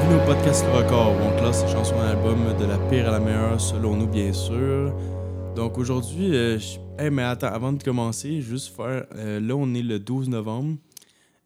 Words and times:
Bienvenue 0.00 0.20
au 0.22 0.26
podcast 0.26 0.64
Record, 0.72 1.10
où 1.10 1.34
on 1.34 1.36
classe 1.40 1.64
les 1.64 1.72
chansons 1.72 1.96
d'album 1.98 2.38
de 2.56 2.64
la 2.66 2.78
pire 2.88 3.08
à 3.08 3.12
la 3.12 3.18
meilleure, 3.18 3.60
selon 3.60 3.96
nous, 3.96 4.06
bien 4.06 4.32
sûr. 4.32 4.94
Donc 5.56 5.76
aujourd'hui, 5.76 6.36
euh, 6.36 6.56
je- 6.56 6.78
hey, 7.02 7.10
mais 7.10 7.24
attends, 7.24 7.48
avant 7.48 7.72
de 7.72 7.82
commencer, 7.82 8.40
juste 8.40 8.76
faire. 8.76 9.06
euh, 9.16 9.40
là, 9.40 9.54
on 9.56 9.74
est 9.74 9.82
le 9.82 9.98
12 9.98 10.28
novembre. 10.28 10.76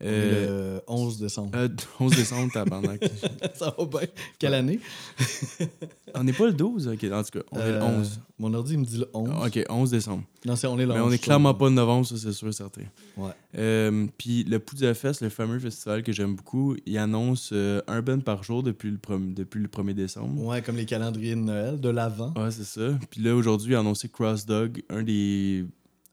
Euh, 0.05 0.77
le 0.77 0.83
11 0.89 1.19
décembre. 1.21 1.51
euh, 1.55 1.69
11 2.01 2.17
décembre, 2.17 2.53
tabarnak. 2.53 3.01
ça 3.55 3.75
va 3.79 3.85
bien. 3.85 4.01
Quelle 4.39 4.55
année? 4.55 4.81
on 6.15 6.25
n'est 6.25 6.33
pas 6.33 6.47
le 6.47 6.53
12, 6.53 6.89
ok, 6.89 7.05
en 7.13 7.23
tout 7.23 7.39
cas, 7.39 7.45
on 7.53 7.59
est 7.61 7.69
le 7.71 7.77
Euh, 7.77 7.99
11. 8.01 8.21
Mon 8.39 8.53
ordi 8.55 8.73
il 8.75 8.79
me 8.81 8.85
dit 8.85 8.99
le 8.99 9.09
11. 9.15 9.31
Ah, 9.33 9.47
Ok, 9.47 9.65
11 9.69 9.91
décembre. 9.91 10.25
Non, 10.45 10.57
c'est 10.57 10.67
on 10.67 10.79
est 10.79 10.87
le 10.87 10.93
Mais 10.95 11.01
11. 11.01 11.09
on 11.09 11.13
est 11.13 11.17
je 11.17 11.23
clairement 11.23 11.55
pas 11.55 11.69
le 11.69 11.75
novembre, 11.75 12.05
ça 12.07 12.17
c'est 12.17 12.33
sûr 12.33 12.49
et 12.49 12.53
certain. 12.53 12.83
Ouais. 13.17 13.31
Euh, 13.57 14.07
Puis 14.19 14.43
le 14.45 14.59
Poudre 14.59 14.93
Fest, 14.95 15.21
le 15.21 15.29
fameux 15.29 15.59
festival 15.61 16.03
que 16.03 16.13
j'aime 16.13 16.35
beaucoup, 16.35 16.75
il 16.85 16.99
annonce 16.99 17.51
euh, 17.53 17.81
un 17.87 18.03
band 18.03 18.19
par 18.21 18.43
jour 18.43 18.63
depuis 18.65 18.91
le, 18.91 18.97
prom- 18.99 19.35
depuis 19.35 19.61
le 19.61 19.69
1er 19.69 19.95
décembre. 19.95 20.43
Ouais, 20.45 20.61
comme 20.63 20.77
les 20.77 20.87
calendriers 20.87 21.37
de 21.37 21.41
Noël, 21.41 21.81
de 21.81 21.89
l'avant. 21.89 22.33
Ouais, 22.37 22.51
c'est 22.51 22.65
ça. 22.65 22.99
Puis 23.11 23.23
là, 23.23 23.35
aujourd'hui, 23.37 23.73
il 23.73 23.77
a 23.77 23.81
annoncé 23.81 24.09
Cross 24.09 24.45
Dog, 24.47 24.83
un 24.91 25.03
des, 25.05 25.65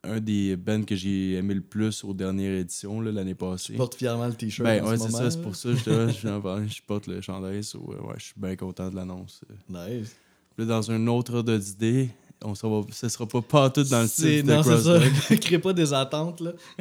un 0.03 0.19
des 0.19 0.55
bands 0.55 0.83
que 0.83 0.95
j'ai 0.95 1.33
aimé 1.33 1.53
le 1.53 1.61
plus 1.61 2.03
aux 2.03 2.13
dernières 2.13 2.57
éditions 2.57 3.01
l'année 3.01 3.35
passée. 3.35 3.73
Je 3.73 3.77
porte 3.77 3.95
fièrement 3.95 4.27
le 4.27 4.33
t-shirt. 4.33 4.65
Ben 4.67 4.83
en 4.83 4.89
ouais, 4.89 4.97
ce 4.97 5.05
c'est 5.05 5.11
ça, 5.11 5.29
c'est 5.31 5.41
pour 5.41 5.55
ça 5.55 5.69
que 5.69 5.75
j'étais 5.75 5.91
là, 5.91 6.07
je 6.07 6.73
je 6.73 6.81
porte 6.87 7.07
le 7.07 7.19
chandail, 7.21 7.63
so, 7.63 7.79
euh, 7.91 8.07
ouais, 8.07 8.15
je 8.17 8.25
suis 8.25 8.33
bien 8.37 8.55
content 8.55 8.89
de 8.89 8.95
l'annonce. 8.95 9.41
Nice. 9.69 10.15
Là, 10.57 10.65
dans 10.65 10.91
un 10.91 11.07
autre 11.07 11.33
ordre 11.35 11.57
d'idée, 11.57 12.09
on 12.43 12.55
s'en 12.55 12.81
va, 12.81 12.87
ce 12.91 13.09
sera 13.09 13.25
pas 13.27 13.41
pas 13.41 13.69
tout 13.69 13.83
dans 13.83 14.01
le 14.01 14.07
C'est- 14.07 14.39
style 14.39 14.43
de 14.45 14.53
Non, 14.53 14.63
c'est 14.63 14.77
ça. 14.77 14.99
Dog. 14.99 15.39
Crée 15.41 15.59
pas 15.59 15.73
des 15.73 15.93
attentes, 15.93 16.39
là. 16.41 16.51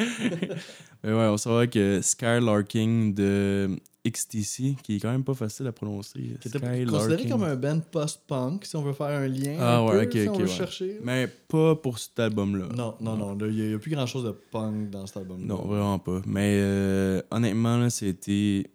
Mais 1.04 1.12
ouais, 1.12 1.34
on 1.46 1.50
va 1.54 1.66
que 1.66 2.00
Skylarking 2.02 3.14
de 3.14 3.70
XTC, 4.10 4.76
qui 4.82 4.96
est 4.96 5.00
quand 5.00 5.10
même 5.10 5.24
pas 5.24 5.34
facile 5.34 5.66
à 5.66 5.72
prononcer. 5.72 6.36
Qui 6.40 6.48
était 6.48 6.58
Skylarking. 6.58 6.86
considéré 6.86 7.28
comme 7.28 7.42
un 7.44 7.56
band 7.56 7.80
post-punk, 7.80 8.64
si 8.64 8.76
on 8.76 8.82
veut 8.82 8.92
faire 8.92 9.06
un 9.08 9.28
lien. 9.28 9.56
Ah 9.60 9.78
un 9.78 9.86
ouais, 9.86 10.06
peu, 10.06 10.06
ok, 10.06 10.12
si 10.12 10.28
ok, 10.28 10.34
on 10.34 10.38
veut 10.38 10.44
ouais. 10.44 10.50
chercher. 10.50 11.00
Mais 11.02 11.28
pas 11.48 11.76
pour 11.76 11.98
cet 11.98 12.18
album-là. 12.18 12.68
Non, 12.74 12.94
non, 13.00 13.16
non. 13.16 13.36
Il 13.46 13.68
n'y 13.68 13.74
a, 13.74 13.78
plus 13.78 13.90
grand-chose 13.90 14.24
de 14.24 14.30
punk 14.30 14.90
dans 14.90 15.06
cet 15.06 15.18
album. 15.18 15.44
Non, 15.44 15.66
vraiment 15.66 15.98
pas. 15.98 16.22
Mais 16.26 16.58
euh, 16.60 17.22
honnêtement, 17.30 17.76
là, 17.78 17.90
c'était. 17.90 18.70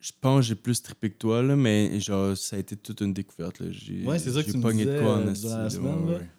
Je 0.00 0.12
pense 0.20 0.40
que 0.40 0.46
j'ai 0.46 0.54
plus 0.54 0.80
trippé 0.82 1.10
que 1.10 1.18
toi, 1.18 1.42
là, 1.42 1.56
mais 1.56 1.98
genre, 1.98 2.36
ça 2.36 2.56
a 2.56 2.58
été 2.60 2.76
toute 2.76 3.00
une 3.00 3.12
découverte. 3.12 3.58
Là. 3.58 3.66
J'ai, 3.70 4.04
Ouais, 4.04 4.18
c'est 4.18 4.30
ça 4.30 4.42
que 4.42 4.50
tu 4.50 4.56
me 4.56 4.62
pogné 4.62 4.84
de 4.84 4.90
disais, 4.92 5.02
quoi 5.02 5.18
euh, 5.18 5.32
esti, 5.32 5.46
durant 5.46 5.56
la 5.56 5.62
là, 5.64 5.70
semaine, 5.70 6.04
ouais, 6.04 6.12
là. 6.12 6.18
ouais. 6.18 6.30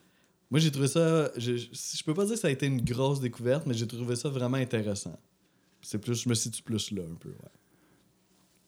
Moi, 0.50 0.60
j'ai 0.62 0.72
trouvé 0.72 0.88
ça. 0.88 1.32
Je, 1.38 1.58
je, 1.58 1.68
je 1.73 2.04
peux 2.04 2.14
pas 2.14 2.23
dire 2.26 2.36
que 2.36 2.40
ça 2.40 2.48
a 2.48 2.52
été 2.52 2.66
une 2.66 2.82
grosse 2.82 3.20
découverte, 3.20 3.66
mais 3.66 3.73
j'ai 3.73 3.88
trouvé 3.88 4.16
ça 4.16 4.30
vraiment 4.30 4.58
intéressant. 4.58 5.20
C'est 5.82 6.00
plus, 6.00 6.22
je 6.22 6.30
me 6.30 6.34
situe 6.34 6.64
plus 6.64 6.92
là 6.92 7.04
un 7.04 7.16
peu. 7.16 7.30
Ouais. 7.30 7.36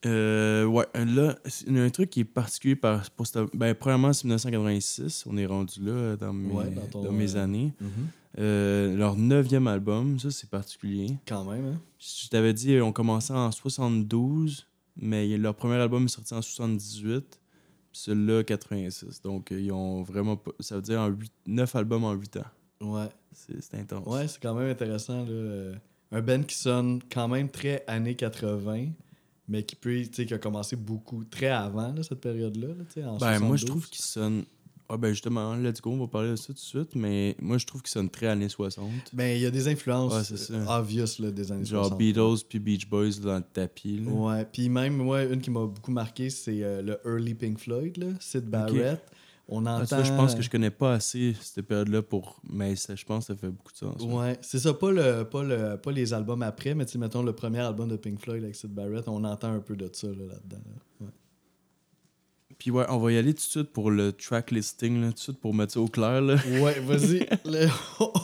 Euh, 0.06 0.64
ouais, 0.64 0.86
là, 0.94 1.36
c'est- 1.44 1.66
il 1.66 1.76
y 1.76 1.78
a 1.80 1.82
un 1.84 1.90
truc 1.90 2.08
qui 2.10 2.20
est 2.20 2.24
particulier 2.24 2.76
par, 2.76 3.10
pour 3.10 3.26
cette- 3.26 3.54
ben, 3.54 3.74
premièrement, 3.74 4.12
c'est 4.12 4.24
1986. 4.24 5.24
On 5.26 5.36
est 5.36 5.46
rendu 5.46 5.80
là 5.84 6.16
dans 6.16 6.32
mes, 6.32 6.52
Ouais, 6.52 6.70
dans 6.70 6.86
ton, 6.86 7.04
dans 7.04 7.12
mes 7.12 7.36
euh, 7.36 7.42
années. 7.44 7.72
Euh, 8.38 8.96
leur 8.96 9.16
neuvième 9.16 9.66
album, 9.66 10.18
ça, 10.18 10.30
c'est 10.30 10.48
particulier. 10.48 11.18
Quand 11.26 11.44
même, 11.44 11.66
hein? 11.66 11.80
Je 11.98 12.28
t'avais 12.28 12.54
dit, 12.54 12.80
on 12.80 12.92
commençait 12.92 13.32
en 13.34 13.50
72, 13.50 14.66
mais 14.96 15.36
leur 15.36 15.54
premier 15.54 15.74
album 15.74 16.04
est 16.04 16.08
sorti 16.08 16.32
en 16.32 16.40
78, 16.40 17.24
puis 17.92 18.00
celui-là, 18.00 18.44
86. 18.44 19.20
Donc, 19.22 19.52
euh, 19.52 19.60
ils 19.60 19.72
ont 19.72 20.02
vraiment 20.02 20.36
pas. 20.36 20.52
Ça 20.60 20.76
veut 20.76 20.82
dire 20.82 21.00
en 21.00 21.10
9 21.46 21.74
albums 21.76 22.04
en 22.04 22.12
8 22.14 22.36
ans. 22.38 22.44
Ouais. 22.80 23.08
C'est 23.32 23.74
intense. 23.78 24.06
Ouais, 24.06 24.26
c'est 24.28 24.40
quand 24.40 24.54
même 24.54 24.70
intéressant. 24.70 25.24
Là. 25.24 25.30
Euh, 25.30 25.74
Un 26.12 26.22
band 26.22 26.42
qui 26.42 26.56
sonne 26.56 27.00
quand 27.12 27.28
même 27.28 27.48
très 27.48 27.84
années 27.86 28.16
80, 28.16 28.86
mais 29.50 29.64
qui 29.64 29.76
peut, 29.76 30.00
qui 30.02 30.32
a 30.32 30.38
commencé 30.38 30.76
beaucoup, 30.76 31.24
très 31.24 31.48
avant 31.48 31.92
là, 31.92 32.02
cette 32.02 32.20
période-là. 32.20 32.68
là, 32.68 32.74
Ben, 33.20 33.38
moi, 33.40 33.56
je 33.56 33.62
72. 33.62 33.64
trouve 33.66 33.88
qu'ils 33.90 34.04
sonnent. 34.04 34.44
Ah, 34.92 34.96
ben, 34.96 35.10
justement, 35.10 35.54
let's 35.54 35.80
go, 35.80 35.90
on 35.92 35.98
va 35.98 36.08
parler 36.08 36.30
de 36.30 36.36
ça 36.36 36.46
tout 36.48 36.52
de 36.54 36.58
suite, 36.58 36.96
mais 36.96 37.36
moi, 37.40 37.58
je 37.58 37.66
trouve 37.66 37.80
qu'ils 37.80 37.90
sonnent 37.92 38.10
très 38.10 38.26
années 38.26 38.48
60. 38.48 38.88
Ben, 39.12 39.36
il 39.36 39.42
y 39.42 39.46
a 39.46 39.50
des 39.52 39.68
influences 39.68 40.12
Ouais, 40.30 40.36
ça. 40.36 40.52
euh, 40.52 40.66
obvious 40.80 41.04
là, 41.20 41.30
des 41.30 41.52
années 41.52 41.64
Genre 41.64 41.84
60. 41.86 41.98
Beatles 41.98 42.44
puis 42.48 42.58
Beach 42.58 42.88
Boys 42.88 43.10
dans 43.22 43.36
le 43.36 43.42
tapis. 43.42 43.98
Là. 43.98 44.10
Ouais, 44.10 44.44
puis 44.52 44.68
même, 44.68 44.96
moi, 44.96 45.22
une 45.24 45.40
qui 45.40 45.50
m'a 45.50 45.60
beaucoup 45.66 45.92
marqué, 45.92 46.28
c'est 46.30 46.62
euh, 46.64 46.82
le 46.82 46.98
early 47.04 47.34
Pink 47.34 47.58
Floyd, 47.58 47.98
là, 47.98 48.06
Sid 48.18 48.46
Barrett. 48.46 49.00
On 49.52 49.66
Ah, 49.66 49.76
entend... 49.76 49.86
ça, 49.86 50.02
je 50.04 50.12
pense 50.12 50.34
que 50.34 50.42
je 50.42 50.48
connais 50.48 50.70
pas 50.70 50.94
assez 50.94 51.34
cette 51.40 51.66
période-là 51.66 52.02
pour. 52.02 52.40
Mais 52.48 52.76
ça, 52.76 52.94
je 52.94 53.04
pense 53.04 53.26
que 53.26 53.34
ça 53.34 53.38
fait 53.38 53.48
beaucoup 53.50 53.72
de 53.72 53.76
sens. 53.78 54.00
ouais. 54.02 54.38
C'est 54.42 54.60
ça, 54.60 54.72
pas, 54.72 54.90
le, 54.92 55.24
pas, 55.24 55.42
le, 55.42 55.76
pas 55.76 55.90
les 55.92 56.12
albums 56.14 56.42
après, 56.42 56.74
mais 56.74 56.86
mettons 56.96 57.22
le 57.22 57.32
premier 57.32 57.58
album 57.58 57.88
de 57.88 57.96
Pink 57.96 58.20
Floyd 58.20 58.42
avec 58.44 58.54
Sid 58.54 58.70
Barrett, 58.72 59.08
on 59.08 59.24
entend 59.24 59.52
un 59.52 59.60
peu 59.60 59.74
de 59.76 59.90
ça 59.92 60.06
là, 60.06 60.14
là-dedans. 60.28 60.62
là. 60.66 61.06
Ouais. 61.06 61.12
Puis 62.58 62.70
ouais, 62.70 62.84
on 62.90 62.98
va 62.98 63.10
y 63.12 63.16
aller 63.16 63.32
tout 63.32 63.38
de 63.38 63.50
suite 63.50 63.72
pour 63.72 63.90
le 63.90 64.12
track 64.12 64.50
listing, 64.50 65.00
là, 65.00 65.08
tout 65.08 65.14
de 65.14 65.18
suite 65.18 65.40
pour 65.40 65.54
mettre 65.54 65.72
ça 65.72 65.80
au 65.80 65.88
clair. 65.88 66.20
Là. 66.20 66.36
Ouais, 66.60 66.78
vas-y, 66.86 67.26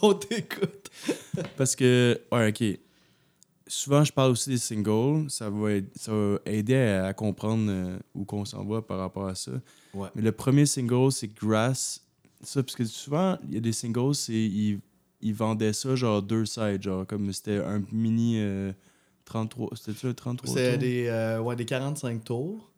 on 0.02 0.12
t'écoute. 0.14 0.90
Parce 1.56 1.74
que, 1.74 2.20
ouais, 2.30 2.48
ok. 2.50 2.78
Souvent, 3.68 4.04
je 4.04 4.12
parle 4.12 4.30
aussi 4.30 4.50
des 4.50 4.58
singles. 4.58 5.28
Ça 5.28 5.50
va, 5.50 5.70
ça 5.96 6.12
va 6.12 6.38
aider 6.46 6.76
à, 6.76 7.06
à 7.06 7.14
comprendre 7.14 7.64
euh, 7.68 7.98
où 8.14 8.24
qu'on 8.24 8.44
s'en 8.44 8.64
va 8.64 8.80
par 8.80 8.98
rapport 8.98 9.26
à 9.26 9.34
ça. 9.34 9.50
Ouais. 9.96 10.08
Mais 10.14 10.22
le 10.22 10.32
premier 10.32 10.66
single, 10.66 11.10
c'est 11.12 11.28
Grass. 11.34 12.02
Ça, 12.42 12.62
parce 12.62 12.76
que 12.76 12.84
souvent, 12.84 13.38
il 13.48 13.54
y 13.54 13.56
a 13.56 13.60
des 13.60 13.72
singles, 13.72 14.14
c'est 14.14 14.32
ils, 14.34 14.80
ils 15.22 15.34
vendaient 15.34 15.72
ça 15.72 15.96
genre 15.96 16.22
deux 16.22 16.44
sides, 16.44 16.82
genre 16.82 17.06
comme 17.06 17.32
c'était 17.32 17.56
un 17.58 17.82
mini 17.92 18.34
euh, 18.38 18.72
33. 19.24 19.70
C'était-tu 19.74 20.06
un 20.08 20.12
33 20.14 20.54
C'est 20.54 20.70
tours? 20.72 20.78
des, 20.78 21.06
euh, 21.08 21.40
ouais, 21.40 21.56
des 21.56 21.64
45 21.64 22.22
tours. 22.24 22.70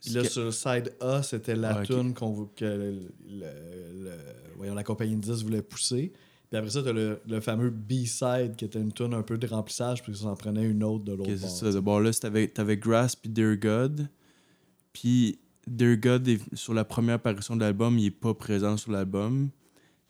Puis 0.00 0.10
là, 0.14 0.22
sur 0.24 0.44
le 0.44 0.52
side 0.52 0.94
A, 1.00 1.22
c'était 1.24 1.56
la 1.56 1.78
Ah, 1.78 1.86
qu'on 1.86 2.12
que 2.54 2.64
le, 2.64 2.90
le- 3.28 4.04
le- 4.04 4.10
voyons, 4.56 4.74
la 4.74 4.84
compagnie 4.84 5.16
de 5.16 5.20
10 5.20 5.42
voulait 5.42 5.62
pousser. 5.62 6.12
Puis 6.50 6.56
après 6.56 6.70
ça, 6.70 6.82
t'as 6.82 6.92
le, 6.92 7.20
le 7.26 7.40
fameux 7.40 7.70
B-side 7.70 8.54
qui 8.56 8.64
était 8.64 8.80
une 8.80 8.92
tune 8.92 9.12
un 9.12 9.22
peu 9.22 9.36
de 9.38 9.46
remplissage, 9.48 10.02
puis 10.02 10.16
ça 10.16 10.26
en 10.28 10.36
prenait 10.36 10.64
une 10.64 10.84
autre 10.84 11.04
de 11.04 11.12
l'autre 11.12 11.30
Ok, 11.32 11.40
bord. 11.40 11.50
c'est 11.50 11.72
ça. 11.72 11.80
Bon, 11.80 11.98
là, 11.98 12.10
t'avais 12.12 12.76
Grass 12.76 13.16
puis 13.16 13.28
Dear 13.28 13.56
God. 13.56 14.08
Puis 14.92 15.38
Dear 15.68 15.96
God, 15.96 16.28
est- 16.28 16.54
sur 16.54 16.74
la 16.74 16.84
première 16.84 17.16
apparition 17.16 17.56
de 17.56 17.60
l'album, 17.60 17.98
il 17.98 18.06
est 18.06 18.10
pas 18.10 18.34
présent 18.34 18.76
sur 18.76 18.92
l'album. 18.92 19.50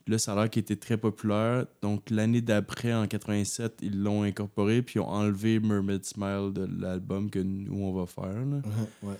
Là, 0.06 0.16
ça 0.18 0.32
a 0.32 0.36
l'air 0.36 0.48
qu'il 0.50 0.60
était 0.60 0.76
très 0.76 0.96
populaire. 0.96 1.66
Donc, 1.82 2.08
l'année 2.10 2.40
d'après, 2.40 2.94
en 2.94 3.06
87, 3.06 3.80
ils 3.82 4.02
l'ont 4.02 4.22
incorporé, 4.22 4.80
puis 4.80 4.94
ils 4.96 5.00
ont 5.00 5.08
enlevé 5.08 5.60
Mermaid 5.60 6.02
Smile 6.04 6.52
de 6.54 6.66
l'album 6.80 7.28
que 7.30 7.38
nous, 7.40 7.74
on 7.82 7.92
va 7.92 8.06
faire. 8.06 8.24
là. 8.46 8.62
Ouais. 9.02 9.16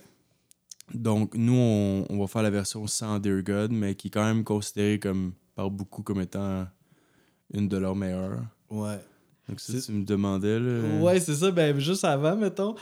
Donc, 0.95 1.35
nous, 1.35 1.53
on, 1.55 2.07
on 2.09 2.19
va 2.19 2.27
faire 2.27 2.43
la 2.43 2.49
version 2.51 2.87
sans 2.87 3.19
Dear 3.19 3.43
God, 3.43 3.71
mais 3.73 3.95
qui 3.95 4.09
est 4.09 4.11
quand 4.11 4.25
même 4.25 4.45
considérée 4.45 4.99
comme, 4.99 5.33
par 5.55 5.71
beaucoup 5.71 6.03
comme 6.03 6.21
étant 6.23 6.67
une 7.53 7.69
de 7.69 7.77
leurs 7.77 7.95
meilleures. 7.97 8.41
Ouais. 8.71 8.99
Donc, 9.49 9.61
ça, 9.61 9.79
tu 9.81 9.93
me 9.93 10.05
demandais, 10.05 10.59
là. 10.59 11.01
Ouais, 11.03 11.21
c'est 11.21 11.35
ça. 11.35 11.51
Ben, 11.51 11.79
juste 11.79 12.05
avant, 12.05 12.37
mettons. 12.37 12.75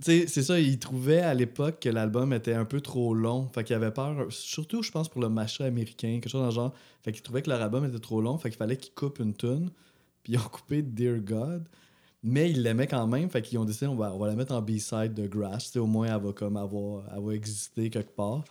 C'est 0.00 0.28
ça, 0.28 0.58
il 0.58 0.78
trouvait 0.78 1.20
à 1.20 1.34
l'époque 1.34 1.80
que 1.80 1.90
l'album 1.90 2.32
était 2.32 2.54
un 2.54 2.64
peu 2.64 2.80
trop 2.80 3.12
long. 3.12 3.48
Fait 3.48 3.64
qu'il 3.64 3.76
avait 3.76 3.90
peur, 3.90 4.26
surtout, 4.30 4.82
je 4.82 4.90
pense, 4.90 5.08
pour 5.10 5.20
le 5.20 5.28
marché 5.28 5.64
américain, 5.64 6.18
quelque 6.20 6.30
chose 6.30 6.40
dans 6.40 6.46
le 6.46 6.52
genre. 6.52 6.74
Fait 7.02 7.12
qu'il 7.12 7.22
trouvait 7.22 7.42
que 7.42 7.50
leur 7.50 7.60
album 7.60 7.84
était 7.84 7.98
trop 7.98 8.22
long. 8.22 8.38
Fait 8.38 8.48
qu'il 8.48 8.56
fallait 8.56 8.78
qu'ils 8.78 8.94
coupent 8.94 9.18
une 9.18 9.34
tune. 9.34 9.70
Puis 10.22 10.32
ils 10.32 10.38
ont 10.38 10.48
coupé 10.50 10.82
Dear 10.82 11.18
God. 11.18 11.68
Mais 12.22 12.50
ils 12.50 12.62
l'aimaient 12.62 12.86
quand 12.86 13.06
même. 13.06 13.28
Fait 13.28 13.42
qu'ils 13.42 13.58
ont 13.58 13.64
décidé, 13.66 13.86
on 13.88 13.94
va, 13.94 14.14
on 14.14 14.18
va 14.18 14.28
la 14.28 14.36
mettre 14.36 14.54
en 14.54 14.62
B-side 14.62 15.12
de 15.12 15.26
Grass. 15.26 15.76
Au 15.76 15.86
moins, 15.86 16.14
elle 16.14 16.22
va, 16.22 16.32
comme 16.32 16.56
avoir, 16.56 17.04
elle 17.14 17.22
va 17.22 17.34
exister 17.34 17.90
quelque 17.90 18.14
part. 18.14 18.44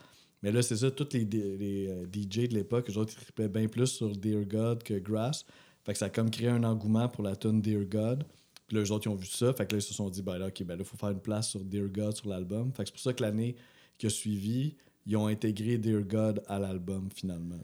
Mais 0.43 0.51
là, 0.51 0.61
c'est 0.61 0.77
ça, 0.77 0.91
tous 0.91 1.09
les, 1.13 1.25
les, 1.25 1.87
euh, 1.89 2.05
DJ 2.05 2.47
de 2.47 2.53
l'époque, 2.53 2.89
eux 2.89 2.97
autres, 2.97 3.13
ils 3.17 3.23
trippaient 3.23 3.49
bien 3.49 3.67
plus 3.67 3.87
sur 3.87 4.15
Dear 4.15 4.45
God 4.45 4.83
que 4.83 4.99
Grass. 4.99 5.45
Fait 5.83 5.93
que 5.93 5.97
ça 5.97 6.05
a 6.05 6.09
comme 6.09 6.29
créé 6.29 6.49
un 6.49 6.63
engouement 6.63 7.09
pour 7.09 7.23
la 7.23 7.35
tune 7.35 7.61
Dear 7.61 7.85
God. 7.85 8.23
Puis 8.69 8.77
là, 8.77 8.83
eux 8.83 8.91
autres, 8.91 9.07
ils 9.07 9.09
ont 9.09 9.15
vu 9.15 9.25
ça. 9.25 9.51
Fait 9.51 9.65
que 9.65 9.73
là, 9.75 9.79
ils 9.79 9.81
se 9.81 9.93
sont 9.93 10.09
dit, 10.09 10.21
ben 10.21 10.37
là, 10.37 10.47
OK, 10.47 10.63
ben 10.63 10.75
là, 10.77 10.83
il 10.83 10.85
faut 10.85 10.95
faire 10.95 11.09
une 11.09 11.19
place 11.19 11.49
sur 11.49 11.59
Dear 11.65 11.89
God 11.89 12.15
sur 12.15 12.29
l'album. 12.29 12.71
Fait 12.71 12.83
que 12.83 12.89
c'est 12.89 12.93
pour 12.93 13.01
ça 13.01 13.11
que 13.13 13.21
l'année 13.23 13.55
qui 13.97 14.05
a 14.05 14.09
suivi, 14.09 14.75
ils 15.05 15.17
ont 15.17 15.27
intégré 15.27 15.77
Dear 15.77 16.03
God 16.03 16.41
à 16.47 16.57
l'album, 16.59 17.09
finalement. 17.13 17.57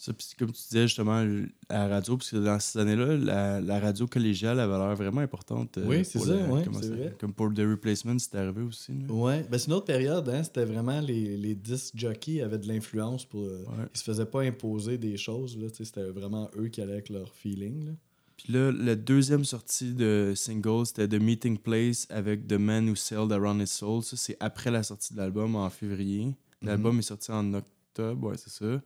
Ça, 0.00 0.12
puis 0.12 0.28
comme 0.38 0.52
tu 0.52 0.62
disais 0.62 0.86
justement 0.86 1.26
à 1.68 1.88
la 1.88 1.88
radio, 1.88 2.16
parce 2.16 2.30
que 2.30 2.36
dans 2.36 2.60
ces 2.60 2.78
années-là, 2.78 3.16
la, 3.16 3.60
la 3.60 3.80
radio 3.80 4.06
collégiale 4.06 4.60
avait 4.60 4.78
l'air 4.78 4.94
vraiment 4.94 5.20
importante. 5.22 5.76
euh, 5.76 5.86
Oui, 5.88 6.04
c'est 6.04 6.20
ça, 6.20 6.34
la- 6.36 6.48
ouais, 6.52 6.62
c'est 6.80 6.88
vrai. 6.90 7.16
Comme 7.18 7.32
pour 7.34 7.52
The 7.52 7.58
Replacement, 7.68 8.16
c'était 8.20 8.38
arrivé 8.38 8.62
aussi. 8.62 8.92
Ouais, 9.08 9.42
ben 9.50 9.58
c'est 9.58 9.66
une 9.66 9.72
autre 9.72 9.86
période, 9.86 10.28
hein. 10.28 10.44
C'était 10.44 10.64
vraiment 10.64 11.00
les, 11.00 11.36
les 11.36 11.56
disc 11.56 11.94
jockeys 11.96 12.42
avaient 12.42 12.58
de 12.58 12.68
l'influence 12.68 13.24
pour. 13.24 13.42
euh, 13.42 13.64
Ouais. 13.66 13.86
Ils 13.92 13.98
se 13.98 14.04
faisaient 14.04 14.24
pas 14.26 14.42
imposer 14.42 14.98
des 14.98 15.16
choses, 15.16 15.58
là. 15.58 15.66
C'était 15.72 16.04
vraiment 16.10 16.48
eux 16.56 16.68
qui 16.68 16.80
allaient 16.80 16.92
avec 16.92 17.08
leur 17.08 17.34
feeling, 17.34 17.86
là. 17.86 17.92
Puis 18.38 18.52
là, 18.52 18.70
la 18.72 18.94
deuxième 18.94 19.44
sortie 19.44 19.92
de 19.94 20.32
single, 20.36 20.86
c'était 20.86 21.08
The 21.08 21.20
Meeting 21.20 21.58
Place 21.58 22.06
avec 22.08 22.46
The 22.46 22.52
Man 22.52 22.88
Who 22.88 22.94
Sailed 22.94 23.32
Around 23.32 23.60
His 23.60 23.66
Soul. 23.66 24.02
Ça, 24.02 24.16
c'est 24.16 24.36
après 24.38 24.70
la 24.70 24.82
sortie 24.84 25.12
de 25.12 25.18
l'album 25.18 25.56
en 25.56 25.68
février. 25.70 26.34
L'album 26.62 26.98
est 27.00 27.02
sorti 27.02 27.30
en 27.32 27.52
octobre, 27.54 28.28
ouais, 28.28 28.36
c'est 28.36 28.50
ça. 28.50 28.80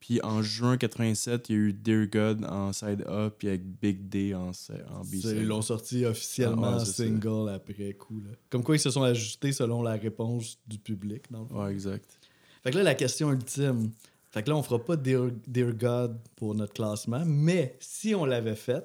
Puis 0.00 0.20
en 0.22 0.42
juin 0.42 0.76
87, 0.78 1.50
il 1.50 1.52
y 1.52 1.54
a 1.56 1.58
eu 1.60 1.72
Dear 1.72 2.06
God 2.06 2.44
en 2.46 2.72
side 2.72 3.04
A, 3.06 3.30
puis 3.30 3.48
avec 3.48 3.62
Big 3.80 4.08
D 4.08 4.34
en, 4.34 4.48
en 4.50 5.00
B. 5.04 5.14
Ils 5.24 5.46
l'ont 5.46 5.60
sorti 5.62 6.04
officiellement 6.06 6.68
Ah 6.72 6.78
ouais, 6.78 6.84
ça. 6.84 6.92
single 6.92 7.50
après 7.50 7.92
coup. 7.94 8.20
là. 8.20 8.30
Comme 8.48 8.64
quoi 8.64 8.76
ils 8.76 8.80
se 8.80 8.90
sont 8.90 9.02
ajustés 9.02 9.52
selon 9.52 9.82
la 9.82 9.92
réponse 9.92 10.58
du 10.66 10.78
public. 10.78 11.30
Dans 11.30 11.42
le 11.42 11.46
fond. 11.48 11.62
Ouais, 11.64 11.70
exact. 11.72 12.18
Fait 12.64 12.70
que 12.70 12.76
là, 12.78 12.82
la 12.82 12.94
question 12.94 13.30
ultime. 13.30 13.90
Fait 14.30 14.42
que 14.44 14.50
là, 14.50 14.56
on 14.56 14.62
fera 14.62 14.78
pas 14.84 14.96
Dear, 14.96 15.30
Dear 15.46 15.72
God 15.72 16.18
pour 16.36 16.54
notre 16.54 16.72
classement, 16.72 17.22
mais 17.26 17.76
si 17.80 18.14
on 18.14 18.24
l'avait 18.24 18.54
fait, 18.54 18.84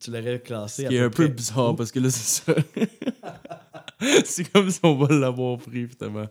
tu 0.00 0.10
l'aurais 0.10 0.40
classé 0.40 0.84
Ce 0.84 0.88
qui 0.88 0.96
est 0.96 1.00
un 1.00 1.10
peu 1.10 1.28
bizarre 1.28 1.72
où? 1.72 1.74
parce 1.76 1.92
que 1.92 2.00
là, 2.00 2.08
c'est 2.10 2.42
ça. 2.42 2.54
c'est 4.24 4.50
comme 4.50 4.70
si 4.70 4.80
on 4.82 4.96
va 4.96 5.14
l'avoir 5.14 5.58
pris, 5.58 5.86
finalement. 5.88 6.26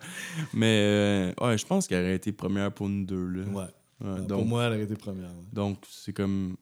Mais 0.53 1.33
euh, 1.39 1.45
ouais, 1.45 1.57
je 1.57 1.65
pense 1.65 1.87
qu'elle 1.87 2.03
aurait 2.03 2.15
été 2.15 2.31
première 2.31 2.71
pour 2.71 2.89
nous 2.89 3.05
deux. 3.05 3.25
Là. 3.27 3.43
Ouais. 3.45 3.53
Ouais, 3.55 3.67
Euh, 4.01 4.17
donc, 4.19 4.39
Pour 4.39 4.45
moi, 4.45 4.63
elle 4.65 4.73
aurait 4.73 4.83
été 4.83 4.95
première. 4.95 5.29
ouais. 5.29 5.45
donc 5.53 5.77
c'est 5.89 6.13
comme. 6.13 6.57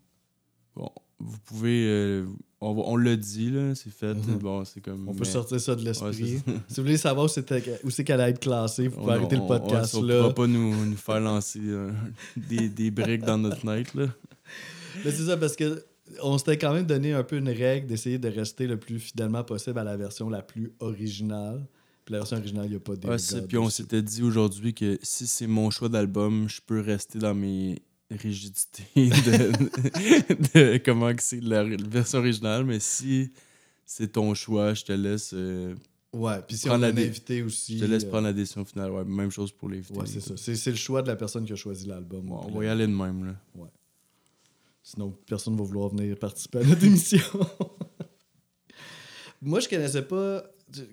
Bon, 0.75 0.89
vous 1.23 1.38
pouvez. 1.45 1.85
euh, 1.88 2.25
on 2.59 2.73
va- 2.73 2.83
on 2.85 2.95
l'a 2.97 3.15
dit, 3.15 3.50
là, 3.51 3.73
c'est 3.75 3.89
fait. 3.91 4.13
Mhm. 4.13 4.38
Bon, 4.39 4.63
c'est 4.65 4.81
comme. 4.81 5.07
On 5.07 5.13
peut 5.13 5.23
sortir 5.25 5.59
ça 5.59 5.75
de 5.75 5.83
l'esprit. 5.83 6.38
si 6.68 6.75
vous 6.77 6.83
voulez 6.83 6.97
savoir 6.97 7.25
où 7.25 7.89
c'est 7.89 8.03
qu'elle 8.03 8.21
allait 8.21 8.31
être 8.31 8.39
classée, 8.39 8.88
vous 8.88 8.97
pouvez 9.00 9.12
On- 9.13 9.15
arrêter 9.15 9.38
on- 9.38 9.41
le 9.41 9.47
podcast 9.47 9.95
on, 9.95 10.01
là. 10.03 10.19
pourra 10.21 10.33
pas 10.35 10.47
nous, 10.47 10.85
nous 10.85 10.97
faire 10.97 11.19
lancer 11.19 11.59
euh, 11.63 11.91
des, 12.50 12.69
des 12.69 12.91
briques 12.91 13.23
dans 13.23 13.38
notre 13.38 13.65
night, 13.65 13.94
là. 13.95 14.07
Mais 15.06 15.12
c'est 15.12 15.25
ça, 15.25 15.38
parce 15.38 15.56
que 15.56 15.83
on 16.21 16.38
s'était 16.38 16.57
quand 16.57 16.73
même 16.73 16.85
donné 16.85 17.13
un 17.13 17.23
peu 17.23 17.38
une 17.38 17.47
règle 17.50 17.88
d'essayer 17.88 18.18
de 18.19 18.27
rester 18.27 18.68
le 18.68 18.77
plus 18.77 19.00
fidèlement 19.00 19.44
possible 19.45 19.79
à 19.79 19.83
la 19.85 19.95
version 19.95 20.29
la 20.29 20.41
plus 20.41 20.73
originale. 20.79 21.65
Puis 22.03 22.13
la 22.13 22.19
version 22.19 22.35
originale, 22.38 22.65
il 22.65 22.71
n'y 22.71 22.75
a 22.75 22.79
pas 22.79 22.95
de 22.95 23.07
Ouais. 23.07 23.15
Puis 23.47 23.57
on 23.57 23.69
s'était 23.69 24.01
dit 24.01 24.21
aujourd'hui 24.21 24.73
que 24.73 25.00
si 25.01 25.25
c'est 25.27 25.47
mon 25.47 25.69
choix 25.69 25.88
d'album, 25.88 26.50
je 26.50 26.59
peux 26.65 26.81
rester 26.81 27.18
dans 27.19 27.33
mes 27.33 27.81
rigidités 28.16 28.84
de, 28.96 29.52
de 30.54 30.78
comment 30.84 31.13
que 31.13 31.24
c'est 31.24 31.42
la, 31.42 31.63
version 31.63 32.19
originale, 32.19 32.66
mais 32.66 32.80
si 32.80 33.31
c'est 33.86 34.13
ton 34.13 34.34
choix, 34.34 34.74
je 34.74 34.84
te 34.84 34.94
laisse, 34.94 35.31
euh, 35.34 35.75
Ouais, 36.13 36.42
puis 36.46 36.58
si 36.58 36.68
prendre 36.68 36.81
on 36.81 36.84
a 36.84 36.88
la 36.88 36.92
un 36.92 36.96
dé- 36.96 37.08
invité 37.08 37.42
aussi. 37.42 37.80
je 37.80 37.86
te 37.86 37.90
laisse 37.90 38.04
euh, 38.04 38.10
prendre 38.10 38.25
la 38.28 38.34
décision 38.34 38.66
finale. 38.66 38.92
Ouais, 38.92 39.06
même 39.06 39.31
chose 39.31 39.52
pour 39.54 39.69
les 39.69 39.80
Ouais, 39.92 40.06
c'est 40.06 40.19
ça. 40.19 40.36
C'est 40.36 40.56
c'est 40.56 40.72
le 40.72 40.75
choix 40.78 41.02
de 41.02 41.08
la 41.08 41.16
personne 41.16 41.46
qui 41.46 41.54
a 41.54 41.56
choisi 41.56 41.88
l'album. 41.88 42.30
On 42.31 42.52
va 42.52 42.66
y 42.66 42.68
aller 42.68 42.86
de 42.86 42.92
même. 42.92 43.25
Là. 43.25 43.36
Sinon, 44.84 45.16
personne 45.25 45.54
ne 45.54 45.60
va 45.60 45.64
vouloir 45.64 45.90
venir 45.90 46.18
participer 46.18 46.60
à 46.60 46.64
notre 46.64 46.84
émission. 46.84 47.22
Moi, 49.42 49.60
je 49.60 49.69
connaissais 49.69 50.02
pas 50.02 50.44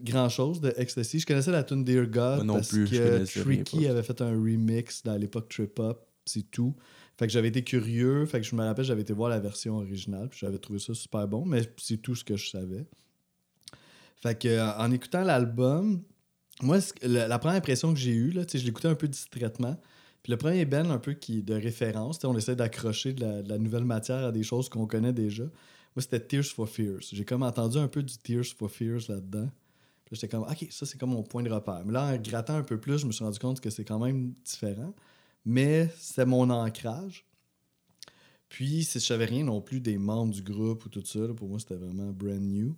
grand 0.03 0.29
chose 0.29 0.61
de 0.61 0.73
Ecstasy. 0.76 1.21
Je 1.21 1.26
connaissais 1.26 1.50
la 1.50 1.64
tune 1.64 1.85
Dear 1.85 2.06
God 2.06 2.37
Moi 2.37 2.44
non 2.44 2.55
parce 2.55 2.69
plus, 2.69 2.87
je 2.87 2.97
que 2.97 3.49
rien, 3.49 3.62
Tricky 3.62 3.87
avait 3.87 4.03
fait 4.03 4.21
un 4.21 4.31
remix 4.31 5.03
dans 5.03 5.17
l'époque 5.17 5.49
Trip 5.49 5.79
Hop, 5.79 6.06
c'est 6.25 6.50
tout. 6.50 6.75
Fait 7.19 7.26
que 7.26 7.32
j'avais 7.32 7.49
été 7.49 7.65
curieux, 7.65 8.26
fait 8.26 8.41
que 8.41 8.47
je 8.47 8.55
me 8.55 8.62
rappelle, 8.62 8.85
j'avais 8.85 9.03
été 9.03 9.12
voir 9.12 9.29
la 9.29 9.41
version 9.41 9.76
originale, 9.79 10.29
puis 10.29 10.38
j'avais 10.41 10.59
trouvé 10.59 10.79
ça 10.79 10.94
super 10.94 11.26
bon, 11.26 11.44
mais 11.44 11.62
c'est 11.76 11.97
tout 11.97 12.15
ce 12.15 12.23
que 12.23 12.37
je 12.37 12.49
savais. 12.49 12.87
Fait 14.23 14.38
que 14.38 14.47
euh, 14.47 14.73
en 14.79 14.93
écoutant 14.93 15.25
l'album, 15.25 16.03
moi, 16.62 16.79
la, 17.03 17.38
première 17.38 17.56
impression 17.56 17.93
que 17.93 17.99
j'ai 17.99 18.12
eue, 18.12 18.31
là, 18.31 18.43
je 18.53 18.65
l'écoutais 18.65 18.88
un 18.88 18.94
peu 18.94 19.09
distraitement. 19.09 19.76
Puis 20.23 20.31
le 20.31 20.37
premier 20.37 20.65
band 20.65 20.91
un 20.91 20.99
peu 20.99 21.12
qui 21.12 21.43
de 21.43 21.55
référence, 21.55 22.23
on 22.25 22.37
essaie 22.37 22.56
d'accrocher 22.56 23.12
de 23.12 23.49
la, 23.49 23.59
nouvelle 23.59 23.85
matière 23.85 24.25
à 24.25 24.32
des 24.32 24.43
choses 24.43 24.69
qu'on 24.69 24.87
connaît 24.87 25.12
déjà. 25.12 25.44
Moi, 25.44 26.03
c'était 26.03 26.21
Tears 26.21 26.44
for 26.44 26.69
Fears. 26.69 27.03
J'ai 27.12 27.25
comme 27.25 27.43
entendu 27.43 27.79
un 27.79 27.88
peu 27.88 28.03
du 28.03 28.17
Tears 28.19 28.47
for 28.56 28.71
Fears 28.71 29.09
là-dedans. 29.09 29.49
J'étais 30.11 30.29
comme, 30.29 30.43
OK, 30.43 30.67
ça, 30.71 30.87
c'est 30.87 30.99
comme 30.99 31.11
mon 31.11 31.23
point 31.23 31.43
de 31.43 31.50
repère. 31.50 31.82
Mais 31.85 31.93
là, 31.93 32.12
en 32.12 32.17
grattant 32.17 32.55
un 32.55 32.62
peu 32.62 32.79
plus, 32.79 32.99
je 32.99 33.06
me 33.06 33.12
suis 33.12 33.25
rendu 33.25 33.38
compte 33.38 33.61
que 33.61 33.71
c'est 33.71 33.85
quand 33.85 33.99
même 33.99 34.32
différent. 34.44 34.94
Mais 35.49 35.89
c'est 35.97 36.27
mon 36.27 36.50
ancrage. 36.50 37.27
Puis, 38.50 38.85
si 38.85 39.00
je 39.00 39.05
savais 39.06 39.25
rien 39.25 39.45
non 39.45 39.62
plus 39.62 39.81
des 39.81 39.97
membres 39.97 40.35
du 40.35 40.43
groupe 40.43 40.85
ou 40.85 40.91
tout 40.91 41.03
ça, 41.03 41.21
là, 41.21 41.33
pour 41.33 41.49
moi, 41.49 41.59
c'était 41.59 41.77
vraiment 41.77 42.12
brand 42.12 42.39
new. 42.39 42.77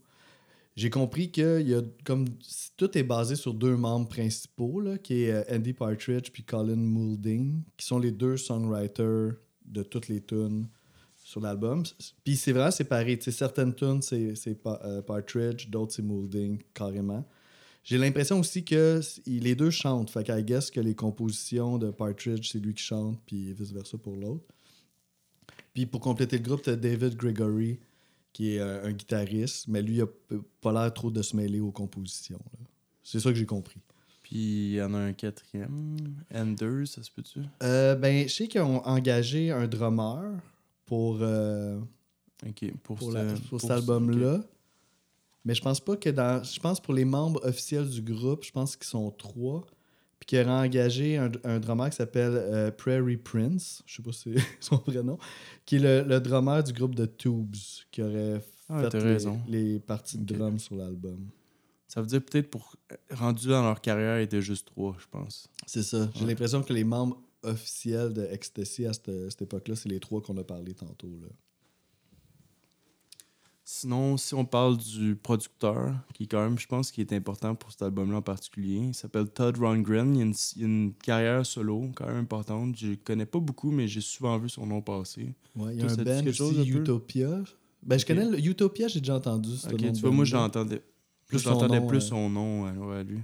J'ai 0.76 0.88
compris 0.88 1.32
que 1.32 1.60
y 1.60 1.74
a 1.74 1.82
comme 2.04 2.28
tout 2.76 2.96
est 2.96 3.02
basé 3.02 3.34
sur 3.34 3.54
deux 3.54 3.76
membres 3.76 4.08
principaux, 4.08 4.80
là, 4.80 4.98
qui 4.98 5.24
est 5.24 5.32
euh, 5.32 5.56
Andy 5.56 5.72
Partridge 5.72 6.30
puis 6.30 6.44
Colin 6.44 6.76
Moulding, 6.76 7.64
qui 7.76 7.84
sont 7.84 7.98
les 7.98 8.12
deux 8.12 8.36
songwriters 8.36 9.32
de 9.64 9.82
toutes 9.82 10.06
les 10.06 10.20
tunes 10.20 10.68
sur 11.16 11.40
l'album. 11.40 11.82
Puis 12.22 12.36
c'est 12.36 12.52
vraiment 12.52 12.70
séparé. 12.70 13.18
Tu 13.18 13.24
sais, 13.24 13.32
certaines 13.32 13.74
tunes, 13.74 14.00
c'est 14.00 14.32
euh, 14.64 15.02
Partridge, 15.02 15.68
d'autres, 15.68 15.92
c'est 15.92 16.02
Moulding, 16.02 16.62
carrément. 16.72 17.26
J'ai 17.82 17.98
l'impression 17.98 18.38
aussi 18.40 18.64
que 18.64 19.00
les 19.26 19.54
deux 19.54 19.70
chantent. 19.70 20.10
Fait 20.10 20.22
qu'à 20.24 20.40
guess 20.42 20.70
que 20.70 20.80
les 20.80 20.94
compositions 20.94 21.78
de 21.78 21.90
Partridge, 21.90 22.50
c'est 22.52 22.58
lui 22.58 22.74
qui 22.74 22.82
chante, 22.82 23.18
puis 23.26 23.52
vice-versa 23.54 23.96
pour 23.98 24.16
l'autre. 24.16 24.44
Puis 25.74 25.86
pour 25.86 26.00
compléter 26.00 26.36
le 26.38 26.42
groupe, 26.44 26.62
t'as 26.62 26.76
David 26.76 27.16
Gregory, 27.16 27.78
qui 28.32 28.54
est 28.54 28.60
euh, 28.60 28.84
un 28.86 28.92
guitariste, 28.92 29.66
mais 29.68 29.82
lui, 29.82 29.96
il 29.96 30.02
a 30.02 30.06
pas 30.60 30.72
l'air 30.72 30.92
trop 30.92 31.10
de 31.10 31.22
se 31.22 31.34
mêler 31.36 31.60
aux 31.60 31.72
compositions. 31.72 32.40
C'est 33.02 33.18
ça 33.20 33.30
que 33.30 33.36
j'ai 33.36 33.46
compris. 33.46 33.80
Puis 34.22 34.36
il 34.36 34.74
y 34.74 34.82
en 34.82 34.94
a 34.94 34.98
un 34.98 35.12
quatrième. 35.12 35.96
Anders, 36.32 36.86
ça 36.86 37.02
se 37.02 37.10
peut-tu? 37.10 37.40
Euh, 37.62 37.96
ben, 37.96 38.28
je 38.28 38.32
sais 38.34 38.46
qu'ils 38.46 38.60
ont 38.60 38.84
engagé 38.86 39.50
un 39.50 39.66
drummer 39.66 40.32
pour, 40.86 41.18
euh, 41.22 41.80
pour, 42.82 42.96
pour, 42.98 43.10
ce- 43.10 43.14
la- 43.14 43.24
pour 43.34 43.42
pour 43.48 43.60
cet 43.60 43.68
ce- 43.70 43.72
album-là. 43.74 44.40
Mais 45.44 45.54
je 45.54 45.62
pense 45.62 45.80
pas 45.80 45.96
que 45.96 46.10
dans. 46.10 46.42
Je 46.44 46.60
pense 46.60 46.80
pour 46.80 46.92
les 46.94 47.04
membres 47.04 47.40
officiels 47.44 47.88
du 47.88 48.02
groupe, 48.02 48.44
je 48.44 48.52
pense 48.52 48.76
qu'ils 48.76 48.86
sont 48.88 49.10
trois. 49.10 49.64
Puis 50.18 50.26
qu'il 50.26 50.38
aurait 50.40 50.66
engagé 50.66 51.16
un, 51.16 51.32
un 51.44 51.58
drummer 51.58 51.88
qui 51.88 51.96
s'appelle 51.96 52.32
euh, 52.34 52.70
Prairie 52.70 53.16
Prince, 53.16 53.82
je 53.86 53.96
sais 53.96 54.02
pas 54.02 54.12
si 54.12 54.34
c'est 54.34 54.42
son 54.60 54.76
prénom, 54.76 55.18
qui 55.64 55.76
est 55.76 55.78
le, 55.78 56.02
le 56.02 56.20
drummer 56.20 56.62
du 56.62 56.74
groupe 56.74 56.94
de 56.94 57.06
Tubes, 57.06 57.56
qui 57.90 58.02
aurait 58.02 58.42
Ah, 58.68 58.90
fait 58.90 59.26
les, 59.48 59.80
parties 59.80 60.18
de 60.18 60.34
Ok. 60.34 60.38
drum 60.38 60.58
sur 60.58 60.74
l'album. 60.76 61.26
Ça 61.88 62.02
veut 62.02 62.06
dire 62.06 62.22
peut-être 62.22 62.50
pour. 62.50 62.76
Rendu 63.10 63.48
dans 63.48 63.62
leur 63.62 63.80
carrière, 63.80 64.20
ils 64.20 64.24
étaient 64.24 64.42
juste 64.42 64.66
trois, 64.66 64.94
je 65.00 65.06
pense. 65.10 65.48
C'est 65.66 65.82
ça. 65.82 66.10
J'ai 66.14 66.20
Ouais. 66.20 66.26
l'impression 66.28 66.62
que 66.62 66.72
les 66.74 66.84
membres 66.84 67.18
officiels 67.42 68.12
de 68.12 68.26
Ecstasy 68.26 68.84
à 68.84 68.92
cette, 68.92 69.10
cette 69.30 69.40
époque-là, 69.42 69.74
c'est 69.74 69.88
les 69.88 70.00
trois 70.00 70.20
qu'on 70.20 70.36
a 70.36 70.44
parlé 70.44 70.74
tantôt. 70.74 71.18
Là. 71.22 71.28
Sinon, 73.72 74.16
si 74.16 74.34
on 74.34 74.44
parle 74.44 74.78
du 74.78 75.14
producteur, 75.14 75.94
qui 76.12 76.26
quand 76.26 76.42
même, 76.42 76.58
je 76.58 76.66
pense, 76.66 76.90
qui 76.90 77.02
est 77.02 77.12
important 77.12 77.54
pour 77.54 77.70
cet 77.70 77.82
album-là 77.82 78.16
en 78.16 78.22
particulier, 78.22 78.78
il 78.88 78.94
s'appelle 78.94 79.28
Todd 79.28 79.56
Rundgren. 79.58 80.12
Il 80.16 80.20
a, 80.20 80.24
une, 80.24 80.34
il 80.56 80.62
a 80.62 80.66
une 80.66 80.92
carrière 80.94 81.46
solo 81.46 81.88
quand 81.94 82.08
même 82.08 82.16
importante. 82.16 82.76
Je 82.76 82.94
connais 82.96 83.26
pas 83.26 83.38
beaucoup, 83.38 83.70
mais 83.70 83.86
j'ai 83.86 84.00
souvent 84.00 84.36
vu 84.38 84.48
son 84.48 84.66
nom 84.66 84.82
passer. 84.82 85.34
Ouais, 85.54 85.76
il 85.76 85.80
y 85.80 85.84
a 85.84 85.86
Toi, 85.86 86.00
un 86.00 86.22
band 86.22 86.26
aussi? 86.28 86.68
Utopia? 86.68 87.44
Ben, 87.84 87.96
je 87.96 88.04
connais 88.04 88.28
le 88.28 88.44
Utopia, 88.44 88.88
j'ai 88.88 88.98
déjà 88.98 89.14
entendu. 89.14 89.50
Ok, 89.72 89.92
tu 89.92 90.00
vois, 90.00 90.10
moi, 90.10 90.24
j'entendais 90.24 90.82
Plus 91.28 91.38
j'entendais 91.38 91.78
nom, 91.78 91.86
plus 91.86 91.98
euh. 91.98 92.00
son 92.00 92.28
nom 92.28 92.64
ouais, 92.64 92.72
ouais, 92.72 92.96
à 92.96 93.02
lui. 93.04 93.20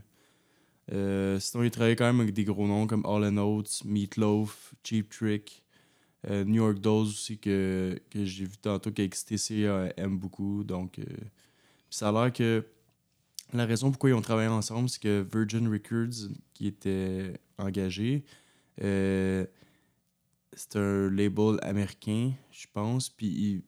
Euh, 0.92 1.40
sinon, 1.40 1.64
il 1.64 1.72
travaillait 1.72 1.96
quand 1.96 2.06
même 2.06 2.20
avec 2.20 2.32
des 2.32 2.44
gros 2.44 2.68
noms 2.68 2.86
comme 2.86 3.04
All 3.04 3.36
Oates, 3.36 3.82
Meatloaf, 3.84 4.74
Cheap 4.84 5.10
Trick, 5.10 5.64
euh, 6.28 6.44
New 6.44 6.62
York 6.64 6.78
Dolls 6.78 7.06
aussi 7.06 7.38
que, 7.38 8.00
que 8.10 8.24
j'ai 8.24 8.44
vu 8.44 8.56
tantôt 8.60 8.90
qu'XTC 8.90 9.64
euh, 9.64 9.88
aime 9.96 10.18
beaucoup. 10.18 10.64
Donc, 10.64 10.98
euh, 10.98 11.04
ça 11.90 12.08
a 12.08 12.12
l'air 12.12 12.32
que 12.32 12.64
la 13.52 13.64
raison 13.64 13.90
pourquoi 13.90 14.10
ils 14.10 14.14
ont 14.14 14.22
travaillé 14.22 14.48
ensemble, 14.48 14.88
c'est 14.88 15.00
que 15.00 15.24
Virgin 15.32 15.68
Records, 15.68 16.30
qui 16.52 16.66
était 16.66 17.34
engagé, 17.58 18.24
c'est 18.78 20.76
un 20.76 21.10
label 21.10 21.58
américain, 21.62 22.32
je 22.50 22.66
pense, 22.72 23.08
puis 23.08 23.26
il, 23.26 23.62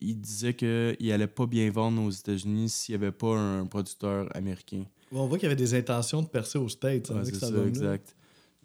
il 0.00 0.20
disait 0.20 0.54
qu'il 0.54 1.12
allait 1.12 1.26
pas 1.26 1.46
bien 1.46 1.70
vendre 1.70 2.02
aux 2.02 2.10
États-Unis 2.10 2.68
s'il 2.70 2.96
n'y 2.96 3.02
avait 3.04 3.12
pas 3.12 3.36
un 3.36 3.66
producteur 3.66 4.34
américain. 4.34 4.84
Ouais, 5.12 5.18
on 5.18 5.26
voit 5.26 5.38
qu'il 5.38 5.48
y 5.48 5.52
avait 5.52 5.60
des 5.60 5.74
intentions 5.74 6.22
de 6.22 6.28
percer 6.28 6.58
aux 6.58 6.68
States. 6.68 7.10
hein, 7.10 7.16
Ouais, 7.16 7.24
c'est 7.24 7.34
ça, 7.34 7.66
exact. 7.66 8.16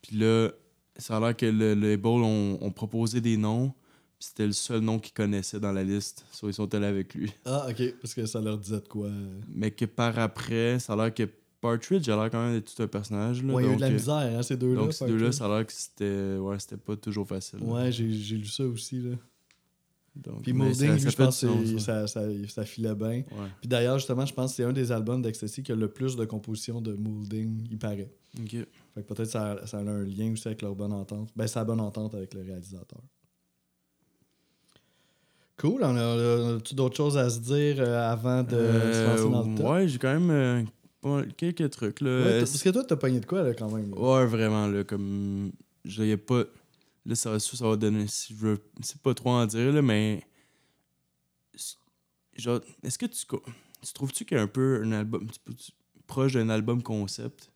Puis 0.02 0.18
là, 0.18 0.52
ça 0.98 1.18
a 1.18 1.20
l'air 1.20 1.36
que 1.36 1.46
le, 1.46 1.74
le 1.76 1.92
label 1.92 2.12
ont, 2.24 2.58
ont 2.62 2.72
proposé 2.72 3.22
des 3.22 3.38
noms, 3.38 3.70
puis 4.18 4.28
c'était 4.30 4.46
le 4.48 4.54
seul 4.54 4.80
nom 4.82 4.98
qu'ils 5.00 5.14
connaissaient 5.14 5.60
dans 5.60 5.72
la 5.74 5.84
liste. 5.84 6.26
So, 6.32 6.48
ils 6.50 6.54
sont 6.54 6.74
allés 6.74 6.86
avec 6.88 7.14
lui. 7.14 7.32
Ah, 7.46 7.68
ok, 7.70 7.96
parce 8.02 8.14
que 8.14 8.26
ça 8.26 8.40
leur 8.42 8.58
disait 8.58 8.80
de 8.82 8.88
quoi. 8.88 9.10
Mais 9.54 9.72
que 9.72 9.86
par 9.86 10.18
après, 10.20 10.80
ça 10.80 10.94
a 10.94 10.96
l'air 10.96 11.14
que 11.14 11.28
Partridge 11.62 12.08
a 12.10 12.16
l'air 12.16 12.30
quand 12.30 12.44
même 12.44 12.54
d'être 12.54 12.74
tout 12.76 12.84
un 12.84 12.88
personnage. 12.88 13.44
Là, 13.44 13.54
Ouais, 13.54 13.64
il 13.64 13.68
y 13.68 13.70
a 13.70 13.74
eu 13.74 13.76
de 13.76 13.82
la 13.82 13.88
euh, 13.88 13.92
misère, 13.92 14.16
hein, 14.40 14.44
ces 14.44 14.56
deux-là. 14.56 14.82
donc, 14.82 14.94
ces 14.94 15.06
deux-là, 15.08 15.32
ça 15.32 15.46
a 15.46 15.58
l'air 15.58 15.66
que 15.66 15.74
c'était 15.74 16.38
ouais, 16.38 16.58
pas 16.86 16.96
toujours 16.96 17.28
facile. 17.28 17.60
là. 17.60 17.66
Ouais, 17.66 17.92
j'ai 17.92 18.12
j'ai 18.12 18.38
lu 18.38 18.46
ça 18.46 18.64
aussi. 18.66 19.00
Là. 19.00 19.16
Donc, 20.16 20.44
Puis 20.44 20.54
ça 20.76 20.98
je 20.98 21.16
pense 21.16 21.42
que 21.42 21.78
ça, 21.80 22.08
ça, 22.08 22.22
ça 22.48 22.64
filait 22.64 22.96
bien. 22.96 23.08
ouais. 23.10 23.24
Puis 23.60 23.68
d'ailleurs, 23.68 23.98
justement, 24.00 24.26
je 24.26 24.34
pense 24.34 24.52
que 24.52 24.56
c'est 24.58 24.64
un 24.64 24.72
des 24.74 24.92
albums 24.92 25.22
d'Ecstasy 25.22 25.62
qui 25.62 25.72
a 25.72 25.76
le 25.76 25.90
plus 25.90 26.16
de 26.16 26.24
compositions 26.26 26.80
de 26.82 26.94
Moulding, 26.94 27.68
il 27.70 27.78
paraît. 27.78 28.10
Ok. 28.40 28.52
Fait 28.94 29.04
que 29.04 29.14
peut-être 29.14 29.30
ça, 29.30 29.58
ça 29.66 29.78
a 29.80 29.82
un 29.82 30.04
lien 30.06 30.32
aussi 30.32 30.48
avec 30.48 30.62
leur 30.62 30.74
bonne 30.74 30.94
entente. 30.94 31.30
Ben, 31.36 31.48
c'est 31.48 31.60
la 31.60 31.66
bonne 31.66 31.82
entente 31.82 32.16
avec 32.16 32.34
le 32.34 32.42
réalisateur. 32.44 33.00
Cool. 35.58 35.84
On 35.84 35.96
a, 35.96 36.56
a-tu 36.58 36.76
d'autres 36.76 36.98
choses 36.98 37.18
à 37.18 37.30
se 37.30 37.40
dire 37.40 37.76
euh, 37.80 38.12
avant 38.12 38.44
de 38.44 38.50
se 38.50 39.06
lancer 39.06 39.30
dans 39.30 39.44
le 39.44 39.52
Euh, 39.54 39.56
top? 39.58 39.66
ouais, 39.70 39.88
j'ai 39.88 39.98
quand 39.98 40.14
même 40.14 40.30
euh, 40.30 40.64
pas 41.02 41.10
mal- 41.10 41.34
quelques 41.34 41.70
trucs. 41.70 42.02
Là. 42.02 42.10
Ouais, 42.10 42.26
Euh, 42.34 42.40
parce 42.40 42.62
que 42.62 42.70
toi, 42.70 42.84
t'as 42.84 42.96
pogné 42.98 43.20
de 43.22 43.26
quoi, 43.26 43.42
là, 43.44 43.54
quand 43.54 43.72
même? 43.72 43.92
là? 43.94 43.98
Ouais, 44.02 44.26
vraiment, 44.26 44.68
là, 44.68 44.84
comme. 44.84 45.52
Je 45.86 46.12
a 46.14 46.18
pas. 46.18 46.44
Là, 47.06 47.16
ça, 47.16 47.40
ça, 47.40 47.58
ça 47.58 47.68
va 47.68 47.76
donner. 47.76 48.08
Si 48.08 48.34
je 48.34 48.40
veux. 48.40 48.58
C'est 48.82 49.02
pas 49.02 49.14
trop 49.14 49.32
en 49.32 49.46
dire, 49.46 49.72
là, 49.72 49.82
mais. 49.82 50.24
Genre, 52.36 52.62
est-ce 52.84 52.98
que 52.98 53.06
tu. 53.06 53.26
Tu 53.82 53.94
trouves-tu 53.94 54.26
qu'il 54.26 54.38
y 54.38 54.40
a 54.40 54.44
un 54.44 54.48
peu 54.48 54.82
un 54.84 54.92
album. 54.92 55.28
proche 56.08 56.34
d'un 56.34 56.50
album 56.50 56.82
concept? 56.82 57.52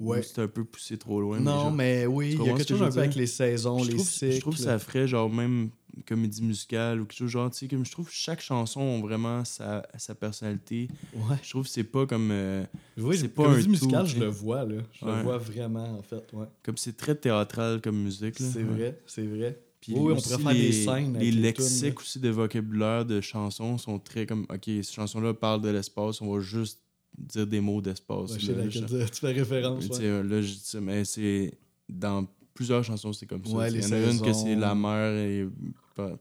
Ouais. 0.00 0.18
Ou 0.18 0.22
c'est 0.22 0.40
un 0.42 0.48
peu 0.48 0.64
poussé 0.64 0.96
trop 0.98 1.20
loin. 1.20 1.38
mais 1.38 1.44
non, 1.44 1.50
genre- 1.60 1.72
mais 1.72 2.06
oui, 2.06 2.30
il 2.38 2.38
y 2.38 2.48
a 2.50 2.54
quelque 2.54 2.62
que 2.62 2.68
chose 2.68 2.82
un 2.82 2.90
peu 2.90 2.98
avec 3.00 3.14
les 3.14 3.26
saisons, 3.26 3.78
je 3.80 3.90
les 3.90 3.94
trouve, 3.96 4.08
cycles. 4.08 4.32
je 4.32 4.40
trouve 4.40 4.54
que 4.56 4.60
ça 4.60 4.78
ferait 4.78 5.06
genre 5.06 5.30
même 5.30 5.70
une 5.96 6.02
comédie 6.04 6.42
musicale 6.42 7.00
ou 7.00 7.04
quelque 7.04 7.18
chose 7.18 7.30
genre, 7.30 7.50
tu 7.50 7.58
sais, 7.58 7.68
comme 7.68 7.84
je 7.84 7.92
trouve 7.92 8.06
que 8.06 8.14
chaque 8.14 8.40
chanson 8.40 8.98
a 8.98 9.00
vraiment 9.06 9.44
sa, 9.44 9.86
sa 9.98 10.14
personnalité. 10.14 10.88
Ouais. 11.14 11.36
Je 11.42 11.50
trouve 11.50 11.64
que 11.64 11.70
c'est 11.70 11.84
pas 11.84 12.06
comme. 12.06 12.30
euh, 12.32 12.64
Oui, 12.96 13.16
C'est 13.18 13.28
pas 13.28 13.42
un 13.44 13.50
comédie 13.50 13.68
musicale, 13.68 14.04
tout, 14.04 14.10
je 14.10 14.18
le 14.20 14.26
vois, 14.28 14.64
là. 14.64 14.76
Je 14.92 15.04
Ouais. 15.04 15.16
le 15.16 15.22
vois 15.22 15.38
vraiment, 15.38 15.98
en 15.98 16.02
fait, 16.02 16.24
ouais. 16.32 16.46
comme 16.62 16.76
c'est 16.78 16.96
très 16.96 17.14
théâtral 17.14 17.80
comme 17.82 18.02
musique. 18.02 18.40
là. 18.40 18.46
C'est 18.52 18.62
vrai, 18.62 18.98
c'est 19.06 19.26
vrai. 19.26 19.60
Puis 19.82 19.94
Oui, 19.94 20.12
on 20.12 20.16
pourrait 20.16 20.38
faire 20.38 20.52
des 20.52 20.58
les- 20.62 20.72
scènes 20.72 21.16
avec 21.16 21.20
Les 21.22 21.30
les 21.32 21.40
lexiques 21.42 22.00
aussi 22.00 22.20
de 22.20 22.28
vocabulaire 22.30 23.04
de 23.04 23.20
chansons 23.20 23.76
sont 23.78 23.98
très 23.98 24.26
comme. 24.26 24.46
Ok, 24.48 24.62
cette 24.66 24.92
chanson-là 24.92 25.34
parle 25.34 25.60
de 25.60 25.68
l'espace, 25.70 26.22
on 26.22 26.32
va 26.34 26.40
juste 26.40 26.80
dire 27.16 27.46
des 27.46 27.60
mots 27.60 27.80
d'espace. 27.80 28.32
Ouais, 28.32 28.54
là, 28.54 28.68
je- 28.68 28.80
tu 28.80 29.20
fais 29.20 29.32
référence, 29.32 29.86
ouais. 29.88 29.98
euh, 30.02 30.22
là, 30.22 30.42
je 30.42 30.52
dis 30.52 30.60
ça, 30.64 30.80
mais 30.80 31.04
c'est. 31.04 31.52
Dans 31.88 32.26
plusieurs 32.54 32.82
chansons, 32.84 33.12
c'est 33.12 33.26
comme 33.26 33.44
ça. 33.44 33.68
Il 33.68 33.80
y 33.80 33.86
en 33.86 33.92
a 33.92 34.10
une 34.10 34.20
que 34.20 34.32
c'est 34.32 34.54
la 34.54 34.74
mer 34.74 35.12
et 35.16 35.46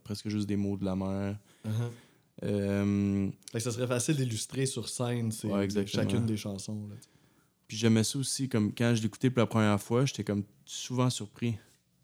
presque 0.04 0.28
juste 0.28 0.48
des 0.48 0.58
mots 0.58 0.76
de 0.76 0.84
la 0.84 0.96
mer. 0.96 1.38
Uh-huh. 1.66 1.70
Euh, 2.44 3.30
Fait 3.52 3.60
que 3.60 3.64
ça 3.64 3.72
serait 3.72 3.88
facile 3.88 4.16
d'illustrer 4.16 4.66
sur 4.66 4.90
scène 4.90 5.32
chacune 5.86 6.26
des 6.26 6.38
chansons. 6.38 6.88
Là. 6.90 6.96
Puis 7.68 7.78
j'aimais 7.78 8.04
ça 8.04 8.20
aussi, 8.20 8.50
comme 8.50 8.74
quand 8.74 8.94
je 8.96 9.02
l'écoutais 9.04 9.30
pour 9.30 9.40
la 9.40 9.46
première 9.46 9.80
fois, 9.80 10.06
j'étais 10.06 10.24
comme 10.24 10.44
souvent 10.66 11.10
surpris. 11.10 11.56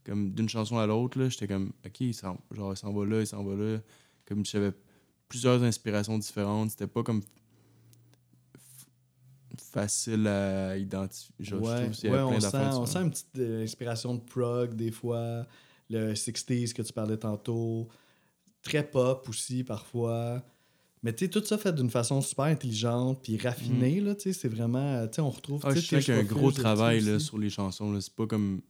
Comme 0.05 0.31
d'une 0.31 0.47
chanson 0.47 0.77
à 0.77 0.87
l'autre, 0.87 1.19
là, 1.19 1.27
j'étais 1.27 1.47
comme, 1.47 1.73
OK, 1.85 1.99
il 1.99 2.13
s'en, 2.13 2.37
genre, 2.51 2.71
il 2.71 2.77
s'en 2.77 2.93
va 2.93 3.05
là, 3.05 3.19
il 3.19 3.27
s'en 3.27 3.43
va 3.43 3.55
là. 3.55 3.79
Comme 4.25 4.45
j'avais 4.45 4.71
plusieurs 5.27 5.61
inspirations 5.63 6.17
différentes. 6.17 6.71
C'était 6.71 6.87
pas 6.87 7.03
comme 7.03 7.21
facile 9.77 10.25
à 10.25 10.75
identifier. 10.75 11.35
Genre, 11.39 11.59
je 11.59 11.69
ouais, 11.69 11.83
trouve 11.83 11.95
qu'il 11.95 12.09
y 12.09 12.11
ouais, 12.11 12.17
avait 12.17 12.35
on, 12.35 12.39
sent, 12.39 12.57
on 12.57 12.85
sent 12.87 12.99
une 12.99 13.11
petite 13.11 13.37
euh, 13.37 13.63
inspiration 13.63 14.15
de 14.15 14.21
prog 14.21 14.73
des 14.75 14.89
fois, 14.89 15.45
le 15.91 16.13
60s 16.13 16.73
que 16.73 16.81
tu 16.81 16.93
parlais 16.93 17.17
tantôt, 17.17 17.87
très 18.63 18.83
pop 18.83 19.29
aussi 19.29 19.63
parfois. 19.63 20.43
Mais 21.03 21.13
tu 21.13 21.25
sais, 21.25 21.31
tout 21.31 21.43
ça 21.45 21.59
fait 21.59 21.73
d'une 21.73 21.91
façon 21.91 22.21
super 22.21 22.45
intelligente 22.45 23.19
puis 23.21 23.37
raffinée, 23.37 23.99
là, 24.01 24.15
tu 24.15 24.23
sais, 24.23 24.33
c'est 24.33 24.47
vraiment, 24.47 25.07
tu 25.07 25.15
sais, 25.15 25.21
on 25.21 25.29
retrouve... 25.29 25.59
Mm. 25.63 25.67
Ah, 25.67 25.75
je 25.75 25.79
sais, 25.79 25.99
qu'il 25.99 26.15
y 26.15 26.17
a 26.17 26.21
un 26.21 26.23
gros 26.23 26.51
travail 26.51 27.01
là, 27.01 27.19
sur 27.19 27.37
les 27.37 27.51
chansons. 27.51 27.91
là. 27.91 28.01
C'est 28.01 28.15
pas 28.15 28.25
comme. 28.25 28.61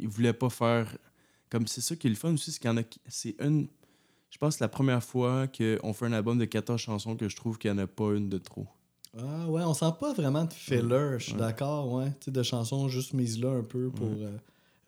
Ils 0.00 0.08
voulaient 0.08 0.32
pas 0.32 0.50
faire. 0.50 0.96
Comme 1.50 1.66
c'est 1.66 1.82
ça 1.82 1.94
qui 1.94 2.08
est 2.08 2.10
le 2.10 2.16
fun 2.16 2.32
aussi, 2.32 2.50
c'est 2.50 2.58
qu'il 2.58 2.70
y 2.70 2.72
en 2.72 2.78
a. 2.78 2.82
C'est 3.06 3.36
une. 3.40 3.68
Je 4.30 4.38
pense 4.38 4.54
que 4.54 4.58
c'est 4.58 4.64
la 4.64 4.68
première 4.68 5.04
fois 5.04 5.46
qu'on 5.46 5.92
fait 5.92 6.06
un 6.06 6.12
album 6.12 6.38
de 6.38 6.44
14 6.44 6.80
chansons 6.80 7.16
que 7.16 7.28
je 7.28 7.36
trouve 7.36 7.58
qu'il 7.58 7.70
n'y 7.72 7.78
en 7.78 7.82
a 7.82 7.86
pas 7.86 8.12
une 8.14 8.28
de 8.28 8.38
trop. 8.38 8.66
Ah 9.18 9.48
ouais, 9.48 9.62
on 9.64 9.74
sent 9.74 9.92
pas 9.98 10.12
vraiment 10.12 10.44
de 10.44 10.52
filler, 10.52 10.80
je 11.18 11.24
suis 11.24 11.32
Ouais. 11.32 11.38
d'accord, 11.40 11.92
ouais. 11.92 12.10
Tu 12.20 12.26
sais, 12.26 12.30
de 12.30 12.42
chansons 12.42 12.88
juste 12.88 13.12
mises 13.12 13.40
là 13.40 13.50
un 13.50 13.62
peu 13.64 13.90
pour 13.90 14.08
Ouais. 14.08 14.22
euh, 14.24 14.38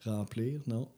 remplir, 0.04 0.60
non? 0.66 0.88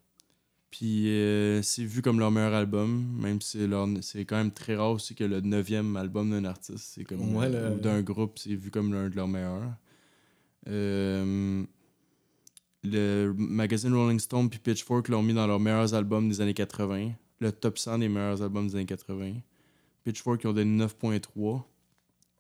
Puis 0.71 1.09
euh, 1.09 1.63
c'est 1.63 1.85
vu 1.85 2.03
comme 2.03 2.19
leur 2.19 2.31
meilleur 2.31 2.53
album, 2.53 3.07
même 3.21 3.41
si 3.41 3.59
c'est 3.59 3.67
leur- 3.67 3.89
c'est 4.03 4.25
quand 4.25 4.37
même 4.37 4.51
très 4.51 4.75
rare 4.77 4.91
aussi 4.91 5.15
que 5.15 5.25
le 5.25 5.41
neuvième 5.41 5.97
album 5.97 6.31
d'un 6.31 6.45
artiste, 6.45 6.85
c'est 6.95 7.05
comme 7.05 7.21
le- 7.21 7.71
ou 7.73 7.79
d'un 7.79 8.03
groupe, 8.03 8.39
c'est 8.39 8.55
vu 8.57 8.71
comme 8.71 8.93
l'un 8.93 9.09
de 9.09 9.15
leurs 9.17 9.29
meilleurs. 9.29 9.73
Euh, 10.67 11.65
le 12.83 13.33
magazine 13.39 13.95
Rolling 13.95 14.19
Stone 14.19 14.51
puis 14.51 14.59
Pitchfork 14.59 15.09
l'ont 15.09 15.23
mis 15.23 15.33
dans 15.33 15.47
leurs 15.47 15.61
meilleurs 15.61 15.95
albums 15.95 16.29
des 16.29 16.41
années 16.41 16.55
80, 16.55 17.13
le 17.41 17.53
top 17.53 17.79
100 17.79 17.99
des 17.99 18.09
meilleurs 18.09 18.43
albums 18.43 18.67
des 18.67 18.75
années 18.75 18.85
80. 18.87 19.35
Pitchfork 20.03 20.43
ils 20.45 20.49
ont 20.49 20.53
donné 20.53 20.85
9.3. 20.85 21.65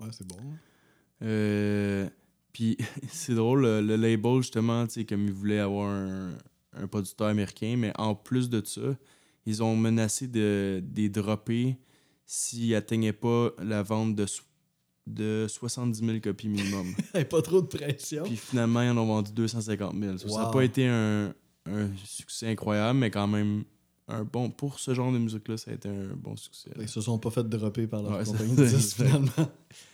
Ouais, 0.01 0.09
c'est 0.11 0.27
bon. 0.27 0.37
Euh, 1.25 2.09
puis 2.53 2.77
c'est 3.09 3.35
drôle, 3.35 3.63
le, 3.63 3.97
label, 3.97 4.37
justement, 4.43 4.87
comme 5.09 5.25
ils 5.27 5.33
voulaient 5.33 5.59
avoir 5.59 5.89
un, 5.89 6.31
un 6.77 6.87
producteur 6.87 7.29
américain, 7.29 7.75
mais 7.79 7.93
en 7.99 8.15
plus 8.15 8.49
de 8.49 8.63
ça, 8.65 8.97
ils 9.47 9.63
ont 9.63 9.77
menacé 9.77 10.27
de, 10.27 10.83
de 10.83 10.97
les 10.97 11.09
dropper 11.09 11.77
s'ils 12.27 12.71
n'atteignaient 12.71 13.13
pas 13.13 13.51
la 13.63 13.83
vente 13.83 14.15
de, 14.15 14.25
so- 14.27 14.43
de 15.07 15.47
70 15.49 15.99
000 15.99 16.21
copies 16.21 16.49
minimum. 16.49 16.95
Pas 17.31 17.43
trop 17.43 17.61
de 17.61 17.67
pression. 17.67 18.25
Puis 18.25 18.37
finalement, 18.37 18.81
ils 18.81 18.89
en 18.91 18.97
ont 18.97 19.07
vendu 19.07 19.33
250 19.33 19.95
000. 20.01 20.19
Ça 20.19 20.43
n'a 20.45 20.47
pas 20.51 20.65
été 20.65 20.87
un, 20.89 21.35
un 21.67 21.89
succès 22.05 22.49
incroyable, 22.49 22.99
mais 22.99 23.11
quand 23.11 23.27
même, 23.27 23.65
un 24.09 24.25
bon 24.25 24.51
pour 24.51 24.79
ce 24.81 24.95
genre 24.95 25.13
de 25.13 25.19
musique-là, 25.19 25.59
ça 25.59 25.71
a 25.71 25.75
été 25.75 25.89
un 25.91 26.15
bon 26.17 26.37
succès. 26.37 26.71
là. 26.75 26.83
Ils 26.83 26.89
se 26.89 27.01
sont 27.03 27.19
pas 27.19 27.31
fait 27.31 27.47
dropper 27.47 27.87
par 27.87 28.03
leur 28.03 28.19
Ouais, 28.19 28.25
compagnie 28.25 28.57
finalement. 28.81 29.29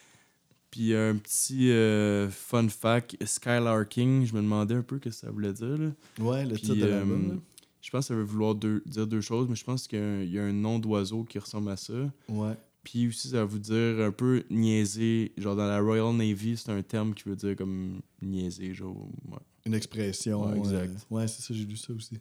Puis 0.71 0.95
un 0.95 1.17
petit 1.17 1.71
euh, 1.71 2.29
fun 2.31 2.69
fact, 2.69 3.17
Skylarking, 3.25 4.25
je 4.27 4.35
me 4.35 4.41
demandais 4.41 4.75
un 4.77 4.83
peu 4.83 4.97
ce 4.97 5.00
que 5.03 5.11
ça 5.11 5.31
voulait 5.31 5.53
dire. 5.53 5.77
là. 5.79 5.91
Ouais, 6.21 6.45
le 6.47 6.53
Puis, 6.55 6.62
titre 6.62 6.77
de 6.77 6.87
l'album. 6.87 7.31
euh, 7.33 7.37
je 7.81 7.91
pense 7.91 8.05
que 8.05 8.09
ça 8.09 8.15
veut 8.15 8.23
vouloir 8.23 8.55
deux- 8.55 8.83
dire 8.87 9.07
deux 9.07 9.21
choses, 9.21 9.49
mais 9.49 9.57
je 9.57 9.65
pense 9.65 9.89
qu'il 9.89 9.99
y 9.99 10.03
a 10.03 10.05
un, 10.05 10.23
il 10.23 10.31
y 10.33 10.39
a 10.39 10.45
un 10.45 10.53
nom 10.53 10.79
d'oiseau 10.79 11.25
qui 11.25 11.39
ressemble 11.41 11.71
à 11.71 11.77
ça. 11.77 11.93
Ouais. 12.29 12.55
Puis 12.85 13.09
aussi, 13.09 13.29
ça 13.31 13.45
veut 13.45 13.59
dire 13.59 14.00
un 14.05 14.12
peu 14.12 14.45
niaiser. 14.49 15.33
Genre 15.37 15.57
dans 15.57 15.67
la 15.67 15.81
Royal 15.81 16.15
Navy, 16.15 16.57
c'est 16.57 16.71
un 16.71 16.83
terme 16.83 17.15
qui 17.15 17.25
veut 17.29 17.37
dire 17.37 17.57
comme 17.57 18.00
niaiser. 18.23 18.73
Genre, 18.73 18.97
ouais. 18.97 19.39
Une 19.67 19.75
expression. 19.75 20.49
Ouais, 20.50 20.57
exact. 20.59 20.95
euh, 21.11 21.15
ouais, 21.17 21.27
c'est 21.29 21.43
ça, 21.43 21.53
j'ai 21.53 21.65
lu 21.65 21.77
ça 21.77 21.93
aussi. 21.93 22.17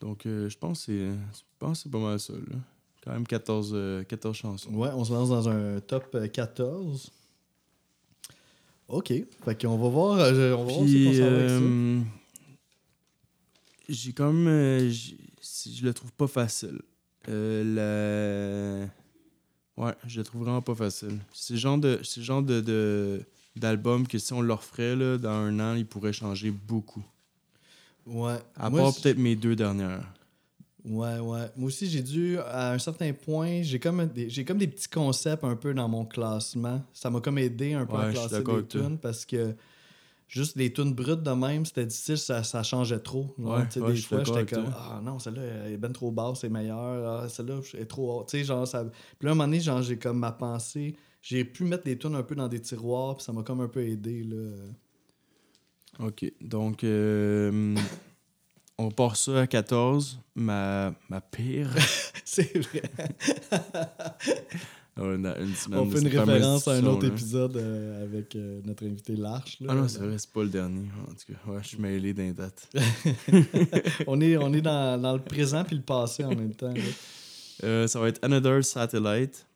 Donc 0.00 0.26
euh, 0.26 0.48
je 0.48 0.58
pense 0.58 0.80
que 0.80 0.92
c'est 0.92 1.08
je 1.38 1.42
pense 1.58 1.78
que 1.78 1.82
c'est 1.84 1.90
pas 1.90 1.98
mal 1.98 2.20
ça. 2.20 2.34
Là. 2.34 2.56
Quand 3.06 3.12
même 3.12 3.26
14, 3.26 3.70
euh, 3.72 4.02
14 4.02 4.36
chansons. 4.36 4.74
Ouais, 4.74 4.88
on 4.92 5.04
se 5.04 5.12
lance 5.12 5.28
dans 5.28 5.48
un 5.48 5.78
top 5.78 6.08
euh, 6.16 6.26
14. 6.26 7.12
OK. 8.88 9.12
Fait 9.44 9.60
qu'on 9.62 9.78
va 9.78 9.88
voir, 9.88 10.18
euh, 10.18 10.54
on 10.56 10.64
va 10.64 10.72
voir 10.72 10.84
Puis, 10.84 11.14
ça. 11.14 11.22
euh, 11.22 12.00
j'ai 13.88 14.12
comme. 14.12 14.48
euh, 14.48 14.90
j'ai- 14.90 15.16
je 15.72 15.84
le 15.84 15.94
trouve 15.94 16.12
pas 16.12 16.26
facile. 16.26 16.80
La... 17.28 18.86
Ouais, 19.76 19.94
je 20.06 20.18
le 20.18 20.24
trouve 20.24 20.42
vraiment 20.42 20.62
pas 20.62 20.74
facile. 20.74 21.18
C'est 21.32 21.54
le 21.54 21.60
genre 21.60 21.78
de, 21.78 22.00
c'est 22.02 22.18
le 22.20 22.24
genre 22.26 22.42
de, 22.42 22.60
de- 22.60 23.22
d'album 23.54 24.06
que 24.08 24.18
si 24.18 24.32
on 24.32 24.40
le 24.40 24.52
referait 24.52 24.96
là, 24.96 25.16
dans 25.18 25.30
un 25.30 25.60
an, 25.60 25.74
il 25.76 25.86
pourrait 25.86 26.12
changer 26.12 26.50
beaucoup. 26.50 27.04
Ouais. 28.06 28.38
À 28.56 28.70
Moi, 28.70 28.80
part 28.80 28.94
peut-être 28.94 29.18
mes 29.18 29.36
deux 29.36 29.54
dernières. 29.56 30.02
Ouais, 30.88 31.18
ouais. 31.18 31.50
Moi 31.56 31.66
aussi, 31.66 31.88
j'ai 31.88 32.02
dû, 32.02 32.38
à 32.38 32.72
un 32.72 32.78
certain 32.78 33.12
point, 33.12 33.62
j'ai 33.62 33.78
comme, 33.80 34.06
des, 34.06 34.30
j'ai 34.30 34.44
comme 34.44 34.58
des 34.58 34.68
petits 34.68 34.88
concepts 34.88 35.42
un 35.42 35.56
peu 35.56 35.74
dans 35.74 35.88
mon 35.88 36.04
classement. 36.04 36.82
Ça 36.92 37.10
m'a 37.10 37.20
comme 37.20 37.38
aidé 37.38 37.74
un 37.74 37.86
peu 37.86 37.96
Ouais, 37.96 38.04
à 38.04 38.10
classer 38.12 38.42
des 38.42 38.66
tunes 38.66 38.98
parce 38.98 39.26
que 39.26 39.54
juste 40.28 40.56
des 40.56 40.72
tunes 40.72 40.94
brutes 40.94 41.22
de 41.22 41.30
même, 41.32 41.64
c'était 41.64 41.86
difficile, 41.86 42.18
ça, 42.18 42.44
ça 42.44 42.62
changeait 42.62 43.00
trop. 43.00 43.34
Genre, 43.38 43.56
Ouais, 43.56 43.66
tu 43.66 43.72
sais, 43.72 43.80
ouais, 43.80 43.92
des 43.94 44.00
fois, 44.00 44.22
j'étais 44.24 44.46
comme, 44.46 44.72
ah 44.72 45.00
non, 45.02 45.18
celle-là, 45.18 45.42
elle 45.42 45.72
est 45.72 45.76
ben 45.76 45.92
trop 45.92 46.12
basse, 46.12 46.40
c'est 46.40 46.48
meilleur. 46.48 47.22
Ah, 47.24 47.28
celle-là, 47.28 47.60
elle 47.74 47.80
est 47.80 47.86
trop 47.86 48.20
haute. 48.20 48.28
Tu 48.28 48.38
sais, 48.38 48.44
genre, 48.44 48.66
ça. 48.66 48.84
Puis 48.84 49.26
là, 49.26 49.30
à 49.30 49.32
un 49.32 49.34
moment 49.34 49.44
donné, 49.48 49.60
genre, 49.60 49.82
j'ai 49.82 49.98
comme 49.98 50.18
ma 50.20 50.32
pensée. 50.32 50.94
J'ai 51.20 51.44
pu 51.44 51.64
mettre 51.64 51.82
des 51.82 51.98
tunes 51.98 52.14
un 52.14 52.22
peu 52.22 52.36
dans 52.36 52.46
des 52.46 52.60
tiroirs, 52.60 53.16
puis 53.16 53.24
ça 53.24 53.32
m'a 53.32 53.42
comme 53.42 53.60
un 53.60 53.68
peu 53.68 53.84
aidé, 53.84 54.22
là. 54.22 54.52
Ok, 55.98 56.30
donc 56.40 56.84
euh, 56.84 57.74
on 58.78 58.90
part 58.90 59.16
ça 59.16 59.40
à 59.42 59.46
14. 59.46 60.18
Ma, 60.34 60.94
ma 61.08 61.20
pire. 61.20 61.70
c'est 62.24 62.56
vrai. 62.58 62.82
Une- 64.98 65.26
une 65.40 65.54
semaine 65.54 65.78
On 65.80 65.84
de 65.84 65.90
fait 65.94 66.00
une 66.00 66.08
référence 66.18 66.66
à 66.68 66.72
un 66.72 66.84
autre 66.86 67.02
là. 67.06 67.08
épisode 67.12 67.54
euh, 67.58 68.02
avec 68.04 68.34
euh, 68.34 68.62
notre 68.64 68.86
invité 68.86 69.14
Larche. 69.14 69.58
là. 69.60 69.66
Ah 69.70 69.74
non, 69.74 69.88
c'est 69.88 69.98
vrai, 69.98 70.16
c'est 70.16 70.30
pas 70.32 70.42
le 70.42 70.48
dernier. 70.48 70.88
En 71.02 71.12
tout 71.12 71.32
cas, 71.34 71.52
ouais, 71.52 71.58
je 71.62 71.68
suis 71.68 71.78
mêlé 71.78 72.14
d'un 72.14 72.32
date. 72.32 72.66
on 74.06 74.18
est, 74.22 74.38
on 74.38 74.54
est 74.54 74.62
dans, 74.62 74.98
dans 74.98 75.12
le 75.12 75.20
présent 75.22 75.64
puis 75.64 75.76
le 75.76 75.82
passé 75.82 76.24
en 76.24 76.30
même 76.34 76.54
temps. 76.54 76.72
Euh, 77.62 77.86
ça 77.86 78.00
va 78.00 78.08
être 78.08 78.24
Another 78.24 78.64
Satellite. 78.64 79.46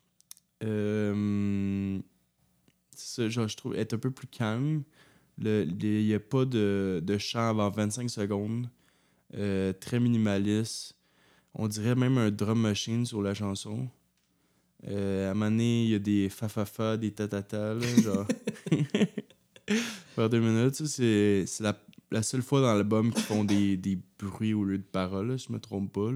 Ça, 2.95 3.29
genre, 3.29 3.47
je 3.47 3.57
trouve 3.57 3.75
être 3.75 3.93
un 3.95 3.97
peu 3.97 4.11
plus 4.11 4.27
calme. 4.27 4.83
Il 5.43 5.75
n'y 5.75 6.13
a 6.13 6.19
pas 6.19 6.45
de, 6.45 7.01
de 7.03 7.17
chant 7.17 7.49
avant 7.49 7.71
25 7.71 8.07
secondes. 8.11 8.67
Euh, 9.35 9.71
très 9.73 9.99
minimaliste. 9.99 10.95
On 11.53 11.67
dirait 11.67 11.95
même 11.95 12.17
un 12.17 12.31
drum 12.31 12.59
machine 12.61 13.05
sur 13.05 13.21
la 13.21 13.33
chanson. 13.33 13.87
Euh, 14.87 15.27
à 15.27 15.31
un 15.31 15.33
moment 15.33 15.51
donné, 15.51 15.83
il 15.85 15.89
y 15.91 15.95
a 15.95 15.99
des 15.99 16.29
fa-fa-fa, 16.29 16.97
des 16.97 17.11
ta-ta-ta, 17.11 17.73
là, 17.75 18.01
genre. 18.01 18.27
Faire 20.15 20.29
deux 20.29 20.39
minutes, 20.39 20.85
c'est 20.85 21.45
la, 21.61 21.79
la 22.09 22.23
seule 22.23 22.41
fois 22.41 22.61
dans 22.61 22.73
l'album 22.73 23.13
qu'ils 23.13 23.23
font 23.23 23.43
des, 23.45 23.77
des 23.77 23.97
bruits 24.19 24.53
au 24.53 24.63
lieu 24.65 24.77
de 24.77 24.83
paroles, 24.83 25.39
si 25.39 25.47
je 25.47 25.53
me 25.53 25.59
trompe 25.59 25.93
pas. 25.93 26.09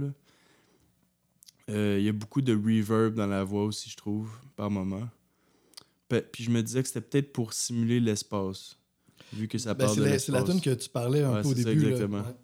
Euh, 1.70 1.98
Il 2.00 2.04
y 2.06 2.10
a 2.10 2.14
beaucoup 2.14 2.42
de 2.42 2.54
reverb 2.54 3.14
dans 3.16 3.28
la 3.28 3.44
voix 3.44 3.64
aussi, 3.64 3.90
je 3.90 3.96
trouve, 3.98 4.30
par 4.56 4.70
moment. 4.70 5.08
Puis 6.10 6.44
je 6.44 6.50
me 6.52 6.62
disais 6.62 6.82
que 6.82 6.88
c'était 6.88 7.02
peut-être 7.02 7.34
pour 7.34 7.54
simuler 7.54 8.00
l'espace, 8.00 8.78
vu 9.34 9.48
que 9.48 9.58
ça 9.58 9.74
Ben, 9.74 9.86
parle 9.86 9.96
c'est 9.96 10.02
de 10.02 10.06
la, 10.06 10.20
c'est 10.20 10.32
la 10.32 10.40
l'espace. 10.40 10.62
tune 10.62 10.74
que 10.74 10.80
tu 10.80 10.90
parlais 10.90 11.24
un 11.24 11.34
Ouais, 11.36 11.42
peu 11.42 11.48
au 11.50 11.56
ça, 11.56 11.64
début. 11.64 11.82
là. 11.82 11.90
exactement. 11.92 12.18
Ouais. 12.20 12.36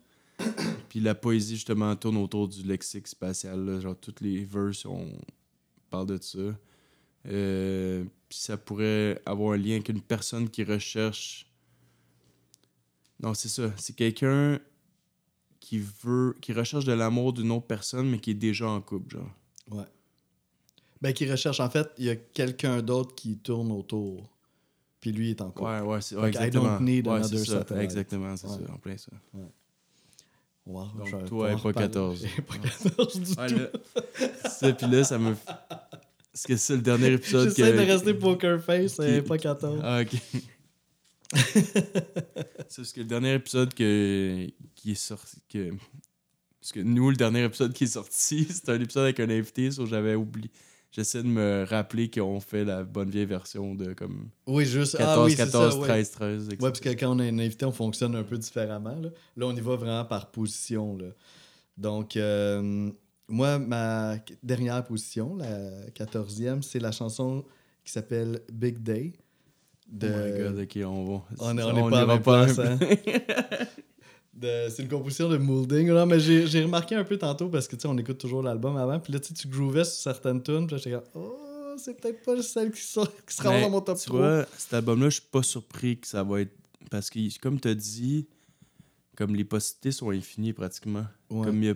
Puis 0.89 1.00
la 1.00 1.15
poésie, 1.15 1.55
justement, 1.55 1.95
tourne 1.95 2.17
autour 2.17 2.48
du 2.48 2.63
lexique 2.63 3.07
spatial. 3.07 3.63
là. 3.65 3.79
Genre, 3.79 3.95
toutes 4.00 4.21
les 4.21 4.43
verses, 4.43 4.86
on 4.86 5.07
parle 5.89 6.07
de 6.07 6.17
ça. 6.21 6.39
Euh, 7.27 8.03
puis 8.27 8.39
ça 8.39 8.57
pourrait 8.57 9.21
avoir 9.25 9.53
un 9.53 9.57
lien 9.57 9.74
avec 9.75 9.89
une 9.89 10.01
personne 10.01 10.50
qui 10.50 10.63
recherche. 10.63 11.45
Non, 13.21 13.33
c'est 13.33 13.50
ça. 13.50 13.71
C'est 13.77 13.95
quelqu'un 13.95 14.60
qui 15.60 15.79
veut. 16.03 16.36
qui 16.41 16.53
recherche 16.53 16.86
de 16.86 16.93
l'amour 16.93 17.33
d'une 17.33 17.51
autre 17.51 17.67
personne, 17.67 18.10
mais 18.10 18.19
qui 18.19 18.31
est 18.31 18.36
déjà 18.36 18.67
en 18.67 18.81
couple, 18.81 19.17
genre. 19.17 19.29
Ouais. 19.69 19.86
Ben, 21.01 21.13
qui 21.13 21.29
recherche, 21.29 21.60
en 21.60 21.69
fait, 21.69 21.88
il 21.98 22.05
y 22.05 22.10
a 22.10 22.15
quelqu'un 22.15 22.81
d'autre 22.81 23.13
qui 23.15 23.38
tourne 23.38 23.71
autour. 23.71 24.27
Puis 25.00 25.12
lui 25.12 25.31
est 25.31 25.41
en 25.41 25.50
couple. 25.51 25.63
Ouais, 25.69 25.81
ouais, 25.81 26.01
c'est 26.01 26.15
ouais, 26.15 26.31
que 26.31 26.38
I 26.38 26.43
exactement. 26.43 26.77
don't 26.77 26.86
need 26.86 27.07
Ouais, 27.07 27.13
another 27.15 27.45
ça. 27.45 27.65
Exactement, 27.81 28.36
c'est 28.38 28.48
Ouais. 28.48 28.57
ça, 28.67 28.74
en 28.74 28.77
plein 28.77 28.98
ça. 28.98 29.12
Wow, 30.65 30.88
Donc, 30.98 31.25
toi, 31.25 31.48
pas 31.50 31.53
pas 31.58 31.62
reparler. 31.62 31.88
14. 31.88 32.25
pas 32.48 32.58
14 32.58 33.20
du 33.20 33.32
Ouais, 33.34 33.48
tout. 33.48 34.50
ça, 34.50 34.74
puis 34.74 34.88
là, 34.88 35.03
ça 35.03 35.18
me. 35.18 35.36
Parce 36.34 36.44
que 36.48 36.56
c'est 36.56 36.75
le 36.75 36.82
dernier 36.82 37.13
épisode 37.13 37.50
que. 37.50 37.56
J'essaie 37.56 37.86
de 37.86 37.91
rester 37.91 38.13
poker 38.13 38.62
face, 38.63 38.94
c'est 38.96 39.22
qui- 39.22 39.27
pas 39.27 39.38
14. 39.38 39.80
Ah, 39.84 40.01
ok. 40.01 40.12
c'est 41.56 42.75
parce 42.77 42.91
que 42.94 43.00
le 43.00 43.06
dernier 43.06 43.34
épisode 43.36 43.74
que... 43.74 44.48
qui 44.75 44.91
est 44.91 44.96
sorti. 44.96 45.38
Que... 45.50 45.72
Parce 46.60 46.72
que 46.74 46.80
nous, 46.82 47.10
le 47.10 47.15
dernier 47.15 47.44
épisode 47.44 47.74
qui 47.74 47.86
est 47.86 47.88
sorti, 47.88 48.46
c'est 48.50 48.70
un 48.70 48.80
épisode 48.80 49.03
avec 49.03 49.20
un 49.20 49.30
invité, 49.30 49.72
sur 49.72 49.86
j'avais 49.88 50.15
oublié. 50.15 50.51
J'essaie 50.91 51.24
de 51.24 51.27
me 51.27 51.63
rappeler 51.69 52.10
qu'on 52.10 52.41
fait 52.41 52.65
la 52.65 52.83
bonne 52.83 53.10
vieille 53.10 53.25
version 53.25 53.75
de 53.75 53.93
comme 53.93 54.27
Oui, 54.45 54.65
juste. 54.65 54.98
14, 54.98 55.17
ah, 55.17 55.24
oui, 55.24 55.31
c'est 55.31 55.38
14, 55.38 55.74
ça, 55.74 55.79
ouais. 55.79 55.88
13, 55.88 56.12
13. 56.12 56.43
etc. 56.48 56.50
Ouais, 56.62 56.69
parce 56.69 56.79
que 56.81 56.89
quand 56.89 57.15
on 57.15 57.19
un 57.19 57.39
invité, 57.39 57.65
on 57.65 57.71
fonctionne 57.71 58.15
un 58.15 58.24
peu 58.24 58.38
différemment. 58.38 58.95
Là, 59.00 59.10
là 59.38 59.45
on 59.48 59.55
y 59.55 59.62
va 59.62 59.75
vraiment 59.77 60.03
par 60.03 60.31
position. 60.31 60.98
Là. 60.98 61.05
Donc, 61.77 62.17
euh, 62.17 62.91
moi, 63.29 63.57
ma 63.57 64.17
dernière 64.43 64.83
position, 64.83 65.36
la 65.38 65.89
quatorzième, 65.95 66.62
c'est 66.62 66.79
la 66.79 66.91
chanson 66.91 67.45
qui 67.86 67.91
s'appelle 67.93 68.41
Big 68.51 68.79
Day. 68.79 69.13
De... 69.88 70.07
Oh 70.07 70.25
my 70.25 70.43
god, 70.43 70.60
ok, 70.60 70.79
on 70.86 71.05
va. 71.05 71.24
On 71.39 71.57
est- 71.57 71.63
on 71.63 71.88
est 71.88 71.91
pas 71.91 72.12
à 72.13 72.17
place, 72.19 72.60
hein. 72.60 72.77
C'est 74.41 74.83
une 74.83 74.89
composition 74.89 75.29
de 75.29 75.38
Moulding. 75.38 75.88
Non, 75.88 76.05
mais 76.05 76.19
j'ai 76.19 76.63
remarqué 76.63 76.95
un 76.95 77.03
peu 77.03 77.17
tantôt 77.17 77.50
parce 77.50 77.67
que 77.67 77.75
tu 77.75 77.83
sais, 77.83 77.88
on 77.88 77.98
écoute 77.98 78.17
toujours 78.17 78.43
l'album 78.43 78.77
avant. 78.77 79.00
Puis 79.00 79.13
là, 79.13 79.19
tu 79.19 79.33
tu 79.33 79.48
groovais 79.48 79.83
sur 79.83 79.95
certaines 79.95 80.41
tunes. 80.41 80.67
Puis 80.67 80.75
là, 80.75 80.77
j'étais 80.77 80.91
comme, 80.91 81.03
oh, 81.15 81.75
c'est 81.77 82.00
peut-être 82.00 82.24
pas 82.24 82.41
celle 82.41 82.71
qui, 82.71 82.81
sort, 82.81 83.10
qui 83.25 83.36
sera 83.36 83.60
dans 83.60 83.69
mon 83.69 83.81
top 83.81 83.98
tu 83.98 84.05
3. 84.05 84.19
vois, 84.19 84.45
cet 84.57 84.74
album-là, 84.74 85.10
je 85.10 85.19
suis 85.19 85.29
pas 85.31 85.43
surpris 85.43 85.98
que 85.98 86.07
ça 86.07 86.24
va 86.24 86.41
être. 86.41 86.53
Parce 86.89 87.10
que, 87.10 87.19
comme 87.39 87.60
tu 87.60 87.69
as 87.69 87.75
dit, 87.75 88.27
comme 89.15 89.36
les 89.36 89.45
possibilités 89.45 89.91
sont 89.91 90.10
infinies 90.10 90.53
pratiquement. 90.53 91.05
Ouais. 91.29 91.45
Comme 91.45 91.63
il 91.63 91.67
y 91.67 91.69
a 91.69 91.75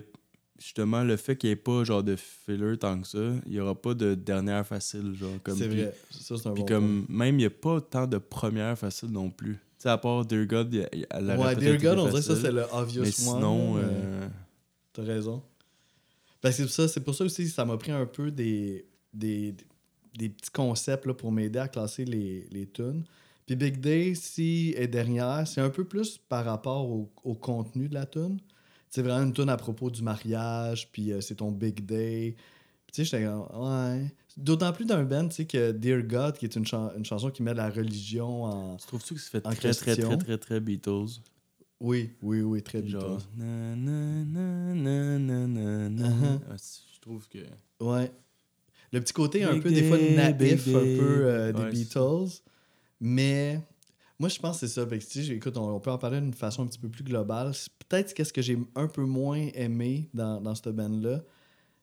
justement 0.58 1.02
le 1.02 1.16
fait 1.16 1.36
qu'il 1.36 1.48
n'y 1.48 1.52
ait 1.52 1.56
pas 1.56 1.84
genre 1.84 2.02
de 2.02 2.16
filler 2.16 2.76
tant 2.78 3.00
que 3.00 3.06
ça, 3.06 3.18
il 3.46 3.52
n'y 3.52 3.60
aura 3.60 3.74
pas 3.74 3.94
de 3.94 4.14
dernière 4.14 4.66
facile. 4.66 5.14
genre 5.14 5.30
comme 5.42 5.56
c'est 5.56 5.68
vrai. 5.68 5.94
Ça, 6.10 6.36
c'est 6.36 6.46
un 6.48 6.52
Puis 6.52 6.62
bon 6.62 6.68
comme 6.68 7.06
même 7.08 7.34
il 7.36 7.38
n'y 7.38 7.44
a 7.44 7.50
pas 7.50 7.80
tant 7.80 8.06
de 8.06 8.18
première 8.18 8.78
facile 8.78 9.10
non 9.10 9.30
plus. 9.30 9.58
Sais, 9.86 9.90
à 9.92 9.98
part 9.98 10.24
Dear 10.26 10.46
God, 10.46 10.74
elle 10.74 11.06
aurait 11.30 11.36
Ouais, 11.38 11.56
Dear 11.56 11.76
God, 11.78 11.98
on 12.00 12.08
dirait 12.08 12.18
que 12.18 12.26
ça, 12.26 12.36
c'est 12.36 12.50
le 12.50 12.64
obvious 12.72 13.02
Mais 13.02 13.06
one. 13.08 13.12
sinon, 13.12 13.76
euh, 13.78 14.26
T'as 14.92 15.02
raison. 15.02 15.42
Ben, 16.42 16.50
c'est 16.50 16.64
pour 16.64 16.72
ça, 16.72 16.88
c'est 16.88 17.00
pour 17.00 17.14
ça 17.14 17.24
aussi 17.24 17.48
ça 17.48 17.64
m'a 17.64 17.76
pris 17.76 17.92
un 17.92 18.06
peu 18.06 18.30
des, 18.30 18.86
des, 19.14 19.54
des 20.18 20.28
petits 20.28 20.50
concepts 20.50 21.06
là, 21.06 21.14
pour 21.14 21.30
m'aider 21.30 21.58
à 21.58 21.68
classer 21.68 22.04
les, 22.04 22.46
les 22.50 22.66
tunes. 22.66 23.04
Puis 23.46 23.54
Big 23.54 23.78
Day, 23.78 24.14
si 24.16 24.74
est 24.76 24.88
dernière, 24.88 25.46
c'est 25.46 25.60
un 25.60 25.70
peu 25.70 25.84
plus 25.84 26.18
par 26.18 26.44
rapport 26.44 26.88
au, 26.90 27.08
au 27.22 27.34
contenu 27.34 27.88
de 27.88 27.94
la 27.94 28.06
tune. 28.06 28.40
C'est 28.90 29.02
vraiment 29.02 29.22
une 29.24 29.32
tune 29.32 29.48
à 29.48 29.56
propos 29.56 29.88
du 29.90 30.02
mariage, 30.02 30.88
puis 30.90 31.12
euh, 31.12 31.20
c'est 31.20 31.36
ton 31.36 31.52
Big 31.52 31.84
Day. 31.86 32.34
Tu 32.96 33.04
sais, 33.04 33.18
j'étais 33.18 33.24
comme, 33.24 33.46
ouais. 33.62 34.10
D'autant 34.38 34.72
plus 34.72 34.86
d'un 34.86 35.04
band, 35.04 35.28
tu 35.28 35.34
sais, 35.36 35.44
que 35.46 35.72
Dear 35.72 36.02
God, 36.02 36.36
qui 36.38 36.46
est 36.46 36.56
une, 36.56 36.66
chan- 36.66 36.92
une 36.96 37.04
chanson 37.04 37.30
qui 37.30 37.42
met 37.42 37.52
la 37.54 37.68
religion 37.68 38.44
en... 38.44 38.76
tu 38.76 38.86
trouves-tu 38.86 39.14
que 39.14 39.20
ça 39.20 39.30
fait 39.30 39.40
très, 39.42 39.54
très, 39.54 39.72
question? 39.94 40.08
très, 40.16 40.18
très, 40.18 40.38
très 40.38 40.60
Beatles? 40.60 41.20
Oui, 41.80 42.10
oui, 42.22 42.40
oui, 42.40 42.62
très. 42.62 42.86
Genre. 42.86 43.20
na, 43.36 43.76
na, 43.76 44.24
na. 44.24 46.38
Ah, 46.50 46.56
c- 46.56 46.80
Je 46.94 47.00
trouve 47.00 47.28
que. 47.28 47.38
Ouais. 47.80 48.10
Le 48.92 49.00
petit 49.00 49.12
côté 49.12 49.44
un 49.44 49.54
Big 49.54 49.62
peu, 49.62 49.70
des 49.70 49.82
fois, 49.82 49.98
big 49.98 50.52
un 50.52 50.56
peu 50.96 51.26
euh, 51.26 51.52
des 51.52 51.62
Ouais, 51.62 51.70
Beatles. 51.70 52.40
Mais 53.00 53.60
moi, 54.18 54.28
je 54.30 54.38
pense 54.38 54.60
que 54.60 54.66
c'est 54.66 54.72
ça. 54.72 54.86
Que, 54.86 54.94
tu 54.96 55.24
sais, 55.24 55.34
écoute, 55.34 55.56
on, 55.58 55.68
on 55.74 55.80
peut 55.80 55.90
en 55.90 55.98
parler 55.98 56.20
d'une 56.20 56.32
façon 56.32 56.62
un 56.62 56.66
petit 56.66 56.78
peu 56.78 56.88
plus 56.88 57.04
globale. 57.04 57.52
Peut-être 57.88 58.14
qu'est-ce 58.14 58.32
que 58.32 58.40
j'ai 58.42 58.58
un 58.74 58.88
peu 58.88 59.04
moins 59.04 59.48
aimé 59.54 60.08
dans, 60.14 60.40
dans 60.40 60.54
cette 60.54 60.68
band-là, 60.74 61.22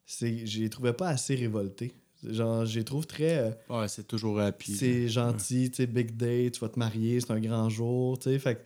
c'est 0.06 0.30
les 0.32 0.70
trouvais 0.70 0.94
pas 0.94 1.10
assez 1.10 1.36
révoltés. 1.36 1.94
Genre, 2.28 2.66
je 2.66 2.80
les 2.80 2.86
trouve 2.86 3.06
très... 3.06 3.38
euh, 3.38 3.52
Ouais, 3.82 3.88
c'est 3.90 4.08
toujours 4.08 4.38
rapide. 4.38 4.76
c'est 4.76 5.10
gentil, 5.10 5.70
tu 5.72 5.78
sais, 5.78 5.88
big 5.88 6.16
day, 6.16 6.50
tu 6.52 6.60
vas 6.62 6.70
te 6.70 6.80
marier, 6.80 7.20
c'est 7.20 7.32
un 7.32 7.40
grand 7.40 7.70
jour, 7.70 8.18
tu 8.18 8.30
sais. 8.30 8.40
Fait 8.40 8.64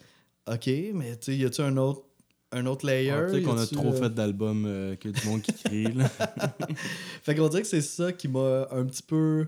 OK, 0.48 0.70
mais 0.94 1.16
tu 1.18 1.26
sais, 1.32 1.38
y 1.38 1.44
a-tu 1.44 1.62
un 1.62 1.76
autre, 1.78 2.04
un 2.52 2.66
autre 2.68 2.86
layer? 2.86 3.12
Ouais, 3.14 3.26
Peut-être 3.26 3.44
qu'on 3.44 3.58
a 3.58 3.66
trop 3.66 3.90
euh, 3.90 4.00
fait 4.00 4.10
d'albums 4.14 4.66
euh, 4.68 4.96
que 4.96 5.10
du 5.10 5.26
monde 5.26 5.42
qui 5.42 5.54
crie. 5.54 5.92
Là. 5.94 6.08
Fait 7.24 7.36
qu'on 7.36 7.50
dirait 7.50 7.64
que 7.64 7.68
c'est 7.68 7.82
ça 7.82 8.12
qui 8.14 8.28
m'a 8.28 8.68
un 8.72 8.86
petit 8.86 9.04
peu. 9.04 9.48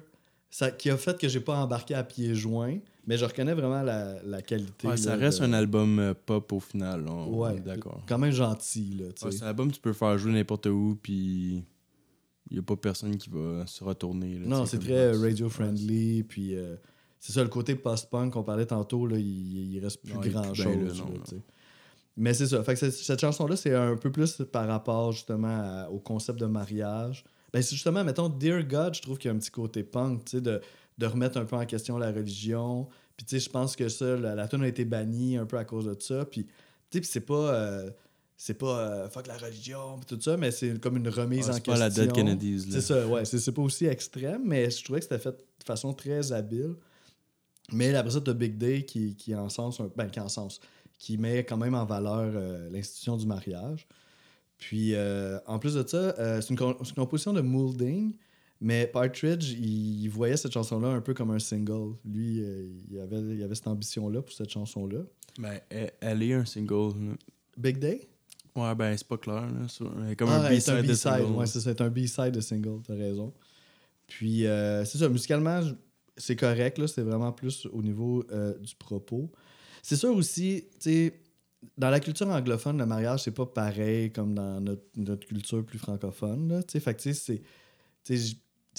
Ça, 0.51 0.71
qui 0.71 0.89
a 0.89 0.97
fait 0.97 1.15
que 1.19 1.27
j'ai 1.27 1.39
pas 1.41 1.57
embarqué 1.57 1.93
à 1.93 2.03
pieds 2.03 2.33
joints, 2.33 2.79
mais 3.05 3.17
je 3.19 3.23
reconnais 3.25 3.53
vraiment 3.53 3.83
la, 3.83 4.21
la 4.23 4.41
qualité. 4.41 4.87
Ouais, 4.87 4.97
ça 4.97 5.15
reste 5.15 5.39
de- 5.41 5.45
un 5.45 5.53
album 5.53 5.99
euh, 5.99 6.13
pop 6.25 6.51
au 6.51 6.59
final. 6.59 7.05
on 7.07 7.27
Ouais, 7.37 7.59
d'accord. 7.59 8.01
Quand 8.07 8.17
même 8.17 8.31
gentil, 8.31 8.95
là, 8.99 9.11
tu 9.15 9.25
Ouais, 9.25 9.31
c'est 9.31 9.43
un 9.43 9.47
album 9.49 9.69
que 9.69 9.75
tu 9.75 9.81
peux 9.81 9.93
faire 9.93 10.17
jouer 10.17 10.31
n'importe 10.33 10.65
où, 10.65 10.97
puis 11.03 11.63
il 12.51 12.55
n'y 12.55 12.59
a 12.59 12.63
pas 12.63 12.75
personne 12.75 13.15
qui 13.17 13.29
va 13.29 13.65
se 13.67 13.83
retourner. 13.83 14.39
là, 14.39 14.47
non, 14.47 14.65
c'est 14.65 14.79
très 14.79 15.11
Ouais, 15.15 15.27
radio-friendly, 15.29 16.23
puis 16.23 16.55
euh, 16.55 16.75
c'est 17.19 17.33
ça, 17.33 17.43
le 17.43 17.49
côté 17.49 17.75
post-punk 17.75 18.33
qu'on 18.33 18.43
parlait 18.43 18.65
tantôt, 18.65 19.05
là, 19.05 19.17
il, 19.17 19.73
il 19.75 19.79
reste 19.83 20.01
plus 20.01 20.13
grand-chose. 20.31 21.03
Mais 22.17 22.33
c'est 22.33 22.47
ça. 22.47 22.61
Fait 22.63 22.73
que 22.75 22.89
cette, 22.89 23.19
chanson-là, 23.21 23.55
c'est 23.55 23.73
un 23.73 23.95
peu 23.95 24.11
plus 24.11 24.41
par 24.51 24.67
rapport 24.67 25.11
justement 25.13 25.47
à- 25.47 25.89
au 25.89 25.99
concept 25.99 26.39
de 26.39 26.47
mariage. 26.47 27.23
Ben, 27.53 27.61
c'est 27.61 27.75
justement, 27.75 28.03
mettons, 28.03 28.27
Dear 28.29 28.63
God, 28.63 28.93
je 28.93 29.01
trouve 29.01 29.17
qu'il 29.17 29.29
y 29.29 29.31
a 29.31 29.35
un 29.35 29.39
petit 29.39 29.51
côté 29.51 29.83
punk, 29.83 30.25
tu 30.25 30.31
sais, 30.31 30.41
de, 30.41 30.59
de 30.97 31.05
remettre 31.05 31.37
un 31.37 31.45
peu 31.45 31.55
en 31.55 31.65
question 31.65 31.97
la 31.97 32.11
religion. 32.11 32.87
Puis, 33.15 33.25
tu 33.25 33.39
sais, 33.39 33.45
je 33.45 33.49
pense 33.49 33.75
que 33.75 33.87
ça, 33.89 34.17
la, 34.17 34.35
la 34.35 34.47
tune 34.47 34.63
a 34.63 34.67
été 34.67 34.83
bannie 34.85 35.37
un 35.37 35.45
peu 35.45 35.57
à 35.57 35.63
cause 35.65 35.85
de 35.85 35.95
ça. 35.99 36.25
Puis, 36.25 36.45
tu 36.89 36.97
sais, 36.99 37.03
c'est 37.03 37.21
pas. 37.25 37.53
euh, 37.53 37.89
c'est 38.41 38.53
pas 38.53 38.79
euh, 38.79 39.09
fuck 39.09 39.27
la 39.27 39.37
religion, 39.37 39.99
tout 40.07 40.17
ça, 40.21 40.37
mais 40.37 40.49
c'est 40.51 40.79
comme 40.79 40.95
une 40.95 41.09
remise 41.09 41.45
Ouais, 41.47 41.51
en 41.51 41.53
c'est 41.55 41.61
question. 41.61 41.73
pas 41.73 41.79
la 41.79 41.89
Dead 41.89 42.13
Kennedys. 42.13 42.67
C'est 42.71 42.79
ça, 42.79 43.05
ouais. 43.05 43.25
C'est 43.25 43.37
c'est 43.37 43.51
pas 43.51 43.61
aussi 43.61 43.85
extrême, 43.85 44.43
mais 44.45 44.69
je 44.71 44.81
trouvais 44.81 44.99
que 44.99 45.03
c'était 45.05 45.19
fait 45.19 45.31
de 45.35 45.63
façon 45.65 45.93
très 45.93 46.31
habile. 46.31 46.75
Mais 47.73 47.93
après 47.95 48.11
ça, 48.13 48.21
t'as 48.21 48.33
Big 48.33 48.57
Day 48.57 48.83
qui, 48.85 49.13
qui 49.15 49.35
encense, 49.35 49.81
un, 49.81 49.91
ben, 49.93 50.07
qui 50.07 50.21
encense, 50.21 50.61
qui 50.97 51.17
met 51.17 51.43
quand 51.43 51.57
même 51.57 51.75
en 51.75 51.83
valeur 51.85 52.31
euh, 52.33 52.69
l'institution 52.71 53.17
du 53.17 53.27
mariage. 53.27 53.85
Puis, 54.57 54.95
euh, 54.95 55.37
en 55.45 55.59
plus 55.59 55.73
de 55.75 55.85
ça, 55.87 55.97
euh, 55.97 56.39
c'est 56.41 56.49
une, 56.51 56.57
com- 56.57 56.75
c'est 56.81 56.89
une 56.89 56.95
composition 56.95 57.33
de 57.33 57.41
Moulding, 57.41 58.15
mais 58.61 58.87
Partridge, 58.87 59.51
il, 59.51 60.01
il 60.03 60.07
voyait 60.09 60.35
cette 60.37 60.51
chanson-là 60.53 60.87
un 60.87 61.01
peu 61.01 61.13
comme 61.13 61.31
un 61.31 61.39
single. 61.39 61.93
Lui, 62.05 62.41
euh, 62.41 62.67
il, 62.89 62.99
avait, 62.99 63.19
il 63.35 63.43
avait 63.43 63.55
cette 63.55 63.67
ambition-là 63.67 64.21
pour 64.21 64.33
cette 64.33 64.49
chanson-là. 64.49 64.99
Ben, 65.37 65.59
elle, 65.69 65.91
elle 66.01 66.23
est 66.23 66.33
un 66.33 66.45
single. 66.45 66.93
là. 66.99 67.13
Big 67.57 67.77
Day? 67.79 68.07
Ouais, 68.55 68.75
ben, 68.75 68.97
c'est 68.97 69.07
pas 69.07 69.17
clair. 69.17 69.41
Là, 69.51 69.67
sur- 69.67 69.91
elle 70.03 70.11
est 70.11 70.15
comme 70.15 70.29
Ah, 70.29 70.41
un 70.41 70.49
c'est 70.49 70.55
B-side 70.57 70.75
de 70.77 70.81
B-side. 70.93 70.97
single. 70.97 71.31
Ouais, 71.37 71.45
c'est 71.47 71.59
c'est 71.61 71.81
un 71.81 71.89
B-side 71.89 72.31
de 72.31 72.41
single, 72.41 72.81
t'as 72.85 72.95
raison. 72.95 73.33
Puis, 74.07 74.45
euh, 74.47 74.83
c'est 74.85 74.97
ça, 74.97 75.07
musicalement, 75.07 75.61
c'est 76.17 76.35
correct, 76.35 76.77
là, 76.77 76.87
c'est 76.87 77.03
vraiment 77.03 77.31
plus 77.31 77.67
au 77.71 77.81
niveau 77.81 78.23
euh, 78.31 78.57
du 78.57 78.75
propos. 78.75 79.31
C'est 79.83 79.95
sûr 79.95 80.13
aussi, 80.15 80.65
tu 80.79 80.89
sais, 80.91 81.21
dans 81.77 81.89
la 81.89 81.99
culture 81.99 82.27
anglophone, 82.27 82.77
le 82.77 82.85
mariage, 82.85 83.23
c'est 83.23 83.31
pas 83.35 83.45
pareil 83.45 84.11
comme 84.11 84.33
dans 84.33 84.59
notre, 84.61 84.83
notre 84.97 85.27
culture 85.27 85.63
plus 85.65 85.77
francophone, 85.79 86.49
là, 86.49 86.63
tu 86.63 86.73
sais, 86.73 86.79
fait 86.79 86.95
que, 86.95 87.01
tu 87.01 87.13
sais, 87.13 87.19
c'est... 87.19 87.41
Tu 88.03 88.17
sais, 88.17 88.35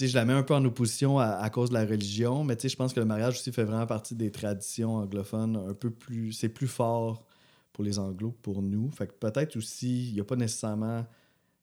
je- 0.07 0.15
la 0.15 0.25
mets 0.25 0.33
un 0.33 0.43
peu 0.43 0.55
en 0.55 0.65
opposition 0.65 1.19
à, 1.19 1.27
à 1.27 1.51
cause 1.51 1.69
de 1.69 1.75
la 1.75 1.85
religion, 1.85 2.43
mais 2.43 2.57
tu 2.57 2.63
sais, 2.63 2.69
je 2.71 2.77
pense 2.77 2.93
que 2.95 3.01
le 3.01 3.07
mariage 3.07 3.35
aussi 3.35 3.53
fait 3.53 3.65
vraiment 3.65 3.87
partie 3.87 4.15
des 4.15 4.31
traditions 4.31 4.97
anglophones 4.97 5.57
un 5.57 5.75
peu 5.75 5.91
plus... 5.91 6.33
C'est 6.33 6.49
plus 6.49 6.69
fort 6.69 7.27
pour 7.73 7.85
les 7.85 7.99
anglos 7.99 8.33
que 8.33 8.41
pour 8.41 8.63
nous. 8.63 8.91
Fait 8.91 9.07
que 9.07 9.13
peut-être 9.13 9.57
aussi, 9.57 10.09
il 10.09 10.15
n'y 10.15 10.21
a 10.21 10.25
pas 10.25 10.37
nécessairement... 10.37 11.07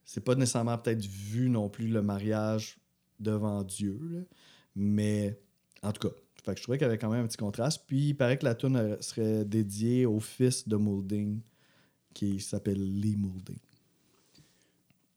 C'est 0.06 0.24
pas 0.24 0.36
nécessairement 0.36 0.78
peut-être 0.78 1.06
vu 1.06 1.50
non 1.50 1.70
plus 1.70 1.88
le 1.88 2.02
mariage 2.02 2.78
devant 3.20 3.64
Dieu, 3.64 4.00
là. 4.10 4.20
mais 4.76 5.38
en 5.84 5.92
tout 5.92 6.08
cas, 6.08 6.16
fait 6.48 6.54
que 6.54 6.60
je 6.60 6.64
trouvais 6.64 6.78
qu'il 6.78 6.86
y 6.86 6.90
avait 6.90 6.98
quand 6.98 7.10
même 7.10 7.26
un 7.26 7.28
petit 7.28 7.38
contraste. 7.38 7.84
Puis 7.88 8.10
il 8.10 8.14
paraît 8.14 8.38
que 8.38 8.46
la 8.46 8.56
tune 8.56 8.96
serait 9.02 9.44
dédiée 9.44 10.06
au 10.06 10.22
fils 10.22 10.68
de 10.68 10.78
Moulding, 10.78 11.42
qui 12.14 12.40
s'appelle 12.40 12.80
Lee 12.80 13.18
Moulding. 13.18 13.58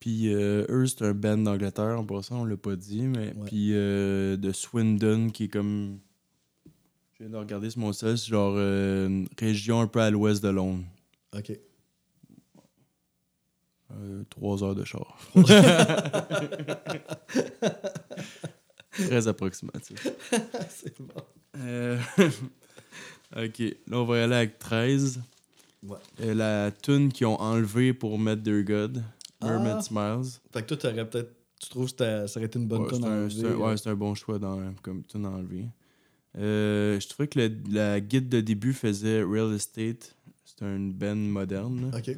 Puis 0.00 0.34
euh, 0.34 0.66
eux, 0.68 0.86
c'est 0.86 1.04
un 1.04 1.14
band 1.14 1.38
d'Angleterre, 1.38 2.00
en 2.00 2.04
passant, 2.04 2.40
on 2.40 2.44
l'a 2.44 2.56
pas 2.56 2.74
dit, 2.74 3.02
mais 3.02 3.32
puis 3.46 3.74
euh, 3.74 4.36
de 4.36 4.50
Swindon, 4.50 5.30
qui 5.30 5.44
est 5.44 5.48
comme... 5.48 6.00
Je 7.20 7.26
viens 7.26 7.32
de 7.34 7.36
regarder 7.36 7.68
sur 7.68 7.80
mon 7.80 7.92
site, 7.92 8.16
c'est 8.16 8.28
genre 8.28 8.54
euh, 8.56 9.06
une 9.06 9.28
région 9.38 9.82
un 9.82 9.86
peu 9.86 10.00
à 10.00 10.08
l'ouest 10.10 10.42
de 10.42 10.48
Londres. 10.48 10.82
OK. 11.36 11.52
Euh, 13.92 14.22
trois 14.30 14.64
heures 14.64 14.74
de 14.74 14.84
char. 14.84 15.18
Très 18.92 19.28
approximatif. 19.28 20.06
c'est 20.70 20.98
bon. 20.98 21.22
Euh, 21.58 21.98
ok, 23.36 23.58
là 23.86 23.98
on 23.98 24.04
va 24.06 24.16
y 24.18 24.20
aller 24.22 24.36
avec 24.36 24.58
13. 24.58 25.20
Ouais. 25.82 25.96
Euh, 26.22 26.32
la 26.34 26.70
tune 26.70 27.12
qu'ils 27.12 27.26
ont 27.26 27.38
enlevée 27.38 27.92
pour 27.92 28.18
mettre 28.18 28.40
Dear 28.42 28.62
God, 28.62 29.02
Mermaid 29.42 29.76
Ah. 29.78 29.82
Smiles. 29.82 30.30
Fait 30.52 30.62
que 30.62 30.68
toi, 30.68 30.76
t'aurais 30.78 31.08
peut-être. 31.08 31.34
Tu 31.60 31.68
trouves 31.68 31.92
que 31.94 32.26
ça 32.26 32.38
aurait 32.38 32.46
été 32.46 32.58
une 32.58 32.66
bonne 32.66 32.82
Ouais, 32.82 32.88
c'est 32.90 33.04
à 33.04 33.08
un, 33.08 33.18
enlever, 33.24 33.34
c'est 33.42 33.46
un- 33.46 33.56
ouais, 33.56 33.76
c'est 33.76 33.90
un 33.90 33.94
bon 33.94 34.14
choix 34.14 34.38
dans, 34.38 34.72
comme 34.82 35.02
tune 35.04 35.26
à 35.26 35.28
enlever. 35.30 35.66
Euh, 36.38 37.00
je 37.00 37.08
trouvais 37.08 37.26
que 37.28 37.38
le- 37.40 37.56
la 37.70 38.00
guide 38.00 38.28
de 38.28 38.40
début 38.40 38.72
faisait 38.72 39.22
Real 39.22 39.52
Estate. 39.54 40.14
C'est 40.44 40.64
une 40.64 40.92
band 40.92 41.16
moderne. 41.16 41.90
là. 41.90 41.98
Ok. 41.98 42.16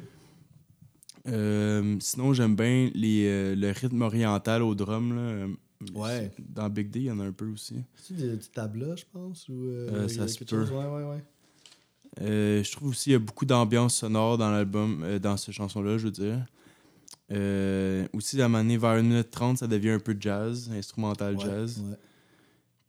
Euh, 1.27 1.95
sinon, 2.01 2.33
j'aime 2.33 2.55
bien 2.55 2.91
les, 2.93 3.25
euh, 3.27 3.55
le 3.55 3.71
rythme 3.71 4.01
oriental 4.01 4.61
au 4.61 4.75
drum. 4.75 5.15
Là. 5.15 5.47
Ouais. 5.95 6.31
Dans 6.39 6.69
Big 6.69 6.89
D, 6.89 6.99
il 6.99 7.05
y 7.05 7.11
en 7.11 7.19
a 7.19 7.23
un 7.25 7.31
peu 7.31 7.45
aussi. 7.47 7.75
C'est 7.95 8.15
du, 8.15 8.37
tabla, 8.49 8.95
je 8.95 9.03
pense 9.11 9.47
ou, 9.49 9.69
ça 10.09 10.27
se 10.27 10.37
quelque 10.37 10.49
peut. 10.49 10.65
chose? 10.65 10.71
Ouais, 10.71 10.85
ouais, 10.85 11.03
ouais. 11.09 12.63
Je 12.63 12.71
trouve 12.71 12.89
aussi 12.89 13.05
qu'il 13.05 13.13
y 13.13 13.15
a 13.15 13.19
beaucoup 13.19 13.45
d'ambiance 13.45 13.95
sonore 13.95 14.37
dans 14.37 14.51
l'album, 14.51 15.03
dans 15.21 15.37
cette 15.37 15.55
chanson-là, 15.55 15.97
je 15.97 16.05
veux 16.05 16.11
dire. 16.11 16.45
Aussi, 18.13 18.41
à 18.41 18.45
un 18.45 18.47
moment 18.49 18.63
donné, 18.63 18.77
vers 18.77 18.91
1 18.91 19.01
minute 19.01 19.31
30, 19.31 19.57
ça 19.59 19.67
devient 19.67 19.91
un 19.91 19.99
peu 19.99 20.15
jazz, 20.19 20.69
instrumental 20.73 21.35
Ouais, 21.35 21.41
jazz. 21.45 21.81
ouais. 21.89 21.95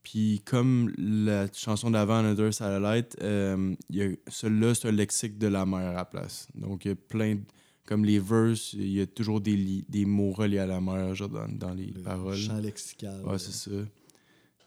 Puis 0.04 0.42
comme 0.44 0.92
la 0.98 1.46
chanson 1.52 1.90
d'avant, 1.90 2.18
Another 2.18 2.52
Satellite, 2.54 3.16
euh, 3.22 3.74
il 3.90 3.96
y 3.96 4.02
a- 4.02 4.10
celui-là, 4.28 4.74
c'est 4.74 4.88
un 4.88 4.92
lexique 4.92 5.38
de 5.38 5.46
la 5.48 5.64
mer 5.66 5.88
à 5.90 5.92
la 5.94 6.04
place. 6.04 6.46
Donc, 6.54 6.84
il 6.84 6.88
y 6.88 6.92
a 6.92 6.94
plein 6.94 7.34
de... 7.36 7.40
Comme 7.86 8.04
les 8.04 8.18
verses, 8.18 8.72
il 8.74 8.88
y 8.92 9.00
a 9.02 9.06
toujours 9.06 9.40
des, 9.42 9.56
li- 9.56 9.84
des 9.88 10.06
mots 10.06 10.32
reliés 10.32 10.58
à 10.60 10.66
la 10.66 10.80
mer, 10.80 11.14
genre 11.14 11.28
dans, 11.28 11.48
dans 11.48 11.74
les 11.74 11.86
Le 11.86 12.00
paroles. 12.02 12.36
Chant 12.36 12.56
lexical. 12.58 13.22
Ouais, 13.26 13.38
c'est 13.38 13.52
ça. 13.52 13.70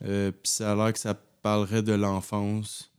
Euh, 0.04 0.32
puis 0.32 0.52
ça 0.52 0.71
a 0.71 0.76
l'air 0.76 0.93
que 0.93 1.00
ça 1.00 1.15
parlerait 1.41 1.82
de 1.82 1.93
l'enfance. 1.93 2.91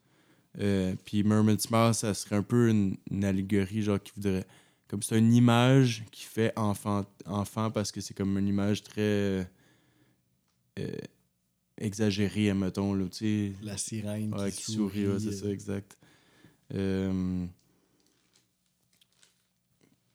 Euh, 0.60 0.94
puis 1.04 1.22
Mermaid 1.22 1.60
Smile, 1.60 1.94
ça 1.94 2.14
serait 2.14 2.34
un 2.36 2.42
peu 2.42 2.68
une, 2.68 2.96
une 3.12 3.24
allégorie, 3.24 3.82
genre 3.82 4.02
qui 4.02 4.10
voudrait. 4.16 4.44
Comme 4.88 5.02
c'est 5.02 5.18
une 5.18 5.32
image 5.34 6.04
qui 6.10 6.24
fait 6.24 6.52
enfant, 6.56 7.04
enfant 7.26 7.70
parce 7.70 7.92
que 7.92 8.00
c'est 8.00 8.14
comme 8.14 8.36
une 8.38 8.48
image 8.48 8.82
très 8.82 9.48
euh, 10.80 10.94
euh, 11.80 11.84
exagérée, 11.84 12.52
mettons, 12.54 12.94
là, 12.94 13.06
tu 13.10 13.18
sais. 13.18 13.52
La 13.62 13.76
sirène 13.76 14.34
Ouais, 14.34 14.50
qui, 14.50 14.64
qui 14.64 14.72
sourit, 14.72 15.06
ouais, 15.08 15.18
c'est 15.18 15.28
euh, 15.28 15.32
ça, 15.32 15.48
exact. 15.48 15.96
Euh, 16.74 17.46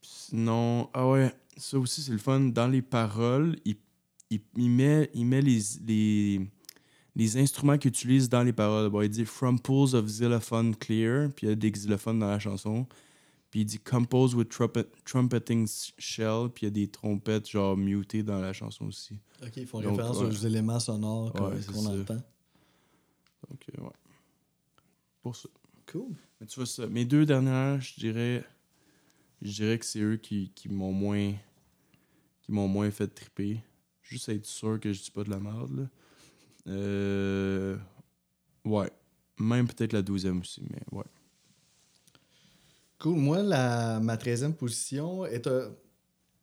Sinon, 0.02 0.90
ah 0.94 1.08
ouais, 1.10 1.32
ça 1.58 1.78
aussi 1.78 2.02
c'est 2.02 2.12
le 2.12 2.18
fun. 2.18 2.40
Dans 2.40 2.68
les 2.68 2.82
paroles, 2.82 3.56
il, 3.66 3.76
il, 4.30 4.42
il 4.58 4.70
met, 4.70 5.10
il 5.14 5.26
met 5.26 5.42
les, 5.42 5.60
les, 5.86 6.42
les 7.16 7.38
instruments 7.38 7.78
qu'il 7.78 7.90
utilise 7.90 8.30
dans 8.30 8.44
les 8.44 8.54
paroles. 8.54 8.90
Bon, 8.90 9.02
il 9.02 9.10
dit 9.10 9.26
From 9.26 9.60
pools 9.60 9.94
of 9.96 10.06
xylophone 10.06 10.76
clear, 10.76 11.30
puis 11.36 11.48
il 11.48 11.50
y 11.50 11.52
a 11.52 11.56
des 11.56 11.72
xylophones 11.72 12.20
dans 12.20 12.30
la 12.30 12.40
chanson. 12.40 12.88
Puis 13.54 13.60
il 13.62 13.66
dit 13.66 13.78
Compose 13.78 14.34
with 14.34 14.50
trumpet, 14.50 14.88
trumpeting 15.06 15.68
shell, 16.00 16.50
puis 16.52 16.64
il 16.64 16.66
y 16.66 16.68
a 16.68 16.72
des 16.72 16.88
trompettes 16.88 17.48
genre 17.48 17.78
mutées 17.78 18.24
dans 18.24 18.40
la 18.40 18.52
chanson 18.52 18.86
aussi. 18.88 19.20
Ok, 19.44 19.58
ils 19.58 19.68
font 19.68 19.80
Donc, 19.80 19.92
référence 19.92 20.18
ouais. 20.22 20.26
aux 20.26 20.32
éléments 20.32 20.80
sonores 20.80 21.32
qu'on 21.34 21.52
Ouais, 21.52 21.60
entend. 22.02 22.16
Donc, 23.48 23.64
euh, 23.78 23.84
ouais. 23.84 23.92
Pour 25.22 25.36
ça. 25.36 25.50
Cool. 25.86 26.16
Mais 26.42 26.48
tu 26.48 26.56
vois 26.56 26.66
ça. 26.66 26.88
Mes 26.88 27.06
deux 27.06 27.28
dernières, 27.28 27.80
je 27.80 27.94
dirais. 28.00 28.44
Je 29.44 29.52
dirais 29.52 29.78
que 29.78 29.86
c'est 29.86 30.00
eux 30.00 30.18
qui, 30.18 30.52
qui 30.56 30.68
m'ont 30.70 30.92
moins. 30.92 31.34
qui 32.42 32.52
m'ont 32.52 32.68
moins 32.68 32.90
fait 32.90 33.08
triper. 33.08 33.62
Juste 34.02 34.30
être 34.30 34.48
sûr 34.48 34.80
que 34.80 34.92
je 34.92 35.00
dis 35.04 35.12
pas 35.12 35.24
de 35.24 35.30
la 35.30 35.40
merde, 35.40 35.78
là. 35.78 35.90
Euh. 36.70 37.78
Ouais. 38.66 38.90
Même 39.38 39.68
peut-être 39.68 39.94
la 39.94 40.02
douzième 40.02 40.40
aussi, 40.40 40.64
mais 40.72 40.82
ouais. 40.92 41.06
Cool. 43.04 43.18
Moi, 43.18 43.44
la, 43.44 44.00
ma 44.00 44.16
13e 44.16 44.54
position 44.54 45.26
est 45.26 45.46
un. 45.46 45.72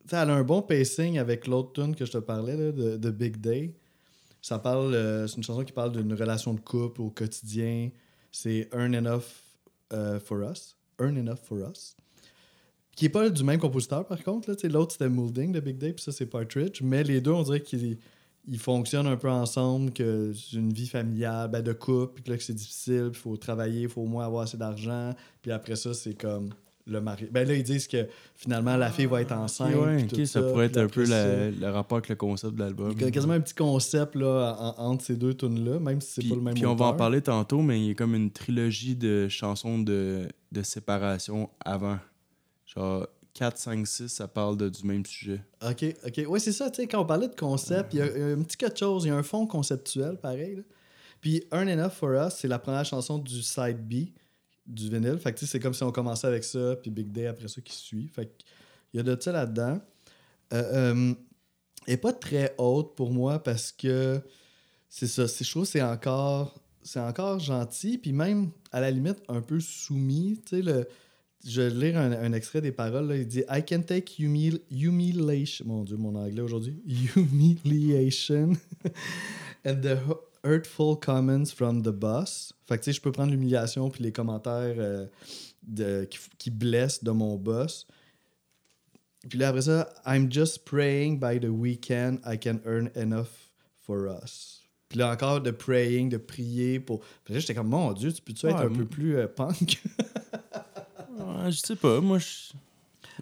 tu 0.02 0.10
sais, 0.10 0.16
elle 0.16 0.28
a 0.28 0.34
un 0.34 0.42
bon 0.44 0.60
pacing 0.60 1.18
avec 1.18 1.46
l'autre 1.46 1.72
tune 1.72 1.96
que 1.96 2.04
je 2.04 2.12
te 2.12 2.18
parlais, 2.18 2.54
de, 2.54 2.98
de 2.98 3.10
Big 3.10 3.38
Day. 3.38 3.74
Ça 4.42 4.58
parle. 4.58 4.94
euh, 4.94 5.26
c'est 5.26 5.38
une 5.38 5.42
chanson 5.42 5.64
qui 5.64 5.72
parle 5.72 5.92
d'une 5.92 6.12
relation 6.12 6.52
de 6.52 6.60
couple 6.60 7.00
au 7.00 7.08
quotidien. 7.08 7.90
C'est 8.30 8.68
Earn 8.74 8.94
Enough 8.94 9.22
euh, 9.94 10.20
for 10.20 10.42
Us. 10.42 10.76
Earn 11.00 11.16
Enough 11.16 11.38
for 11.42 11.58
Us. 11.70 11.96
Qui 12.94 13.06
est 13.06 13.10
pas 13.10 13.30
du 13.30 13.42
même 13.42 13.58
compositeur, 13.58 14.06
par 14.06 14.22
contre. 14.22 14.54
L'autre, 14.68 14.92
c'était 14.92 15.08
Moulding 15.08 15.52
de 15.52 15.60
Big 15.60 15.78
Day, 15.78 15.94
puis 15.94 16.04
ça, 16.04 16.12
c'est 16.12 16.26
Partridge. 16.26 16.82
Mais 16.82 17.02
les 17.02 17.22
deux, 17.22 17.30
on 17.32 17.42
dirait 17.42 17.62
qu'ils 17.62 17.96
ils 18.48 18.58
fonctionnent 18.58 19.06
un 19.06 19.16
peu 19.16 19.30
ensemble, 19.30 19.92
que 19.92 20.32
c'est 20.34 20.56
une 20.56 20.72
vie 20.72 20.86
familiale, 20.88 21.50
ben, 21.50 21.62
de 21.62 21.72
couple, 21.72 22.14
puis 22.14 22.22
que 22.24 22.30
là, 22.30 22.36
que 22.36 22.42
c'est 22.42 22.54
difficile, 22.54 23.08
puis 23.12 23.20
il 23.20 23.22
faut 23.22 23.36
travailler, 23.36 23.82
il 23.82 23.88
faut 23.88 24.00
au 24.02 24.06
moins 24.06 24.24
avoir 24.24 24.42
assez 24.44 24.56
d'argent. 24.56 25.14
Puis 25.42 25.52
après 25.52 25.76
ça, 25.76 25.94
c'est 25.94 26.14
comme 26.14 26.48
le 26.86 27.00
mari. 27.00 27.28
Ben 27.30 27.46
là, 27.46 27.54
ils 27.54 27.62
disent 27.62 27.86
que 27.86 28.08
finalement, 28.34 28.76
la 28.76 28.90
fille 28.90 29.04
va 29.06 29.20
être 29.20 29.30
enceinte. 29.32 29.74
Ok, 29.74 29.84
ouais, 29.84 29.96
puis 29.98 30.04
ok, 30.06 30.10
tout 30.14 30.24
ça, 30.26 30.42
pourrait 30.42 30.66
être 30.66 30.78
un 30.78 30.88
peu 30.88 31.04
la- 31.04 31.50
le 31.50 31.68
rapport 31.70 31.98
avec 31.98 32.08
le 32.08 32.16
concept 32.16 32.54
de 32.54 32.60
l'album. 32.60 32.92
Il 32.96 33.02
y 33.02 33.04
a 33.04 33.10
quasiment 33.12 33.34
un 33.34 33.40
petit 33.40 33.54
concept 33.54 34.16
là, 34.16 34.56
en- 34.58 34.82
entre 34.90 35.04
ces 35.04 35.14
deux 35.16 35.34
tunes-là, 35.34 35.78
même 35.78 36.00
si 36.00 36.14
c'est 36.22 36.28
pas 36.28 36.34
le 36.34 36.40
même 36.40 36.54
puis 36.54 36.66
on 36.66 36.74
va 36.74 36.86
en 36.86 36.94
parler 36.94 37.20
tantôt, 37.20 37.60
mais 37.62 37.78
il 37.80 37.86
y 37.88 37.90
a 37.90 37.94
comme 37.94 38.14
une 38.16 38.30
trilogie 38.32 38.96
de 38.96 39.28
chansons 39.28 39.78
de, 39.78 40.26
de 40.50 40.62
séparation 40.62 41.50
avant. 41.64 41.98
Genre 42.66 43.06
4, 43.40 43.56
5, 43.56 43.86
6, 43.86 44.08
ça 44.08 44.28
parle 44.28 44.58
de- 44.58 44.68
du 44.68 44.84
même 44.86 45.06
sujet. 45.06 45.42
Ok, 45.66 45.82
ok. 46.06 46.24
Ouais, 46.28 46.38
c'est 46.38 46.52
ça, 46.52 46.70
tu 46.70 46.82
sais, 46.82 46.86
quand 46.86 47.00
on 47.00 47.06
parlait 47.06 47.26
de 47.26 47.34
concept, 47.34 47.94
il 47.94 48.00
y 48.00 48.02
a 48.02 48.04
un 48.04 48.42
petit 48.42 48.58
quelque 48.58 48.78
chose, 48.78 49.04
il 49.06 49.08
y 49.08 49.10
a 49.10 49.16
un 49.16 49.22
fond 49.22 49.46
conceptuel 49.46 50.18
pareil. 50.18 50.56
là. 50.56 50.62
Puis 51.22 51.42
Earn 51.50 51.66
Enough 51.66 51.92
for 51.92 52.10
Us, 52.10 52.34
c'est 52.34 52.48
la 52.48 52.58
première 52.58 52.84
chanson 52.84 53.16
du 53.16 53.42
side 53.42 53.78
B 53.78 54.10
du 54.66 54.90
vinyle. 54.90 55.16
Fait 55.18 55.32
que 55.32 55.46
c'est 55.46 55.58
comme 55.58 55.72
si 55.72 55.82
on 55.82 55.90
commençait 55.90 56.26
avec 56.26 56.44
ça, 56.44 56.76
puis 56.76 56.90
Big 56.90 57.10
Day 57.10 57.28
après 57.28 57.48
ça 57.48 57.62
qui 57.62 57.74
suit. 57.74 58.08
Fait 58.08 58.26
que 58.26 58.32
il 58.92 58.98
y 58.98 59.00
a 59.00 59.02
de 59.02 59.18
ça 59.18 59.32
là-dedans. 59.32 59.80
Euh, 60.52 60.92
euh, 60.92 61.14
est 61.86 61.96
pas 61.96 62.12
très 62.12 62.54
haute 62.58 62.94
pour 62.94 63.10
moi 63.10 63.42
parce 63.42 63.72
que 63.72 64.20
c'est 64.90 65.06
ça, 65.06 65.26
c'est, 65.26 65.50
que 65.50 65.64
c'est 65.64 65.80
encore, 65.82 66.60
c'est 66.82 67.00
encore 67.00 67.38
gentil, 67.38 67.96
puis 67.96 68.12
même 68.12 68.50
à 68.70 68.80
la 68.82 68.90
limite 68.90 69.22
un 69.28 69.40
peu 69.40 69.60
soumis. 69.60 70.42
Tu 70.44 70.56
sais, 70.56 70.62
le, 70.62 70.86
je 71.46 71.62
vais 71.62 71.70
lire 71.70 71.98
un, 71.98 72.12
un 72.12 72.32
extrait 72.32 72.60
des 72.60 72.72
paroles. 72.72 73.08
là. 73.08 73.16
Il 73.16 73.26
dit 73.26 73.42
I 73.50 73.64
can 73.66 73.82
take 73.82 74.22
humil 74.22 74.60
humiliation. 74.70 75.64
Mon 75.66 75.84
Dieu, 75.84 75.96
mon 75.96 76.14
anglais 76.14 76.42
aujourd'hui. 76.42 76.80
Humiliation. 77.16 78.52
and 79.64 79.76
the 79.82 79.96
hu- 80.06 80.20
hurtful 80.44 80.96
comments 80.96 81.52
from 81.54 81.82
the 81.82 81.92
boss. 81.92 82.52
Fait 82.66 82.78
que 82.78 82.84
tu 82.84 82.90
sais, 82.90 82.96
je 82.96 83.00
peux 83.00 83.12
prendre 83.12 83.30
l'humiliation 83.32 83.90
puis 83.90 84.02
les 84.02 84.12
commentaires 84.12 84.76
euh, 84.78 85.06
de, 85.66 86.04
qui, 86.04 86.18
qui 86.38 86.50
blessent 86.50 87.02
de 87.04 87.10
mon 87.10 87.36
boss. 87.36 87.86
Puis 89.28 89.38
là, 89.38 89.48
après 89.48 89.62
ça, 89.62 89.92
I'm 90.06 90.32
just 90.32 90.64
praying 90.64 91.20
by 91.20 91.38
the 91.38 91.50
weekend 91.50 92.20
I 92.24 92.38
can 92.38 92.60
earn 92.64 92.90
enough 92.94 93.50
for 93.82 94.06
us. 94.08 94.62
Puis 94.88 94.98
là 94.98 95.12
encore, 95.12 95.40
de 95.40 95.50
praying, 95.50 96.08
de 96.08 96.16
prier 96.16 96.80
pour. 96.80 97.00
Puis 97.24 97.34
là, 97.34 97.40
j'étais 97.40 97.54
comme, 97.54 97.68
mon 97.68 97.92
Dieu, 97.92 98.12
tu 98.12 98.22
peux-tu 98.22 98.46
être 98.46 98.56
un 98.56 98.70
peu 98.70 98.84
plus 98.86 99.16
euh, 99.16 99.26
punk? 99.28 99.82
Ouais, 101.42 101.52
je 101.52 101.58
sais 101.58 101.76
pas, 101.76 102.00
moi 102.00 102.18
je. 102.18 102.26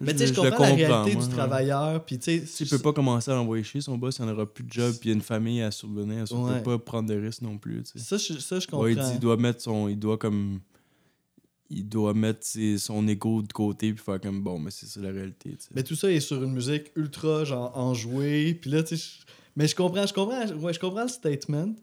Mais 0.01 0.13
tu 0.13 0.19
sais, 0.19 0.27
je, 0.27 0.33
le 0.33 0.49
comprends 0.49 0.63
la 0.63 0.75
réalité 0.75 1.15
moi, 1.15 1.23
du 1.23 1.29
ouais. 1.29 1.35
travailleur. 1.35 2.05
Puis 2.05 2.19
tu 2.19 2.45
sais, 2.45 2.65
peut 2.65 2.79
pas 2.81 2.93
commencer 2.93 3.31
à 3.31 3.35
l'envoyer 3.35 3.63
chier, 3.63 3.81
son 3.81 3.97
boss, 3.97 4.17
il 4.19 4.25
n'y 4.25 4.31
aura 4.31 4.45
plus 4.45 4.63
de 4.63 4.71
job, 4.71 4.95
puis 4.99 5.09
il 5.09 5.11
y 5.11 5.13
a 5.13 5.15
une 5.15 5.21
famille 5.21 5.61
à 5.61 5.71
survenir, 5.71 6.23
il 6.29 6.37
ne 6.37 6.59
peut 6.59 6.63
pas 6.63 6.77
prendre 6.79 7.09
de 7.09 7.15
risques 7.19 7.41
non 7.41 7.57
plus. 7.57 7.83
Ça, 7.95 8.17
je, 8.17 8.33
ça, 8.39 8.59
je 8.59 8.67
comprends. 8.67 8.83
Ouais, 8.83 8.93
il, 8.93 8.99
dit, 8.99 9.11
il 9.15 9.19
doit 9.19 9.37
mettre 9.37 9.61
son. 9.61 9.87
Il 9.89 9.99
doit 9.99 10.17
comme. 10.17 10.59
Il 11.71 11.87
doit 11.87 12.15
mettre 12.15 12.39
ses- 12.41 12.79
son 12.79 13.07
ego 13.07 13.43
de 13.43 13.53
côté, 13.53 13.93
puis 13.93 14.03
faire 14.03 14.19
comme 14.19 14.41
bon, 14.41 14.57
mais 14.57 14.71
c'est 14.71 14.87
ça 14.87 15.01
la 15.01 15.11
réalité. 15.11 15.55
Mais 15.75 15.83
tout 15.83 15.95
ça 15.95 16.11
est 16.11 16.19
sur 16.19 16.41
une 16.43 16.53
musique 16.53 16.91
ultra 16.95 17.43
genre 17.43 17.77
enjouée. 17.77 18.55
Puis 18.55 18.71
là, 18.71 18.81
tu 18.81 18.97
sais, 18.97 19.19
mais 19.55 19.67
je 19.67 19.75
comprends, 19.75 20.07
je 20.07 20.13
comprends, 20.13 20.47
ouais, 20.47 20.73
je 20.73 20.79
comprends 20.79 21.03
le 21.03 21.09
statement. 21.09 21.75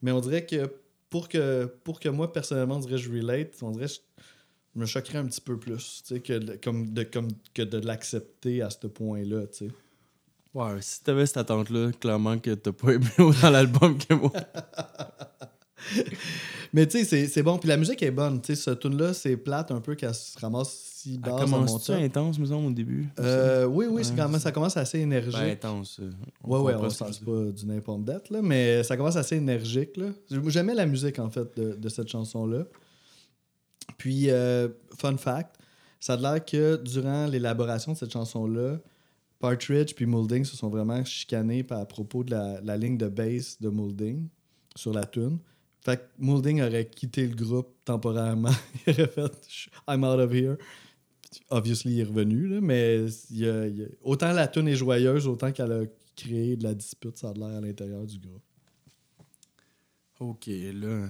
Mais 0.00 0.12
on 0.12 0.20
dirait 0.20 0.46
que 0.46 0.70
pour 1.10 1.28
que, 1.28 1.66
pour 1.84 2.00
que 2.00 2.08
moi, 2.08 2.32
personnellement, 2.32 2.76
on 2.76 2.80
dirait 2.80 2.92
que 2.92 3.02
je 3.02 3.12
relate, 3.12 3.54
on 3.62 3.70
dirait 3.70 3.86
que 3.86 3.92
je 3.92 3.98
me 4.76 4.86
choquerais 4.86 5.18
un 5.18 5.26
petit 5.26 5.40
peu 5.40 5.56
plus, 5.58 6.02
tu 6.06 6.14
sais, 6.14 6.20
que, 6.20 6.32
de- 6.38 6.58
comme 6.62 6.92
de, 6.92 7.02
comme, 7.04 7.28
que 7.54 7.62
de 7.62 7.78
l'accepter 7.78 8.62
à 8.62 8.70
ce 8.70 8.86
point-là, 8.86 9.46
tu 9.46 9.66
sais. 9.66 9.70
Ouais, 10.54 10.76
si 10.80 11.02
t'avais 11.02 11.26
cette 11.26 11.38
attente-là, 11.38 11.90
clairement 12.00 12.38
que 12.38 12.54
t'as 12.54 12.72
pas 12.72 12.92
aimé 12.92 13.06
autant 13.18 13.50
l'album 13.50 13.98
que 13.98 14.14
moi. 14.14 14.30
Mais 16.72 16.86
tu 16.88 16.98
sais, 16.98 17.04
c'est- 17.04 17.26
bon. 17.42 17.58
Puis 17.58 17.68
la 17.68 17.76
musique 17.76 18.02
est 18.02 18.10
bonne. 18.10 18.40
Tu 18.40 18.54
sais, 18.56 18.62
ce 18.62 18.70
tune-là, 18.70 19.14
c'est 19.14 19.36
plate 19.36 19.70
un 19.70 19.80
peu 19.80 19.94
qu'elle 19.94 20.14
se 20.14 20.36
ramasse 20.38 20.70
si 20.72 21.14
Elle 21.14 21.20
bas 21.20 21.30
dans 21.30 21.46
mon 21.46 21.66
intense, 22.04 22.38
me 22.38 22.46
semble, 22.46 22.66
au 22.68 22.70
début? 22.72 23.06
Euh, 23.20 23.66
oui, 23.66 23.86
oui, 23.86 24.02
Ouais, 24.02 24.08
quand 24.16 24.28
même- 24.28 24.40
ça 24.40 24.50
commence 24.50 24.76
assez 24.76 24.98
énergique. 25.00 25.34
Ben, 25.38 25.50
intense. 25.50 26.00
euh, 26.00 26.10
Ouais, 26.42 26.58
ouais, 26.58 26.72
comprend 26.72 26.78
on 26.78 26.84
ne 26.84 26.90
pas 27.46 27.52
du 27.52 27.66
n'importe 27.66 28.04
date, 28.04 28.30
là, 28.30 28.40
mais 28.42 28.82
ça 28.82 28.96
commence 28.96 29.16
assez 29.16 29.36
énergique. 29.36 29.96
Là. 29.96 30.06
J'aimais 30.48 30.74
la 30.74 30.86
musique, 30.86 31.18
en 31.18 31.30
fait, 31.30 31.56
de, 31.56 31.74
de 31.74 31.88
cette 31.88 32.08
chanson-là. 32.08 32.64
Puis, 33.98 34.30
euh, 34.30 34.68
fun 34.98 35.16
fact, 35.16 35.56
ça 36.00 36.14
a 36.14 36.16
l'air 36.16 36.44
que 36.44 36.76
durant 36.82 37.26
l'élaboration 37.26 37.92
de 37.92 37.96
cette 37.98 38.12
chanson-là, 38.12 38.78
Partridge 39.38 39.94
puis 39.94 40.06
Moulding 40.06 40.44
se 40.44 40.56
sont 40.56 40.68
vraiment 40.70 41.04
chicanés 41.04 41.66
à 41.70 41.84
propos 41.84 42.24
de 42.24 42.30
la, 42.30 42.60
la 42.62 42.76
ligne 42.76 42.96
de 42.96 43.08
bass 43.08 43.60
de 43.60 43.68
Moulding 43.68 44.28
sur 44.74 44.92
la 44.94 45.04
tune. 45.04 45.38
Fait 45.84 45.98
que 45.98 46.02
Moulding 46.18 46.62
aurait 46.62 46.86
quitté 46.86 47.26
le 47.26 47.34
groupe 47.34 47.74
temporairement. 47.84 48.50
il 48.86 48.92
aurait 49.02 49.06
fait 49.08 49.70
I'm 49.86 50.02
out 50.04 50.18
of 50.18 50.32
here. 50.32 50.56
Obviously, 51.50 51.94
il 51.94 52.00
est 52.00 52.04
revenu, 52.04 52.46
là, 52.48 52.60
mais 52.62 53.04
il 53.30 53.46
a- 53.48 53.64
a- 53.64 53.88
autant 54.02 54.32
la 54.32 54.46
tune 54.48 54.68
est 54.68 54.76
joyeuse, 54.76 55.26
autant 55.26 55.52
qu'elle 55.52 55.72
a 55.72 55.82
créé 56.16 56.56
de 56.56 56.62
la 56.62 56.74
dispute, 56.74 57.18
ça 57.18 57.30
a 57.30 57.32
l'air 57.34 57.48
à 57.58 57.60
l'intérieur 57.60 58.06
du 58.06 58.18
groupe. 58.18 58.42
Ok, 60.20 60.46
là. 60.46 61.08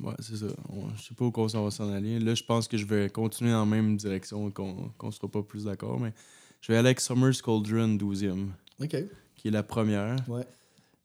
Ouais, 0.00 0.14
c'est 0.20 0.36
ça. 0.36 0.46
On- 0.68 0.88
Je 0.96 1.02
sais 1.02 1.14
pas 1.14 1.24
où 1.24 1.48
s'en 1.48 1.64
va 1.64 1.70
s'en 1.70 1.90
aller. 1.92 2.18
Là, 2.18 2.34
je 2.34 2.42
pense 2.44 2.68
que 2.68 2.76
je 2.76 2.84
vais 2.84 3.08
continuer 3.10 3.50
dans 3.52 3.60
la 3.60 3.66
même 3.66 3.96
direction, 3.96 4.50
qu'on 4.50 4.90
qu'on 4.98 5.10
sera 5.10 5.28
pas 5.28 5.42
plus 5.42 5.64
d'accord, 5.64 5.98
mais 6.00 6.12
je 6.60 6.72
vais 6.72 6.78
aller 6.78 6.88
avec 6.88 7.00
Summer's 7.00 7.40
Cauldron 7.42 7.96
12e, 7.96 8.50
OK. 8.80 8.96
qui 9.36 9.48
est 9.48 9.50
la 9.50 9.62
première. 9.62 10.16
Ouais. 10.28 10.44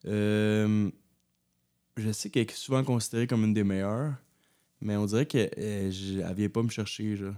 Euh, 0.05 0.89
je 1.97 2.11
sais 2.11 2.29
qu'elle 2.29 2.43
est 2.43 2.51
souvent 2.51 2.83
considérée 2.83 3.27
comme 3.27 3.43
une 3.43 3.53
des 3.53 3.63
meilleures, 3.63 4.13
mais 4.81 4.95
on 4.95 5.05
dirait 5.05 5.25
qu'elle 5.25 5.51
elle 5.57 5.89
vient 6.35 6.49
pas 6.49 6.63
me 6.63 6.69
chercher. 6.69 7.15
Genre. 7.15 7.33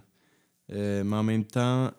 Euh, 0.72 1.04
mais 1.04 1.16
en 1.18 1.24
même 1.24 1.44
temps, 1.44 1.92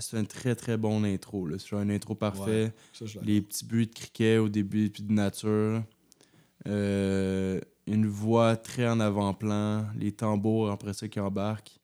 c'est 0.00 0.16
un 0.16 0.24
très 0.24 0.54
très 0.54 0.76
bon 0.76 1.04
intro. 1.04 1.48
C'est 1.58 1.74
un 1.76 1.88
intro 1.90 2.14
parfait. 2.14 2.72
Ça, 2.92 3.04
Les 3.22 3.40
petits 3.40 3.64
bruits 3.64 3.86
de 3.88 3.94
criquet 3.94 4.38
au 4.38 4.48
début, 4.48 4.90
puis 4.90 5.02
de 5.02 5.12
nature. 5.12 5.82
Euh, 6.66 7.60
une 7.88 8.06
voix 8.06 8.56
très 8.56 8.88
en 8.88 9.00
avant-plan. 9.00 9.86
Les 9.96 10.12
tambours 10.12 10.70
après 10.70 10.92
ça 10.94 11.08
qui 11.08 11.20
embarquent. 11.20 11.78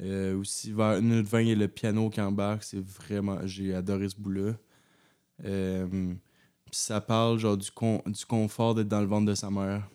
Euh, 0.00 0.36
aussi, 0.38 0.72
vers 0.72 0.98
une 0.98 1.08
minute 1.08 1.26
20, 1.26 1.40
il 1.42 1.48
y 1.48 1.52
a 1.52 1.54
le 1.54 1.68
piano 1.68 2.08
qui 2.10 2.20
embarque. 2.20 2.64
C'est 2.64 2.80
vraiment. 2.84 3.38
J'ai 3.46 3.74
adoré 3.74 4.08
ce 4.08 4.16
bout-là. 4.16 4.52
Euh, 5.44 5.86
puis 6.64 6.74
ça 6.76 7.00
parle 7.00 7.38
genre 7.38 7.56
du, 7.56 7.70
con- 7.70 8.02
du 8.06 8.24
confort 8.24 8.74
d'être 8.74 8.88
dans 8.88 9.00
le 9.00 9.06
ventre 9.06 9.26
de 9.26 9.34
sa 9.34 9.50
mère. 9.50 9.88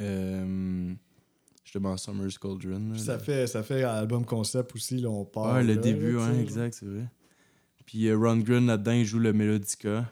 Euh, 0.00 0.94
justement, 1.64 1.96
Summer's 1.96 2.38
Cauldron. 2.38 2.92
là. 2.92 2.98
Ça 2.98 3.18
fait, 3.18 3.46
ça 3.46 3.62
fait 3.62 3.82
album 3.84 4.24
concept 4.24 4.74
aussi, 4.74 4.98
là, 4.98 5.08
on 5.10 5.24
part. 5.24 5.54
Ouais, 5.54 5.62
le 5.62 5.74
là, 5.74 5.80
début, 5.80 6.18
sais. 6.18 6.40
exact, 6.40 6.74
c'est 6.74 6.86
vrai. 6.86 7.06
Puis 7.86 8.06
euh, 8.08 8.16
Ron 8.16 8.38
Grun 8.38 8.62
là-dedans, 8.62 8.92
il 8.92 9.04
joue 9.04 9.18
le 9.18 9.32
Melodica. 9.32 10.10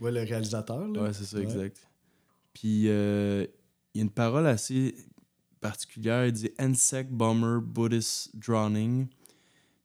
Ouais, 0.00 0.10
le 0.12 0.20
réalisateur, 0.22 0.88
là. 0.88 1.02
Ouais, 1.02 1.12
c'est 1.12 1.24
ça, 1.24 1.36
Ouais. 1.36 1.42
exact. 1.44 1.86
Puis 2.52 2.88
euh, 2.88 3.46
il 3.94 3.98
y 3.98 4.00
a 4.00 4.04
une 4.04 4.10
parole 4.10 4.46
assez 4.46 4.94
particulière. 5.60 6.26
Il 6.26 6.32
dit 6.32 6.50
Insect 6.58 7.10
Bomber 7.10 7.58
Buddhist 7.64 8.36
Drowning. 8.36 9.06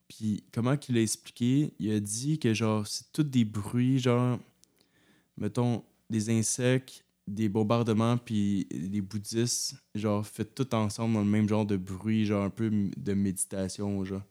Puis 0.08 0.44
comment 0.52 0.76
qu'il 0.76 0.96
a 0.98 1.02
expliqué 1.02 1.72
Il 1.78 1.90
a 1.92 2.00
dit 2.00 2.38
que 2.38 2.54
genre, 2.54 2.86
c'est 2.86 3.12
tous 3.12 3.24
des 3.24 3.44
bruits, 3.44 3.98
genre, 3.98 4.38
mettons, 5.36 5.82
des 6.08 6.30
insectes, 6.30 7.04
des 7.26 7.48
bombardements, 7.48 8.16
puis 8.16 8.66
des 8.70 9.00
bouddhistes, 9.00 9.74
genre, 9.94 10.24
fait 10.24 10.44
tout 10.44 10.72
ensemble 10.74 11.14
dans 11.14 11.24
le 11.24 11.30
même 11.30 11.48
genre 11.48 11.66
de 11.66 11.76
bruit, 11.76 12.24
genre 12.24 12.44
un 12.44 12.50
peu 12.50 12.70
de 12.70 13.14
méditation, 13.14 14.04
genre. 14.04 14.22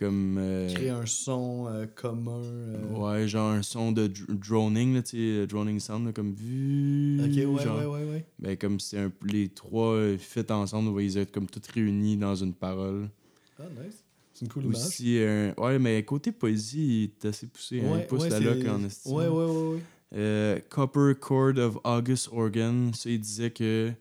Comme. 0.00 0.38
euh, 0.38 0.66
Créer 0.74 0.88
un 0.90 1.04
son 1.06 1.66
euh, 1.68 1.86
commun. 1.86 2.40
euh, 2.42 2.82
Ouais, 2.94 3.28
genre 3.28 3.50
un 3.52 3.60
son 3.62 3.92
de 3.92 4.08
dr- 4.08 4.26
droning, 4.34 4.94
là, 4.94 5.02
tu 5.02 5.10
sais, 5.10 5.16
euh, 5.18 5.46
droning 5.46 5.78
sound, 5.78 6.06
là, 6.06 6.12
comme 6.12 6.32
vu. 6.32 7.20
Ok, 7.22 7.36
ouais, 7.54 7.62
genre, 7.62 7.78
ouais, 7.78 7.84
ouais, 7.86 8.10
ouais. 8.10 8.24
Ben, 8.38 8.56
comme 8.56 8.80
c'est 8.80 8.98
un, 8.98 9.12
les 9.24 9.50
trois 9.50 9.92
euh, 9.92 10.16
fit 10.16 10.50
ensemble, 10.50 10.88
on 10.88 10.92
va 10.92 11.02
les 11.02 11.18
être 11.18 11.30
comme 11.30 11.46
tous 11.46 11.60
réunis 11.72 12.16
dans 12.16 12.34
une 12.34 12.54
parole. 12.54 13.10
Ah, 13.58 13.64
nice. 13.84 14.02
C'est 14.32 14.46
une 14.46 14.50
cool 14.52 14.64
image. 14.64 14.76
Aussi, 14.86 15.18
euh, 15.18 15.52
ouais, 15.58 15.78
mais 15.78 16.02
côté 16.02 16.32
poésie, 16.32 17.04
il 17.22 17.26
est 17.26 17.28
assez 17.28 17.46
poussé. 17.46 17.82
hein, 17.84 17.92
Ouais, 17.92 17.98
il 18.00 18.06
pousse 18.06 18.22
ouais, 18.22 18.30
la 18.30 18.40
loque 18.40 18.64
en 18.66 18.82
estime. 18.84 19.12
Ouais, 19.14 19.28
ouais, 19.28 19.44
ouais, 19.44 19.80
ouais. 20.14 20.64
Copper 20.70 21.12
Chord 21.20 21.58
of 21.58 21.76
August 21.84 22.30
Organ, 22.32 22.90
ça, 22.94 23.10
il 23.10 23.20
disait 23.20 23.50
que 23.50 23.92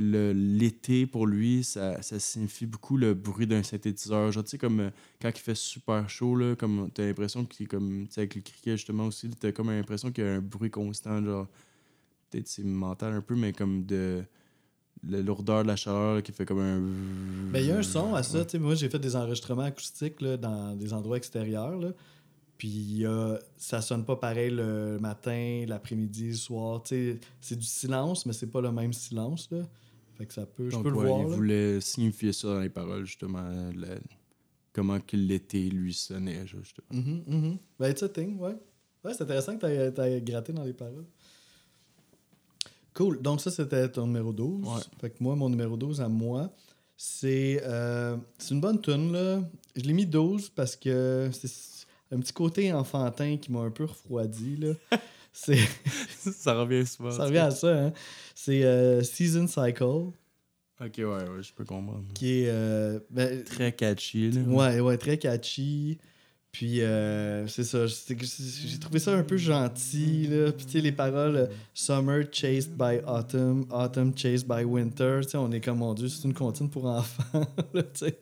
l'été, 0.00 1.06
pour 1.06 1.26
lui, 1.26 1.64
ça, 1.64 2.00
ça 2.02 2.18
signifie 2.18 2.66
beaucoup 2.66 2.96
le 2.96 3.14
bruit 3.14 3.46
d'un 3.46 3.62
synthétiseur. 3.62 4.32
Genre, 4.32 4.44
tu 4.44 4.50
sais, 4.50 4.58
comme 4.58 4.80
euh, 4.80 4.90
quand 5.20 5.30
il 5.30 5.40
fait 5.40 5.54
super 5.54 6.08
chaud, 6.08 6.36
là, 6.36 6.56
comme 6.56 6.90
t'as 6.92 7.04
l'impression 7.04 7.44
qu'il 7.44 7.68
comme, 7.68 8.06
tu 8.08 8.14
sais, 8.14 8.28
le 8.66 8.76
justement, 8.76 9.06
aussi, 9.06 9.30
t'as 9.30 9.52
comme 9.52 9.70
l'impression 9.70 10.12
qu'il 10.12 10.24
y 10.24 10.26
a 10.26 10.34
un 10.34 10.40
bruit 10.40 10.70
constant, 10.70 11.24
genre, 11.24 11.46
peut-être 12.30 12.48
c'est 12.48 12.64
mental 12.64 13.12
un 13.12 13.20
peu, 13.20 13.34
mais 13.34 13.52
comme 13.52 13.84
de 13.84 14.24
la 15.06 15.20
lourdeur 15.20 15.62
de 15.62 15.68
la 15.68 15.76
chaleur 15.76 16.22
qui 16.22 16.32
fait 16.32 16.46
comme 16.46 16.60
un... 16.60 16.80
Ben, 17.52 17.60
il 17.60 17.66
y 17.66 17.70
a 17.70 17.78
un 17.78 17.82
son 17.82 18.14
à 18.14 18.22
ça. 18.22 18.40
Ouais. 18.40 18.58
Moi, 18.58 18.74
j'ai 18.74 18.88
fait 18.88 18.98
des 18.98 19.16
enregistrements 19.16 19.62
acoustiques 19.62 20.20
là, 20.20 20.36
dans 20.36 20.74
des 20.74 20.92
endroits 20.92 21.16
extérieurs. 21.16 21.76
Là. 21.76 21.92
Puis 22.56 23.04
ça 23.56 23.82
sonne 23.82 24.04
pas 24.04 24.16
pareil 24.16 24.50
le 24.50 24.98
matin, 24.98 25.64
l'après-midi, 25.66 26.28
le 26.28 26.34
soir. 26.34 26.82
C'est 26.86 27.56
du 27.56 27.66
silence, 27.66 28.24
mais 28.24 28.32
c'est 28.32 28.50
pas 28.50 28.60
le 28.60 28.72
même 28.72 28.92
silence. 28.92 29.48
Là. 29.50 29.62
Fait 30.16 30.26
que 30.26 30.32
ça 30.32 30.46
peut. 30.46 30.70
Je 30.70 30.76
peux 30.78 30.90
le 30.90 30.94
voir. 30.94 31.20
il 31.20 31.28
là. 31.30 31.36
voulait 31.36 31.80
signifier 31.80 32.32
ça 32.32 32.48
dans 32.48 32.60
les 32.60 32.68
paroles, 32.68 33.04
justement, 33.04 33.42
la- 33.76 33.98
comment 34.72 35.00
que 35.00 35.16
l'été 35.16 35.68
lui 35.70 35.92
sonnait, 35.94 36.46
justement. 36.46 36.86
Mhm, 36.92 37.22
mhm. 37.26 37.58
Ben, 37.78 37.90
it's 37.90 38.02
a 38.02 38.08
thing, 38.08 38.38
ouais. 38.38 38.56
Ouais, 39.04 39.12
c'est 39.12 39.22
intéressant 39.22 39.56
que 39.58 39.90
tu 39.90 40.00
aies 40.00 40.20
gratté 40.22 40.52
dans 40.52 40.64
les 40.64 40.72
paroles. 40.72 41.04
Cool. 42.94 43.20
Donc, 43.20 43.40
ça, 43.40 43.50
c'était 43.50 43.88
ton 43.90 44.06
numéro 44.06 44.32
12. 44.32 44.66
Ouais. 44.66 44.80
Fait 45.00 45.10
que 45.10 45.16
moi, 45.20 45.34
mon 45.34 45.48
numéro 45.50 45.76
12 45.76 46.00
à 46.00 46.08
moi, 46.08 46.50
c'est 46.96 47.60
euh, 47.64 48.16
c'est 48.38 48.54
une 48.54 48.60
bonne 48.60 48.80
tune 48.80 49.12
là. 49.12 49.42
Je 49.74 49.82
l'ai 49.82 49.92
mis 49.92 50.06
12 50.06 50.50
parce 50.50 50.76
que 50.76 51.28
c'est 51.32 51.86
un 52.12 52.20
petit 52.20 52.32
côté 52.32 52.72
enfantin 52.72 53.36
qui 53.36 53.50
m'a 53.50 53.60
un 53.60 53.70
peu 53.70 53.84
refroidi, 53.84 54.56
là. 54.56 54.74
c'est, 55.34 55.58
ça 56.32 56.54
revient 56.54 56.86
souvent. 56.86 57.10
ça 57.10 57.24
revient 57.24 57.38
à 57.38 57.50
ça, 57.50 57.68
hein. 57.68 57.92
C'est 58.34 58.64
euh, 58.64 59.02
Season 59.02 59.46
Cycle, 59.46 60.12
Ok, 60.80 60.94
ouais, 60.98 61.04
ouais, 61.04 61.42
je 61.42 61.52
peux 61.52 61.64
comprendre. 61.64 62.04
qui 62.14 62.42
est... 62.42 62.48
euh, 62.48 62.98
ben, 63.10 63.44
Très 63.44 63.72
catchy, 63.72 64.30
là. 64.30 64.40
Ouais, 64.42 64.80
ouais, 64.80 64.96
très 64.96 65.18
catchy. 65.18 65.98
Puis, 66.50 66.82
euh, 66.82 67.46
c'est 67.48 67.64
ça. 67.64 67.86
J'ai 67.86 68.78
trouvé 68.78 69.00
ça 69.00 69.12
un 69.12 69.24
peu 69.24 69.36
gentil. 69.36 70.28
Là. 70.28 70.52
Puis, 70.52 70.66
tu 70.66 70.72
sais, 70.72 70.80
les 70.80 70.92
paroles 70.92 71.48
Summer 71.74 72.22
chased 72.30 72.76
by 72.76 73.00
autumn, 73.08 73.66
autumn 73.72 74.12
chased 74.16 74.46
by 74.46 74.62
winter. 74.64 75.20
Tu 75.22 75.30
sais, 75.30 75.36
on 75.36 75.50
est 75.50 75.60
comme, 75.60 75.78
mon 75.78 75.94
Dieu, 75.94 76.08
c'est 76.08 76.22
une 76.28 76.34
comptine 76.34 76.70
pour 76.70 76.86
enfants. 76.86 77.24
là, 77.74 77.82
tu 77.82 77.88
sais. 78.06 78.18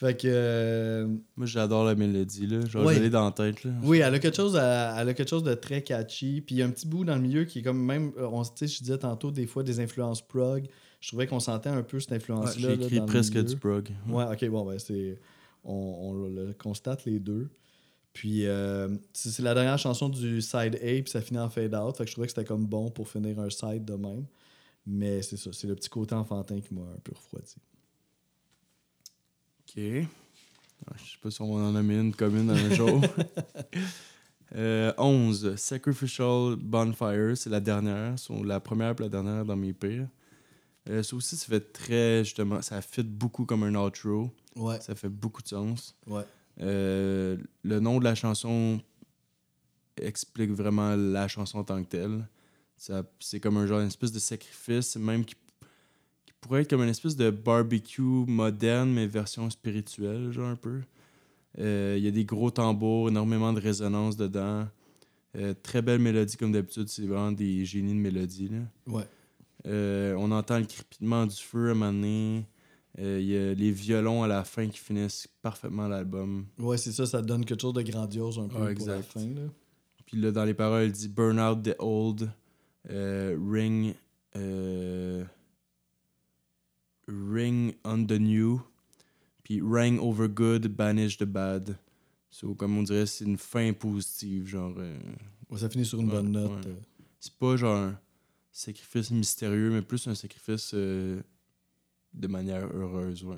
Fait 0.00 0.16
que. 0.20 0.28
euh, 0.28 1.06
Moi, 1.36 1.46
j'adore 1.46 1.84
la 1.84 1.94
mélodie, 1.94 2.46
là. 2.46 2.64
Genre, 2.66 2.84
Ouais. 2.86 2.94
je 2.96 3.00
l'ai 3.02 3.10
dans 3.10 3.24
la 3.24 3.32
tête, 3.32 3.62
là. 3.64 3.70
oui, 3.82 3.98
elle 3.98 4.14
a, 4.14 4.18
quelque 4.18 4.36
chose 4.36 4.56
à- 4.56 4.96
elle 5.00 5.08
a 5.08 5.14
quelque 5.14 5.28
chose 5.28 5.42
de 5.44 5.54
très 5.54 5.82
catchy. 5.82 6.40
Puis, 6.40 6.56
il 6.56 6.58
y 6.58 6.62
a 6.62 6.66
un 6.66 6.70
petit 6.70 6.86
bout 6.86 7.04
dans 7.04 7.14
le 7.16 7.20
milieu 7.20 7.44
qui 7.44 7.58
est 7.60 7.62
comme 7.62 7.84
même. 7.84 8.12
euh, 8.18 8.26
On, 8.32 8.42
je 8.44 8.64
disais 8.64 8.98
tantôt, 8.98 9.30
des 9.30 9.46
fois, 9.46 9.62
des 9.62 9.78
influences 9.80 10.26
prog. 10.26 10.66
Je 11.00 11.08
trouvais 11.08 11.26
qu'on 11.26 11.40
sentait 11.40 11.68
un 11.70 11.82
peu 11.82 11.98
cette 12.00 12.10
Ouais, 12.10 12.16
influence-là. 12.16 12.70
J'ai 12.70 12.76
là, 12.76 12.84
écrit 12.84 12.98
dans 12.98 13.06
presque 13.06 13.42
du 13.44 13.56
prog. 13.56 13.88
Ouais, 14.08 14.24
ok, 14.30 14.48
bon, 14.50 14.64
ben 14.66 14.78
c'est. 14.78 15.18
On, 15.64 15.72
on 15.74 16.12
le 16.14 16.52
constate 16.54 17.04
les 17.04 17.18
deux. 17.20 17.50
Puis 18.12 18.46
euh, 18.46 18.88
c'est 19.12 19.28
c'est 19.30 19.42
la 19.42 19.54
dernière 19.54 19.78
chanson 19.78 20.08
du 20.08 20.40
side 20.42 20.74
A, 20.76 20.78
puis 21.02 21.04
ça 21.06 21.20
finit 21.20 21.38
en 21.38 21.48
fade 21.48 21.74
out. 21.74 21.96
Fait 21.96 22.04
que 22.04 22.08
je 22.10 22.14
trouvais 22.14 22.26
que 22.26 22.32
c'était 22.32 22.44
comme 22.46 22.66
bon 22.66 22.90
pour 22.90 23.08
finir 23.08 23.38
un 23.38 23.50
side 23.50 23.84
de 23.84 23.94
même. 23.94 24.24
Mais 24.86 25.22
c'est 25.22 25.36
ça, 25.36 25.50
c'est 25.52 25.66
le 25.68 25.74
petit 25.76 25.88
côté 25.90 26.14
enfantin 26.14 26.58
qui 26.60 26.74
m'a 26.74 26.80
un 26.82 26.98
peu 27.04 27.12
refroidi. 27.14 27.54
Ok. 29.76 29.82
Ah, 30.86 30.92
Je 30.96 31.10
sais 31.12 31.18
pas 31.22 31.30
si 31.30 31.40
on 31.42 31.54
va 31.54 31.62
en 31.64 31.72
nommer 31.72 31.96
une 31.98 32.14
commune 32.14 32.50
un 32.50 32.70
jour. 32.74 33.00
Euh, 34.56 34.92
11. 34.98 35.54
Sacrificial 35.56 36.56
Bonfire, 36.56 37.36
c'est 37.36 37.50
la 37.50 37.60
dernière. 37.60 38.14
La 38.44 38.60
première 38.60 38.90
et 38.92 39.02
la 39.02 39.08
dernière 39.08 39.44
dans 39.44 39.56
mes 39.56 39.72
pires. 39.72 40.08
Euh, 40.88 41.02
ça 41.02 41.14
aussi, 41.14 41.36
ça 41.36 41.46
fait 41.46 41.72
très, 41.72 42.24
justement, 42.24 42.60
ça 42.62 42.80
fit 42.82 43.02
beaucoup 43.02 43.44
comme 43.44 43.62
un 43.62 43.74
outro. 43.74 44.30
Ouais, 44.56 44.80
Ça 44.80 44.94
fait 44.94 45.08
beaucoup 45.10 45.42
de 45.42 45.48
sens. 45.48 45.94
ouais. 46.06 46.24
Euh, 46.62 47.38
le 47.62 47.80
nom 47.80 47.98
de 48.00 48.04
la 48.04 48.14
chanson 48.14 48.82
explique 49.96 50.50
vraiment 50.50 50.94
la 50.94 51.26
chanson 51.28 51.58
en 51.58 51.64
tant 51.64 51.82
que 51.82 51.88
telle. 51.88 52.28
C'est 53.18 53.40
comme 53.40 53.56
un 53.58 53.66
genre, 53.66 53.80
une 53.80 53.86
espèce 53.86 54.12
de 54.12 54.18
sacrifice, 54.18 54.96
même 54.96 55.24
qui 55.24 55.34
pourrait 56.40 56.62
être 56.62 56.70
comme 56.70 56.82
une 56.82 56.88
espèce 56.88 57.16
de 57.16 57.30
barbecue 57.30 58.02
moderne, 58.02 58.92
mais 58.92 59.06
version 59.06 59.48
spirituelle, 59.50 60.32
genre 60.32 60.48
un 60.48 60.56
peu. 60.56 60.80
Euh, 61.58 61.96
Il 61.98 62.04
y 62.04 62.08
a 62.08 62.10
des 62.10 62.24
gros 62.24 62.50
tambours, 62.50 63.08
énormément 63.08 63.52
de 63.52 63.60
résonance 63.60 64.16
dedans. 64.16 64.66
Euh, 65.36 65.54
très 65.62 65.82
belle 65.82 66.00
mélodie, 66.00 66.36
comme 66.36 66.52
d'habitude, 66.52 66.88
c'est 66.88 67.06
vraiment 67.06 67.32
des 67.32 67.64
génies 67.64 67.94
de 67.94 67.98
mélodie. 67.98 68.48
Là. 68.48 68.58
Ouais. 68.86 69.04
Euh, 69.66 70.14
on 70.18 70.30
entend 70.32 70.58
le 70.58 70.64
crépitement 70.64 71.26
du 71.26 71.36
feu 71.36 71.68
à 71.68 71.70
un 71.72 71.74
moment 71.74 71.92
donné. 71.92 72.46
Il 72.98 73.22
y 73.22 73.36
a 73.36 73.54
les 73.54 73.70
violons 73.70 74.24
à 74.24 74.28
la 74.28 74.44
fin 74.44 74.66
qui 74.66 74.78
finissent 74.78 75.28
parfaitement 75.40 75.86
l'album. 75.88 76.46
Ouais, 76.58 76.76
c'est 76.76 76.92
ça, 76.92 77.06
ça 77.06 77.22
donne 77.22 77.44
quelque 77.44 77.60
chose 77.60 77.72
de 77.72 77.82
grandiose 77.82 78.38
un 78.38 78.48
peu 78.48 78.74
pour 78.74 78.88
la 78.88 79.00
fin. 79.00 79.20
Là. 79.20 79.42
Puis 80.04 80.16
là, 80.20 80.32
dans 80.32 80.44
les 80.44 80.54
paroles, 80.54 80.86
il 80.86 80.92
dit 80.92 81.08
Burn 81.08 81.38
out 81.38 81.62
the 81.62 81.76
old, 81.78 82.30
ring, 82.88 83.94
ring 87.10 87.74
on 87.84 88.06
the 88.06 88.18
new, 88.18 88.60
puis 89.44 89.60
ring 89.62 89.98
over 89.98 90.28
good, 90.28 90.68
banish 90.76 91.18
the 91.18 91.24
bad. 91.24 91.76
So, 92.30 92.54
comme 92.54 92.78
on 92.78 92.82
dirait, 92.84 93.06
c'est 93.06 93.24
une 93.24 93.36
fin 93.38 93.72
positive, 93.72 94.46
genre. 94.46 94.74
euh, 94.78 94.98
Ouais, 95.50 95.58
ça 95.58 95.68
finit 95.68 95.84
sur 95.84 95.98
une 96.00 96.06
Ouais, 96.08 96.12
bonne 96.14 96.30
note. 96.30 96.64
ouais. 96.64 96.70
euh. 96.72 96.76
c'est 97.18 97.34
pas 97.34 97.56
genre 97.56 97.76
un 97.76 97.98
sacrifice 98.52 99.10
mystérieux, 99.10 99.70
mais 99.70 99.82
plus 99.82 100.06
un 100.06 100.14
sacrifice 100.14 100.72
euh, 100.74 101.20
de 102.14 102.26
manière 102.28 102.66
heureuse, 102.72 103.24
ouais. 103.24 103.36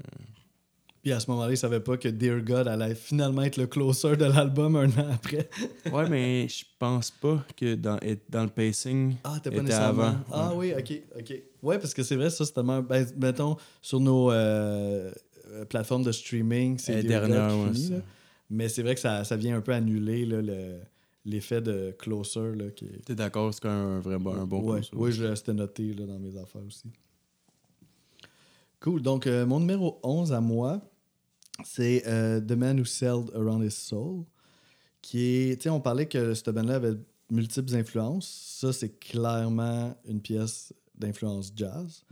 Puis 1.03 1.11
à 1.13 1.19
ce 1.19 1.29
moment-là, 1.33 1.51
il 1.51 1.57
savait 1.57 1.81
pas 1.81 1.97
que 1.97 2.09
Dear 2.09 2.41
God 2.43 2.69
allait 2.69 2.95
finalement 2.95 3.43
être 3.43 3.57
le 3.57 3.67
closer 3.67 4.17
de 4.17 4.25
l'album 4.25 4.77
un 4.77 4.89
an 4.91 5.09
après. 5.15 5.49
Ouais, 5.93 6.09
mais 6.09 6.47
je 6.49 6.65
pense 6.79 7.11
pas 7.11 7.45
que 7.57 7.75
dans, 7.75 7.99
dans 8.29 8.45
le 8.45 8.49
pacing. 8.51 9.17
Ah, 9.25 9.39
t'es 9.43 9.51
pas 9.51 9.63
nécessairement. 9.63 10.03
avant, 10.03 10.17
Ah 10.31 10.53
oui, 10.55 10.73
ok, 10.79 11.03
ok. 11.19 11.43
Ouais, 11.63 11.79
parce 11.81 11.93
que 11.93 12.03
c'est 12.05 12.15
vrai, 12.17 12.31
ça, 12.31 12.45
c'est 12.45 12.53
tellement. 12.53 12.81
Ben, 12.83 13.05
mettons, 13.17 13.57
sur 13.81 13.99
nos 13.99 14.31
euh, 14.31 15.11
euh, 15.51 15.65
plateformes 15.65 16.05
de 16.05 16.13
streaming, 16.13 16.79
c'est 16.79 16.95
est 17.01 17.03
Dear 17.03 17.23
God 17.23 17.31
dernière, 17.31 17.49
qui 17.57 17.63
ouais, 17.65 17.73
finit, 17.75 17.89
ça. 17.89 17.95
là. 17.95 18.01
Mais 18.51 18.69
c'est 18.69 18.83
vrai 18.83 18.95
que 18.95 19.01
ça, 19.01 19.25
ça 19.25 19.35
vient 19.37 19.57
un 19.57 19.61
peu 19.61 19.73
annuler 19.73 20.25
là, 20.25 20.41
le- 20.41 20.79
l'effet 21.25 21.61
de 21.61 21.95
closer. 21.99 22.55
Là, 22.55 22.71
qui 22.71 22.87
T'es 23.05 23.17
d'accord, 23.17 23.53
c'est 23.53 23.61
quand 23.63 23.71
même 23.71 23.97
un, 23.97 24.01
vrai 24.01 24.19
bon, 24.19 24.35
un 24.35 24.47
bon 24.47 24.61
ouais, 24.73 24.83
ça. 24.85 24.95
ouais, 24.97 25.11
je 25.11 25.35
c'était 25.35 25.53
noté 25.55 25.95
là, 25.95 26.07
dans 26.07 26.19
mes 26.21 26.37
affaires 26.37 26.63
aussi. 26.65 26.85
Cool. 28.81 29.03
Donc, 29.03 29.27
euh, 29.27 29.47
mon 29.47 29.61
numéro 29.61 29.99
11 30.03 30.33
à 30.33 30.41
moi, 30.41 30.81
c'est 31.65 32.03
euh, 32.07 32.41
The 32.41 32.53
Man 32.53 32.79
Who 32.81 32.85
Sailed 32.85 33.31
Around 33.35 33.63
His 33.65 33.71
Soul, 33.73 34.25
qui 35.01 35.21
est. 35.21 35.57
Tu 35.57 35.65
sais, 35.65 35.71
on 35.71 35.81
parlait 35.81 36.07
que 36.07 36.35
cette 36.35 36.51
band-là 36.51 36.77
avait 36.77 36.95
multiples 37.31 37.75
influences. 37.75 38.57
Ça, 38.61 38.73
c'est 38.73 38.99
clairement 38.99 39.97
une 40.07 40.21
pièce 40.21 40.73
d'influence 40.95 41.53
jazz. 41.55 42.03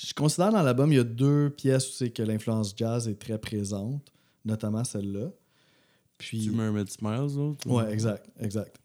Je 0.00 0.12
considère 0.14 0.52
dans 0.52 0.62
l'album, 0.62 0.92
il 0.92 0.96
y 0.96 1.00
a 1.00 1.04
deux 1.04 1.50
pièces 1.50 1.88
où 1.88 1.92
c'est 1.92 2.10
que 2.10 2.22
l'influence 2.22 2.72
jazz 2.76 3.08
est 3.08 3.18
très 3.18 3.38
présente, 3.38 4.02
notamment 4.44 4.84
celle-là. 4.84 5.30
Puis. 6.18 6.44
Tu 6.44 6.50
Mermaid 6.50 6.88
Smiles, 6.90 7.36
ou- 7.38 7.56
Ouais, 7.66 7.92
exact, 7.92 8.26
exact. 8.40 8.76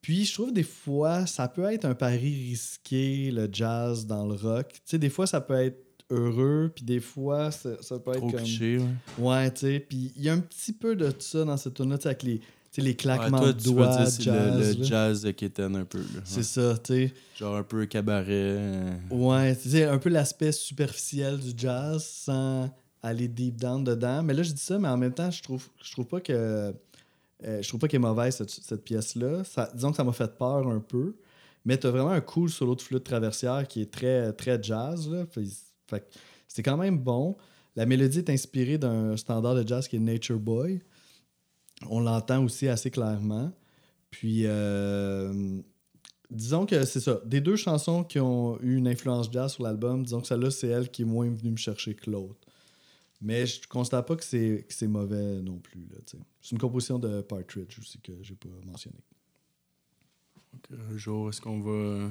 Puis 0.00 0.24
je 0.24 0.32
trouve 0.32 0.52
des 0.52 0.62
fois, 0.62 1.26
ça 1.26 1.46
peut 1.46 1.64
être 1.70 1.84
un 1.84 1.94
pari 1.94 2.48
risqué, 2.50 3.30
le 3.30 3.48
jazz 3.52 4.06
dans 4.06 4.26
le 4.26 4.34
rock. 4.34 4.68
Tu 4.72 4.80
sais, 4.86 4.98
des 4.98 5.10
fois, 5.10 5.26
ça 5.26 5.40
peut 5.40 5.54
être 5.54 5.78
heureux, 6.10 6.70
puis 6.74 6.84
des 6.84 7.00
fois, 7.00 7.50
ça, 7.50 7.70
ça 7.82 7.98
peut 7.98 8.12
Trop 8.12 8.28
être 8.28 8.34
comme... 8.36 8.42
cliché, 8.44 8.78
ouais. 8.78 8.86
Ouais, 9.18 9.50
tu 9.52 9.60
sais, 9.60 9.80
puis 9.80 10.12
il 10.16 10.22
y 10.22 10.28
a 10.28 10.32
un 10.32 10.40
petit 10.40 10.72
peu 10.72 10.96
de 10.96 11.12
ça 11.18 11.44
dans 11.44 11.56
cette 11.56 11.74
tune 11.74 11.90
là 11.90 11.98
avec 12.04 12.22
les, 12.22 12.40
les 12.78 12.84
Ouais, 12.90 12.94
claquements 12.94 13.38
toi, 13.38 13.52
de 13.52 13.62
doigts, 13.62 13.96
dire 14.04 14.20
jazz. 14.20 14.74
le, 14.76 14.78
le 14.78 14.84
jazz 14.84 15.22
de 15.22 15.30
Kitten 15.32 15.76
un 15.76 15.84
peu. 15.84 16.00
C'est 16.24 16.36
Ouais. 16.38 16.42
ça, 16.42 16.78
tu 16.78 16.92
sais. 16.94 17.12
Genre 17.38 17.56
un 17.56 17.62
peu 17.62 17.84
cabaret. 17.86 18.24
euh, 18.30 18.90
Ouais, 19.10 19.54
tu 19.56 19.70
sais, 19.70 19.84
un 19.84 19.98
peu 19.98 20.08
l'aspect 20.10 20.52
superficiel 20.52 21.38
du 21.38 21.52
jazz 21.56 22.04
sans 22.04 22.70
aller 23.02 23.28
deep 23.28 23.56
down 23.56 23.82
dedans. 23.84 24.22
Mais 24.22 24.34
là, 24.34 24.42
je 24.42 24.52
dis 24.52 24.60
ça, 24.60 24.78
mais 24.78 24.88
en 24.88 24.96
même 24.96 25.12
temps, 25.14 25.30
je 25.30 25.42
trouve, 25.42 25.66
je 25.82 25.90
trouve 25.92 26.06
pas 26.06 26.20
que. 26.20 26.32
euh, 26.32 26.72
je 27.62 27.66
trouve 27.68 27.80
pas 27.80 27.88
qu'elle 27.88 28.00
est 28.00 28.06
mauvaise, 28.06 28.36
cette, 28.36 28.50
cette 28.50 28.84
pièce-là. 28.84 29.42
Disons 29.74 29.90
que 29.90 29.96
ça 29.96 30.04
m'a 30.04 30.12
fait 30.12 30.36
peur 30.36 30.68
un 30.68 30.80
peu. 30.80 31.14
Mais 31.64 31.76
t'as 31.76 31.90
vraiment 31.90 32.10
un 32.10 32.20
cool 32.22 32.48
solo 32.50 32.74
de 32.74 32.80
flûte 32.80 33.04
traversière 33.04 33.66
qui 33.68 33.82
est 33.82 33.90
très, 33.90 34.32
très 34.32 34.62
jazz. 34.62 35.08
Là. 35.10 35.24
Puis, 35.26 35.50
fait 35.90 36.06
c'est 36.48 36.62
quand 36.62 36.76
même 36.76 36.98
bon. 36.98 37.36
La 37.76 37.86
mélodie 37.86 38.18
est 38.18 38.30
inspirée 38.30 38.76
d'un 38.76 39.16
standard 39.16 39.54
de 39.54 39.66
jazz 39.66 39.86
qui 39.86 39.96
est 39.96 40.00
Nature 40.00 40.40
Boy. 40.40 40.80
On 41.88 42.00
l'entend 42.00 42.44
aussi 42.44 42.68
assez 42.68 42.90
clairement. 42.90 43.52
Puis, 44.10 44.42
euh, 44.44 45.60
disons 46.30 46.66
que 46.66 46.84
c'est 46.84 47.00
ça. 47.00 47.20
Des 47.24 47.40
deux 47.40 47.56
chansons 47.56 48.02
qui 48.02 48.18
ont 48.18 48.60
eu 48.60 48.76
une 48.76 48.88
influence 48.88 49.30
jazz 49.30 49.52
sur 49.52 49.62
l'album, 49.62 50.02
disons 50.02 50.20
que 50.20 50.26
celle-là, 50.26 50.50
c'est 50.50 50.68
elle 50.68 50.90
qui 50.90 51.02
est 51.02 51.06
moins 51.06 51.30
venue 51.30 51.52
me 51.52 51.56
chercher 51.56 51.94
que 51.94 52.10
l'autre. 52.10 52.40
Mais 53.20 53.46
je 53.46 53.60
ne 53.60 53.66
constate 53.66 54.06
pas 54.06 54.16
que 54.16 54.24
c'est, 54.24 54.88
mauvais 54.88 55.40
non 55.42 55.58
plus. 55.58 55.86
C'est 56.40 56.50
une 56.50 56.58
composition 56.58 56.98
de 56.98 57.20
Partridge 57.20 57.78
aussi 57.78 58.00
que 58.00 58.12
j'ai 58.22 58.34
pas 58.34 58.48
mentionné. 58.66 58.98
un 60.72 60.96
jour, 60.96 61.28
est-ce 61.28 61.40
qu'on 61.40 61.60
va 61.60 62.10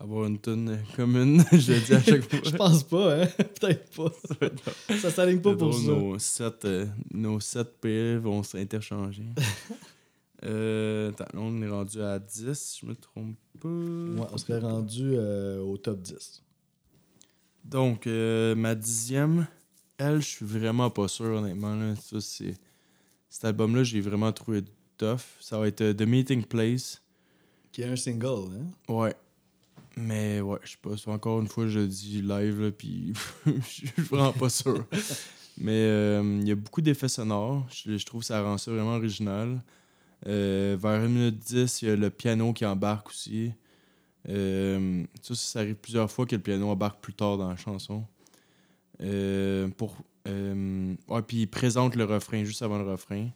avoir 0.00 0.26
une 0.26 0.38
tonne 0.38 0.78
commune? 0.96 1.42
je 1.52 1.72
le 1.72 1.80
dis 1.80 1.94
à 1.94 2.02
chaque 2.02 2.22
fois. 2.30 2.38
Je 2.44 2.56
pense 2.56 2.82
pas, 2.84 3.22
hein? 3.22 3.26
Peut-être 3.60 3.90
pas. 3.96 4.96
ça 4.98 5.10
s'aligne 5.10 5.40
pas 5.40 5.54
pour 5.56 5.70
drôle, 5.70 5.74
ça. 5.74 5.90
Nos 5.92 6.18
sept, 6.18 6.64
euh, 6.64 6.86
nos 7.12 7.40
sept 7.40 7.80
PL 7.80 8.18
vont 8.18 8.42
s'interchanger. 8.42 9.24
euh, 10.44 11.10
attends, 11.10 11.24
là, 11.34 11.40
on 11.40 11.62
est 11.62 11.68
rendu 11.68 12.00
à 12.00 12.18
10, 12.18 12.54
si 12.54 12.80
je 12.82 12.86
me 12.86 12.94
trompe 12.94 13.36
pas. 13.60 13.68
Ouais, 13.68 14.28
on 14.32 14.36
serait 14.38 14.60
rendu 14.60 15.12
euh, 15.14 15.60
au 15.60 15.76
top 15.76 16.00
10. 16.00 16.42
Donc, 17.64 18.06
euh, 18.06 18.54
ma 18.54 18.74
dixième, 18.74 19.46
elle, 19.98 20.20
je 20.20 20.26
suis 20.26 20.46
vraiment 20.46 20.90
pas 20.90 21.08
sûr, 21.08 21.26
honnêtement. 21.26 21.74
Là. 21.74 21.94
Ça, 21.96 22.20
c'est... 22.20 22.54
Cet 23.28 23.44
album-là, 23.44 23.82
j'ai 23.82 24.00
vraiment 24.00 24.32
trouvé 24.32 24.62
tough. 24.96 25.20
Ça 25.40 25.58
va 25.58 25.66
être 25.68 25.82
euh, 25.82 25.92
The 25.92 26.02
Meeting 26.02 26.44
Place. 26.44 27.02
Qui 27.72 27.82
est 27.82 27.86
un 27.86 27.96
single, 27.96 28.48
hein? 28.56 28.92
Ouais. 28.92 29.14
Mais 30.00 30.40
ouais, 30.40 30.58
je 30.62 30.70
sais 30.70 30.78
pas. 30.80 31.10
Encore 31.12 31.40
une 31.40 31.48
fois, 31.48 31.66
je 31.66 31.80
dis 31.80 32.22
live, 32.22 32.62
là, 32.62 32.70
puis 32.70 33.12
je 33.46 33.60
suis 33.60 33.92
vraiment 33.96 34.32
pas 34.32 34.48
sûr. 34.48 34.86
Mais 35.60 35.72
euh, 35.72 36.38
il 36.40 36.46
y 36.46 36.52
a 36.52 36.54
beaucoup 36.54 36.80
d'effets 36.80 37.08
sonores. 37.08 37.66
Je, 37.70 38.04
trouve 38.04 38.20
que 38.20 38.26
ça 38.26 38.42
rend 38.42 38.58
ça 38.58 38.70
vraiment 38.70 38.94
original. 38.94 39.60
Euh, 40.26 40.76
vers 40.80 41.00
1 41.00 41.08
minute 41.08 41.38
10, 41.38 41.82
il 41.82 41.88
y 41.88 41.90
a 41.90 41.96
le 41.96 42.10
piano 42.10 42.52
qui 42.52 42.64
embarque 42.64 43.08
aussi. 43.08 43.52
Euh, 44.28 45.04
ça, 45.22 45.34
ça 45.34 45.60
arrive 45.60 45.76
plusieurs 45.76 46.10
fois 46.10 46.26
que 46.26 46.36
le 46.36 46.42
piano 46.42 46.68
embarque 46.68 47.00
plus 47.00 47.14
tard 47.14 47.38
dans 47.38 47.48
la 47.48 47.56
chanson. 47.56 48.04
Pour, 49.76 49.96
ouais, 50.26 51.22
puis 51.26 51.42
il 51.42 51.46
présente 51.48 51.96
le 51.96 52.04
refrain 52.04 52.44
juste 52.44 52.62
avant 52.62 52.78
le 52.78 52.88
refrain. 52.88 53.28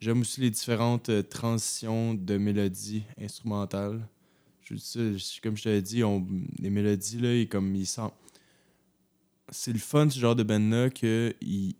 J'aime 0.00 0.20
aussi 0.20 0.42
les 0.42 0.50
différentes 0.50 1.10
transitions 1.30 2.12
de 2.14 2.36
mélodies 2.36 3.04
instrumentales. 3.18 4.06
Je 4.64 4.74
je- 4.76 5.40
comme 5.42 5.56
je 5.56 5.62
te 5.64 5.68
l'ai 5.68 5.82
dit, 5.82 6.02
on, 6.04 6.26
les 6.58 6.70
mélodies, 6.70 7.18
là, 7.20 7.34
ils, 7.34 7.48
comme, 7.48 7.74
ils. 7.76 7.86
C'est 9.50 9.72
le 9.72 9.78
fun, 9.78 10.08
ce 10.08 10.18
genre 10.18 10.34
de 10.34 10.42
band-là, 10.42 10.88
que 10.90 11.34
ils, 11.42 11.76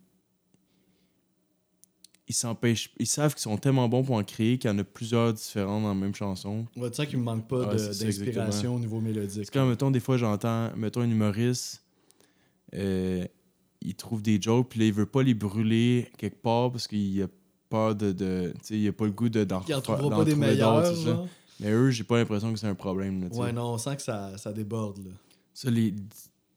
ils 2.28 2.34
s'empêchent... 2.34 2.90
Ils 2.98 3.06
savent 3.06 3.34
qu'ils 3.34 3.42
sont 3.42 3.56
tellement 3.58 3.88
bons 3.88 4.02
pour 4.04 4.16
en 4.16 4.22
créer 4.24 4.58
qu'il 4.58 4.70
y 4.70 4.72
en 4.72 4.78
a 4.78 4.84
plusieurs 4.84 5.32
différentes 5.32 5.82
dans 5.82 5.88
la 5.88 5.94
même 5.94 6.14
chanson. 6.14 6.66
On 6.76 6.80
va 6.80 6.90
dire 6.90 7.06
qu'il 7.08 7.18
me 7.18 7.22
manque 7.24 7.48
pas 7.48 7.68
Ouais, 7.68 7.76
d'inspiration 7.76 8.74
au 8.76 8.78
niveau 8.78 9.00
mélodique. 9.00 9.44
C'est 9.46 9.52
quand, 9.52 9.66
mettons, 9.66 9.90
des 9.90 10.00
fois, 10.00 10.16
j'entends, 10.16 10.70
mettons, 10.76 11.00
un 11.02 11.10
humoriste, 11.10 11.82
euh, 12.74 13.26
il 13.82 13.94
trouve 13.94 14.22
des 14.22 14.40
jokes, 14.40 14.68
puis 14.70 14.80
là, 14.80 14.86
il 14.86 14.92
veut 14.92 15.06
pas 15.06 15.22
les 15.22 15.34
brûler 15.34 16.10
quelque 16.16 16.40
part 16.40 16.70
parce 16.72 16.86
qu'il 16.88 17.22
a 17.22 17.26
peur 17.68 17.94
de. 17.94 18.12
de 18.12 18.52
tu 18.60 18.66
sais, 18.66 18.78
il 18.78 18.88
a 18.88 18.92
pas 18.92 19.04
le 19.04 19.12
goût 19.12 19.28
de, 19.28 19.44
d'en 19.44 19.60
Il 19.66 19.74
en 19.74 19.80
pas 20.10 20.24
des 20.24 20.34
meilleurs, 20.34 20.94
Mais 21.60 21.70
eux, 21.70 21.90
j'ai 21.90 22.04
pas 22.04 22.18
l'impression 22.18 22.52
que 22.52 22.58
c'est 22.58 22.66
un 22.66 22.74
problème. 22.74 23.22
Là. 23.22 23.28
Ouais, 23.36 23.52
non, 23.52 23.74
on 23.74 23.78
sent 23.78 23.96
que 23.96 24.02
ça, 24.02 24.36
ça 24.38 24.52
déborde, 24.52 24.98
là. 24.98 25.10
Ça, 25.52 25.70
les, 25.70 25.94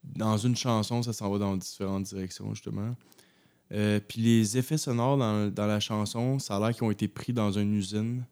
dans 0.03 0.37
une 0.37 0.55
chanson, 0.55 1.03
ça 1.03 1.13
s'en 1.13 1.29
va 1.29 1.37
dans 1.37 1.55
différentes 1.55 2.03
directions, 2.03 2.53
justement. 2.53 2.95
Euh, 3.71 3.99
puis 4.05 4.21
les 4.21 4.57
effets 4.57 4.77
sonores 4.77 5.17
dans, 5.17 5.51
dans 5.53 5.67
la 5.67 5.79
chanson, 5.79 6.39
ça 6.39 6.55
a 6.55 6.59
l'air 6.59 6.73
qu'ils 6.75 6.83
ont 6.83 6.91
été 6.91 7.07
pris 7.07 7.33
dans 7.33 7.51
une 7.51 7.73
usine. 7.75 8.23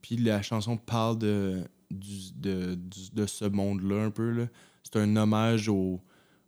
Puis 0.00 0.16
la 0.16 0.40
chanson 0.42 0.76
parle 0.76 1.18
de, 1.18 1.64
du- 1.90 2.32
de, 2.36 2.74
du- 2.76 3.10
de 3.12 3.26
ce 3.26 3.44
monde-là 3.44 4.04
un 4.04 4.10
peu. 4.10 4.46
C'est 4.84 4.96
un 4.96 5.16
hommage 5.16 5.68
aux, 5.68 6.00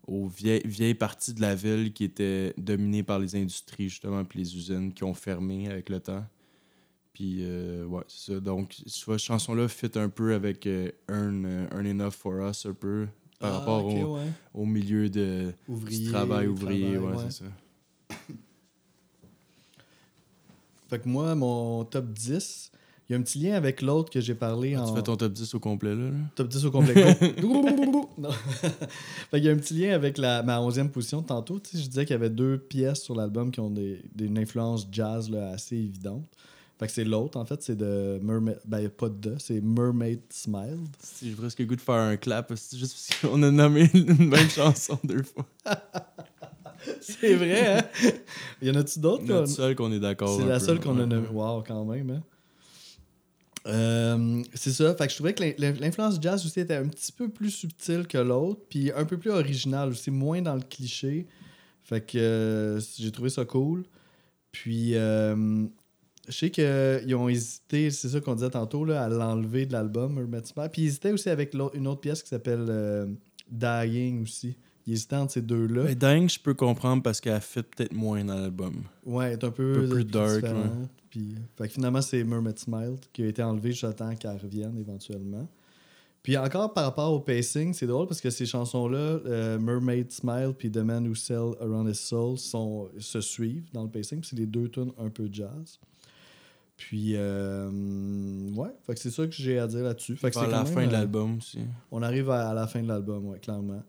aux 0.07 0.29
vieilles, 0.29 0.63
vieilles 0.65 0.95
parties 0.95 1.35
de 1.35 1.41
la 1.43 1.55
ville 1.55 1.93
qui 1.93 2.05
étaient 2.05 2.55
dominées 2.57 3.03
par 3.03 3.19
les 3.19 3.35
industries, 3.37 3.89
justement, 3.91 4.25
puis 4.25 4.39
les 4.39 4.57
usines 4.57 4.95
qui 4.95 5.05
ont 5.05 5.15
fermé 5.15 5.69
avec 5.69 5.91
le 5.91 6.01
temps. 6.01 6.25
Puis, 7.13 7.41
euh, 7.43 7.85
ouais, 7.85 8.03
c'est 8.09 8.33
ça. 8.33 8.41
Donc, 8.41 8.75
cette 8.87 9.19
chanson-là 9.19 9.69
fit 9.69 9.91
un 9.97 10.09
peu 10.09 10.35
avec 10.35 10.67
euh, 10.67 10.91
Earn, 11.11 11.45
euh, 11.45 11.67
Earn 11.73 11.87
Enough 11.87 12.13
for 12.13 12.35
Us, 12.49 12.65
un 12.65 12.73
peu, 12.73 13.07
par 13.39 13.53
Ah, 13.55 13.59
rapport 13.59 13.85
au, 13.85 14.17
ouais. 14.17 14.27
au 14.55 14.65
milieu 14.65 15.11
de, 15.11 15.53
Ouvrier, 15.69 16.05
du 16.07 16.11
travail 16.11 16.47
ouvrier. 16.47 16.93
travail, 16.95 16.99
ouais, 16.99 17.17
ouais. 17.17 17.25
c'est 17.29 17.45
ça. 17.45 18.17
Fait 20.89 20.99
que 20.99 21.09
moi, 21.09 21.35
mon 21.35 21.85
top 21.85 22.13
10, 22.13 22.71
il 23.09 23.13
y 23.13 23.15
a 23.15 23.19
un 23.19 23.23
petit 23.23 23.39
lien 23.39 23.55
avec 23.55 23.81
l'autre 23.83 24.11
que 24.11 24.21
j'ai 24.21 24.35
parlé 24.35 24.75
Ah, 24.75 24.83
en. 24.85 24.89
Tu 24.91 24.95
fais 24.97 25.03
ton 25.03 25.17
top 25.17 25.33
10 25.33 25.55
au 25.55 25.61
complet, 25.61 25.95
là? 25.95 26.11
là? 26.11 26.17
Top 26.35 26.49
10 26.49 26.65
au 26.67 26.71
complet. 26.71 26.95
non. 28.19 28.31
fait 29.31 29.37
qu'il 29.41 29.45
y 29.45 29.49
a 29.49 29.53
un 29.53 29.57
petit 29.57 29.75
lien 29.75 29.95
avec 29.95 30.19
la, 30.19 30.43
ma 30.43 30.59
11e 30.61 30.89
position. 30.91 31.23
Tantôt, 31.23 31.59
tu 31.61 31.71
sais, 31.77 31.83
je 31.83 31.89
disais 31.89 32.05
qu'il 32.05 32.13
y 32.15 32.17
avait 32.19 32.31
deux 32.31 32.59
pièces 32.59 33.03
sur 33.03 33.15
l'album 33.15 33.51
qui 33.51 33.61
ont 33.61 33.71
des, 33.71 34.03
des- 34.15 34.27
une 34.27 34.39
influence 34.39 34.87
jazz 34.91 35.31
là, 35.31 35.49
assez 35.51 35.77
évidente. 35.77 36.27
Fait 36.83 36.89
que 36.89 36.93
c'est 36.95 37.05
l'autre, 37.05 37.39
en 37.39 37.45
fait, 37.45 37.63
c'est 37.63 37.77
de 37.77 38.19
Mermaid. 38.25 38.59
Ben, 38.65 38.89
pas 38.89 39.09
de, 39.09 39.37
c'est 39.39 39.61
Mermaid 39.61 40.21
Smiled. 40.31 40.89
Si 41.01 41.31
j'ai 41.31 41.37
presque 41.37 41.61
le 41.61 41.67
goût 41.67 41.77
de 41.77 41.81
faire 41.81 41.95
un 41.95 42.17
clap, 42.17 42.53
c'est 42.57 42.77
juste 42.77 42.97
parce 43.09 43.21
qu'on 43.21 43.41
a 43.45 43.53
nommé 43.53 43.89
une 43.95 44.29
même 44.29 44.51
chanson 44.51 44.99
deux 45.05 45.23
fois. 45.23 45.47
C'est 47.01 47.37
vrai, 47.37 47.79
hein? 47.79 48.11
Il 48.61 48.67
y 48.67 48.71
en 48.73 48.75
a-tu 48.75 48.99
d'autres? 48.99 49.23
Notre 49.23 49.47
qu'on- 49.47 49.47
seul 49.55 49.77
qu'on 49.77 49.93
est 49.93 50.01
d'accord. 50.01 50.37
C'est 50.41 50.45
la 50.49 50.59
peu, 50.59 50.65
seule 50.65 50.81
qu'on 50.81 50.99
a 50.99 51.07
nommée. 51.07 51.29
Wow, 51.29 51.63
quand 51.65 51.85
même. 51.85 52.11
Hein? 52.11 52.23
Euh, 53.69 54.43
c'est 54.55 54.73
ça. 54.73 54.93
Fait 54.97 55.07
que 55.07 55.11
je 55.13 55.17
trouvais 55.17 55.35
que 55.35 55.45
l'in- 55.59 55.73
l'influence 55.79 56.19
jazz 56.21 56.45
aussi 56.45 56.59
était 56.59 56.75
un 56.75 56.89
petit 56.89 57.13
peu 57.13 57.29
plus 57.29 57.51
subtile 57.51 58.09
que 58.09 58.19
l'autre, 58.19 58.61
puis 58.69 58.91
un 58.91 59.05
peu 59.05 59.17
plus 59.17 59.31
original 59.31 59.91
aussi, 59.91 60.11
moins 60.11 60.43
dans 60.43 60.57
le 60.57 60.63
cliché. 60.63 61.27
Fait 61.85 62.01
que 62.01 62.19
euh, 62.19 62.81
j'ai 62.99 63.13
trouvé 63.13 63.31
ça 63.31 63.45
cool. 63.45 63.85
Puis, 64.51 64.97
euh, 64.97 65.65
je 66.29 66.33
sais 66.33 66.51
qu'ils 66.51 67.15
ont 67.15 67.29
hésité, 67.29 67.91
c'est 67.91 68.09
ça 68.09 68.21
qu'on 68.21 68.35
disait 68.35 68.51
tantôt, 68.51 68.85
là, 68.85 69.05
à 69.05 69.09
l'enlever 69.09 69.67
de 69.67 69.73
l'album, 69.73 70.19
Hermit 70.19 70.47
Smile. 70.47 70.69
Puis, 70.73 70.83
ils 70.83 70.87
hésitaient 70.89 71.13
aussi 71.13 71.29
avec 71.29 71.55
une 71.55 71.87
autre 71.87 72.01
pièce 72.01 72.23
qui 72.23 72.29
s'appelle 72.29 72.67
euh, 72.69 73.07
Dying 73.51 74.23
aussi. 74.23 74.57
Ils 74.87 74.95
hésitaient 74.95 75.17
entre 75.17 75.33
ces 75.33 75.43
deux-là. 75.43 75.85
Mais 75.85 75.95
Dingue, 75.95 76.29
je 76.29 76.41
peux 76.41 76.55
comprendre 76.55 77.03
parce 77.03 77.21
qu'elle 77.21 77.41
fit 77.41 77.63
peut-être 77.63 77.93
moins 77.93 78.25
dans 78.25 78.35
l'album. 78.35 78.83
Ouais, 79.05 79.27
elle 79.27 79.33
est 79.33 79.45
un 79.45 79.51
peu, 79.51 79.79
Un 79.79 79.81
peu 79.81 79.89
plus 79.89 80.05
dark, 80.05 80.43
ouais. 80.43 80.51
Puis, 81.11 81.35
fait 81.57 81.69
que 81.69 81.75
finalement, 81.75 82.01
c'est 82.01 82.25
Mermaid 82.25 82.59
Smile 82.59 82.97
qui 83.13 83.23
a 83.23 83.27
été 83.27 83.43
enlevé 83.43 83.73
j'attends 83.73 84.15
qu'elle 84.17 84.39
revienne 84.39 84.79
éventuellement. 84.79 85.47
Puis 86.23 86.37
encore 86.37 86.73
par 86.73 86.85
rapport 86.85 87.13
au 87.13 87.21
pacing, 87.21 87.75
c'est 87.75 87.87
drôle 87.87 88.07
parce 88.07 88.21
que 88.21 88.31
ces 88.31 88.47
chansons-là, 88.47 88.97
euh, 88.97 89.59
Mermaid 89.59 90.13
Smile 90.13 90.55
puis 90.57 90.71
The 90.71 90.79
Man 90.79 91.07
Who 91.09 91.17
Sell 91.17 91.55
Around 91.61 91.89
His 91.89 91.97
Soul, 91.97 92.39
sont, 92.39 92.89
se 92.99 93.21
suivent 93.21 93.69
dans 93.73 93.83
le 93.83 93.91
pacing. 93.91 94.23
C'est 94.23 94.37
les 94.37 94.47
deux 94.47 94.69
tunes 94.69 94.93
un 94.99 95.11
peu 95.11 95.29
jazz. 95.31 95.81
Puis, 96.89 97.13
euh, 97.15 97.71
ouais, 98.55 98.71
fait 98.87 98.95
que 98.95 99.01
c'est 99.01 99.11
ça 99.11 99.25
que 99.27 99.33
j'ai 99.33 99.59
à 99.59 99.67
dire 99.67 99.83
là-dessus. 99.85 100.17
Fait 100.17 100.31
que 100.31 100.35
c'est 100.35 100.49
la 100.49 100.59
quand 100.59 100.65
fin 100.67 100.81
même, 100.81 100.89
de 100.89 100.95
euh, 100.95 100.99
l'album 100.99 101.37
aussi. 101.39 101.61
on 101.91 102.03
arrive 102.03 102.29
à, 102.31 102.51
à 102.51 102.55
la 102.55 102.67
fin 102.67 102.83
de 102.83 102.89
l'album, 102.89 103.29
ouais, 103.29 103.39
clairement. 103.39 103.83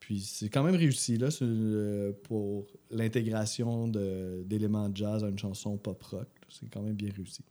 Puis 0.00 0.20
c'est 0.20 0.48
quand 0.50 0.62
même 0.62 0.76
réussi 0.76 1.16
là, 1.16 1.28
euh, 1.42 2.12
pour 2.24 2.66
l'intégration 2.90 3.88
d'éléments 3.88 4.88
de 4.90 4.96
jazz 4.96 5.24
à 5.24 5.28
une 5.28 5.38
chanson 5.38 5.78
pop 5.78 6.02
rock. 6.04 6.28
C'est 6.48 6.68
quand 6.70 6.82
même 6.82 6.94
bien 6.94 7.10
réussi. 7.16 7.42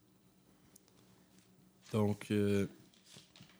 Donc, 1.92 2.32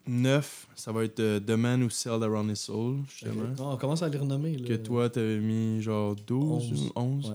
9, 0.08 0.68
ça 0.76 0.92
va 0.92 1.04
être 1.04 1.20
euh, 1.20 1.40
The 1.40 1.52
Man 1.52 1.82
Who 1.84 1.90
Sailed 1.90 2.22
Around 2.22 2.52
His 2.52 2.58
Soul, 2.58 3.04
justement. 3.10 3.48
Non, 3.58 3.72
on 3.72 3.78
commence 3.78 4.04
à 4.04 4.10
les 4.10 4.18
renommer. 4.18 4.58
Là. 4.58 4.68
Que 4.68 4.76
toi, 4.76 5.10
t'avais 5.10 5.40
mis 5.40 5.82
genre 5.82 6.16
12 6.16 6.72
Onze. 6.72 6.86
ou 6.86 6.92
11. 6.96 7.30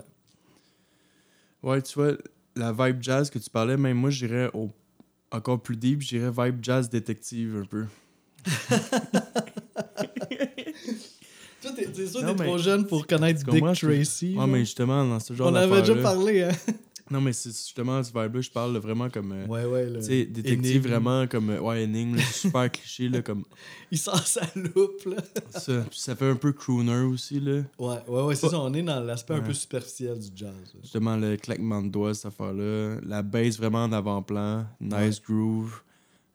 Ouais. 1.63 1.69
Ouais. 1.71 1.81
tu 1.81 1.93
vois, 1.95 2.13
la 2.55 2.71
vibe 2.73 3.01
jazz 3.01 3.29
que 3.29 3.39
tu 3.39 3.49
parlais, 3.49 3.77
même 3.77 3.97
moi, 3.97 4.09
j'irais 4.09 4.49
au... 4.53 4.69
encore 5.31 5.61
plus 5.61 5.75
deep, 5.77 6.01
j'irais 6.01 6.31
vibe 6.31 6.59
jazz 6.61 6.89
détective 6.89 7.57
un 7.63 7.65
peu. 7.65 7.85
Toi, 11.61 11.71
t'es, 11.75 11.87
c'est 11.93 12.07
sûr 12.07 12.21
Non, 12.23 12.33
t'es 12.33 12.39
mais- 12.43 12.49
trop 12.49 12.57
jeune 12.57 12.87
pour 12.87 13.05
connaître 13.05 13.43
Dick 13.49 13.63
Tracy. 13.63 14.33
Genre? 14.33 14.47
mais 14.47 14.59
justement, 14.59 15.05
dans 15.05 15.19
ce 15.19 15.33
genre 15.33 15.51
on 15.51 15.55
avait 15.55 15.81
déjà 15.81 15.95
parlé, 15.95 16.43
hein? 16.43 16.51
Non, 17.11 17.19
mais 17.21 17.33
c'est 17.33 17.49
justement 17.49 18.01
ce 18.01 18.09
vibe-là, 18.11 18.39
je 18.41 18.49
parle 18.49 18.73
là, 18.73 18.79
vraiment 18.79 19.09
comme. 19.09 19.33
euh, 19.33 19.45
Ouais, 19.47 19.65
ouais. 19.65 19.89
Là. 19.89 19.99
Tu 19.99 20.05
sais, 20.05 20.25
détective 20.25 20.87
vraiment 20.87 21.27
comme. 21.27 21.49
euh, 21.49 21.59
Ouais, 21.59 21.83
énigme, 21.83 22.15
là, 22.15 22.21
c'est 22.25 22.47
super 22.47 22.71
cliché, 22.71 23.09
là, 23.09 23.21
comme 23.21 23.43
Il 23.91 23.97
sort 23.97 24.25
sa 24.25 24.41
loupe, 24.55 25.03
là. 25.05 25.17
ça. 25.59 26.15
Fait 26.15 26.29
un 26.29 26.35
peu 26.35 26.53
crooner 26.53 27.01
aussi, 27.03 27.39
là. 27.39 27.63
Ouais, 27.77 27.97
ouais, 28.07 28.21
ouais, 28.23 28.35
c'est 28.35 28.47
ça. 28.49 28.59
On 28.59 28.73
est 28.73 28.81
dans 28.81 29.01
l'aspect 29.01 29.33
un 29.33 29.41
peu 29.41 29.53
superficiel 29.53 30.17
du 30.19 30.29
jazz. 30.33 30.53
là. 30.73 30.79
Justement, 30.81 31.17
le 31.17 31.35
claquement 31.35 31.81
de 31.81 31.89
doigts, 31.89 32.13
cette 32.13 32.27
affaire-là. 32.27 32.99
La 33.05 33.21
bass 33.21 33.57
vraiment 33.57 33.83
en 33.83 33.91
avant-plan. 33.91 34.65
Nice 34.79 35.21
groove. 35.21 35.81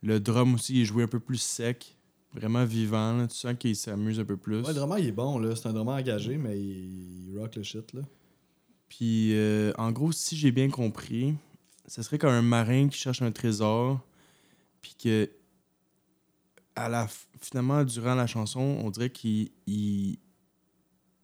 Le 0.03 0.19
drum 0.19 0.53
aussi, 0.53 0.75
il 0.75 0.81
est 0.81 0.85
joué 0.85 1.03
un 1.03 1.07
peu 1.07 1.19
plus 1.19 1.41
sec. 1.41 1.97
Vraiment 2.35 2.65
vivant, 2.65 3.17
là. 3.17 3.25
Tu 3.27 3.35
sens 3.35 3.55
qu'il 3.57 3.75
s'amuse 3.75 4.19
un 4.19 4.25
peu 4.25 4.37
plus. 4.37 4.57
Ouais, 4.61 4.67
le 4.67 4.73
drummer, 4.75 4.99
il 4.99 5.07
est 5.07 5.11
bon, 5.11 5.39
là. 5.39 5.55
C'est 5.55 5.67
un 5.69 5.73
drummer 5.73 5.95
engagé, 5.95 6.37
mais 6.37 6.59
il, 6.59 7.31
il 7.31 7.39
rock 7.39 7.55
le 7.55 7.63
shit, 7.63 7.93
là. 7.93 8.01
Puis, 8.89 9.33
euh, 9.33 9.73
en 9.77 9.91
gros, 9.91 10.11
si 10.11 10.37
j'ai 10.37 10.51
bien 10.51 10.69
compris, 10.69 11.35
ce 11.87 12.01
serait 12.01 12.17
comme 12.17 12.33
un 12.33 12.41
marin 12.41 12.87
qui 12.87 12.97
cherche 12.97 13.21
un 13.21 13.31
trésor, 13.31 13.99
puis 14.81 14.95
que, 15.01 15.29
à 16.75 16.87
la, 16.89 17.07
finalement, 17.41 17.83
durant 17.83 18.15
la 18.15 18.27
chanson, 18.27 18.61
on 18.61 18.89
dirait 18.89 19.09
qu'il 19.09 19.49
il, 19.65 20.17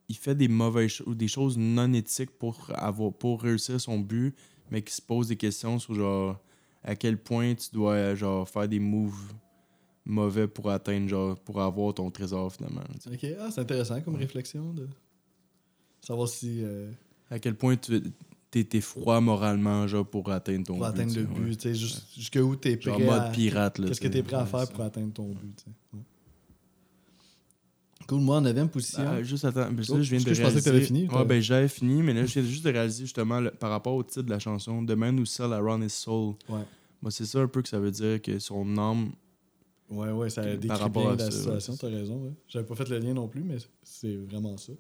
il 0.09 0.15
fait 0.17 0.35
des 0.35 0.47
mauvaises 0.47 1.01
ou 1.05 1.15
des 1.15 1.27
choses 1.27 1.57
non 1.57 1.91
éthiques 1.93 2.31
pour, 2.31 2.71
avoir, 2.75 3.13
pour 3.13 3.41
réussir 3.41 3.79
son 3.79 3.99
but, 3.99 4.35
mais 4.71 4.81
qui 4.81 4.93
se 4.93 5.01
pose 5.01 5.27
des 5.27 5.37
questions 5.37 5.79
sur, 5.79 5.93
genre, 5.95 6.39
à 6.83 6.95
quel 6.95 7.17
point 7.17 7.55
tu 7.55 7.69
dois, 7.71 8.13
genre, 8.15 8.47
faire 8.49 8.67
des 8.67 8.79
moves 8.79 9.33
mauvais 10.05 10.47
pour 10.49 10.69
atteindre, 10.69 11.07
genre, 11.07 11.39
pour 11.39 11.61
avoir 11.61 11.93
ton 11.93 12.11
trésor, 12.11 12.51
finalement. 12.51 12.83
Ok, 13.07 13.25
ah, 13.39 13.49
c'est 13.51 13.61
intéressant 13.61 14.01
comme 14.01 14.15
réflexion 14.15 14.73
de 14.73 14.89
savoir 16.01 16.27
si. 16.27 16.61
euh, 16.61 16.91
À 17.29 17.39
quel 17.39 17.55
point 17.55 17.75
tu 17.77 18.01
t'es 18.51 18.81
froid 18.81 19.19
moralement, 19.19 19.87
genre, 19.87 20.05
pour 20.05 20.29
atteindre 20.31 20.65
ton 20.67 20.75
pour 20.77 20.83
but. 20.85 20.89
atteindre 20.93 21.13
tu 21.13 21.19
le 21.21 21.25
ouais. 21.27 21.39
but, 21.39 21.57
tu 21.57 21.61
sais, 21.69 21.75
jus- 21.75 22.03
jusqu'où 22.15 22.55
t'es 22.55 22.77
prêt 22.77 22.91
Genre 22.91 22.99
mode 23.01 23.31
pirate, 23.31 23.79
là. 23.79 23.87
Qu'est-ce 23.87 24.01
que 24.01 24.07
t'es 24.07 24.21
prêt 24.23 24.35
à 24.35 24.45
faire 24.45 24.59
ça. 24.61 24.67
pour 24.67 24.83
atteindre 24.83 25.11
ton 25.13 25.29
but, 25.29 25.55
tu 25.55 25.63
sais. 25.63 25.71
Ouais. 25.93 25.99
Cool, 28.07 28.19
moi 28.19 28.37
en 28.37 28.41
9 28.41 28.67
position. 28.69 29.03
Ah, 29.07 29.23
juste 29.23 29.45
attends, 29.45 29.73
que 29.73 29.81
Oh, 29.89 29.95
là, 29.95 30.01
je 30.03 30.09
viens 30.09 30.19
de 30.19 30.25
que 30.25 30.33
je 30.33 30.41
pensais 30.41 30.59
que 30.59 30.63
réaliser... 30.63 30.63
t'avais 30.63 30.81
fini, 30.81 31.07
Ouais, 31.07 31.25
ben 31.25 31.41
j'avais 31.41 31.67
fini, 31.69 32.03
mais 32.03 32.13
là, 32.13 32.25
je 32.25 32.33
viens 32.33 32.43
juste 32.43 32.65
de 32.65 32.69
réaliser 32.71 33.05
justement 33.05 33.39
le- 33.39 33.51
par 33.51 33.69
rapport 33.69 33.95
au 33.95 34.03
titre 34.03 34.23
de 34.23 34.29
la 34.29 34.39
chanson, 34.39 34.85
The 34.85 34.91
Man 34.91 35.17
Who 35.19 35.25
Sell 35.25 35.53
Around 35.53 35.83
His 35.83 35.89
Soul. 35.89 36.35
Ouais. 36.49 36.59
Moi, 37.01 37.11
c'est 37.11 37.25
ça 37.25 37.39
un 37.39 37.47
peu 37.47 37.61
que 37.61 37.69
ça 37.69 37.79
veut 37.79 37.91
dire 37.91 38.21
que 38.21 38.39
son 38.39 38.77
âme. 38.77 39.11
Ouais, 39.89 40.11
ouais, 40.11 40.29
ça 40.29 40.41
décrit 40.55 40.89
bien 40.89 41.15
la 41.15 41.17
ça, 41.25 41.31
situation, 41.31 41.77
t'as 41.77 41.87
raison. 41.87 42.17
Ouais. 42.25 42.31
J'avais 42.47 42.65
pas 42.65 42.75
fait 42.75 42.89
le 42.89 42.99
lien 42.99 43.13
non 43.13 43.27
plus, 43.29 43.41
mais 43.43 43.57
c'est 43.83 44.15
vraiment 44.17 44.57
ça. 44.57 44.73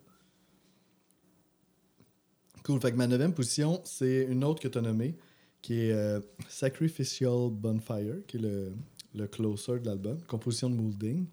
Cool, 2.63 2.79
fait 2.79 2.91
que 2.91 2.97
ma 2.97 3.07
neuvième 3.07 3.33
position, 3.33 3.81
c'est 3.83 4.23
une 4.29 4.43
autre 4.43 4.61
que 4.61 4.67
t'as 4.67 4.81
nommée, 4.81 5.15
qui 5.61 5.81
est 5.81 5.91
euh, 5.91 6.19
Sacrificial 6.47 7.49
Bonfire, 7.51 8.25
qui 8.27 8.37
est 8.37 8.41
le, 8.41 8.73
le 9.15 9.27
closer 9.27 9.79
de 9.79 9.85
l'album, 9.85 10.17
composition 10.27 10.69
de 10.69 10.75
Moulding. 10.75 11.25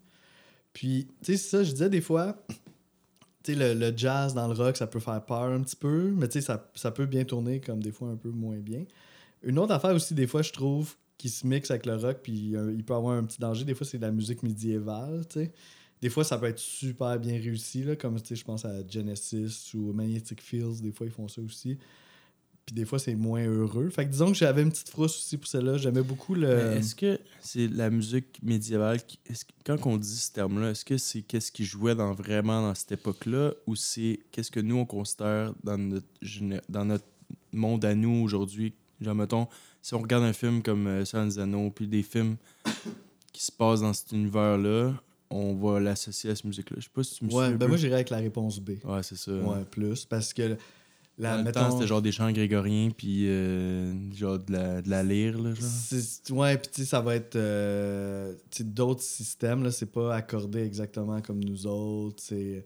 Puis, 0.73 1.07
tu 1.23 1.33
sais, 1.33 1.37
ça, 1.37 1.63
je 1.63 1.71
disais 1.71 1.89
des 1.89 2.01
fois, 2.01 2.37
tu 3.43 3.53
sais, 3.53 3.55
le, 3.55 3.73
le 3.73 3.95
jazz 3.95 4.33
dans 4.33 4.47
le 4.47 4.53
rock, 4.53 4.77
ça 4.77 4.87
peut 4.87 4.99
faire 4.99 5.23
peur 5.25 5.43
un 5.43 5.61
petit 5.61 5.75
peu, 5.75 6.11
mais 6.11 6.27
tu 6.27 6.33
sais, 6.39 6.41
ça, 6.45 6.69
ça 6.75 6.91
peut 6.91 7.05
bien 7.05 7.23
tourner 7.23 7.59
comme 7.59 7.81
des 7.81 7.91
fois 7.91 8.09
un 8.09 8.17
peu 8.17 8.29
moins 8.29 8.57
bien. 8.57 8.85
Une 9.43 9.57
autre 9.57 9.73
affaire 9.73 9.95
aussi, 9.95 10.13
des 10.13 10.27
fois, 10.27 10.41
je 10.41 10.51
trouve, 10.51 10.95
qui 11.17 11.29
se 11.29 11.45
mixe 11.45 11.71
avec 11.71 11.85
le 11.85 11.95
rock, 11.95 12.19
puis 12.23 12.55
euh, 12.55 12.73
il 12.75 12.83
peut 12.83 12.93
avoir 12.93 13.15
un 13.17 13.23
petit 13.23 13.39
danger, 13.39 13.63
des 13.63 13.75
fois, 13.75 13.85
c'est 13.85 13.97
de 13.97 14.03
la 14.03 14.11
musique 14.11 14.43
médiévale, 14.43 15.25
tu 15.29 15.39
sais. 15.39 15.53
Des 16.01 16.09
fois, 16.09 16.23
ça 16.23 16.37
peut 16.37 16.47
être 16.47 16.59
super 16.59 17.19
bien 17.19 17.33
réussi, 17.33 17.83
là, 17.83 17.95
comme 17.95 18.17
je 18.17 18.43
pense 18.43 18.65
à 18.65 18.87
Genesis 18.87 19.71
ou 19.75 19.93
Magnetic 19.93 20.41
Fields, 20.41 20.81
des 20.81 20.91
fois, 20.91 21.05
ils 21.05 21.11
font 21.11 21.27
ça 21.27 21.41
aussi. 21.41 21.77
Puis 22.65 22.75
des 22.75 22.85
fois, 22.85 22.99
c'est 22.99 23.15
moins 23.15 23.45
heureux. 23.45 23.89
Fait 23.89 24.05
que 24.05 24.11
disons 24.11 24.31
que 24.31 24.37
j'avais 24.37 24.61
une 24.61 24.71
petite 24.71 24.89
frousse 24.89 25.17
aussi 25.17 25.37
pour 25.37 25.47
celle-là. 25.47 25.77
J'aimais 25.77 26.03
beaucoup 26.03 26.35
le. 26.35 26.73
Est-ce 26.73 26.95
que 26.95 27.19
c'est 27.39 27.67
la 27.67 27.89
musique 27.89 28.39
médiévale 28.43 28.99
quand 29.65 29.77
on 29.85 29.97
dit 29.97 30.15
ce 30.15 30.31
terme-là, 30.31 30.71
est-ce 30.71 30.85
que 30.85 30.97
c'est 30.97 31.21
qu'est-ce 31.21 31.51
qui 31.51 31.65
jouait 31.65 31.95
dans, 31.95 32.13
vraiment 32.13 32.61
dans 32.61 32.75
cette 32.75 32.91
époque-là 32.91 33.53
ou 33.65 33.75
c'est 33.75 34.19
qu'est-ce 34.31 34.51
que 34.51 34.59
nous 34.59 34.77
on 34.77 34.85
considère 34.85 35.53
dans 35.63 35.77
notre, 35.77 36.07
dans 36.69 36.85
notre 36.85 37.05
monde 37.51 37.83
à 37.83 37.95
nous 37.95 38.23
aujourd'hui? 38.23 38.73
Genre, 39.01 39.15
mettons, 39.15 39.47
si 39.81 39.95
on 39.95 39.99
regarde 39.99 40.23
un 40.23 40.33
film 40.33 40.61
comme 40.61 40.85
euh, 40.85 41.03
Anneaux, 41.37 41.71
puis 41.71 41.87
des 41.87 42.03
films 42.03 42.37
qui 43.33 43.43
se 43.43 43.51
passent 43.51 43.81
dans 43.81 43.93
cet 43.93 44.11
univers-là, 44.11 44.93
on 45.31 45.55
va 45.55 45.79
l'associer 45.79 46.29
à 46.31 46.35
cette 46.35 46.45
musique-là. 46.45 46.77
Je 46.79 46.83
sais 46.85 46.89
pas 46.93 47.03
si 47.03 47.15
tu 47.15 47.25
me 47.25 47.31
Ouais, 47.31 47.47
suis. 47.47 47.57
ben 47.57 47.67
moi, 47.67 47.77
j'irais 47.77 47.95
avec 47.95 48.09
la 48.09 48.17
réponse 48.17 48.59
B. 48.59 48.71
Ouais, 48.83 49.03
c'est 49.03 49.17
ça. 49.17 49.31
Ouais, 49.31 49.63
plus. 49.69 50.05
Parce 50.05 50.33
que. 50.33 50.57
La, 51.17 51.37
le 51.37 51.43
mettons, 51.43 51.59
temps, 51.59 51.71
c'était 51.71 51.87
genre 51.87 52.01
des 52.01 52.11
chants 52.11 52.31
grégoriens, 52.31 52.89
puis 52.89 53.27
euh, 53.27 53.93
genre 54.13 54.39
de 54.39 54.51
la, 54.53 54.81
de 54.81 54.89
la 54.89 55.03
lyre, 55.03 55.37
là, 55.39 55.53
genre. 55.53 56.37
Ouais, 56.39 56.57
puis 56.57 56.71
tu 56.73 56.81
sais, 56.81 56.87
ça 56.87 57.01
va 57.01 57.15
être 57.15 57.35
euh, 57.35 58.33
d'autres 58.61 59.03
systèmes, 59.03 59.61
là, 59.63 59.71
c'est 59.71 59.91
pas 59.91 60.15
accordé 60.15 60.63
exactement 60.63 61.21
comme 61.21 61.43
nous 61.43 61.67
autres. 61.67 62.23
C'est. 62.23 62.63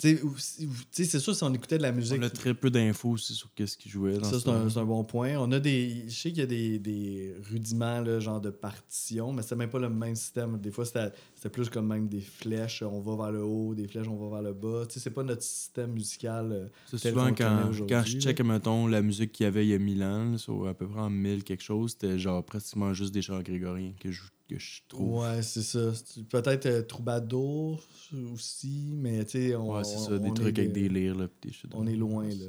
C'est 0.00 1.18
sûr, 1.18 1.34
si 1.34 1.44
on 1.44 1.52
écoutait 1.52 1.76
de 1.76 1.82
la 1.82 1.92
musique. 1.92 2.18
On 2.20 2.22
a 2.26 2.30
très 2.30 2.54
peu 2.54 2.70
d'infos 2.70 3.10
aussi 3.10 3.34
sur 3.34 3.52
qu'est-ce 3.54 3.76
qu'ils 3.76 3.90
jouaient. 3.90 4.18
Dans 4.18 4.24
Ça, 4.24 4.40
ce 4.40 4.68
c'est 4.70 4.78
un, 4.78 4.84
bon 4.84 5.04
point. 5.04 5.36
On 5.38 5.52
a 5.52 5.60
des. 5.60 6.04
Je 6.08 6.14
sais 6.14 6.30
qu'il 6.30 6.38
y 6.38 6.42
a 6.42 6.46
des, 6.46 6.78
des 6.78 7.34
rudiments, 7.50 8.00
là, 8.00 8.18
genre 8.20 8.40
de 8.40 8.50
partition, 8.50 9.32
mais 9.32 9.42
c'est 9.42 9.56
même 9.56 9.68
pas 9.70 9.78
le 9.78 9.90
même 9.90 10.16
système. 10.16 10.58
Des 10.58 10.70
fois, 10.70 10.84
c'était 10.84 11.50
plus 11.50 11.68
comme 11.68 11.86
même 11.86 12.08
des 12.08 12.20
flèches, 12.20 12.82
on 12.82 13.00
va 13.00 13.16
vers 13.16 13.32
le 13.32 13.42
haut, 13.42 13.74
des 13.74 13.86
flèches, 13.86 14.08
on 14.08 14.16
va 14.16 14.40
vers 14.40 14.42
le 14.42 14.54
bas. 14.54 14.86
Tu 14.86 14.94
sais, 14.94 15.00
c'est 15.00 15.10
pas 15.10 15.22
notre 15.22 15.42
système 15.42 15.92
musical. 15.92 16.52
euh, 16.52 16.66
C'est 16.86 17.10
souvent 17.10 17.32
quand, 17.34 17.70
quand 17.88 18.02
je 18.04 18.18
check, 18.18 18.40
mettons, 18.40 18.86
la 18.86 19.02
musique 19.02 19.32
qu'il 19.32 19.44
y 19.44 19.46
avait 19.46 19.66
il 19.66 19.70
y 19.70 19.74
a 19.74 19.78
1000 19.78 20.02
ans, 20.02 20.30
là, 20.32 20.38
sur 20.38 20.66
à 20.66 20.74
peu 20.74 20.88
près 20.88 21.00
en 21.00 21.10
1000 21.10 21.44
quelque 21.44 21.62
chose, 21.62 21.92
c'était 21.92 22.18
genre 22.18 22.44
pratiquement 22.44 22.94
juste 22.94 23.12
des 23.12 23.22
chants 23.22 23.40
grégoriens 23.40 23.92
que 24.00 24.10
je, 24.10 24.22
que 24.54 24.58
je 24.58 24.82
trouve. 24.88 25.20
Ouais, 25.22 25.42
c'est 25.42 25.62
ça. 25.62 25.92
Peut-être 26.28 26.66
euh, 26.66 26.82
troubadour 26.82 27.82
aussi, 28.32 28.92
mais 28.94 29.24
tu 29.24 29.30
sais, 29.48 29.54
on, 29.56 29.70
Ouais, 29.76 29.84
c'est 29.84 29.98
ça, 29.98 30.12
on- 30.12 30.18
des 30.18 30.30
on 30.30 30.34
trucs 30.34 30.58
est 30.58 30.62
avec 30.62 30.72
de- 30.72 30.80
des 30.80 30.88
lyres, 30.88 31.16
là, 31.16 31.28
des. 31.42 31.50
On 31.72 31.86
est 31.86 31.96
loin, 31.96 32.24
là. 32.28 32.34
Tu 32.36 32.46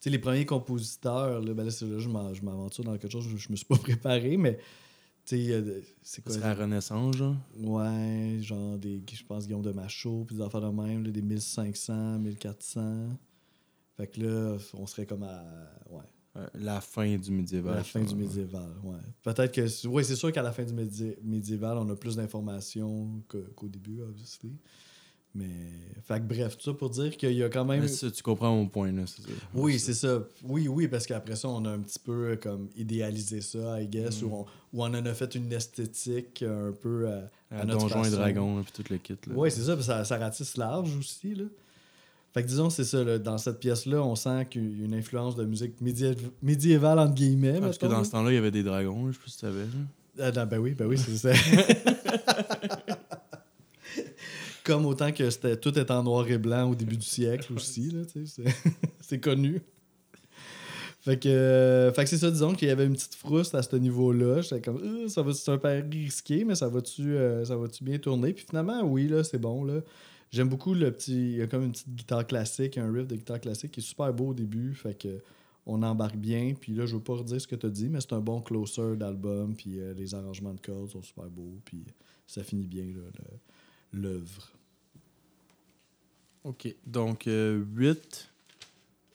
sais, 0.00 0.10
les 0.10 0.18
premiers 0.18 0.44
compositeurs, 0.46 1.40
là, 1.40 1.54
ben 1.54 1.64
là, 1.64 1.70
c'est 1.70 1.86
là, 1.86 1.98
je 1.98 2.08
m'aventure 2.08 2.84
dans 2.84 2.96
quelque 2.98 3.10
chose, 3.12 3.26
je, 3.28 3.36
je 3.36 3.50
me 3.50 3.56
suis 3.56 3.66
pas 3.66 3.76
préparé, 3.78 4.36
mais 4.36 4.58
tu 5.24 5.36
sais, 5.36 5.82
c'est 6.02 6.22
quoi? 6.22 6.32
C'est 6.34 6.40
la 6.40 6.54
Renaissance, 6.54 7.16
genre? 7.16 7.36
Ouais, 7.58 8.38
genre 8.42 8.76
des, 8.78 9.02
je 9.10 9.24
pense, 9.24 9.46
Guillaume 9.46 9.62
de 9.62 9.72
Machaut, 9.72 10.24
puis 10.26 10.36
des 10.36 10.42
affaires 10.42 10.60
de 10.60 10.68
même, 10.68 11.04
là, 11.04 11.10
des 11.10 11.22
1500, 11.22 12.18
1400. 12.18 13.08
Fait 13.96 14.08
que 14.08 14.20
là, 14.20 14.56
on 14.74 14.86
serait 14.86 15.06
comme 15.06 15.22
à 15.22 15.42
Ouais, 15.88 16.02
la 16.54 16.80
fin 16.80 17.16
du 17.16 17.30
médiéval. 17.30 17.76
la 17.76 17.84
fin 17.84 18.00
du 18.00 18.14
médiéval. 18.14 18.68
Ouais. 18.82 18.96
Peut-être 19.22 19.52
que. 19.52 19.86
Oui, 19.86 20.04
c'est 20.04 20.16
sûr 20.16 20.32
qu'à 20.32 20.42
la 20.42 20.52
fin 20.52 20.64
du 20.64 20.72
médi- 20.72 21.16
médiéval, 21.22 21.78
on 21.78 21.88
a 21.90 21.94
plus 21.96 22.16
d'informations 22.16 23.22
qu'au 23.28 23.68
début, 23.68 24.00
obviously. 24.02 24.52
Mais, 25.36 25.48
fait 26.04 26.20
que 26.20 26.26
bref, 26.26 26.56
tout 26.56 26.62
ça 26.62 26.72
pour 26.74 26.90
dire 26.90 27.16
qu'il 27.16 27.32
y 27.32 27.42
a 27.42 27.48
quand 27.48 27.64
même. 27.64 27.88
Ça, 27.88 28.08
tu 28.08 28.22
comprends 28.22 28.54
mon 28.54 28.68
point, 28.68 28.92
là. 28.92 29.02
c'est 29.04 29.22
ça. 29.22 29.28
Oui, 29.52 29.80
c'est 29.80 29.94
ça. 29.94 30.22
Oui, 30.44 30.68
oui, 30.68 30.86
parce 30.86 31.06
qu'après 31.06 31.34
ça, 31.34 31.48
on 31.48 31.64
a 31.64 31.70
un 31.70 31.80
petit 31.80 31.98
peu 31.98 32.28
euh, 32.30 32.36
comme 32.36 32.68
idéalisé 32.76 33.40
ça, 33.40 33.82
I 33.82 33.88
guess, 33.88 34.22
Mm. 34.22 34.26
ou, 34.26 34.32
on, 34.34 34.40
ou 34.72 34.82
on 34.84 34.86
en 34.86 34.94
a 35.06 35.12
fait 35.12 35.34
une 35.34 35.52
esthétique 35.52 36.44
un 36.44 36.70
peu 36.70 37.08
à, 37.08 37.30
à 37.50 37.60
À 37.62 37.64
notre 37.64 37.80
Donjons 37.88 38.04
et. 38.04 38.10
Dragons, 38.10 38.62
puis 38.62 38.72
tout 38.72 38.92
le 38.92 38.98
kit. 38.98 39.16
Oui, 39.34 39.50
c'est 39.50 39.62
ça, 39.62 39.74
parce 39.74 39.88
que 39.88 39.92
ça, 39.92 40.04
ça 40.04 40.18
ratisse 40.18 40.56
large 40.56 40.96
aussi. 40.96 41.34
Là. 41.34 41.44
Fait 42.34 42.42
que 42.42 42.48
disons, 42.48 42.68
c'est 42.68 42.84
ça, 42.84 43.02
là, 43.04 43.18
dans 43.18 43.38
cette 43.38 43.60
pièce-là, 43.60 44.02
on 44.02 44.16
sent 44.16 44.46
qu'il 44.50 44.80
y 44.80 44.82
a 44.82 44.86
une 44.86 44.94
influence 44.94 45.36
de 45.36 45.44
musique 45.44 45.80
médié- 45.80 46.16
médiévale, 46.42 46.98
entre 46.98 47.14
guillemets. 47.14 47.60
Parce 47.60 47.78
que 47.78 47.86
dans 47.86 48.02
ce 48.02 48.10
temps-là, 48.10 48.32
il 48.32 48.34
y 48.34 48.38
avait 48.38 48.50
des 48.50 48.64
dragons, 48.64 49.12
je 49.12 49.12
sais 49.12 49.18
pas 49.20 49.26
si 49.28 49.32
tu 49.34 49.38
savais. 49.40 49.64
Ah, 50.20 50.32
non, 50.32 50.46
ben 50.46 50.58
oui, 50.58 50.74
ben 50.74 50.86
oui, 50.86 50.98
c'est 50.98 51.16
ça. 51.16 51.32
Comme 54.64 54.86
autant 54.86 55.12
que 55.12 55.54
tout 55.56 55.78
est 55.78 55.90
en 55.90 56.02
noir 56.02 56.26
et 56.28 56.38
blanc 56.38 56.70
au 56.70 56.74
début 56.74 56.96
du 56.96 57.06
siècle 57.06 57.52
aussi, 57.54 57.94
c'est- 59.00 59.20
connu. 59.20 59.60
Fait 61.02 61.18
que, 61.18 61.28
euh, 61.28 61.92
c'est 61.94 62.16
ça, 62.16 62.30
disons 62.30 62.54
qu'il 62.54 62.68
y 62.68 62.70
avait 62.70 62.86
une 62.86 62.94
petite 62.94 63.14
frousse 63.14 63.54
à 63.54 63.62
ce 63.62 63.76
niveau-là. 63.76 64.40
J'étais 64.40 64.62
comme, 64.62 64.78
Euh, 64.82 65.06
ça 65.08 65.20
va 65.22 65.34
c'est 65.34 65.50
un 65.50 65.58
pari 65.58 65.82
risqué, 65.90 66.44
mais 66.46 66.54
ça 66.54 66.66
va-tu 66.68 67.14
euh, 67.14 67.44
va-tu 67.44 67.84
bien 67.84 67.98
tourner? 67.98 68.32
Puis 68.32 68.46
finalement, 68.48 68.80
oui, 68.82 69.06
là, 69.06 69.22
c'est 69.22 69.38
bon, 69.38 69.64
là. 69.64 69.80
J'aime 70.34 70.48
beaucoup 70.48 70.74
le 70.74 70.90
petit. 70.90 71.12
Il 71.12 71.36
y 71.36 71.42
a 71.42 71.46
comme 71.46 71.62
une 71.62 71.70
petite 71.70 71.94
guitare 71.94 72.26
classique, 72.26 72.76
un 72.76 72.92
riff 72.92 73.06
de 73.06 73.14
guitare 73.14 73.40
classique 73.40 73.70
qui 73.70 73.78
est 73.78 73.84
super 73.84 74.12
beau 74.12 74.30
au 74.30 74.34
début. 74.34 74.74
Fait 74.74 74.98
que 74.98 75.22
on 75.64 75.80
embarque 75.84 76.16
bien. 76.16 76.54
Puis 76.60 76.74
là, 76.74 76.86
je 76.86 76.96
veux 76.96 77.02
pas 77.02 77.14
redire 77.14 77.40
ce 77.40 77.46
que 77.46 77.54
tu 77.54 77.66
as 77.66 77.70
dit, 77.70 77.88
mais 77.88 78.00
c'est 78.00 78.14
un 78.14 78.20
bon 78.20 78.40
closer 78.40 78.96
d'album. 78.96 79.54
Puis 79.54 79.78
euh, 79.78 79.94
les 79.94 80.12
arrangements 80.12 80.52
de 80.52 80.60
cordes 80.60 80.90
sont 80.90 81.02
super 81.02 81.30
beaux. 81.30 81.60
Puis 81.64 81.84
ça 82.26 82.42
finit 82.42 82.66
bien, 82.66 82.86
l'œuvre. 83.92 84.50
OK. 86.42 86.74
Donc, 86.84 87.28
8. 87.28 88.28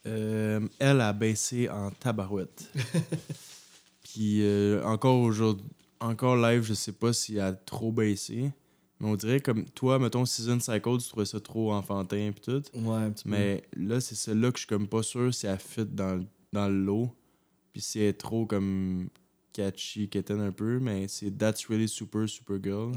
elle 0.05 0.69
a 0.79 1.11
baissé 1.11 1.67
en 1.67 1.91
tabarouette. 1.91 2.71
Puis 4.03 4.41
euh, 4.43 4.81
encore 4.85 5.19
aujourd'hui, 5.19 5.67
encore 5.99 6.37
live, 6.37 6.63
je 6.63 6.75
sais 6.75 6.93
pas 6.93 7.11
si 7.11 7.33
elle 7.33 7.41
a 7.41 7.51
trop 7.51 7.91
baissé. 7.91 8.53
Mais 8.99 9.07
on 9.07 9.15
dirait 9.15 9.39
comme 9.39 9.65
toi, 9.65 9.97
mettons, 9.97 10.25
Season 10.25 10.59
Cycle, 10.59 10.97
tu 10.97 11.07
trouvais 11.07 11.25
ça 11.25 11.39
trop 11.39 11.71
enfantin 11.73 12.31
puis 12.31 12.41
tout. 12.41 12.61
Ouais, 12.77 12.97
un 12.97 13.11
petit 13.11 13.23
peu. 13.23 13.29
Mais 13.29 13.63
là, 13.75 14.01
c'est 14.01 14.15
celle-là 14.15 14.51
que 14.51 14.57
je 14.57 14.61
suis 14.61 14.67
comme 14.67 14.87
pas 14.87 15.03
sûr 15.03 15.33
si 15.33 15.47
elle 15.47 15.57
fit 15.57 15.85
dans, 15.85 16.23
dans 16.51 16.67
le 16.67 16.83
lot. 16.83 17.09
Puis 17.71 17.81
si 17.81 17.99
elle 17.99 18.07
est 18.07 18.13
trop 18.13 18.45
comme 18.45 19.07
catchy, 19.53 20.09
quétaine 20.09 20.41
un 20.41 20.51
peu. 20.51 20.79
Mais 20.79 21.07
c'est 21.07 21.31
That's 21.31 21.65
Really 21.67 21.87
Super 21.87 22.27
Super 22.27 22.57
Girl. 22.61 22.91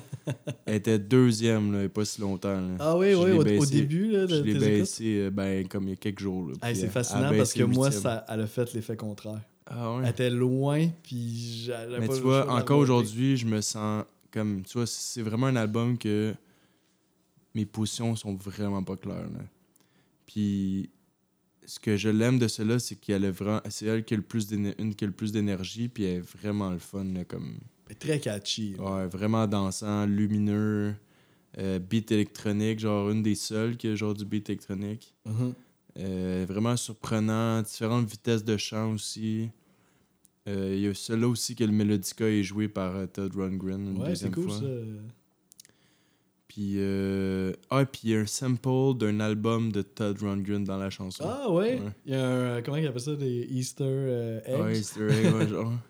elle 0.66 0.74
était 0.74 0.98
deuxième, 0.98 1.72
là, 1.72 1.88
pas 1.88 2.04
si 2.04 2.20
longtemps. 2.20 2.60
là. 2.60 2.76
Ah 2.78 2.96
oui, 2.98 3.12
Je 3.12 3.16
oui, 3.16 3.58
au, 3.58 3.64
début 3.64 4.10
là, 4.10 4.26
de 4.26 4.36
Je 4.36 4.42
l'ai 4.42 4.54
baissé 4.54 5.18
euh, 5.18 5.30
ben, 5.30 5.66
comme 5.66 5.84
il 5.84 5.90
y 5.90 5.92
a 5.94 5.96
quelques 5.96 6.20
jours. 6.20 6.50
Hey, 6.62 6.76
c'est 6.76 6.88
fascinant 6.88 7.30
elle 7.30 7.38
parce 7.38 7.54
que 7.54 7.62
moi, 7.62 7.90
ça, 7.90 8.24
elle 8.28 8.40
a 8.42 8.46
fait 8.46 8.72
l'effet 8.74 8.96
contraire. 8.96 9.40
Ah 9.70 9.94
Elle 9.96 10.04
ouais. 10.04 10.10
était 10.10 10.30
loin, 10.30 10.88
puis 11.02 11.64
j'avais 11.64 12.00
Mais 12.00 12.06
pas 12.06 12.14
tu 12.14 12.20
le 12.20 12.26
vois, 12.26 12.50
encore 12.50 12.78
aujourd'hui, 12.78 13.36
je 13.36 13.46
me 13.46 13.60
sens 13.60 14.04
comme. 14.30 14.62
Tu 14.62 14.78
vois, 14.78 14.86
c'est 14.86 15.22
vraiment 15.22 15.46
un 15.46 15.56
album 15.56 15.96
que 15.98 16.34
mes 17.54 17.66
positions 17.66 18.14
sont 18.16 18.34
vraiment 18.34 18.82
pas 18.82 18.96
claires. 18.96 19.28
là. 19.30 19.40
Puis 20.26 20.90
ce 21.64 21.78
que 21.78 21.96
je 21.96 22.08
l'aime 22.08 22.38
de 22.38 22.48
cela, 22.48 22.78
c'est 22.78 22.96
qu'elle 22.96 23.24
a 23.24 23.30
vraiment. 23.30 23.60
C'est 23.68 23.86
elle 23.86 24.04
qui 24.04 24.14
a 24.14 24.16
le 24.16 24.22
plus 24.22 24.50
une 24.52 24.94
qui 24.94 25.04
a 25.04 25.06
le 25.06 25.12
plus 25.12 25.32
d'énergie, 25.32 25.88
puis 25.88 26.04
elle 26.04 26.16
est 26.18 26.20
vraiment 26.20 26.70
le 26.70 26.78
fun. 26.78 27.04
là, 27.04 27.24
comme, 27.24 27.58
est 27.90 27.94
Très 27.94 28.20
catchy. 28.20 28.74
ouais, 28.78 29.06
vraiment 29.06 29.46
dansant, 29.46 30.06
lumineux, 30.06 30.94
euh, 31.58 31.78
beat 31.78 32.10
électronique, 32.12 32.78
genre 32.80 33.10
une 33.10 33.22
des 33.22 33.34
seules 33.34 33.76
qui 33.76 33.88
a 33.88 33.94
genre 33.94 34.14
du 34.14 34.24
beat 34.24 34.48
électronique. 34.50 35.14
Mhm. 35.26 35.54
Euh, 35.98 36.46
vraiment 36.48 36.76
surprenant, 36.76 37.60
différentes 37.62 38.08
vitesses 38.08 38.44
de 38.44 38.56
chant 38.56 38.92
aussi. 38.92 39.50
Euh, 40.48 40.72
Il 40.74 40.80
y 40.80 40.86
a 40.88 40.94
celui-là 40.94 41.28
aussi 41.28 41.54
que 41.54 41.62
le 41.64 41.72
Melodica 41.72 42.28
est 42.28 42.42
joué 42.42 42.68
par 42.68 42.96
euh, 42.96 43.06
Todd 43.06 43.34
Rundgren 43.36 43.80
une 43.88 43.98
Ouais, 43.98 44.14
c'est 44.16 44.28
deuxième 44.30 44.34
cool 44.34 44.44
fois. 44.50 44.58
ça. 44.58 44.64
Puis, 46.48 46.74
euh... 46.78 47.52
ah, 47.70 47.84
puis 47.84 48.00
il 48.04 48.10
y 48.10 48.16
a 48.16 48.20
un 48.20 48.26
sample 48.26 48.96
d'un 48.98 49.20
album 49.20 49.70
de 49.70 49.82
Todd 49.82 50.18
Rundgren 50.20 50.64
dans 50.64 50.78
la 50.78 50.88
chanson. 50.90 51.24
Ah 51.26 51.50
ouais? 51.50 51.78
Ouais. 51.78 51.92
Il 52.06 52.12
y 52.12 52.16
a 52.16 52.26
un. 52.56 52.62
Comment 52.62 52.78
il 52.78 52.86
appelle 52.86 53.00
ça? 53.00 53.14
Des 53.14 53.46
Easter 53.50 53.84
euh, 53.86 54.40
eggs? 54.46 54.60
Ouais, 54.62 54.78
Easter 54.78 55.08
egg, 55.10 55.34
ouais, 55.34 55.48
genre. 55.48 55.72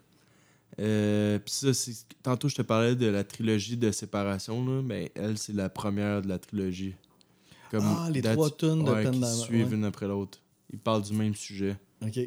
Euh, 0.81 1.41
puis 1.41 1.53
ça, 1.53 1.75
c'est... 1.75 1.93
tantôt 2.23 2.49
je 2.49 2.55
te 2.55 2.63
parlais 2.63 2.95
de 2.95 3.07
la 3.07 3.25
trilogie 3.25 3.77
de 3.77 3.91
séparation, 3.91 4.65
là, 4.65 4.81
mais 4.81 5.11
elle, 5.17 5.37
c'est 5.37 5.53
la 5.53 5.69
première 5.69 6.23
de 6.23 6.29
la 6.29 6.39
trilogie. 6.39 6.95
Comme 7.73 7.83
Ah, 7.85 8.09
les 8.13 8.23
trois 8.23 8.49
tunes 8.49 8.85
de 8.85 8.91
ouais, 8.93 9.11
qui 9.11 9.25
suivent 9.25 9.71
ouais. 9.71 9.75
une 9.75 9.83
après 9.85 10.07
l'autre. 10.07 10.39
Ils 10.73 10.79
parlent 10.79 11.03
du 11.03 11.15
même 11.15 11.35
sujet. 11.35 11.77
Ok. 12.01 12.21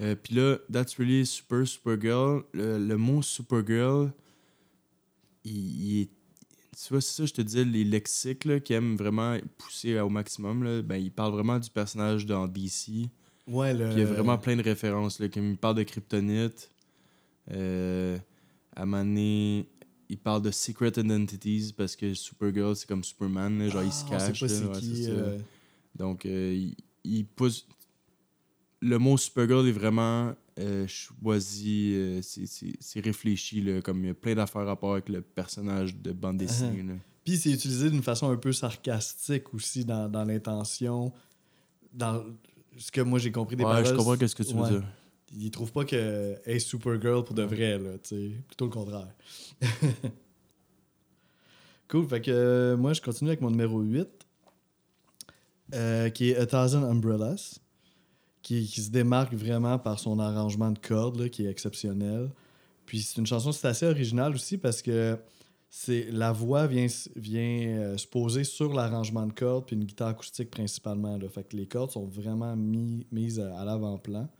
Euh, 0.00 0.14
Puis 0.14 0.34
là, 0.34 0.58
That's 0.72 0.94
Really 0.96 1.26
Super 1.26 1.66
Supergirl, 1.66 2.44
le, 2.52 2.78
le 2.78 2.96
mot 2.96 3.20
Supergirl, 3.22 4.12
il, 5.44 5.52
il 5.52 6.00
est. 6.02 6.08
Tu 6.80 6.90
vois, 6.92 7.00
c'est 7.00 7.12
ça, 7.22 7.26
je 7.26 7.32
te 7.34 7.42
disais, 7.42 7.64
les 7.64 7.82
lexiques 7.82 8.44
là, 8.44 8.60
qui 8.60 8.72
aiment 8.72 8.96
vraiment 8.96 9.36
pousser 9.56 9.98
au 9.98 10.08
maximum, 10.08 10.62
là, 10.62 10.80
ben, 10.82 10.96
ils 10.96 11.10
parlent 11.10 11.32
vraiment 11.32 11.58
du 11.58 11.68
personnage 11.70 12.24
dans 12.24 12.46
DC. 12.46 13.08
Ouais, 13.48 13.74
le. 13.74 13.90
Il 13.90 13.98
y 13.98 14.02
a 14.02 14.04
vraiment 14.04 14.38
plein 14.38 14.54
de 14.56 14.62
références. 14.62 15.18
Là, 15.18 15.28
comme 15.28 15.50
il 15.50 15.56
parle 15.56 15.76
de 15.76 15.82
Kryptonite. 15.82 16.70
Euh, 17.50 18.18
à 18.76 18.84
donné, 18.86 19.66
il 20.08 20.18
parle 20.18 20.42
de 20.42 20.50
Secret 20.52 20.92
Identities 20.96 21.72
parce 21.76 21.96
que 21.96 22.14
Supergirl, 22.14 22.76
c'est 22.76 22.86
comme 22.86 23.02
Superman. 23.02 23.58
là, 23.58 23.68
genre, 23.70 23.82
il 23.82 23.90
se 23.92 24.04
Ah, 24.06 24.10
cache. 24.30 24.42
là, 24.42 24.68
ouais, 24.68 24.78
qui. 24.78 25.06
euh, 25.08 25.38
Donc, 25.96 26.26
euh, 26.26 26.54
il, 26.54 26.76
il 27.04 27.24
pousse. 27.26 27.66
Le 28.80 28.98
mot 28.98 29.16
Supergirl 29.16 29.66
est 29.68 29.72
vraiment 29.72 30.34
euh, 30.58 30.86
choisi, 30.86 31.92
euh, 31.94 32.20
c'est- 32.22 33.00
réfléchi, 33.00 33.60
là, 33.60 33.80
comme 33.80 34.02
il 34.04 34.08
y 34.08 34.10
a 34.10 34.14
plein 34.14 34.34
d'affaires 34.34 34.62
à 34.62 34.66
rapport 34.66 34.92
avec 34.92 35.08
le 35.08 35.20
personnage 35.20 35.96
de 35.96 36.12
bande 36.12 36.36
dessinée. 36.38 36.82
là. 36.82 36.94
Puis 37.24 37.36
c'est 37.36 37.50
utilisé 37.52 37.90
d'une 37.90 38.02
façon 38.02 38.30
un 38.30 38.36
peu 38.36 38.52
sarcastique 38.52 39.52
aussi 39.54 39.84
dans, 39.84 40.08
dans 40.08 40.24
l'intention. 40.24 41.12
Dans 41.92 42.24
ce 42.76 42.90
que 42.90 43.00
moi 43.00 43.18
j'ai 43.18 43.30
compris 43.32 43.54
des 43.56 43.64
Ouais, 43.64 43.70
paroles. 43.70 43.86
je 43.86 43.94
comprends 43.94 44.16
qu'est-ce 44.16 44.34
que 44.36 44.42
tu 44.42 44.54
veux 44.54 44.60
ouais. 44.62 44.70
dire. 44.70 44.84
Ils 45.36 45.50
trouvent 45.50 45.72
pas 45.72 45.84
que 45.84 46.36
est 46.46 46.58
Supergirl 46.58 47.22
pour 47.24 47.34
de 47.34 47.42
vrai, 47.42 47.78
là. 47.78 47.90
Plutôt 47.98 48.64
le 48.64 48.70
contraire. 48.70 49.08
cool. 51.88 52.06
Fait 52.08 52.20
que 52.20 52.30
euh, 52.30 52.76
moi, 52.76 52.92
je 52.92 53.00
continue 53.02 53.30
avec 53.30 53.40
mon 53.40 53.50
numéro 53.50 53.80
8, 53.80 54.08
euh, 55.74 56.08
qui 56.10 56.30
est 56.30 56.36
A 56.36 56.46
Thousand 56.46 56.82
Umbrellas, 56.84 57.58
qui, 58.56 58.82
se 58.82 58.90
démarque 58.90 59.34
vraiment 59.34 59.78
par 59.78 59.98
son 59.98 60.18
arrangement 60.18 60.70
de 60.70 60.78
cordes, 60.78 61.20
là, 61.20 61.28
qui 61.28 61.44
est 61.44 61.50
exceptionnel. 61.50 62.30
Puis 62.86 63.02
c'est 63.02 63.20
une 63.20 63.26
chanson, 63.26 63.52
c'est 63.52 63.68
assez 63.68 63.84
original 63.84 64.34
aussi 64.34 64.56
parce 64.56 64.80
que 64.80 65.18
c'est 65.68 66.10
la 66.10 66.32
voix 66.32 66.66
vient, 66.66 66.86
vient 67.16 67.68
euh, 67.78 67.98
se 67.98 68.06
poser 68.06 68.44
sur 68.44 68.72
l'arrangement 68.72 69.26
de 69.26 69.34
cordes 69.34 69.66
puis 69.66 69.76
une 69.76 69.84
guitare 69.84 70.08
acoustique 70.08 70.50
principalement. 70.50 71.18
Là. 71.18 71.28
Fait 71.28 71.44
que 71.46 71.56
les 71.56 71.66
cordes 71.66 71.90
sont 71.90 72.06
vraiment 72.06 72.56
mis, 72.56 73.06
mises 73.12 73.38
à, 73.38 73.64
l'avant-plan. 73.66 74.30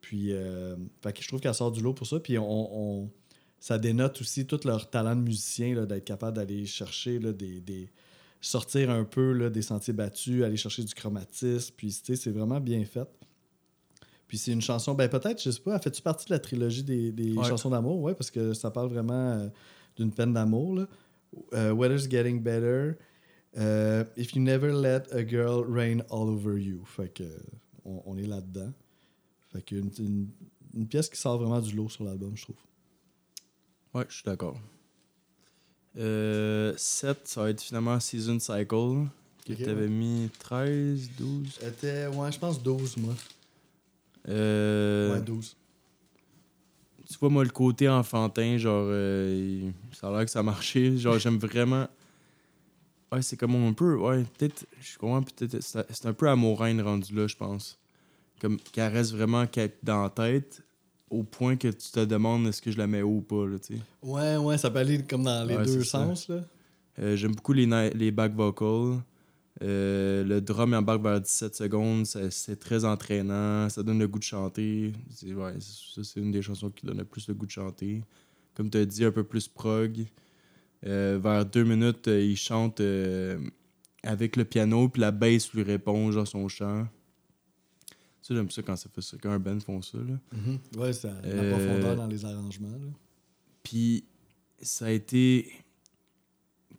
Puis 0.00 0.32
euh, 0.32 0.74
fait 1.02 1.12
que 1.12 1.22
je 1.22 1.28
trouve 1.28 1.40
qu'elle 1.40 1.54
sort 1.54 1.72
du 1.72 1.82
lot 1.82 1.92
pour 1.92 2.06
ça. 2.06 2.18
Puis 2.18 2.38
on, 2.38 3.10
ça 3.60 3.76
dénote 3.78 4.18
aussi 4.22 4.46
tout 4.46 4.60
leur 4.64 4.88
talent 4.88 5.14
de 5.14 5.20
musicien 5.20 5.84
d'être 5.84 6.04
capable 6.06 6.38
d'aller 6.38 6.64
chercher 6.64 7.18
là, 7.18 7.32
des- 7.34 7.90
sortir 8.40 8.90
un 8.90 9.04
peu 9.04 9.32
là, 9.32 9.50
des 9.50 9.62
sentiers 9.62 9.92
battus, 9.92 10.42
aller 10.44 10.56
chercher 10.56 10.82
du 10.84 10.94
chromatisme. 10.94 11.74
Puis 11.76 11.88
tu 11.88 12.04
sais, 12.04 12.16
c'est 12.16 12.30
vraiment 12.30 12.60
bien 12.60 12.84
fait. 12.84 13.08
Puis 14.28 14.38
c'est 14.38 14.52
une 14.52 14.60
chanson, 14.62 14.94
ben 14.94 15.08
peut-être, 15.08 15.40
je 15.42 15.50
sais 15.50 15.60
pas, 15.60 15.78
fait-tu 15.78 16.02
partie 16.02 16.26
de 16.26 16.32
la 16.32 16.38
trilogie 16.40 16.82
des, 16.82 17.12
des 17.12 17.32
Ouais. 17.32 17.44
chansons 17.48 17.70
d'amour? 17.70 18.00
Ouais, 18.02 18.14
parce 18.14 18.30
que 18.30 18.54
ça 18.54 18.70
parle 18.70 18.88
vraiment 18.88 19.30
euh, 19.32 19.48
d'une 19.96 20.12
peine 20.12 20.32
d'amour. 20.32 20.74
là. 20.74 20.88
Euh, 21.54 21.70
Weather's 21.72 22.08
Getting 22.10 22.42
Better. 22.42 22.92
euh, 23.58 24.04
If 24.16 24.34
You 24.34 24.42
Never 24.42 24.72
Let 24.72 25.12
a 25.14 25.24
Girl 25.26 25.64
Rain 25.68 26.00
All 26.10 26.28
Over 26.28 26.60
You. 26.60 26.84
Fait 26.84 27.08
que 27.08 27.24
on, 27.84 28.02
on 28.04 28.18
est 28.18 28.26
là-dedans. 28.26 28.72
Fait 29.52 29.62
que 29.62 29.76
une, 29.76 29.90
une- 29.98 30.28
une 30.74 30.86
pièce 30.88 31.08
qui 31.08 31.18
sort 31.18 31.38
vraiment 31.38 31.60
du 31.60 31.74
lot 31.74 31.88
sur 31.88 32.04
l'album, 32.04 32.36
je 32.36 32.42
trouve. 32.42 32.56
Ouais, 33.94 34.04
je 34.10 34.14
suis 34.16 34.24
d'accord. 34.24 34.58
Euh, 35.98 36.74
7, 36.76 37.20
ça 37.24 37.42
va 37.42 37.50
être 37.50 37.60
finalement 37.62 37.98
Season 38.00 38.38
Cycle. 38.38 39.06
Que 39.46 39.52
Ok, 39.52 39.62
t'avais 39.62 39.88
mis 39.88 40.28
13, 40.38 41.10
12. 41.18 41.58
Était, 41.66 42.06
ouais, 42.08 42.32
je 42.32 42.38
pense 42.38 42.62
12, 42.62 42.96
moi. 42.98 43.14
Euh, 44.28 45.14
Ouais, 45.14 45.20
12. 45.20 45.56
tu 47.08 47.16
vois, 47.18 47.28
moi, 47.30 47.44
le 47.44 47.50
côté 47.50 47.88
enfantin, 47.88 48.58
genre, 48.58 48.86
euh, 48.88 49.70
ça 49.92 50.08
a 50.08 50.10
l'air 50.10 50.24
que 50.24 50.30
ça 50.30 50.40
a 50.40 50.42
marché. 50.42 50.96
Genre, 50.98 51.18
j'aime 51.18 51.38
vraiment. 51.38 51.86
Ouais, 53.12 53.22
c'est 53.22 53.36
comme 53.36 53.54
un 53.54 53.72
peu. 53.72 53.96
Ouais, 53.96 54.24
peut-être. 54.36 54.66
Je 54.80 54.98
comprends, 54.98 55.22
peut-être. 55.22 55.60
C'est 55.62 56.06
un 56.06 56.12
peu 56.12 56.28
amouraine 56.28 56.80
rendu 56.80 57.14
là, 57.14 57.28
je 57.28 57.36
pense. 57.36 57.78
Comme 58.40 58.58
qu'elle 58.58 58.92
reste 58.92 59.12
vraiment 59.12 59.46
dans 59.84 60.02
la 60.02 60.10
tête, 60.10 60.60
au 61.10 61.22
point 61.22 61.56
que 61.56 61.68
tu 61.68 61.90
te 61.92 62.04
demandes 62.04 62.46
est-ce 62.48 62.60
que 62.60 62.70
je 62.70 62.78
la 62.78 62.86
mets 62.86 63.02
où 63.02 63.18
ou 63.18 63.20
pas, 63.20 63.46
là. 63.46 63.56
Ouais, 64.02 64.36
ouais, 64.36 64.58
ça 64.58 64.70
peut 64.70 64.78
aller 64.80 65.02
comme 65.04 65.22
dans 65.24 65.46
les 65.46 65.56
Ouais, 65.56 65.64
deux 65.64 65.84
sens, 65.84 66.28
là. 66.28 66.40
Euh, 66.98 67.14
J'aime 67.16 67.34
beaucoup 67.34 67.52
les, 67.52 67.66
les 67.90 68.10
back 68.10 68.34
vocals. 68.34 69.00
Euh, 69.62 70.22
le 70.24 70.40
drum 70.42 70.70
il 70.70 70.76
embarque 70.76 71.02
vers 71.02 71.20
17 71.20 71.54
secondes, 71.54 72.04
c'est 72.04 72.58
très 72.58 72.84
entraînant, 72.84 73.68
ça 73.70 73.82
donne 73.82 73.98
le 73.98 74.06
goût 74.08 74.18
de 74.18 74.24
chanter. 74.24 74.92
C'est- 75.10 75.32
Ouais, 75.32 75.54
ça, 75.60 76.02
c'est 76.04 76.20
une 76.20 76.30
des 76.30 76.42
chansons 76.42 76.70
qui 76.70 76.84
donne 76.84 76.98
le 76.98 77.04
plus 77.04 77.26
le 77.28 77.34
goût 77.34 77.46
de 77.46 77.50
chanter. 77.50 78.02
Comme 78.54 78.68
tu 78.70 78.76
as 78.78 78.84
dit, 78.84 79.04
un 79.04 79.12
peu 79.12 79.24
plus 79.24 79.48
prog. 79.48 80.04
Euh, 80.84 81.18
vers 81.22 81.44
deux 81.46 81.64
minutes, 81.64 82.06
il 82.06 82.36
chante 82.36 82.80
avec 84.02 84.36
le 84.36 84.44
piano, 84.44 84.88
puis 84.88 85.00
la 85.00 85.10
bass 85.10 85.52
lui 85.52 85.62
répond, 85.62 86.10
genre 86.12 86.26
son 86.28 86.46
chant. 86.48 86.86
Ça, 88.26 88.34
j'aime 88.34 88.50
ça 88.50 88.60
quand 88.62 88.74
ça 88.76 88.88
fait 88.92 89.02
ça, 89.02 89.16
quand 89.22 89.30
un 89.30 89.38
band 89.38 89.60
font 89.60 89.80
ça. 89.82 89.98
Là. 89.98 90.18
Mhm. 90.32 90.58
Ouais, 90.78 90.92
c'est 90.92 91.06
la 91.06 91.14
Euh, 91.24 91.50
profondeur 91.52 91.96
dans 91.96 92.06
les 92.08 92.24
arrangements. 92.24 92.68
là. 92.70 92.88
Puis 93.62 94.04
ça 94.60 94.86
a 94.86 94.90
été. 94.90 95.48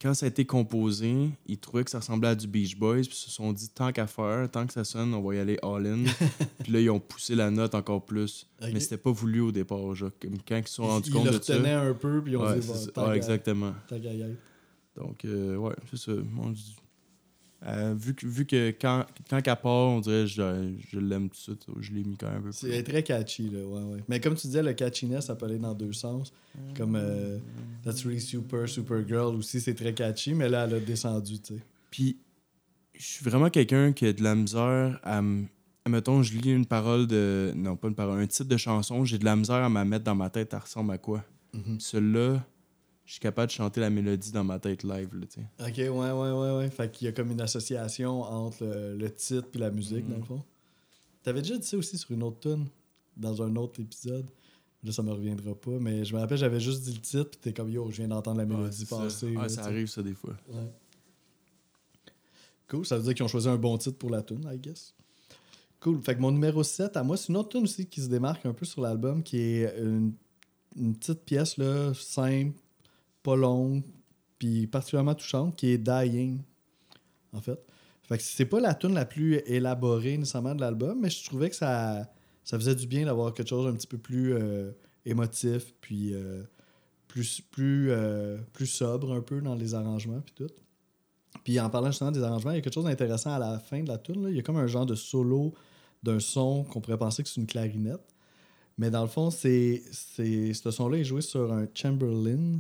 Quand 0.02 0.14
ça 0.14 0.26
a 0.28 0.30
été 0.30 0.46
composé, 0.46 1.30
ils 1.48 1.58
trouvaient 1.58 1.84
que 1.84 1.90
ça 1.90 2.00
ressemblait 2.00 2.30
à 2.30 2.36
du 2.36 2.46
Beach 2.48 2.76
Boys, 2.78 2.98
puis 3.02 3.12
ils 3.14 3.16
se 3.16 3.32
sont 3.32 3.52
dit 3.54 3.70
tant 3.70 3.92
qu'à 3.92 4.06
faire, 4.06 4.48
tant 4.52 4.68
que 4.68 4.74
ça 4.74 4.84
sonne, 4.84 5.12
on 5.14 5.22
va 5.24 5.36
y 5.36 5.40
aller 5.40 5.58
all-in. 5.64 6.04
puis 6.64 6.72
là, 6.74 6.82
ils 6.82 6.90
ont 6.92 7.00
poussé 7.00 7.34
la 7.34 7.50
note 7.50 7.74
encore 7.74 8.06
plus. 8.06 8.48
Mais 8.62 8.80
c'était 8.80 8.98
pas 8.98 9.12
voulu 9.12 9.40
au 9.40 9.52
départ. 9.52 9.96
Genre, 9.96 10.12
quand 10.48 10.58
ils 10.58 10.68
se 10.68 10.74
sont 10.76 10.86
rendus 10.86 11.10
Ils 11.10 11.14
compte 11.14 11.26
le 11.32 11.40
de 11.40 11.44
ça. 11.44 11.54
retenaient 11.54 11.74
un 11.74 11.94
peu, 11.94 12.22
puis 12.22 12.34
ils 12.34 12.38
ont 12.38 12.46
Ouais, 12.46 12.60
dit, 12.60 12.68
ça. 12.68 12.92
tant 12.92 13.08
Ouais, 13.10 13.16
exactement. 13.16 13.74
tant. 13.88 13.96
Donc, 14.98 15.24
euh, 15.26 15.56
ouais, 15.56 15.76
c'est 15.90 15.98
ça. 15.98 16.12
On 16.40 16.50
dit- 16.52 16.76
euh, 17.66 17.96
vu 17.98 18.14
que, 18.14 18.26
vu 18.28 18.46
que 18.46 18.70
quand, 18.70 19.06
quand 19.30 19.42
qu'à 19.42 19.56
part, 19.56 19.72
on 19.90 20.00
dirait 20.00 20.28
je, 20.28 20.74
je 20.92 21.00
l'aime 21.00 21.30
tout 21.30 21.36
de 21.36 21.42
suite. 21.42 21.66
Je 21.80 21.92
l'ai 21.92 22.04
mis 22.04 22.16
quand 22.16 22.28
même 22.28 22.38
un 22.38 22.42
peu 22.42 22.50
plus. 22.50 22.58
C'est 22.72 22.84
très 22.84 23.02
catchy, 23.04 23.50
là, 23.50 23.60
ouais, 23.66 23.82
ouais. 23.82 24.04
Mais 24.08 24.20
comme 24.20 24.36
tu 24.36 24.48
disais, 24.48 24.62
le 24.62 24.74
catchiness, 24.74 25.26
ça 25.26 25.36
peut 25.36 25.46
aller 25.46 25.58
dans 25.58 25.74
deux 25.74 25.94
sens. 25.94 26.32
Comme 26.76 26.96
euh, 26.96 27.40
That's 27.84 28.04
Really 28.04 28.22
Super, 28.22 28.70
Supergirl 28.70 29.36
aussi, 29.36 29.60
c'est 29.60 29.74
très 29.74 29.94
catchy, 29.94 30.34
mais 30.34 30.50
là, 30.50 30.66
elle 30.66 30.76
a 30.76 30.80
descendu, 30.80 31.40
tu 31.40 31.56
sais. 31.56 31.62
Puis, 31.90 32.18
je 32.94 33.04
suis 33.04 33.26
vraiment 33.26 33.50
quelqu'un 33.50 33.92
qui 33.92 34.06
a 34.06 34.14
de 34.14 34.24
la 34.24 34.36
misère 34.36 35.00
à 35.04 35.22
me. 35.22 35.46
Mettons, 35.88 36.22
je 36.22 36.38
lis 36.38 36.52
une 36.52 36.66
parole 36.66 37.08
de. 37.08 37.54
Non, 37.56 37.76
pas 37.76 37.88
une 37.88 37.96
parole, 37.96 38.20
un 38.20 38.28
titre 38.28 38.50
de 38.50 38.58
chanson, 38.58 39.06
j'ai 39.06 39.18
de 39.18 39.26
la 39.26 39.36
misère 39.36 39.56
à 39.64 39.70
me 39.70 39.84
mettre 39.86 40.04
dans 40.04 40.16
ma 40.16 40.30
tête, 40.30 40.54
elle 40.54 40.60
ressemble 40.60 40.92
à 40.92 40.98
quoi? 40.98 41.24
Mhm. 41.54 41.80
Celui-là, 41.80 42.46
je 43.08 43.14
suis 43.14 43.20
capable 43.22 43.48
de 43.48 43.54
chanter 43.54 43.80
la 43.82 43.90
mélodie 43.90 44.32
dans 44.32 44.44
ma 44.44 44.60
tête 44.60 44.84
live, 44.84 45.16
là, 45.16 45.26
tu 45.26 45.40
sais. 45.42 45.48
Ok, 45.68 45.78
ouais, 45.78 45.90
ouais, 46.12 46.32
ouais, 46.32 46.58
ouais. 46.58 46.70
Fait 46.70 46.92
qu'il 46.92 47.06
y 47.06 47.08
a 47.08 47.12
comme 47.14 47.32
une 47.32 47.42
association 47.42 48.22
entre 48.22 48.64
le, 48.66 48.96
le 48.98 49.10
titre 49.16 49.48
et 49.56 49.58
la 49.58 49.72
musique, 49.72 50.04
Mhm. 50.06 50.12
dans 50.12 50.18
le 50.18 50.24
fond. 50.26 50.44
T'avais 51.24 51.42
déjà 51.42 51.58
dit 51.58 51.66
ça 51.66 51.78
aussi 51.78 51.98
sur 51.98 52.12
une 52.12 52.22
autre 52.24 52.40
tune 52.42 52.68
dans 53.16 53.42
un 53.42 53.56
autre 53.56 53.80
épisode. 53.80 54.28
Là, 54.84 54.92
ça 54.92 55.02
me 55.02 55.12
reviendra 55.12 55.56
pas, 55.56 55.72
mais 55.80 56.06
je 56.06 56.14
me 56.14 56.20
rappelle, 56.20 56.38
j'avais 56.38 56.60
juste 56.60 56.84
dit 56.84 56.94
le 56.94 57.00
titre, 57.02 57.30
puis 57.32 57.40
t'es 57.42 57.54
comme 57.54 57.70
yo, 57.70 57.90
je 57.90 57.98
viens 57.98 58.08
d'entendre 58.10 58.38
la 58.38 58.46
mélodie 58.46 58.86
passer. 58.86 59.26
Ouais, 59.28 59.34
là, 59.42 59.50
ça 59.50 59.64
arrive, 59.64 59.88
ça, 59.88 60.04
des 60.04 60.14
fois. 60.14 60.36
Ouais. 60.50 60.72
Cool, 62.70 62.86
ça 62.86 62.98
veut 62.98 63.04
dire 63.04 63.14
qu'ils 63.14 63.24
ont 63.24 63.30
choisi 63.30 63.48
un 63.48 63.56
bon 63.58 63.78
titre 63.78 63.98
pour 63.98 64.10
la 64.10 64.22
tune, 64.22 64.48
I 64.54 64.58
guess. 64.58 64.94
Cool. 65.80 66.02
Fait 66.02 66.16
que 66.16 66.20
mon 66.22 66.32
numéro 66.32 66.64
7, 66.64 66.98
à 66.98 67.04
moi, 67.04 67.16
c'est 67.16 67.30
une 67.30 67.38
autre 67.38 67.50
tune 67.50 67.64
aussi 67.64 67.86
qui 67.86 68.02
se 68.02 68.08
démarque 68.10 68.46
un 68.46 68.54
peu 68.54 68.66
sur 68.66 68.82
l'album, 68.82 69.24
qui 69.24 69.38
est 69.40 69.74
une, 69.80 70.14
une 70.76 70.96
petite 70.96 71.22
pièce 71.24 71.58
là, 71.58 71.94
simple, 71.94 72.58
pas 73.28 73.36
longue, 73.36 73.84
puis 74.40 74.68
particulièrement 74.68 75.14
touchante, 75.14 75.54
qui 75.58 75.68
est 75.68 75.78
Dying, 75.78 76.40
en 77.34 77.42
fait. 77.42 77.60
Fait 78.04 78.18
que 78.18 78.24
c'est 78.24 78.46
pas 78.46 78.62
la 78.62 78.74
tune 78.74 78.94
la 78.94 79.04
plus 79.04 79.42
élaborée 79.46 80.18
nécessairement 80.18 80.56
de 80.56 80.62
l'album, 80.62 80.98
mais 81.02 81.10
je 81.10 81.26
trouvais 81.26 81.50
que 81.50 81.56
ça, 81.58 82.10
ça 82.46 82.58
faisait 82.58 82.74
du 82.74 82.88
bien 82.88 83.06
d'avoir 83.06 83.34
quelque 83.34 83.50
chose 83.50 83.68
un 83.68 83.74
petit 83.74 83.88
peu 83.88 83.98
plus 83.98 84.34
euh, 84.34 84.72
émotif, 85.06 85.74
puis 85.82 86.14
euh, 86.14 86.44
plus, 87.10 87.42
plus, 87.42 87.92
euh, 87.92 88.38
plus 88.54 88.68
sobre 88.68 89.12
un 89.12 89.20
peu 89.20 89.42
dans 89.42 89.56
les 89.56 89.76
arrangements, 89.76 90.22
puis 90.22 90.34
tout. 90.34 90.54
Puis 91.44 91.60
en 91.60 91.70
parlant 91.70 91.92
justement 91.92 92.12
des 92.12 92.24
arrangements, 92.24 92.52
il 92.52 92.56
y 92.56 92.60
a 92.60 92.62
quelque 92.62 92.76
chose 92.76 92.86
d'intéressant 92.86 93.34
à 93.34 93.40
la 93.40 93.60
fin 93.60 93.84
de 93.84 93.90
la 93.90 93.98
tune. 93.98 94.26
Il 94.30 94.38
y 94.38 94.40
a 94.40 94.42
comme 94.42 94.56
un 94.56 94.68
genre 94.68 94.86
de 94.86 94.96
solo 94.96 95.54
d'un 96.02 96.22
son 96.22 96.64
qu'on 96.64 96.80
pourrait 96.80 96.98
penser 96.98 97.24
que 97.24 97.30
c'est 97.30 97.42
une 97.42 97.48
clarinette. 97.48 98.16
Mais 98.78 98.90
dans 98.90 99.02
le 99.02 99.10
fond, 99.10 99.32
c'est, 99.32 99.84
c'est, 99.92 100.54
ce 100.54 100.72
son-là 100.72 101.00
est 101.00 101.04
joué 101.04 101.20
sur 101.22 101.52
un 101.52 101.68
Chamberlin, 101.74 102.60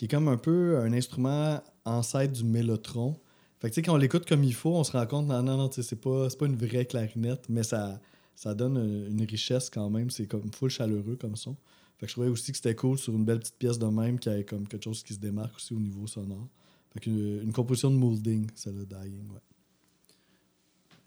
qui 0.00 0.06
est 0.06 0.08
comme 0.08 0.28
un 0.28 0.38
peu 0.38 0.78
un 0.78 0.94
instrument 0.94 1.62
ancêtre 1.84 2.32
du 2.32 2.42
mélotron. 2.42 3.20
Fait 3.58 3.68
que 3.68 3.74
tu 3.74 3.80
sais, 3.80 3.82
quand 3.82 3.92
on 3.92 3.98
l'écoute 3.98 4.26
comme 4.26 4.42
il 4.44 4.54
faut, 4.54 4.74
on 4.74 4.82
se 4.82 4.92
rend 4.92 5.04
compte, 5.04 5.26
non, 5.26 5.42
non, 5.42 5.58
non, 5.58 5.70
c'est 5.70 6.00
pas, 6.00 6.26
pas 6.30 6.46
une 6.46 6.56
vraie 6.56 6.86
clarinette, 6.86 7.44
mais 7.50 7.62
ça, 7.62 8.00
ça 8.34 8.54
donne 8.54 8.78
une, 8.78 9.08
une 9.08 9.26
richesse 9.26 9.68
quand 9.68 9.90
même. 9.90 10.08
C'est 10.08 10.24
comme 10.24 10.50
full 10.54 10.70
chaleureux 10.70 11.18
comme 11.20 11.36
son. 11.36 11.54
Fait 11.98 12.06
que 12.06 12.08
je 12.08 12.12
trouvais 12.14 12.28
aussi 12.28 12.50
que 12.50 12.56
c'était 12.56 12.74
cool 12.74 12.96
sur 12.96 13.12
une 13.12 13.26
belle 13.26 13.40
petite 13.40 13.56
pièce 13.58 13.78
de 13.78 13.84
même 13.84 14.18
qui 14.18 14.30
avait 14.30 14.44
comme 14.44 14.66
quelque 14.66 14.84
chose 14.84 15.02
qui 15.02 15.12
se 15.12 15.18
démarque 15.18 15.56
aussi 15.56 15.74
au 15.74 15.78
niveau 15.78 16.06
sonore. 16.06 16.48
Fait 16.94 17.00
que 17.00 17.10
une, 17.10 17.42
une 17.42 17.52
composition 17.52 17.90
de 17.90 17.96
Moulding, 17.96 18.46
celle-là, 18.54 19.02
Dying, 19.02 19.28
ouais. 19.28 19.40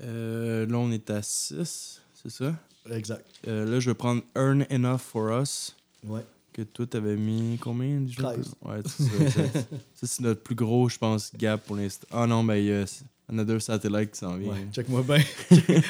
Euh, 0.01 0.67
là, 0.67 0.77
on 0.77 0.91
est 0.91 1.09
à 1.09 1.23
6, 1.23 1.99
c'est 2.13 2.29
ça? 2.29 2.59
Exact. 2.91 3.25
Euh, 3.47 3.65
là, 3.65 3.79
je 3.79 3.89
vais 3.89 3.95
prendre 3.95 4.21
Earn 4.35 4.67
Enough 4.69 4.99
for 4.99 5.41
Us. 5.41 5.75
Ouais. 6.05 6.23
Que 6.53 6.61
toi, 6.61 6.85
t'avais 6.85 7.15
mis 7.15 7.57
combien 7.59 7.99
déjà? 8.01 8.21
13. 8.21 8.55
Ouais, 8.61 8.81
c'est 8.85 9.29
ça. 9.29 9.41
ça, 9.95 10.07
c'est 10.07 10.21
notre 10.21 10.43
plus 10.43 10.53
gros, 10.53 10.87
je 10.87 10.99
pense, 10.99 11.31
gap 11.35 11.65
pour 11.65 11.75
l'instant. 11.75 12.07
Ah 12.11 12.27
non, 12.27 12.43
mais 12.43 12.63
il 12.63 12.67
y 12.67 12.73
a 12.73 12.85
Another 13.27 13.59
Satellite 13.59 14.11
qui 14.11 14.19
s'en 14.19 14.35
vient. 14.35 14.51
ouais. 14.51 14.67
Check-moi 14.71 15.01
bien. 15.01 15.17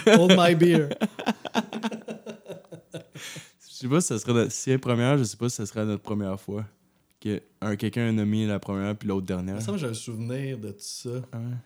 Hold 0.17 0.35
my 0.37 0.55
beer. 0.55 0.89
Je 3.69 3.87
sais 3.87 3.87
pas 3.89 3.99
si 3.99 4.07
ça 4.07 4.19
serait 4.19 4.33
notre... 4.33 4.51
si 4.53 4.77
première, 4.77 5.17
je 5.17 5.23
sais 5.25 5.35
pas 5.35 5.49
si 5.49 5.57
ça 5.57 5.65
serait 5.65 5.83
notre 5.83 6.03
première 6.03 6.39
fois. 6.39 6.65
Que 7.19 7.41
un, 7.59 7.75
quelqu'un 7.75 8.07
a 8.07 8.11
nommé 8.13 8.47
la 8.47 8.57
première 8.57 8.95
puis 8.95 9.09
l'autre 9.09 9.25
dernière. 9.25 9.61
Ça, 9.61 9.75
j'ai 9.75 9.87
un 9.87 9.93
souvenir 9.93 10.57
de 10.57 10.69
tout 10.69 10.77
ça. 10.79 11.09
Ouais. 11.09 11.57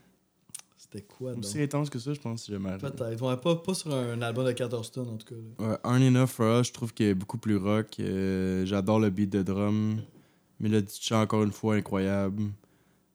C'était 0.89 1.05
quoi, 1.05 1.33
donc? 1.33 1.43
Aussi 1.43 1.61
intense 1.61 1.89
que 1.89 1.99
ça, 1.99 2.13
je 2.13 2.19
pense, 2.19 2.43
si 2.43 2.51
jamais. 2.51 2.69
arrivé. 2.69 2.89
Peut-être. 2.89 3.21
Ouais, 3.21 3.37
pas, 3.37 3.55
pas 3.57 3.73
sur 3.73 3.93
un 3.93 4.21
album 4.21 4.45
de 4.45 4.53
14 4.53 4.91
tonnes, 4.91 5.09
en 5.09 5.17
tout 5.17 5.27
cas. 5.27 5.65
Ouais, 5.65 5.77
Earn 5.83 6.01
Enough 6.01 6.27
for 6.27 6.61
Us, 6.61 6.67
je 6.67 6.73
trouve 6.73 6.93
qu'il 6.93 7.07
est 7.07 7.13
beaucoup 7.13 7.37
plus 7.37 7.57
rock. 7.57 7.97
Euh, 7.99 8.65
J'adore 8.65 8.99
le 8.99 9.09
beat 9.09 9.29
de 9.29 9.43
drum. 9.43 10.01
Mélodie 10.59 10.97
de 10.97 11.03
chant, 11.03 11.21
encore 11.21 11.43
une 11.43 11.51
fois, 11.51 11.75
incroyable. 11.75 12.43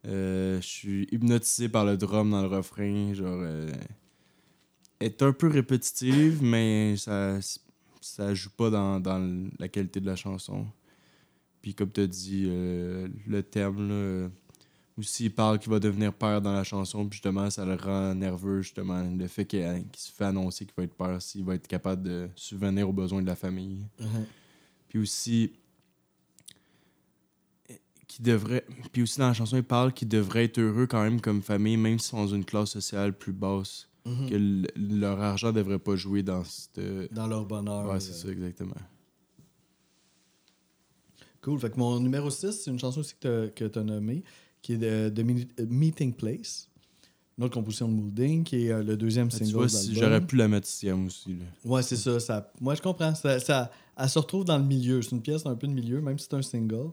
Euh, 0.07 0.61
je 0.61 0.67
suis 0.67 1.09
hypnotisé 1.13 1.69
par 1.69 1.85
le 1.85 1.97
drum 1.97 2.31
dans 2.31 2.43
le 2.43 2.49
refrain. 2.49 3.15
Genre, 3.15 3.41
euh, 3.43 3.71
elle 4.99 5.07
est 5.07 5.23
un 5.23 5.33
peu 5.33 5.49
répétitive, 5.49 6.43
mais 6.43 6.97
ça, 6.99 7.39
ça 8.01 8.35
joue 8.35 8.51
pas 8.51 8.69
dans, 8.71 9.01
dans 9.01 9.49
la 9.59 9.69
qualité 9.69 10.01
de 10.01 10.07
la 10.07 10.17
chanson. 10.17 10.67
Puis, 11.63 11.75
comme 11.75 11.91
tu 11.91 12.01
as 12.03 12.07
dit, 12.07 12.45
euh, 12.49 13.09
le 13.27 13.43
thème, 13.43 13.89
là, 13.89 14.29
euh, 14.99 15.01
aussi, 15.01 15.27
il 15.27 15.35
parle 15.35 15.59
qu'il 15.59 15.71
va 15.71 15.79
devenir 15.79 16.13
père 16.13 16.41
dans 16.41 16.53
la 16.53 16.65
chanson. 16.65 17.07
Puis, 17.07 17.17
justement, 17.17 17.49
ça 17.51 17.65
le 17.65 17.75
rend 17.75 18.15
nerveux, 18.15 18.63
justement. 18.63 19.03
Le 19.03 19.27
fait 19.27 19.45
qu'il 19.45 19.61
qu'il 19.91 20.03
se 20.03 20.13
fait 20.13 20.25
annoncer 20.25 20.65
qu'il 20.65 20.75
va 20.77 20.85
être 20.85 20.95
père, 20.95 21.21
s'il 21.21 21.45
va 21.45 21.55
être 21.55 21.67
capable 21.67 22.03
de 22.03 22.29
subvenir 22.35 22.89
aux 22.89 22.93
besoins 22.93 23.23
de 23.23 23.27
la 23.27 23.37
famille. 23.37 23.87
Puis 24.89 24.99
aussi, 24.99 25.53
qui 28.13 28.23
devrait. 28.23 28.67
Puis 28.93 29.03
aussi 29.03 29.19
dans 29.19 29.29
la 29.29 29.35
chanson, 29.35 29.57
il 29.57 29.63
parle 29.63 29.93
qu'il 29.95 30.09
devrait 30.09 30.45
être 30.45 30.59
heureux 30.59 30.87
quand 30.87 31.03
même 31.03 31.21
comme 31.21 31.41
famille, 31.41 31.79
même 31.79 31.99
si 31.99 32.13
dans 32.13 32.27
une 32.27 32.45
classe 32.45 32.71
sociale 32.71 33.17
plus 33.17 33.33
basse. 33.33 33.89
Mhm. 34.05 34.29
Que 34.29 34.67
leur 34.77 35.21
argent 35.21 35.53
devrait 35.53 35.79
pas 35.79 35.97
jouer 35.97 36.23
dans 36.23 36.45
cette. 36.45 36.81
Dans 37.13 37.27
leur 37.27 37.47
bonheur. 37.47 37.89
Ouais, 37.89 38.01
c'est 38.01 38.13
ça, 38.13 38.29
exactement. 38.29 38.75
Cool. 41.41 41.59
Fait 41.59 41.71
que 41.71 41.79
mon 41.79 41.99
numéro 42.01 42.29
6, 42.29 42.53
c'est 42.53 42.71
une 42.71 42.79
chanson 42.79 43.01
aussi 43.01 43.15
que 43.19 43.49
tu 43.49 43.79
as 43.79 43.83
nommée, 43.83 44.23
qui 44.63 44.75
est 44.75 45.11
de, 45.11 45.23
Meeting 45.69 46.15
Place. 46.15 46.69
Une 47.39 47.45
autre 47.45 47.55
composition 47.55 47.89
de 47.89 47.95
Moulding, 47.95 48.45
qui 48.45 48.67
est 48.67 48.71
euh, 48.73 48.83
le 48.83 48.97
deuxième 48.97 49.29
Ah, 49.33 49.37
single 49.37 49.51
tu 49.51 49.57
vois, 49.57 49.69
si 49.69 49.95
j'aurais 49.95 50.21
pu 50.21 50.37
la 50.37 50.49
mettre 50.49 50.67
sixième 50.67 51.07
aussi. 51.07 51.31
Là. 51.31 51.45
Ouais, 51.65 51.83
c'est 51.83 51.97
ça, 51.97 52.21
ça. 52.21 52.53
Moi, 52.61 52.75
je 52.75 52.83
comprends. 52.83 53.15
Ça, 53.15 53.41
ça- 53.41 53.71
elle 53.99 54.09
se 54.09 54.19
retrouve 54.19 54.45
dans 54.45 54.59
le 54.59 54.65
milieu. 54.65 55.03
C'est 55.03 55.13
une 55.13 55.23
pièce 55.23 55.45
un 55.47 55.55
peu 55.55 55.67
de 55.67 55.73
milieu, 55.73 56.01
même 56.01 56.19
si 56.19 56.27
c'est 56.29 56.37
un 56.37 56.43
single. 56.43 56.91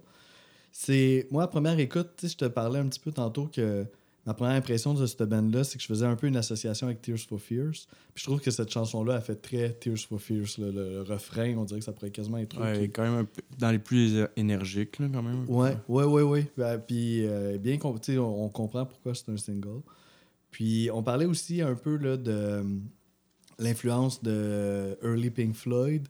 C'est 0.71 1.27
Moi, 1.31 1.43
à 1.43 1.47
première 1.47 1.77
écoute, 1.79 2.11
tu 2.17 2.27
sais, 2.27 2.33
je 2.33 2.37
te 2.37 2.45
parlais 2.45 2.79
un 2.79 2.87
petit 2.87 2.99
peu 2.99 3.11
tantôt 3.11 3.47
que 3.47 3.85
ma 4.29 4.33
première 4.35 4.55
impression 4.55 4.93
de 4.93 5.05
cette 5.07 5.23
band-là, 5.23 5.63
c'est 5.63 5.77
que 5.77 5.81
je 5.81 5.87
faisais 5.87 6.05
un 6.05 6.15
peu 6.15 6.27
une 6.27 6.37
association 6.37 6.85
avec 6.87 7.01
Tears 7.01 7.17
for 7.27 7.39
Fears. 7.41 7.71
Puis 8.13 8.21
je 8.21 8.23
trouve 8.25 8.39
que 8.39 8.51
cette 8.51 8.69
chanson-là, 8.71 9.15
elle 9.15 9.21
fait 9.23 9.35
très 9.41 9.73
Tears 9.73 9.97
for 10.07 10.21
Fears. 10.21 10.57
là. 10.59 10.67
Le, 10.67 10.89
le 10.93 11.01
refrain, 11.01 11.55
on 11.57 11.63
dirait 11.65 11.79
que 11.79 11.85
ça 11.85 11.91
pourrait 11.93 12.11
quasiment 12.11 12.37
être 12.37 12.59
Ouais, 12.61 12.79
qui- 12.81 12.91
quand 12.91 13.01
même 13.03 13.13
un 13.15 13.25
peu 13.25 13.41
dans 13.57 13.71
les 13.71 13.79
plus 13.79 14.27
énergiques, 14.37 14.99
là, 14.99 15.07
quand 15.11 15.23
même. 15.23 15.45
Ouais, 15.49 15.75
ouais, 15.87 16.03
ouais, 16.03 16.21
ouais. 16.21 16.51
Ben, 16.57 16.77
Puis, 16.77 17.25
euh, 17.25 17.57
bien 17.57 17.77
qu'on 17.79 17.95
on, 18.19 18.43
on 18.45 18.49
comprend 18.49 18.85
pourquoi 18.85 19.15
c'est 19.15 19.29
un 19.29 19.37
single. 19.37 19.81
Puis, 20.51 20.89
on 20.93 21.01
parlait 21.01 21.25
aussi 21.25 21.61
un 21.61 21.73
peu 21.75 21.97
là, 21.97 22.15
de 22.15 22.31
euh, 22.31 22.63
l'influence 23.57 24.21
de 24.23 24.97
early 25.03 25.29
Pink 25.31 25.55
Floyd. 25.55 26.07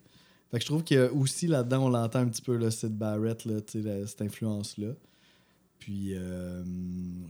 Fait 0.51 0.57
que 0.57 0.63
je 0.63 0.67
trouve 0.67 0.83
a 0.97 1.11
aussi 1.13 1.47
là-dedans, 1.47 1.85
on 1.85 1.89
l'entend 1.89 2.19
un 2.19 2.27
petit 2.27 2.41
peu, 2.41 2.57
le 2.57 2.69
Sid 2.71 2.97
Barrett, 2.97 3.45
là, 3.45 3.55
la- 3.75 4.07
cette 4.07 4.21
influence-là. 4.21 4.89
Puis, 5.79 6.13
euh, 6.13 6.63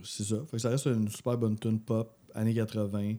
c'est 0.04 0.24
ça. 0.24 0.36
Fait 0.50 0.56
que 0.56 0.58
ça 0.58 0.70
reste 0.70 0.86
une 0.86 1.08
super 1.08 1.38
bonne 1.38 1.58
tune 1.58 1.80
pop, 1.80 2.16
années 2.34 2.54
80. 2.54 3.14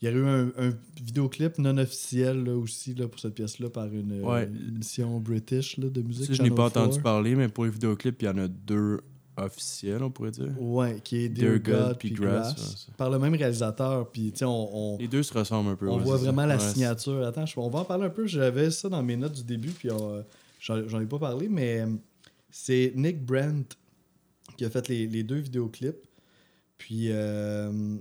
Il 0.00 0.04
y 0.04 0.06
a 0.06 0.12
eu 0.12 0.24
un, 0.24 0.52
un 0.56 0.70
vidéoclip 1.02 1.58
non 1.58 1.76
officiel 1.78 2.44
là, 2.44 2.54
aussi 2.56 2.94
là, 2.94 3.08
pour 3.08 3.18
cette 3.18 3.34
pièce-là 3.34 3.68
par 3.70 3.86
une, 3.92 4.20
euh, 4.20 4.22
Ouais. 4.22 4.44
une 4.44 4.76
émission 4.76 5.18
british 5.18 5.76
là, 5.78 5.88
de 5.90 6.00
musique. 6.02 6.32
Je 6.32 6.40
n'ai 6.42 6.50
pas 6.52 6.66
entendu 6.66 6.92
4. 6.94 7.02
parler, 7.02 7.34
mais 7.34 7.48
pour 7.48 7.64
les 7.64 7.70
vidéoclips, 7.70 8.22
il 8.22 8.24
y 8.26 8.28
en 8.28 8.38
a 8.38 8.46
deux 8.46 9.00
officiel, 9.36 10.02
on 10.02 10.10
pourrait 10.10 10.30
dire. 10.32 10.52
Ouais, 10.60 11.00
qui 11.02 11.18
est 11.18 11.28
Dear 11.28 11.58
Dear 11.60 11.60
God 11.60 11.88
God 11.88 11.98
puis 11.98 12.10
Grass, 12.12 12.54
Grass, 12.54 12.58
ouais, 12.58 12.76
ça. 12.86 12.92
par 12.96 13.10
le 13.10 13.18
même 13.18 13.34
réalisateur. 13.34 14.08
Puis, 14.10 14.32
on, 14.42 14.46
on, 14.94 14.98
Les 14.98 15.06
deux 15.08 15.22
se 15.24 15.32
ressemblent 15.36 15.70
un 15.70 15.76
peu. 15.76 15.88
on 15.88 15.98
voit 15.98 16.16
vraiment 16.16 16.46
la 16.46 16.56
Ouais, 16.56 16.60
signature. 16.72 17.24
Attends, 17.26 17.46
je- 17.46 17.58
on 17.58 17.68
va 17.68 17.80
en 17.80 17.84
parler 17.84 18.06
un 18.06 18.10
peu. 18.10 18.26
J'avais 18.26 18.70
ça 18.70 18.88
dans 18.88 19.02
mes 19.02 19.16
notes 19.16 19.34
du 19.34 19.44
début, 19.44 19.70
puis 19.70 19.90
on- 19.90 20.24
j'en 20.60 21.00
ai 21.00 21.06
pas 21.06 21.18
parlé, 21.18 21.48
mais 21.48 21.80
euh, 21.80 21.86
c'est 22.50 22.92
Nick 22.96 23.24
Brent 23.24 23.76
qui 24.58 24.64
a 24.66 24.70
fait 24.70 24.88
les, 24.88 25.06
les 25.06 25.22
deux 25.22 25.38
vidéoclips. 25.38 26.04
Puis, 26.76 27.10
euh, 27.10 27.96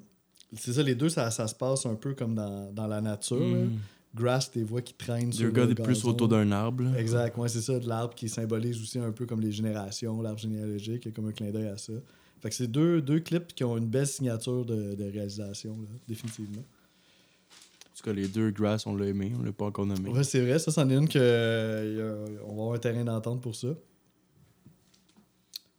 c'est 0.53 0.73
ça, 0.73 0.83
les 0.83 0.95
deux, 0.95 1.09
ça, 1.09 1.31
ça 1.31 1.47
se 1.47 1.55
passe 1.55 1.85
un 1.85 1.95
peu 1.95 2.13
comme 2.13 2.35
dans, 2.35 2.71
dans 2.73 2.87
la 2.87 2.99
nature. 2.99 3.39
Mm. 3.39 3.77
Grass, 4.15 4.49
tes 4.49 4.63
voix 4.63 4.81
qui 4.81 4.95
traînent 4.95 5.31
sur 5.31 5.51
le 5.51 5.69
est 5.69 5.75
plus 5.75 5.93
gazon. 5.93 6.09
autour 6.09 6.27
d'un 6.27 6.51
arbre. 6.51 6.95
Exact, 6.97 7.37
ouais, 7.37 7.47
c'est 7.47 7.61
ça, 7.61 7.77
de 7.79 7.87
l'arbre 7.87 8.15
qui 8.15 8.27
symbolise 8.27 8.81
aussi 8.81 8.97
un 8.97 9.11
peu 9.11 9.25
comme 9.25 9.41
les 9.41 9.51
générations, 9.51 10.21
l'arbre 10.21 10.39
généalogique, 10.39 11.05
il 11.05 11.09
y 11.09 11.11
a 11.11 11.15
comme 11.15 11.27
un 11.27 11.31
clin 11.31 11.51
d'œil 11.51 11.67
à 11.67 11.77
ça. 11.77 11.93
Fait 12.39 12.49
que 12.49 12.55
c'est 12.55 12.67
deux, 12.67 13.01
deux 13.01 13.19
clips 13.19 13.53
qui 13.53 13.63
ont 13.63 13.77
une 13.77 13.87
belle 13.87 14.07
signature 14.07 14.65
de, 14.65 14.95
de 14.95 15.03
réalisation, 15.03 15.73
là, 15.73 15.87
définitivement. 16.07 16.61
En 16.61 17.97
tout 17.97 18.03
cas, 18.03 18.13
les 18.13 18.27
deux 18.27 18.49
Grass, 18.51 18.87
on 18.87 18.95
l'a 18.95 19.05
aimé. 19.05 19.33
On 19.39 19.43
l'a 19.43 19.51
pas 19.51 19.65
encore 19.65 19.85
nommé. 19.85 20.09
Ouais, 20.09 20.23
c'est 20.23 20.41
vrai, 20.41 20.57
ça, 20.57 20.71
c'en 20.71 20.89
est 20.89 20.95
une 20.95 21.07
que 21.07 21.19
euh, 21.19 22.25
on 22.45 22.55
va 22.55 22.61
avoir 22.61 22.73
un 22.73 22.79
terrain 22.79 23.03
d'entente 23.03 23.41
pour 23.41 23.55
ça. 23.55 23.69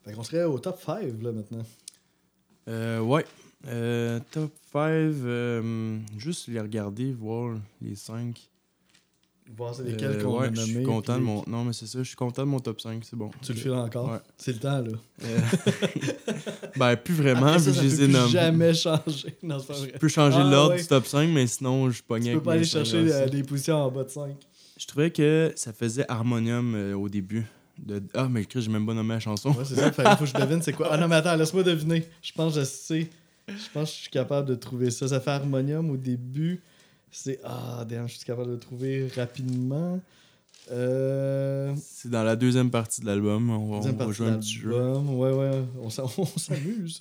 Fait 0.08 0.14
qu'on 0.14 0.22
serait 0.22 0.44
au 0.44 0.58
top 0.58 0.80
5 0.80 1.02
là 1.22 1.32
maintenant. 1.32 1.62
Euh, 2.68 3.00
ouais. 3.00 3.24
Euh, 3.66 4.20
top 4.30 4.50
5, 4.72 5.12
juste 6.18 6.48
les 6.48 6.60
regarder, 6.60 7.12
voir 7.12 7.56
les 7.82 7.94
5. 7.94 8.38
Voir 9.56 9.74
c'est 9.74 9.82
lesquels 9.84 10.22
qu'on 10.22 10.38
ouais, 10.40 10.48
a 10.48 10.50
je 10.52 10.60
nommés. 10.60 10.72
suis 10.74 10.82
content 10.84 11.14
puis 11.14 11.22
de 11.22 11.26
les- 11.26 11.32
mon. 11.32 11.44
Non, 11.46 11.64
mais 11.64 11.72
c'est 11.72 11.86
ça, 11.86 11.98
je 12.00 12.04
suis 12.08 12.16
content 12.16 12.42
de 12.42 12.48
mon 12.48 12.60
top 12.60 12.80
5, 12.82 13.02
c'est 13.04 13.16
bon. 13.16 13.30
Tu 13.42 13.52
le 13.54 13.58
files 13.58 13.72
encore? 13.72 14.12
Ouais. 14.12 14.18
C'est 14.36 14.52
le 14.52 14.58
temps, 14.58 14.80
là. 14.82 14.92
Euh, 15.24 15.38
ben, 16.76 16.96
plus 16.96 17.14
vraiment, 17.14 17.46
Après 17.46 17.58
vu 17.58 17.64
ça, 17.64 17.70
que 17.70 17.76
je 17.76 17.82
les 17.82 18.02
ai 18.04 18.08
nommés. 18.08 18.30
jamais 18.30 18.74
changer. 18.74 19.36
Non, 19.42 19.58
c'est 19.58 19.66
pas 19.68 19.74
Je 19.74 19.98
peux 19.98 20.08
changer 20.08 20.38
Ah, 20.42 20.50
l'ordre 20.50 20.74
ouais. 20.74 20.80
du 20.82 20.86
top 20.86 21.06
5, 21.06 21.28
mais 21.30 21.46
sinon, 21.46 21.90
je 21.90 22.02
pognais 22.02 22.24
Tu 22.26 22.30
avec 22.32 22.40
peux 22.40 22.44
pas 22.44 22.52
aller 22.52 22.64
chercher 22.64 23.10
euh, 23.10 23.26
des 23.28 23.42
positions 23.42 23.76
en 23.76 23.90
bas 23.90 24.04
de 24.04 24.10
5. 24.10 24.36
Je 24.76 24.86
trouvais 24.86 25.10
que 25.10 25.52
ça 25.56 25.72
faisait 25.72 26.04
harmonium 26.08 26.74
euh, 26.74 26.94
au 26.94 27.08
début. 27.08 27.46
De... 27.78 28.02
Ah, 28.14 28.28
mais 28.28 28.44
Chris, 28.44 28.62
j'ai 28.62 28.70
même 28.70 28.84
pas 28.86 28.94
nommé 28.94 29.14
la 29.14 29.20
chanson. 29.20 29.50
Ouais, 29.52 29.64
c'est 29.64 29.76
ça. 29.76 29.86
Il 29.86 29.92
faut 30.16 30.24
que 30.24 30.26
je 30.26 30.34
devine 30.34 30.60
c'est 30.62 30.72
quoi? 30.72 30.88
Ah 30.90 30.96
non, 30.98 31.08
mais 31.08 31.16
attends, 31.16 31.36
laisse-moi 31.36 31.62
deviner. 31.62 32.04
Je 32.22 32.32
pense 32.32 32.54
que 32.54 32.60
je 32.60 32.64
sais. 32.64 33.08
Je 33.48 33.54
pense 33.72 33.90
que 33.90 33.96
je 33.96 34.00
suis 34.02 34.10
capable 34.10 34.48
de 34.48 34.54
trouver 34.54 34.90
ça. 34.90 35.08
Ça 35.08 35.20
fait 35.20 35.30
harmonium 35.30 35.90
au 35.90 35.96
début. 35.96 36.60
C'est. 37.10 37.40
Ah, 37.44 37.84
damn, 37.88 38.06
je 38.08 38.16
suis 38.16 38.24
capable 38.26 38.48
de 38.48 38.52
le 38.54 38.58
trouver 38.58 39.08
rapidement. 39.16 40.00
Euh. 40.70 41.74
C'est 41.80 42.10
dans 42.10 42.24
la 42.24 42.36
deuxième 42.36 42.70
partie 42.70 43.00
de 43.00 43.06
l'album. 43.06 43.48
On 43.50 43.80
va, 43.80 43.88
on 43.88 43.92
va 43.92 44.12
jouer 44.12 44.28
un 44.28 44.38
petit 44.38 44.54
jeu. 44.54 44.70
Ouais, 44.72 45.32
ouais, 45.32 45.62
on 45.80 45.88
s'am- 45.88 46.06
on 46.18 46.26
s'amuse. 46.26 47.00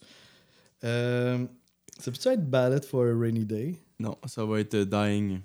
Euh, 0.84 1.46
ça 2.00 2.12
peut-tu 2.12 2.28
être 2.30 2.50
Ballad 2.50 2.86
for 2.86 3.04
a 3.06 3.18
Rainy 3.20 3.44
Day? 3.46 3.76
Non, 4.00 4.16
ça 4.26 4.46
va 4.46 4.60
être 4.60 4.76
euh, 4.76 4.86
Dying. 4.86 5.40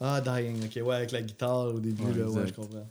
Ah, 0.00 0.20
Dying, 0.20 0.56
ok, 0.64 0.86
ouais, 0.86 0.96
avec 0.96 1.12
la 1.12 1.20
guitare 1.20 1.74
au 1.74 1.78
début, 1.78 2.02
Ouais, 2.02 2.14
là, 2.18 2.30
ouais, 2.30 2.46
je 2.46 2.52
comprends. 2.54 2.88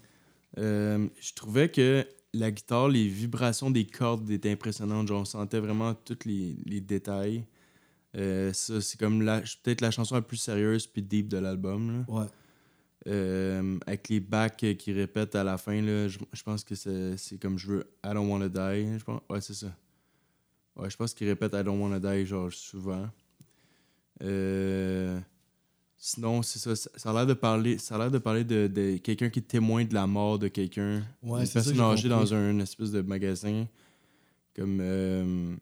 Euh, 0.57 1.07
je 1.19 1.33
trouvais 1.33 1.69
que 1.69 2.05
la 2.33 2.51
guitare, 2.51 2.89
les 2.89 3.07
vibrations 3.07 3.71
des 3.71 3.85
cordes 3.85 4.29
étaient 4.29 4.51
impressionnantes. 4.51 5.07
Genre, 5.07 5.21
on 5.21 5.25
sentait 5.25 5.59
vraiment 5.59 5.93
tous 5.93 6.25
les, 6.25 6.57
les 6.65 6.81
détails. 6.81 7.45
Euh, 8.15 8.51
ça, 8.53 8.81
c'est 8.81 8.99
comme 8.99 9.21
la, 9.21 9.41
peut-être 9.41 9.81
la 9.81 9.91
chanson 9.91 10.15
la 10.15 10.21
plus 10.21 10.37
sérieuse 10.37 10.87
puis 10.87 11.01
deep 11.01 11.27
de 11.27 11.37
l'album. 11.37 12.05
là. 12.07 12.13
Ouais. 12.13 12.27
Euh, 13.07 13.77
avec 13.87 14.09
les 14.09 14.19
backs 14.19 14.75
qui 14.77 14.91
répètent 14.91 15.35
à 15.35 15.43
la 15.43 15.57
fin, 15.57 15.81
là, 15.81 16.07
je, 16.09 16.19
je 16.33 16.43
pense 16.43 16.65
que 16.65 16.75
c'est 16.75 17.15
c'est 17.17 17.37
comme 17.37 17.57
je 17.57 17.67
veux 17.67 17.91
I 18.03 18.13
don't 18.13 18.29
wanna 18.29 18.49
die. 18.49 18.97
Je 18.99 19.03
pense, 19.03 19.21
ouais, 19.29 19.39
c'est 19.39 19.53
ça. 19.53 19.73
Ouais, 20.75 20.89
je 20.89 20.97
pense 20.97 21.13
qu'il 21.13 21.27
répète 21.27 21.53
I 21.53 21.63
don't 21.63 21.79
wanna 21.81 21.99
die, 21.99 22.25
genre 22.25 22.51
souvent. 22.51 23.07
Euh, 24.21 25.17
sinon, 25.99 26.41
c'est 26.41 26.57
ça. 26.59 26.75
Ça 26.75 26.89
ça 26.95 27.11
a 27.11 27.13
l'air 27.13 27.27
de 27.27 27.33
parler, 27.33 27.77
ça 27.77 27.95
a 27.95 27.97
l'air 27.99 28.11
de, 28.11 28.17
parler 28.17 28.43
de, 28.43 28.67
de 28.67 28.97
quelqu'un 28.97 29.29
qui 29.29 29.41
témoigne 29.43 29.87
de 29.87 29.93
la 29.93 30.07
mort 30.07 30.39
de 30.39 30.47
quelqu'un. 30.47 31.03
Ouais, 31.21 31.41
une 31.41 31.45
ça 31.45 31.53
personne 31.55 31.75
j'ai 31.75 31.81
âgée 31.81 32.09
dans 32.09 32.33
un 32.33 32.59
espèce 32.59 32.91
de 32.91 33.01
magasin. 33.01 33.67
Comme. 34.55 34.79
euh, 34.81 35.55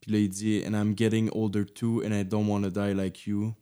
puis 0.00 0.10
là, 0.12 0.18
il 0.18 0.28
dit 0.28 0.62
And 0.66 0.72
I'm 0.74 0.94
getting 0.96 1.30
older 1.32 1.64
too, 1.64 2.02
and 2.04 2.12
I 2.12 2.24
don't 2.24 2.46
wanna 2.48 2.70
die 2.70 2.92
like 2.92 3.26
you. 3.26 3.54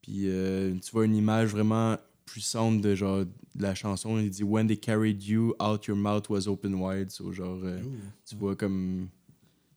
Puis 0.00 0.22
euh, 0.28 0.74
tu 0.80 0.92
vois 0.92 1.04
une 1.04 1.16
image 1.16 1.50
vraiment 1.50 1.96
puissante 2.24 2.80
de 2.80 2.94
genre 2.94 3.24
de 3.24 3.62
la 3.62 3.74
chanson. 3.74 4.18
Il 4.18 4.30
dit 4.30 4.44
When 4.44 4.66
they 4.68 4.78
carried 4.78 5.22
you 5.22 5.54
out, 5.60 5.86
your 5.86 5.96
mouth 5.96 6.28
was 6.30 6.46
open 6.46 6.74
wide. 6.74 7.10
So, 7.10 7.32
genre, 7.32 7.58
euh, 7.64 7.80
tu 8.24 8.36
vois 8.36 8.54
comme. 8.54 9.08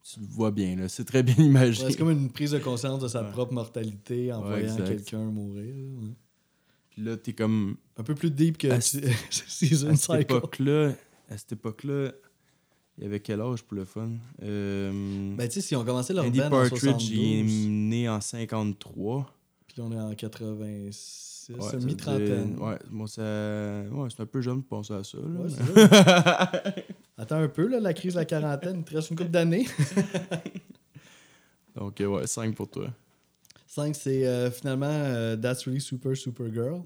Tu 0.04 0.20
le 0.20 0.26
vois 0.28 0.51
bien, 0.51 0.76
là. 0.76 0.89
C'est 0.89 1.06
très 1.06 1.24
bien. 1.24 1.36
Ouais, 1.38 1.74
c'est 1.74 1.95
comme 1.97 2.12
une 2.12 2.30
prise 2.30 2.51
de 2.51 2.60
conscience 2.60 3.01
de 3.01 3.08
sa 3.08 3.24
Ouais. 3.24 3.32
propre 3.32 3.54
mortalité 3.54 4.34
en 4.34 4.41
Ouais, 4.43 4.62
voyant 4.64 4.76
quelqu'un 4.76 5.20
mourir. 5.24 5.74
Puis 6.89 7.01
là, 7.04 7.16
t'es 7.18 7.34
comme. 7.34 7.78
Un 7.97 8.04
peu 8.04 8.14
plus 8.14 8.30
deep 8.32 8.58
que 8.58 8.68
À 8.68 8.82
Season 9.32 9.89
À 9.91 9.95
cette 9.95 10.22
époque-là, 10.22 10.91
à 11.30 11.38
cette 11.38 11.54
époque-là, 11.54 12.12
il 12.97 13.04
y 13.04 13.08
avait 13.08 13.22
quel 13.22 13.39
âge 13.41 13.64
pour 13.64 13.76
le 13.78 13.86
fun? 13.86 14.10
Euh, 14.43 15.34
Ben, 15.36 15.47
tu 15.47 15.56
sais, 15.56 15.62
si 15.62 15.76
on 15.76 15.84
commençait 15.86 16.14
leur 16.14 16.26
Andy 16.26 16.38
band 16.39 16.47
en 16.47 16.49
Partridge, 16.49 17.10
il 17.10 17.20
est 17.39 17.41
72, 17.43 17.68
né 17.70 18.10
en 18.10 18.20
53. 18.22 19.34
puis 19.68 19.76
là, 19.82 19.84
on 19.88 19.91
est 19.93 19.99
en 19.99 20.14
86, 20.14 21.51
Ouais, 21.58 21.78
mi-trentaine. 21.84 22.58
Ouais, 22.60 22.78
moi, 22.91 23.08
ça... 23.08 23.22
ouais, 23.91 24.10
c'est 24.16 24.22
un 24.22 24.26
peu 24.26 24.41
jeune 24.41 24.62
pour 24.64 24.78
penser 24.80 24.93
à 24.93 25.04
ça. 25.04 25.18
Là, 25.18 25.39
Ouais. 25.41 26.86
Attends 27.18 27.38
un 27.38 27.47
peu, 27.47 27.68
là, 27.68 27.80
la 27.80 27.93
crise 27.93 28.14
de 28.14 28.20
la 28.20 28.26
quarantaine, 28.26 28.78
il 28.80 28.84
te 28.84 28.95
reste 28.95 29.09
une 29.11 29.18
couple 29.18 29.30
d'années. 29.32 29.66
Donc, 31.76 31.99
ouais, 31.99 32.28
5 32.28 32.55
pour 32.55 32.70
toi. 32.70 32.89
5, 33.68 33.95
c'est 33.95 34.26
euh, 34.28 34.51
finalement 34.51 34.86
euh, 34.89 35.36
That's 35.36 35.64
Really 35.66 35.82
Super 35.82 36.16
Super 36.16 36.51
Girl. 36.53 36.82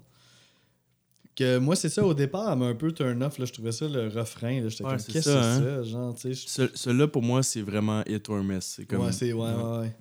Que 1.36 1.58
moi, 1.58 1.76
c'est 1.76 1.88
ça, 1.88 2.04
au 2.04 2.14
départ, 2.14 2.50
elle 2.52 2.58
m'a 2.58 2.66
un 2.66 2.74
peu 2.74 2.90
turn 2.92 3.22
off. 3.22 3.38
Là, 3.38 3.44
je 3.44 3.52
trouvais 3.52 3.72
ça 3.72 3.86
le 3.86 4.08
refrain. 4.08 4.60
là, 4.60 4.68
J'étais 4.68 4.84
Ouais, 4.84 4.90
comme, 4.90 4.98
c'est 4.98 5.12
qu'est-ce 5.12 5.28
que 5.28 5.36
hein? 5.36 5.58
c'est 5.58 5.64
ça? 5.64 5.82
Genre, 5.82 6.16
je- 6.24 6.32
Ce- 6.32 6.70
Celui-là, 6.76 7.08
pour 7.08 7.22
moi, 7.22 7.42
c'est 7.42 7.62
vraiment 7.62 8.02
hit 8.06 8.28
or 8.28 8.42
miss. 8.42 8.64
C'est 8.76 8.86
comme... 8.86 9.02
Ouais, 9.02 9.12
c'est 9.12 9.32
ouais, 9.32 9.54
ouais, 9.54 9.78
ouais. 9.80 9.96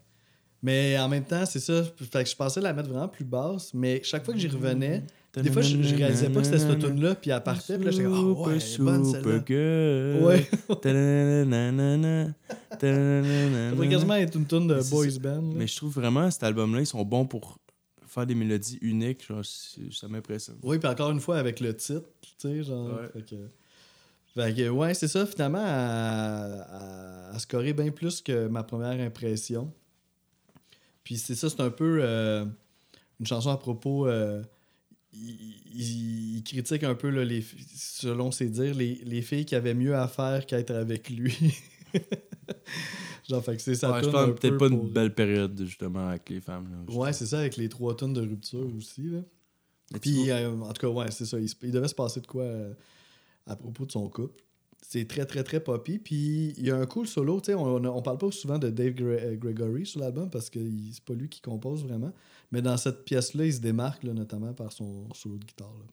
Mais 0.64 0.98
en 0.98 1.08
même 1.08 1.24
temps, 1.26 1.46
c'est 1.46 1.60
ça. 1.60 1.84
Fait 1.84 2.24
que 2.24 2.30
je 2.30 2.36
pensais 2.36 2.60
la 2.60 2.74
mettre 2.74 2.90
vraiment 2.90 3.08
plus 3.08 3.26
basse, 3.26 3.74
mais 3.74 4.02
chaque 4.04 4.26
fois 4.26 4.34
que 4.34 4.40
j'y 4.40 4.48
revenais, 4.48 5.04
des 5.36 5.52
fois, 5.52 5.62
je, 5.62 5.82
je 5.84 5.96
réalisais 5.96 6.30
pas 6.30 6.40
que 6.40 6.46
c'était 6.46 6.60
cette 6.60 6.80
tune 6.80 7.02
là 7.02 7.14
puis 7.16 7.32
elle 7.32 7.44
partait, 7.44 7.76
puis 7.78 7.86
là, 7.86 7.92
j'étais 7.92 8.04
comme, 8.06 8.14
ah 8.16 8.42
ouais, 8.48 8.56
elle 8.56 8.62
est 8.62 8.78
bonne 8.80 9.06
celle-là. 9.06 9.44
girl. 9.46 10.24
Ouais. 10.24 10.50
Quasiment 13.90 14.16
être 14.16 14.36
une 14.36 14.46
tune 14.48 14.68
de 14.68 14.90
boys 14.90 15.08
band. 15.22 15.42
là. 15.42 15.54
Mais 15.56 15.68
je 15.68 15.76
trouve 15.76 15.94
vraiment 15.94 16.30
cet 16.32 16.44
album-là, 16.44 16.82
ils 16.82 16.86
sont 16.88 17.04
bons 17.04 17.26
pour 17.26 17.58
faire 18.08 18.26
des 18.26 18.36
mélodies 18.36 18.80
uniques. 18.82 19.26
Genre, 19.28 19.44
ça 19.46 20.08
m'impressionne. 20.08 20.58
Oui, 20.64 20.80
puis 20.80 20.90
encore 20.90 21.12
une 21.12 21.20
fois, 21.20 21.38
avec 21.38 21.60
le 21.60 21.76
titre, 21.76 22.06
tu 22.22 22.30
sais, 22.38 22.64
genre. 22.64 22.88
Ouais. 22.88 23.08
Fait 23.14 23.22
que, 23.26 23.36
fait 24.34 24.54
que, 24.56 24.70
ouais, 24.70 24.94
c'est 24.94 25.08
ça, 25.08 25.26
finalement, 25.26 25.64
à, 25.64 27.30
à, 27.30 27.36
à 27.36 27.40
scorer 27.40 27.74
bien 27.74 27.92
plus 27.92 28.22
que 28.22 28.48
ma 28.48 28.64
première 28.64 29.00
impression. 29.06 29.72
Puis 31.04 31.18
c'est 31.18 31.36
ça, 31.36 31.50
c'est 31.50 31.62
un 31.62 31.70
peu 31.70 32.00
euh, 32.02 32.46
une 33.20 33.26
chanson 33.26 33.50
à 33.50 33.58
propos. 33.58 34.08
euh, 34.08 34.42
il, 35.76 36.44
critique 36.44 36.84
un 36.84 36.96
peu, 36.96 37.10
là, 37.10 37.26
les, 37.26 37.44
selon 37.76 38.32
ses 38.32 38.50
dires, 38.50 38.76
les, 38.76 39.02
les 39.06 39.22
filles 39.22 39.46
qui 39.46 39.56
avaient 39.56 39.74
mieux 39.74 39.96
à 39.96 40.08
faire 40.08 40.46
qu'être 40.46 40.72
avec 40.72 41.10
lui. 41.10 41.36
genre, 43.30 43.44
fait 43.44 43.56
que 43.56 43.62
c'est 43.62 43.76
ça. 43.76 43.92
Ouais, 43.92 44.04
je 44.04 44.10
pense 44.10 44.40
peut-être 44.40 44.58
pas 44.58 44.68
une 44.68 44.90
belle 44.90 45.14
période, 45.14 45.62
justement, 45.66 46.10
avec 46.10 46.30
les 46.30 46.42
femmes. 46.42 46.70
là, 46.72 46.94
Ouais, 46.94 47.14
c'est 47.14 47.26
ça, 47.26 47.40
avec 47.40 47.58
les 47.58 47.70
trois 47.70 47.96
tonnes 47.96 48.14
de 48.14 48.22
rupture 48.22 48.68
aussi. 48.76 49.10
Là. 49.10 49.20
Puis, 50.02 50.30
euh, 50.32 50.52
en 50.52 50.74
tout 50.74 50.82
cas, 50.82 50.90
ouais, 50.90 51.12
c'est 51.12 51.26
ça. 51.26 51.38
Il, 51.40 51.72
devait 51.72 51.88
se 51.88 51.96
passer 51.96 52.22
de 52.22 52.28
quoi 52.28 52.44
euh, 52.44 52.74
à 53.46 53.56
propos 53.56 53.86
de 53.86 53.92
son 53.92 54.08
couple. 54.10 54.44
C'est 54.82 55.08
très, 55.08 55.26
très, 55.26 55.44
très 55.44 55.60
poppy. 55.60 55.98
Puis, 55.98 56.54
il 56.58 56.66
y 56.66 56.72
a 56.72 56.78
un 56.78 56.86
cool 56.86 57.08
solo. 57.08 57.40
Tu 57.40 57.48
sais, 57.48 57.54
on, 57.56 57.76
on 57.76 58.02
parle 58.02 58.18
pas 58.18 58.32
souvent 58.32 58.58
de 58.58 58.70
Dave 58.70 58.94
Gre- 58.94 59.20
euh, 59.20 59.36
Gregory 59.36 59.86
sur 59.86 60.00
l'album 60.00 60.30
parce 60.30 60.50
que 60.50 60.60
c'est 60.92 61.04
pas 61.04 61.14
lui 61.14 61.30
qui 61.30 61.42
compose 61.42 61.84
vraiment. 61.84 62.14
Mais 62.52 62.62
dans 62.62 62.78
cette 62.78 63.04
pièce-là, 63.06 63.46
il 63.46 63.54
se 63.54 63.60
démarque, 63.60 64.04
là, 64.04 64.14
notamment 64.14 64.54
par 64.54 64.72
son 64.72 65.08
solo 65.14 65.38
de 65.38 65.46
guitare. 65.46 65.74
là. 65.74 65.86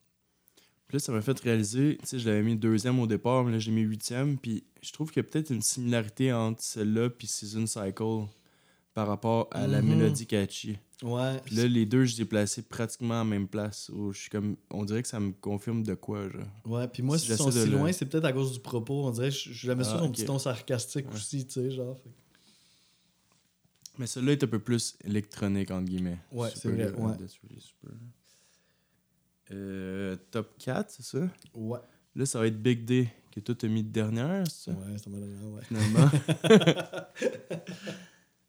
Puis 0.87 0.97
là, 0.97 0.99
ça 1.01 1.13
m'a 1.13 1.23
fait 1.23 1.39
réaliser, 1.41 1.97
tu 2.03 2.07
sais, 2.07 2.19
je 2.19 2.29
l'avais 2.29 2.43
mis 2.43 2.57
deuxième 2.57 2.99
au 3.01 3.07
départ, 3.07 3.43
mais 3.45 3.53
là, 3.53 3.59
j'ai 3.59 3.71
mis 3.73 3.81
huitième. 3.81 4.39
Puis 4.39 4.65
je 4.83 4.93
trouve 4.93 5.11
qu'il 5.11 5.23
y 5.23 5.27
a 5.27 5.29
peut-être 5.29 5.51
une 5.51 5.63
similarité 5.63 6.33
entre 6.33 6.63
celle-là 6.63 7.11
puis 7.11 7.27
Season 7.27 7.67
Cycle 7.67 8.27
par 8.93 9.09
rapport 9.09 9.49
à 9.51 9.67
la 9.67 9.83
Mhm. 9.83 9.89
mélodie 9.97 10.27
catchy. 10.27 10.79
Ouais. 11.03 11.41
Puis 11.45 11.57
là, 11.57 11.67
les 11.67 11.85
deux, 11.87 12.05
je 12.05 12.15
les 12.17 12.23
ai 12.23 12.25
placés 12.27 12.63
pratiquement 12.63 13.15
à 13.15 13.19
la 13.19 13.25
même 13.25 13.49
place. 13.49 13.91
Où 13.93 14.13
je 14.13 14.21
suis 14.21 14.31
comme, 14.31 14.57
on 14.71 14.85
dirait 14.85 15.03
que 15.03 15.09
ça 15.09 15.19
me 15.19 15.33
confirme 15.33 15.83
de 15.83 15.95
quoi, 15.95 16.29
genre. 16.29 16.43
Ouais, 16.67 16.87
puis 16.87 17.03
moi, 17.03 17.19
Si 17.19 17.27
s'ils 17.27 17.37
sont 17.37 17.51
si 17.51 17.59
le- 17.59 17.73
loin, 17.73 17.91
c'est 17.91 18.07
peut-être 18.07 18.27
à 18.27 18.33
cause 18.33 18.53
du 18.53 18.61
propos. 18.61 19.07
On 19.07 19.11
dirait, 19.11 19.33
je, 19.33 19.53
je 19.53 19.67
l'aimais 19.67 19.83
ça 19.85 19.95
Ah, 19.97 19.99
son 19.99 20.05
ok. 20.07 20.13
petit 20.13 20.25
ton 20.27 20.39
sarcastique 20.39 21.09
Ouais. 21.09 21.15
aussi, 21.17 21.45
tu 21.47 21.55
sais, 21.55 21.71
genre. 21.73 21.97
Fait 21.97 22.09
que- 22.11 22.15
Mais 23.99 24.07
celui-là 24.07 24.33
est 24.33 24.43
un 24.45 24.49
peu 24.49 24.59
plus 24.59 24.97
électronique, 25.05 25.71
entre 25.71 25.85
guillemets. 25.87 26.19
Ouais, 26.33 26.49
c'est 26.55 26.69
vrai, 26.69 26.91
ouais. 26.93 27.15
Euh, 29.53 30.17
top 30.31 30.57
4, 30.59 30.91
c'est 30.91 31.03
ça? 31.05 31.29
Ouais. 31.55 31.79
Là, 32.17 32.27
ça 32.27 32.39
va 32.39 32.47
être 32.47 32.61
Big 32.61 32.85
D 32.85 33.09
que 33.31 33.41
toi 33.41 33.55
t'as 33.55 33.69
mis 33.69 33.83
de 33.83 33.89
dernière, 33.91 34.47
c'est 34.47 34.71
ça? 34.71 34.77
Ouais, 34.77 34.97
c'est 34.97 35.11
ma 35.11 35.19
dernière, 35.19 35.49
ouais. 35.49 35.63
Finalement. 35.65 36.11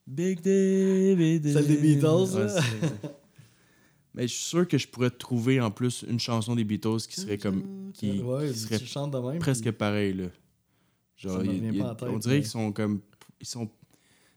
Big 0.08 0.40
Day, 0.42 1.16
Big 1.16 1.42
Day. 1.42 1.54
Celle 1.54 1.68
des 1.68 1.78
Beatles, 1.78 2.36
Ouais. 2.36 3.10
Mais 4.14 4.28
je 4.30 4.34
suis 4.34 4.44
sûr 4.46 4.66
que 4.68 4.78
je 4.78 4.88
pourrais 4.88 5.10
trouver 5.10 5.60
en 5.60 5.72
plus 5.72 6.06
une 6.08 6.20
chanson 6.22 6.56
des 6.56 6.64
Beatles 6.64 7.02
qui 7.10 7.20
serait 7.20 7.38
comme 7.38 7.92
qui- 7.94 8.22
ouais, 8.22 8.50
qui 8.50 8.58
serait 8.60 8.80
tu 8.80 8.86
chantes 8.86 9.12
de 9.12 9.18
même. 9.18 9.40
presque 9.40 9.64
puis- 9.64 9.72
pareil 9.74 10.14
là. 10.14 10.28
Genre, 11.18 11.34
Ça 11.38 11.44
me 11.44 11.46
il- 11.54 11.58
revient 11.60 11.72
il- 11.74 11.80
pas 11.82 11.92
en 11.92 11.96
tête, 11.96 12.10
on 12.10 12.18
dirait 12.20 12.36
mais- 12.36 12.42
qu'ils 12.42 12.50
sont 12.50 12.72
comme 12.72 13.02
ils 13.42 13.46
sont 13.48 13.70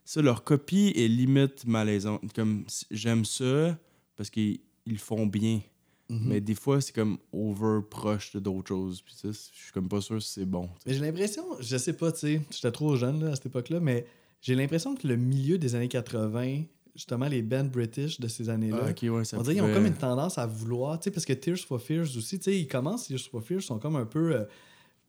ça 0.09 0.23
leur 0.23 0.43
copie 0.43 0.91
est 0.97 1.07
limite 1.07 1.67
malaisante. 1.67 2.33
Comme 2.35 2.65
j'aime 2.91 3.27
ça 3.27 3.79
parce 4.17 4.31
qu'ils 4.31 4.61
ils 4.87 4.97
font 4.99 5.27
bien, 5.27 5.61
Mhm. 6.09 6.21
mais 6.29 6.41
des 6.41 6.55
fois 6.55 6.81
c'est 6.81 6.95
comme 6.95 7.19
over 7.31 7.81
proche 7.91 8.33
de 8.33 8.41
d'autres 8.41 8.69
choses. 8.69 9.03
Puis 9.03 9.13
ça, 9.15 9.29
je 9.31 9.37
suis 9.37 9.73
comme 9.75 9.87
pas 9.87 10.01
sûr 10.01 10.23
si 10.23 10.33
c'est 10.33 10.47
bon. 10.47 10.71
Mais 10.87 10.95
j'ai 10.95 11.01
l'impression, 11.01 11.45
je 11.61 11.77
sais 11.77 11.93
pas, 11.93 12.11
tu 12.13 12.21
sais, 12.21 12.41
j'étais 12.51 12.73
trop 12.73 12.97
jeune 12.97 13.23
là, 13.23 13.33
à 13.33 13.37
cette 13.37 13.45
époque-là, 13.47 13.81
mais 13.81 14.07
j'ai 14.41 14.55
l'impression 14.55 14.95
que 14.95 15.07
le 15.07 15.17
milieu 15.17 15.59
des 15.59 15.75
années 15.75 15.89
80, 15.89 16.63
justement 16.97 17.29
les 17.29 17.43
bands 17.43 17.65
british 17.71 18.19
de 18.19 18.29
ces 18.29 18.49
années-là, 18.49 18.79
Ah, 18.81 18.85
ouais, 19.03 19.11
on 19.35 19.43
dirait 19.43 19.55
qu'ils 19.57 19.63
ont 19.63 19.75
comme 19.75 19.85
une 19.85 19.93
tendance 19.93 20.39
à 20.39 20.47
vouloir, 20.47 20.99
tu 20.99 21.05
sais, 21.05 21.11
parce 21.11 21.27
que 21.27 21.35
Tears 21.35 21.59
for 21.59 21.83
Fears 21.83 22.17
aussi, 22.17 22.39
tu 22.39 22.45
sais, 22.45 22.59
ils 22.59 22.67
commencent, 22.67 23.09
Tears 23.09 23.21
for 23.31 23.43
Fears 23.43 23.61
sont 23.63 23.79
comme 23.79 23.97
un 23.97 24.07
peu 24.07 24.35
euh, 24.35 24.45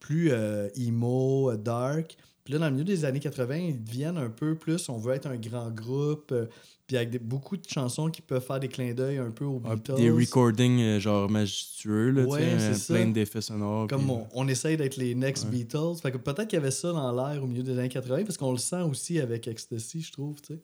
plus 0.01 0.31
euh, 0.31 0.67
emo, 0.75 1.51
euh, 1.51 1.55
dark. 1.55 2.17
Puis 2.49 2.53
là, 2.55 2.61
dans 2.61 2.65
le 2.65 2.71
milieu 2.71 2.83
des 2.83 3.05
années 3.05 3.19
80, 3.19 3.57
ils 3.57 3.83
deviennent 3.83 4.17
un 4.17 4.31
peu 4.31 4.55
plus, 4.55 4.89
on 4.89 4.97
veut 4.97 5.13
être 5.13 5.27
un 5.27 5.37
grand 5.37 5.69
groupe, 5.69 6.31
euh, 6.31 6.47
puis 6.87 6.97
avec 6.97 7.11
des- 7.11 7.19
beaucoup 7.19 7.55
de 7.57 7.63
chansons 7.69 8.09
qui 8.09 8.23
peuvent 8.23 8.43
faire 8.43 8.59
des 8.59 8.67
clins 8.67 8.91
d'œil 8.95 9.19
un 9.19 9.29
peu 9.29 9.45
aux 9.45 9.59
Beatles. 9.59 9.93
des 9.97 10.09
recordings 10.09 10.79
euh, 10.81 10.99
genre 10.99 11.29
majestueux, 11.29 12.09
là, 12.09 12.23
Ouais, 12.23 12.39
tu 12.39 12.45
sais, 12.45 12.59
c'est 12.59 12.65
euh, 12.69 12.73
ça. 12.73 12.93
plein 12.95 13.05
d'effets 13.11 13.41
sonores. 13.41 13.85
Comme 13.85 14.01
puis- 14.01 14.09
on, 14.09 14.27
on 14.33 14.47
essaye 14.47 14.77
d'être 14.77 14.97
les 14.97 15.13
next 15.13 15.43
Ouais. 15.45 15.51
Beatles. 15.51 15.97
Fait 16.01 16.11
que 16.11 16.17
peut-être 16.17 16.47
qu'il 16.47 16.57
y 16.57 16.59
avait 16.59 16.71
ça 16.71 16.91
dans 16.91 17.11
l'air 17.11 17.43
au 17.43 17.45
milieu 17.45 17.61
des 17.61 17.77
années 17.77 17.87
80, 17.87 18.23
parce 18.23 18.35
qu'on 18.37 18.51
le 18.51 18.57
sent 18.57 18.81
aussi 18.81 19.19
avec 19.19 19.47
Ecstasy, 19.47 20.01
je 20.01 20.11
trouve, 20.11 20.41
tu 20.41 20.55
sais. 20.55 20.59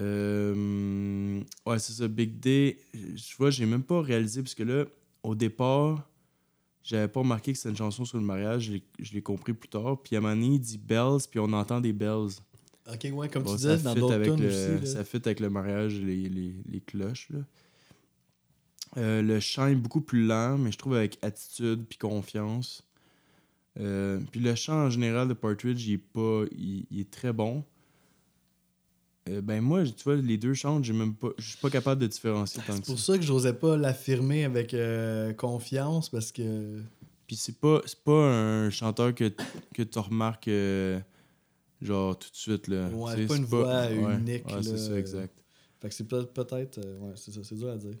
Euh, 0.00 1.40
ouais, 1.66 1.78
c'est 1.78 1.92
ça, 1.92 2.08
Big 2.08 2.40
Day. 2.40 2.78
Je 2.94 3.36
vois, 3.38 3.50
j'ai 3.50 3.66
même 3.66 3.84
pas 3.84 4.00
réalisé, 4.02 4.42
parce 4.42 4.54
que 4.56 4.64
là, 4.64 4.86
au 5.22 5.36
départ, 5.36 6.08
j'avais 6.82 7.08
pas 7.08 7.20
remarqué 7.20 7.52
que 7.52 7.58
c'était 7.58 7.70
une 7.70 7.76
chanson 7.76 8.04
sur 8.04 8.18
le 8.18 8.24
mariage. 8.24 8.72
Je 8.98 9.12
l'ai- 9.12 9.22
compris 9.22 9.52
plus 9.52 9.68
tard. 9.68 10.02
Puis 10.02 10.16
à 10.16 10.18
un 10.18 10.22
moment 10.22 10.34
donné, 10.34 10.54
il 10.54 10.60
dit 10.60 10.78
bells, 10.78 11.20
puis 11.30 11.38
on 11.40 11.52
entend 11.52 11.80
des 11.80 11.92
bells. 11.92 12.30
Ok, 12.92 13.06
ouais, 13.12 13.28
comme 13.28 13.44
Bon, 13.44 13.50
tu 13.52 13.56
disais, 13.58 13.78
dans 13.78 13.94
fit 13.94 14.00
d'autres 14.00 14.14
avec 14.14 14.34
tunes 14.34 14.42
le, 14.42 14.78
aussi. 14.80 14.92
Ça 14.92 15.04
fit 15.04 15.18
avec 15.18 15.38
le 15.40 15.50
mariage, 15.50 16.00
les, 16.00 16.28
les, 16.28 16.52
les 16.66 16.80
cloches. 16.80 17.28
Là. 17.30 17.38
Euh, 18.98 19.22
le 19.22 19.40
chant 19.40 19.68
est 19.68 19.74
beaucoup 19.74 20.00
plus 20.00 20.26
lent, 20.26 20.58
mais 20.58 20.72
je 20.72 20.78
trouve 20.78 20.94
avec 20.96 21.18
attitude 21.22 21.84
puis 21.88 21.96
confiance. 21.98 22.82
Euh, 23.80 24.20
puis 24.30 24.40
le 24.40 24.54
chant 24.54 24.74
en 24.86 24.90
général 24.90 25.28
de 25.28 25.34
Partridge, 25.34 25.86
il 25.86 25.94
est, 25.94 25.98
pas, 25.98 26.42
il, 26.58 26.84
il 26.90 27.00
est 27.00 27.10
très 27.10 27.32
bon. 27.32 27.64
Euh, 29.28 29.40
ben 29.40 29.60
moi, 29.60 29.84
tu 29.84 30.02
vois, 30.04 30.16
les 30.16 30.36
deux 30.36 30.52
chantent, 30.54 30.84
j'ai 30.84 30.92
même 30.92 31.14
pas, 31.14 31.28
je 31.38 31.50
suis 31.50 31.58
pas 31.58 31.70
capable 31.70 32.00
de 32.00 32.06
différencier 32.08 32.60
tant 32.66 32.74
C'est 32.74 32.84
pour 32.84 32.98
ça. 32.98 33.12
ça 33.12 33.18
que 33.18 33.24
j'osais 33.24 33.52
pas 33.52 33.76
l'affirmer 33.76 34.44
avec 34.44 34.74
euh, 34.74 35.32
confiance, 35.32 36.08
parce 36.08 36.32
que. 36.32 36.80
Puis 37.28 37.36
c'est 37.36 37.58
pas, 37.60 37.80
c'est 37.86 38.00
pas 38.02 38.12
un 38.30 38.68
chanteur 38.70 39.14
que, 39.14 39.32
que 39.74 39.82
tu 39.84 39.98
remarques 40.00 40.48
euh, 40.48 40.98
genre 41.80 42.18
tout 42.18 42.30
de 42.30 42.36
suite 42.36 42.66
là. 42.68 42.88
Ouais, 42.88 43.14
sais, 43.14 43.26
pas 43.26 43.36
une 43.36 43.44
voix 43.44 43.90
unique, 43.92 44.44
Ouais, 44.46 44.62
c'est 44.62 44.72
là. 44.72 44.76
ça, 44.76 44.98
exact. 44.98 45.44
Fait 45.80 45.88
que 45.88 45.94
c'est 45.94 46.08
peut- 46.08 46.26
peut-être. 46.26 46.78
ouais, 46.80 47.12
c'est 47.14 47.32
ça, 47.32 47.40
c'est 47.44 47.54
dur 47.56 47.70
à 47.70 47.76
dire. 47.76 47.94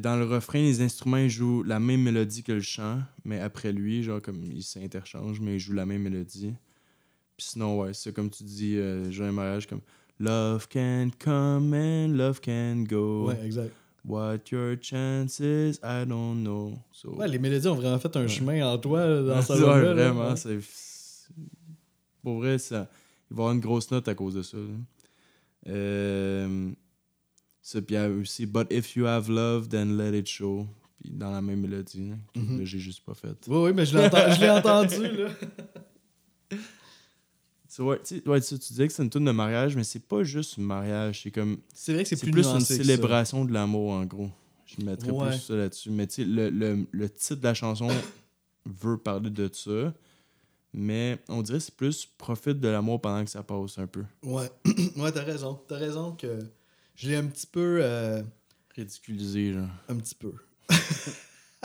Dans 0.00 0.16
le 0.16 0.26
refrain, 0.26 0.58
les 0.60 0.80
instruments 0.82 1.16
ils 1.16 1.30
jouent 1.30 1.62
la 1.62 1.80
même 1.80 2.02
mélodie 2.02 2.42
que 2.42 2.52
le 2.52 2.60
chant, 2.60 3.00
mais 3.24 3.40
après 3.40 3.72
lui, 3.72 4.02
genre 4.02 4.20
comme 4.22 4.44
ils 4.44 4.62
s'interchangent, 4.62 5.40
mais 5.40 5.54
ils 5.56 5.58
jouent 5.60 5.72
la 5.72 5.86
même 5.86 6.02
mélodie. 6.02 6.52
Puis 7.38 7.46
sinon, 7.50 7.80
ouais, 7.80 7.94
c'est 7.94 8.12
comme 8.14 8.28
tu 8.30 8.44
dis, 8.44 8.76
euh, 8.76 9.10
j'ai 9.10 9.24
un 9.24 9.32
mariage 9.32 9.66
comme 9.66 9.80
Love 10.22 10.68
can 10.68 11.10
come 11.18 11.74
and 11.74 12.16
love 12.16 12.40
can 12.40 12.84
go. 12.84 13.26
Ouais, 13.28 13.44
exact. 13.44 13.72
What 14.04 14.50
your 14.52 14.76
chances, 14.80 15.78
I 15.82 16.04
don't 16.06 16.42
know. 16.42 16.74
So, 16.92 17.10
Ouais, 17.16 17.26
les 17.28 17.38
mélodies 17.38 17.66
ont 17.68 17.74
vraiment 17.74 17.98
fait 17.98 18.16
un 18.16 18.26
chemin 18.28 18.64
en 18.66 18.78
toi 18.78 19.00
dans 19.22 19.42
ce 19.42 19.52
Ouais, 19.54 19.82
là. 19.82 19.94
vraiment, 19.94 20.30
Ouais. 20.30 20.36
c'est. 20.36 20.58
Pour 22.22 22.38
vrai, 22.38 22.58
ça, 22.58 22.88
il 23.30 23.36
va 23.36 23.42
y 23.42 23.46
avoir 23.46 23.52
une 23.52 23.60
grosse 23.60 23.90
note 23.90 24.06
à 24.08 24.14
cause 24.14 24.34
de 24.34 24.42
ça. 24.42 24.56
là. 24.58 24.64
Euh, 25.68 26.70
ça, 27.60 27.80
puis 27.82 27.94
il 27.94 27.98
y 27.98 28.00
a 28.00 28.08
aussi 28.08 28.46
But 28.46 28.68
if 28.72 28.96
you 28.96 29.06
have 29.06 29.28
love, 29.28 29.68
then 29.68 29.96
let 29.96 30.16
it 30.18 30.26
show. 30.28 30.66
Puis 31.00 31.10
dans 31.10 31.30
la 31.32 31.40
même 31.42 31.60
mélodie. 31.60 32.10
là, 32.10 32.16
que 32.34 32.38
Mhm. 32.40 32.58
là, 32.60 32.64
j'ai 32.64 32.78
juste 32.78 33.04
pas 33.04 33.14
fait. 33.14 33.36
Oui, 33.48 33.56
oui, 33.58 33.72
mais 33.74 33.84
je 33.86 33.96
l'ai 33.98 34.04
enten- 34.06 34.34
je 34.36 34.40
l'ai 34.40 34.50
entendu, 34.50 35.16
là. 35.16 35.28
Ouais, 37.78 38.00
ouais, 38.26 38.40
tu 38.40 38.58
tu 38.58 38.68
disais 38.68 38.86
que 38.86 38.92
c'est 38.92 39.02
une 39.02 39.10
tune 39.10 39.24
de 39.24 39.30
mariage, 39.30 39.76
mais 39.76 39.84
c'est 39.84 40.06
pas 40.06 40.22
juste 40.24 40.58
un 40.58 40.62
mariage. 40.62 41.22
C'est 41.22 41.30
comme. 41.30 41.58
C'est 41.74 41.94
vrai 41.94 42.02
que 42.02 42.08
c'est 42.08 42.16
plus, 42.20 42.30
plus, 42.30 42.46
une 42.46 42.60
célébration 42.60 43.44
de 43.44 43.52
l'amour, 43.52 43.92
en 43.92 44.04
gros. 44.04 44.30
Je 44.66 44.84
mettrais 44.84 45.10
Ouais. 45.10 45.28
plus 45.30 45.38
ça 45.40 45.54
là-dessus. 45.54 45.90
Mais 45.90 46.06
tu 46.06 46.14
sais, 46.16 46.24
le, 46.24 46.50
le, 46.50 46.86
le 46.90 47.08
titre 47.10 47.36
de 47.40 47.44
la 47.44 47.54
chanson 47.54 47.88
veut 48.66 48.96
parler 48.98 49.30
de 49.30 49.50
ça. 49.52 49.92
Mais 50.74 51.18
on 51.28 51.42
dirait 51.42 51.58
que 51.58 51.64
c'est 51.64 51.74
plus 51.76 52.06
profite 52.06 52.58
de 52.60 52.68
l'amour 52.68 53.00
pendant 53.00 53.22
que 53.24 53.30
ça 53.30 53.42
passe 53.42 53.78
un 53.78 53.86
peu. 53.86 54.04
Ouais, 54.22 54.50
ouais 54.96 55.12
t'as 55.12 55.22
raison. 55.22 55.60
T'as 55.68 55.76
raison 55.76 56.12
que 56.12 56.38
je 56.94 57.08
l'ai 57.10 57.16
un 57.16 57.26
petit 57.26 57.46
peu. 57.46 57.80
euh, 57.82 58.22
Ridiculisé, 58.74 59.52
genre. 59.52 59.68
un 59.88 59.96
petit 59.96 60.14
peu. 60.14 60.32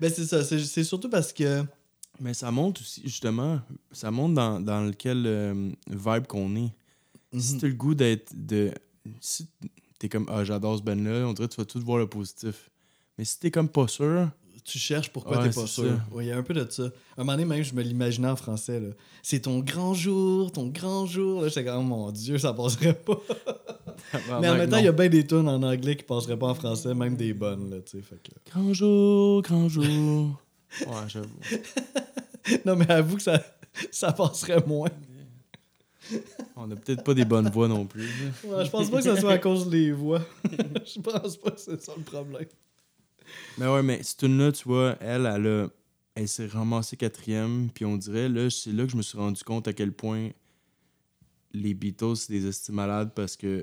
ben, 0.00 0.10
c'est 0.12 0.26
ça. 0.26 0.44
C'est 0.44 0.84
surtout 0.84 1.08
parce 1.08 1.32
que. 1.32 1.64
Mais 2.20 2.32
ça 2.34 2.50
monte 2.50 2.80
aussi, 2.80 3.02
justement, 3.04 3.60
ça 3.92 4.10
monte 4.10 4.34
dans, 4.34 4.60
dans 4.60 4.82
lequel 4.86 5.24
euh, 5.26 5.70
vibe 5.88 6.26
qu'on 6.26 6.54
est. 6.56 6.72
Si 7.38 7.54
Mhm. 7.54 7.60
t'as 7.60 7.66
le 7.68 7.74
goût 7.74 7.94
d'être. 7.94 8.32
de 8.34 8.72
Si 9.20 9.46
t'es 9.98 10.08
comme, 10.08 10.26
ah, 10.30 10.44
j'adore 10.44 10.78
ce 10.78 10.82
band-là, 10.82 11.26
on 11.26 11.32
dirait 11.32 11.48
que 11.48 11.54
tu 11.54 11.60
vas 11.60 11.64
tout 11.66 11.80
voir 11.80 11.98
le 11.98 12.06
positif. 12.06 12.70
Mais 13.18 13.24
si 13.24 13.38
t'es 13.38 13.50
comme 13.50 13.68
pas 13.68 13.88
sûr, 13.88 14.30
Tu 14.64 14.78
cherches 14.80 15.10
pourquoi 15.10 15.38
Ouais, 15.38 15.48
t'es 15.48 15.54
pas 15.54 15.66
sûr. 15.68 15.96
Ouais, 16.10 16.24
Il 16.24 16.28
y 16.28 16.32
a 16.32 16.36
un 16.36 16.42
peu 16.42 16.52
de 16.52 16.66
ça. 16.68 16.84
Un 17.16 17.22
moment 17.22 17.32
donné, 17.34 17.44
même, 17.44 17.62
je 17.62 17.72
me 17.72 17.82
l'imaginais 17.82 18.26
en 18.28 18.34
français. 18.34 18.82
C'est 19.22 19.40
ton 19.42 19.60
grand 19.60 19.94
jour, 19.94 20.50
ton 20.50 20.66
grand 20.66 21.06
jour. 21.06 21.42
Là, 21.42 21.48
j'étais 21.48 21.64
comme, 21.64 21.78
oh 21.78 21.82
mon 21.82 22.10
Dieu, 22.10 22.36
ça 22.38 22.52
passerait 22.52 22.94
pas. 22.94 23.20
Mais 24.40 24.48
en 24.48 24.56
même 24.56 24.68
temps, 24.68 24.78
il 24.78 24.84
y 24.86 24.88
a 24.88 24.92
bien 24.92 25.08
des 25.08 25.24
tunes 25.26 25.48
en 25.48 25.62
anglais 25.62 25.96
qui 25.96 26.02
passeraient 26.04 26.38
pas 26.38 26.48
en 26.48 26.54
français, 26.54 26.94
même 26.94 27.16
des 27.16 27.32
bonnes. 27.32 27.70
Là, 27.70 27.76
fait 27.86 28.00
que... 28.22 28.50
Grand 28.50 28.72
jour, 28.72 29.40
grand 29.42 29.68
jour. 29.68 30.40
Ouais, 30.86 31.08
j'avoue. 31.08 31.38
Non, 32.64 32.76
mais 32.76 32.88
avoue 32.88 33.16
que 33.16 33.22
ça, 33.22 33.42
ça 33.90 34.12
passerait 34.12 34.64
moins. 34.64 34.90
On 36.56 36.70
a 36.70 36.76
peut-être 36.76 37.02
pas 37.02 37.12
des 37.12 37.24
bonnes 37.24 37.50
voix 37.50 37.66
non 37.66 37.84
plus. 37.86 38.08
Ouais, 38.44 38.64
je 38.64 38.70
pense 38.70 38.88
pas 38.88 38.98
que 38.98 39.02
ce 39.02 39.16
soit 39.16 39.32
à 39.32 39.38
cause 39.38 39.68
des 39.68 39.90
voix. 39.90 40.24
je 40.50 41.00
pense 41.00 41.36
pas 41.36 41.50
que 41.50 41.60
c'est 41.60 41.82
ça 41.82 41.92
le 41.96 42.04
problème. 42.04 42.46
Mais 43.58 43.66
ouais, 43.66 43.82
mais 43.82 44.00
cette 44.04 44.18
tune 44.18 44.38
là 44.38 44.52
tu 44.52 44.62
vois, 44.64 44.96
elle, 45.00 45.26
elle 45.26 45.46
a. 45.46 45.68
Elle 46.14 46.28
s'est 46.28 46.46
ramassée 46.46 46.96
quatrième, 46.96 47.68
puis 47.74 47.84
on 47.84 47.98
dirait, 47.98 48.30
là, 48.30 48.48
c'est 48.48 48.72
là 48.72 48.84
que 48.86 48.90
je 48.90 48.96
me 48.96 49.02
suis 49.02 49.18
rendu 49.18 49.44
compte 49.44 49.68
à 49.68 49.74
quel 49.74 49.92
point 49.92 50.30
les 51.52 51.74
Beatles, 51.74 52.16
c'est 52.16 52.32
des 52.32 52.46
estimes 52.46 52.76
malades 52.76 53.12
parce 53.14 53.36
que 53.36 53.62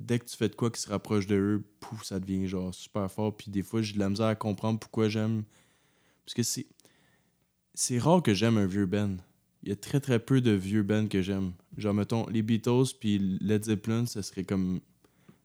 dès 0.00 0.18
que 0.18 0.24
tu 0.24 0.36
fais 0.36 0.48
de 0.48 0.56
quoi 0.56 0.68
qui 0.70 0.80
se 0.80 0.88
rapproche 0.88 1.28
de 1.28 1.36
eux, 1.36 1.64
pouf, 1.78 2.02
ça 2.04 2.18
devient 2.18 2.48
genre 2.48 2.74
super 2.74 3.10
fort. 3.10 3.36
Puis 3.36 3.50
des 3.50 3.62
fois, 3.62 3.82
j'ai 3.82 3.94
de 3.94 3.98
la 4.00 4.08
misère 4.08 4.26
à 4.26 4.34
comprendre 4.34 4.80
pourquoi 4.80 5.08
j'aime. 5.08 5.44
Parce 6.24 6.34
que 6.34 6.42
c'est. 6.42 6.66
C'est 7.74 7.98
rare 7.98 8.22
que 8.22 8.34
j'aime 8.34 8.58
un 8.58 8.66
vieux 8.66 8.84
band. 8.84 9.16
Il 9.62 9.70
y 9.70 9.72
a 9.72 9.76
très 9.76 10.00
très 10.00 10.18
peu 10.18 10.40
de 10.42 10.50
vieux 10.50 10.82
bands 10.82 11.06
que 11.08 11.22
j'aime. 11.22 11.52
Genre, 11.78 11.94
mettons, 11.94 12.26
les 12.28 12.42
Beatles 12.42 12.94
puis 13.00 13.18
Led 13.40 13.64
Zeppelin, 13.64 14.04
ce 14.04 14.20
serait 14.20 14.44
comme 14.44 14.80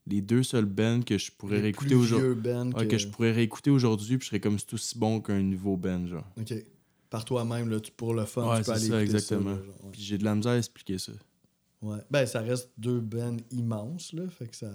les 0.07 0.21
deux 0.21 0.43
seuls 0.43 0.65
bands 0.65 1.01
que 1.01 1.17
je 1.17 1.31
pourrais 1.31 1.57
Les 1.57 1.61
réécouter 1.63 1.95
aujourd'hui. 1.95 2.35
bands 2.35 2.71
Ouais, 2.71 2.87
que... 2.87 2.97
je 2.97 3.07
pourrais 3.07 3.31
réécouter 3.31 3.69
aujourd'hui, 3.69 4.17
puis 4.17 4.25
je 4.25 4.29
serais 4.29 4.39
comme 4.39 4.57
c'est 4.59 4.73
aussi 4.73 4.97
bon 4.97 5.21
qu'un 5.21 5.41
nouveau 5.41 5.77
band, 5.77 6.07
genre. 6.07 6.25
OK. 6.37 6.53
Par 7.09 7.23
toi-même, 7.23 7.69
là, 7.69 7.77
pour 7.95 8.13
le 8.13 8.25
fun, 8.25 8.49
Ouais, 8.49 8.59
tu 8.59 8.65
peux 8.65 8.71
aller 8.71 8.87
ça, 8.87 9.01
exactement. 9.01 9.53
ouais. 9.53 9.91
Puis 9.93 10.01
j'ai 10.01 10.17
de 10.17 10.25
la 10.25 10.35
misère 10.35 10.53
à 10.53 10.57
expliquer 10.57 10.97
ça. 10.97 11.13
Ouais. 11.81 11.99
Ben, 12.11 12.25
ça 12.25 12.41
reste 12.41 12.71
deux 12.77 12.99
bands 12.99 13.37
immenses, 13.51 14.11
là. 14.11 14.27
Fait 14.29 14.47
que 14.47 14.55
ça. 14.55 14.71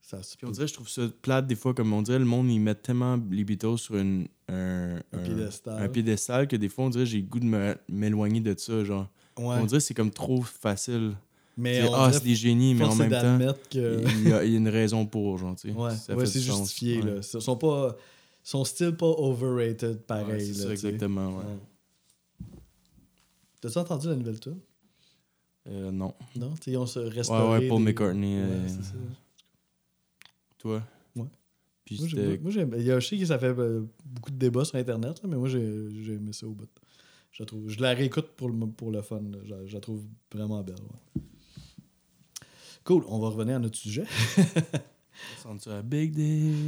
Ça 0.00 0.22
se 0.22 0.36
Puis 0.36 0.46
on 0.46 0.50
dirait, 0.50 0.66
je 0.66 0.74
trouve 0.74 0.88
ça 0.88 1.02
plate 1.22 1.46
des 1.46 1.54
fois, 1.54 1.74
comme 1.74 1.92
on 1.92 2.02
dirait, 2.02 2.18
le 2.18 2.24
monde, 2.24 2.50
ils 2.50 2.58
mettent 2.58 2.82
tellement 2.82 3.20
les 3.30 3.44
Beatles 3.44 3.78
sur 3.78 3.96
une, 3.96 4.26
un, 4.48 4.96
Un 5.12 5.18
piédestal. 5.18 5.82
un 5.82 5.88
piédestal 5.88 6.48
que 6.48 6.56
des 6.56 6.68
fois, 6.68 6.84
on 6.86 6.90
dirait, 6.90 7.06
j'ai 7.06 7.18
le 7.20 7.26
goût 7.26 7.40
de 7.40 7.76
m'éloigner 7.88 8.40
de 8.40 8.54
ça, 8.58 8.82
genre. 8.84 9.08
Ouais. 9.38 9.56
On 9.60 9.64
dirait 9.66 9.78
que 9.78 9.84
c'est 9.84 9.94
comme 9.94 10.10
trop 10.10 10.42
facile. 10.42 11.14
Mais 11.56 11.82
on 11.88 11.94
ah, 11.94 12.12
c'est 12.12 12.22
des 12.22 12.34
génies, 12.36 12.74
mais 12.74 12.84
en 12.84 12.94
même 12.94 13.10
temps, 13.10 13.54
que. 13.70 14.04
il 14.22 14.28
y, 14.28 14.32
a, 14.32 14.44
il 14.44 14.52
y 14.52 14.54
a 14.54 14.58
une 14.58 14.68
raison 14.68 15.04
pour, 15.06 15.38
genre, 15.38 15.56
tu 15.56 15.68
sais. 15.70 15.74
Ouais, 15.74 15.92
ouais 16.16 16.26
c'est 16.26 16.40
justifié, 16.40 17.02
Ouais. 17.02 17.10
là. 17.10 17.16
Ils 17.16 17.40
sont 17.42 17.56
pas. 17.56 17.96
sont 18.44 18.64
still 18.64 18.94
pas 18.94 19.06
overrated 19.06 19.98
pareil, 20.02 20.26
Ouais, 20.26 20.40
c'est 20.40 20.54
ça, 20.54 20.70
exactement, 20.70 21.36
ouais. 21.38 21.44
Ouais. 21.44 22.48
T'as-tu 23.60 23.78
entendu 23.78 24.08
la 24.08 24.14
nouvelle 24.16 24.38
tune? 24.40 24.58
Euh, 25.68 25.90
non. 25.90 26.14
Non? 26.36 26.54
Tu 26.60 26.70
sais, 26.70 26.76
ont 26.76 26.86
se 26.86 27.00
Ouais, 27.00 27.08
restauré. 27.08 27.58
ouais, 27.58 27.68
Paul 27.68 27.78
des- 27.78 27.84
McCartney. 27.84 28.36
Ouais, 28.36 28.42
euh, 28.44 28.68
ça. 28.68 28.92
toi? 30.58 30.82
Puis 31.88 31.98
Moi, 32.00 32.08
j'ai- 32.08 32.38
moi, 32.38 32.50
j'aime- 32.50 32.74
il 32.76 32.82
y 32.84 32.90
a, 32.90 33.00
je 33.00 33.06
sais 33.06 33.16
que 33.16 33.24
ça 33.24 33.38
fait 33.38 33.46
euh, 33.58 33.82
beaucoup 34.04 34.30
de 34.30 34.36
débats 34.36 34.64
sur 34.64 34.76
Internet, 34.76 35.20
là, 35.22 35.28
mais 35.28 35.36
moi, 35.36 35.48
j'ai 35.48 35.88
j'ai 36.02 36.12
aimé 36.14 36.32
ça 36.32 36.46
au 36.46 36.52
bout. 36.52 36.68
Je 37.32 37.42
la, 37.42 37.46
trouve, 37.46 37.68
je 37.68 37.80
la 37.80 37.92
réécoute 37.94 38.28
pour 38.36 38.48
le, 38.50 38.66
pour 38.66 38.90
le 38.90 39.00
fun. 39.02 39.20
Je, 39.44 39.50
la- 39.50 39.64
je 39.66 39.72
la 39.74 39.80
trouve 39.80 40.02
vraiment 40.32 40.62
belle. 40.62 40.74
ouais. 40.76 41.22
Cool, 42.84 43.04
on 43.08 43.18
va 43.18 43.28
revenir 43.28 43.56
à 43.56 43.58
notre 43.58 43.76
sujet. 43.76 44.04
Sens 45.42 45.62
ça 45.62 45.82
Big 45.82 46.14
Day, 46.14 46.22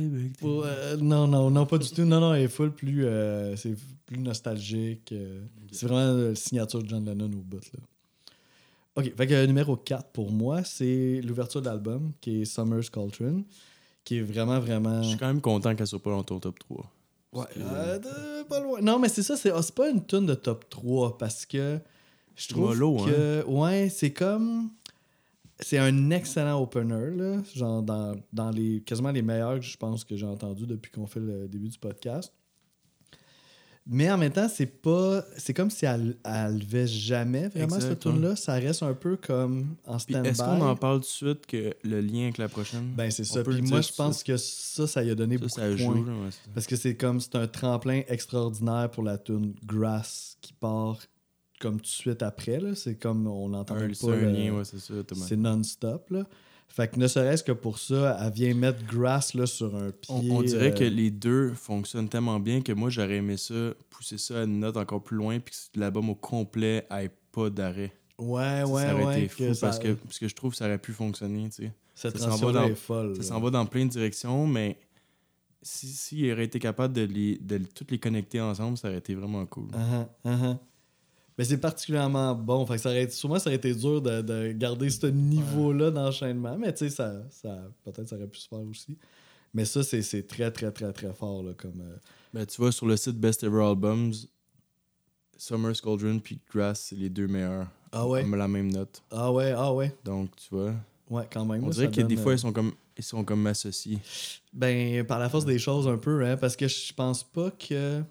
Big 0.08 0.32
Day? 0.38 0.44
Euh, 0.46 0.96
non, 0.96 1.26
non, 1.26 1.50
non, 1.50 1.66
pas 1.66 1.78
du 1.78 1.88
tout. 1.88 2.04
Non, 2.04 2.20
non, 2.20 2.34
elle 2.34 2.42
est 2.42 2.48
full 2.48 2.72
plus, 2.72 3.04
euh, 3.06 3.54
c'est 3.56 3.74
plus 4.06 4.18
nostalgique. 4.18 5.12
euh, 5.12 5.40
C'est 5.70 5.86
vraiment 5.86 6.12
la 6.28 6.34
signature 6.34 6.82
de 6.82 6.88
John 6.88 7.04
Lennon 7.04 7.26
au 7.32 7.42
bout. 7.42 7.60
Là. 7.72 7.80
OK, 8.96 9.14
fait 9.16 9.26
que 9.26 9.46
numéro 9.46 9.76
4 9.76 10.10
pour 10.10 10.32
moi, 10.32 10.64
c'est 10.64 11.20
l'ouverture 11.22 11.62
d'album 11.62 12.12
qui 12.20 12.42
est 12.42 12.44
Summer's 12.44 12.90
Cauldron, 12.90 13.44
qui 14.10 14.18
est 14.18 14.22
vraiment, 14.22 14.58
vraiment. 14.58 15.04
Je 15.04 15.10
suis 15.10 15.18
quand 15.18 15.28
même 15.28 15.40
content 15.40 15.72
qu'elle 15.76 15.86
soit 15.86 16.02
pas 16.02 16.10
dans 16.10 16.24
ton 16.24 16.40
top 16.40 16.58
3. 16.58 16.90
Ouais, 17.32 17.44
euh, 17.58 17.96
de- 18.00 18.42
pas 18.48 18.58
loin. 18.58 18.80
Non, 18.80 18.98
mais 18.98 19.08
c'est 19.08 19.22
ça, 19.22 19.36
c'est 19.36 19.52
ah, 19.52 19.60
pas 19.72 19.88
une 19.88 20.04
tune 20.04 20.26
de 20.26 20.34
top 20.34 20.68
3 20.68 21.16
parce 21.16 21.46
que 21.46 21.78
je 22.34 22.48
trouve 22.48 22.70
mollo, 22.70 22.96
que 23.06 23.44
ouais, 23.46 23.88
c'est 23.88 24.12
comme 24.12 24.70
c'est 25.60 25.78
un 25.78 26.10
excellent 26.10 26.60
opener 26.60 27.16
là, 27.16 27.40
genre 27.54 27.84
dans, 27.84 28.16
dans 28.32 28.50
les 28.50 28.80
quasiment 28.80 29.12
les 29.12 29.22
meilleurs 29.22 29.60
que 29.60 29.64
je 29.64 29.76
pense 29.76 30.02
que 30.02 30.16
j'ai 30.16 30.26
entendu 30.26 30.66
depuis 30.66 30.90
qu'on 30.90 31.06
fait 31.06 31.20
le 31.20 31.46
début 31.46 31.68
du 31.68 31.78
podcast. 31.78 32.32
Mais 33.86 34.10
en 34.10 34.18
même 34.18 34.30
temps, 34.32 34.48
c'est 34.48 34.66
pas 34.66 35.24
c'est 35.36 35.54
comme 35.54 35.70
si 35.70 35.84
elle, 35.86 36.16
elle 36.24 36.58
levait 36.58 36.86
jamais 36.86 37.48
vraiment 37.48 37.80
cette 37.80 38.00
tune 38.00 38.20
là, 38.20 38.36
ça 38.36 38.52
reste 38.54 38.82
un 38.82 38.94
peu 38.94 39.16
comme 39.16 39.74
en 39.86 39.98
stand-by. 39.98 40.28
est-ce 40.28 40.42
qu'on 40.42 40.60
en 40.60 40.76
parle 40.76 40.96
tout 41.00 41.06
de 41.06 41.06
suite 41.06 41.46
que 41.46 41.74
le 41.82 42.00
lien 42.00 42.24
avec 42.24 42.38
la 42.38 42.48
prochaine? 42.48 42.92
Ben 42.96 43.10
c'est 43.10 43.24
ça. 43.24 43.42
Puis 43.42 43.62
moi 43.62 43.80
je 43.80 43.92
pense 43.92 44.22
que 44.22 44.36
ça 44.36 44.86
ça 44.86 45.02
y 45.02 45.10
a 45.10 45.14
donné 45.14 45.36
ça, 45.36 45.40
beaucoup 45.40 45.54
ça 45.60 45.68
de 45.70 45.76
joue. 45.76 45.86
points. 45.92 46.06
là, 46.06 46.12
ouais. 46.12 46.30
Parce 46.54 46.66
que 46.66 46.76
c'est 46.76 46.94
comme 46.94 47.20
c'est 47.20 47.34
un 47.36 47.48
tremplin 47.48 48.02
extraordinaire 48.06 48.90
pour 48.90 49.02
la 49.02 49.18
tune 49.18 49.54
Grass 49.64 50.36
qui 50.40 50.52
part 50.52 50.98
comme 51.58 51.76
tout 51.78 51.82
de 51.82 51.86
suite 51.88 52.22
après. 52.22 52.60
C'est 52.74 52.94
comme 52.96 53.26
on 53.26 53.48
n'entend 53.48 53.74
pas. 53.74 53.80
c'est 53.92 54.06
un 54.08 54.16
le- 54.16 54.30
lien, 54.30 54.52
ouais, 54.52 54.64
c'est 54.64 54.78
ça. 54.78 54.94
Thomas. 55.06 55.24
c'est 55.28 55.36
non-stop. 55.36 56.12
Fait 56.72 56.88
que 56.88 56.98
ne 56.98 57.08
serait-ce 57.08 57.42
que 57.42 57.52
pour 57.52 57.78
ça, 57.78 58.16
elle 58.22 58.32
vient 58.32 58.54
mettre 58.54 58.84
Grass 58.86 59.34
là, 59.34 59.44
sur 59.46 59.74
un 59.74 59.90
pied. 59.90 60.14
On, 60.30 60.36
on 60.36 60.42
dirait 60.42 60.70
euh, 60.70 60.74
que 60.74 60.84
les 60.84 61.10
deux 61.10 61.50
fonctionnent 61.52 62.08
tellement 62.08 62.38
bien 62.38 62.62
que 62.62 62.72
moi, 62.72 62.88
j'aurais 62.90 63.16
aimé 63.16 63.36
ça, 63.36 63.72
pousser 63.90 64.18
ça 64.18 64.40
à 64.40 64.44
une 64.44 64.60
note 64.60 64.76
encore 64.76 65.02
plus 65.02 65.16
loin, 65.16 65.40
puis 65.40 65.54
que 65.74 65.80
l'album 65.80 66.08
au 66.10 66.14
complet 66.14 66.86
ait 66.90 67.10
pas 67.32 67.50
d'arrêt. 67.50 67.92
Ouais, 68.18 68.40
Ça, 68.60 68.66
ouais, 68.68 68.82
ça 68.82 68.94
aurait 68.94 69.04
ouais. 69.04 69.18
été 69.24 69.28
fou 69.28 69.38
que 69.38 69.54
ça- 69.54 69.66
parce, 69.66 69.78
que, 69.80 69.92
parce 69.94 70.18
que 70.18 70.28
je 70.28 70.34
trouve 70.34 70.52
que 70.52 70.56
ça 70.58 70.66
aurait 70.66 70.78
pu 70.78 70.92
fonctionner. 70.92 71.48
tu 71.50 71.64
sais. 71.64 71.72
cette 71.94 72.16
ça 72.18 72.30
s'en 72.30 72.36
va 72.46 72.52
dans- 72.52 72.64
est 72.68 72.74
folle. 72.74 73.16
Ça 73.16 73.22
là. 73.22 73.28
s'en 73.28 73.40
va 73.40 73.50
dans 73.50 73.66
plein 73.66 73.84
de 73.86 73.90
directions, 73.90 74.46
mais 74.46 74.78
si, 75.62 75.88
si 75.88 76.18
il 76.20 76.32
aurait 76.32 76.44
été 76.44 76.58
capable 76.58 76.94
de, 76.94 77.02
les, 77.02 77.36
de 77.38 77.58
toutes 77.58 77.90
les 77.90 77.98
connecter 77.98 78.40
ensemble, 78.40 78.78
ça 78.78 78.88
aurait 78.88 78.98
été 78.98 79.14
vraiment 79.14 79.44
cool. 79.46 79.68
Uh-huh, 79.72 80.06
uh-huh. 80.24 80.56
Mais 81.40 81.46
c'est 81.46 81.56
particulièrement 81.56 82.34
bon. 82.34 82.66
Fait 82.66 82.74
que 82.74 82.82
ça 82.82 82.90
aurait 82.90 83.04
été, 83.04 83.12
sûrement, 83.12 83.38
ça 83.38 83.48
aurait 83.48 83.56
été 83.56 83.74
dur 83.74 84.02
de, 84.02 84.20
de 84.20 84.52
garder 84.52 84.90
ce 84.90 85.06
niveau-là 85.06 85.90
d'enchaînement. 85.90 86.58
Mais 86.58 86.70
tu 86.74 86.80
sais, 86.80 86.90
ça, 86.90 87.14
ça, 87.30 87.62
peut-être 87.82 88.06
ça 88.06 88.16
aurait 88.16 88.26
pu 88.26 88.40
se 88.40 88.46
faire 88.46 88.60
aussi. 88.60 88.98
Mais 89.54 89.64
ça, 89.64 89.82
c'est 89.82 90.02
c'est 90.02 90.24
très, 90.24 90.50
très, 90.50 90.70
très, 90.70 90.92
très 90.92 91.14
fort. 91.14 91.42
Là, 91.42 91.52
comme, 91.56 91.80
euh, 91.80 91.96
Ben, 92.34 92.44
tu 92.44 92.60
vois, 92.60 92.70
sur 92.72 92.84
le 92.84 92.94
site 92.98 93.16
Best 93.16 93.42
Ever 93.42 93.64
Albums, 93.64 94.12
Summer 95.38 95.74
Squadron 95.74 96.18
puis 96.18 96.38
Grass, 96.54 96.88
c'est 96.90 96.96
les 96.96 97.08
deux 97.08 97.26
meilleurs. 97.26 97.68
Ah 97.90 98.06
ouais? 98.06 98.20
Comme 98.20 98.34
la 98.34 98.46
même 98.46 98.70
note. 98.70 99.02
Ah 99.10 99.32
ouais, 99.32 99.54
ah 99.56 99.72
ouais. 99.72 99.96
Donc, 100.04 100.36
tu 100.36 100.54
vois. 100.54 100.74
Ouais, 101.08 101.26
quand 101.32 101.46
même. 101.46 101.64
On 101.64 101.68
là, 101.68 101.72
dirait 101.72 101.90
que 101.90 102.02
des 102.02 102.18
fois, 102.18 102.32
euh, 102.32 102.34
ils 102.34 102.40
sont 102.40 102.52
comme, 102.52 102.72
ils 102.98 103.02
sont 103.02 103.24
comme 103.24 103.46
associés. 103.46 103.98
Ben, 104.52 105.06
par 105.06 105.18
la 105.18 105.30
force 105.30 105.46
des 105.46 105.58
choses, 105.58 105.88
un 105.88 105.96
peu, 105.96 106.22
hein, 106.22 106.36
parce 106.36 106.54
que 106.54 106.68
je 106.68 106.92
pense 106.92 107.24
pas 107.24 107.50
que. 107.50 108.02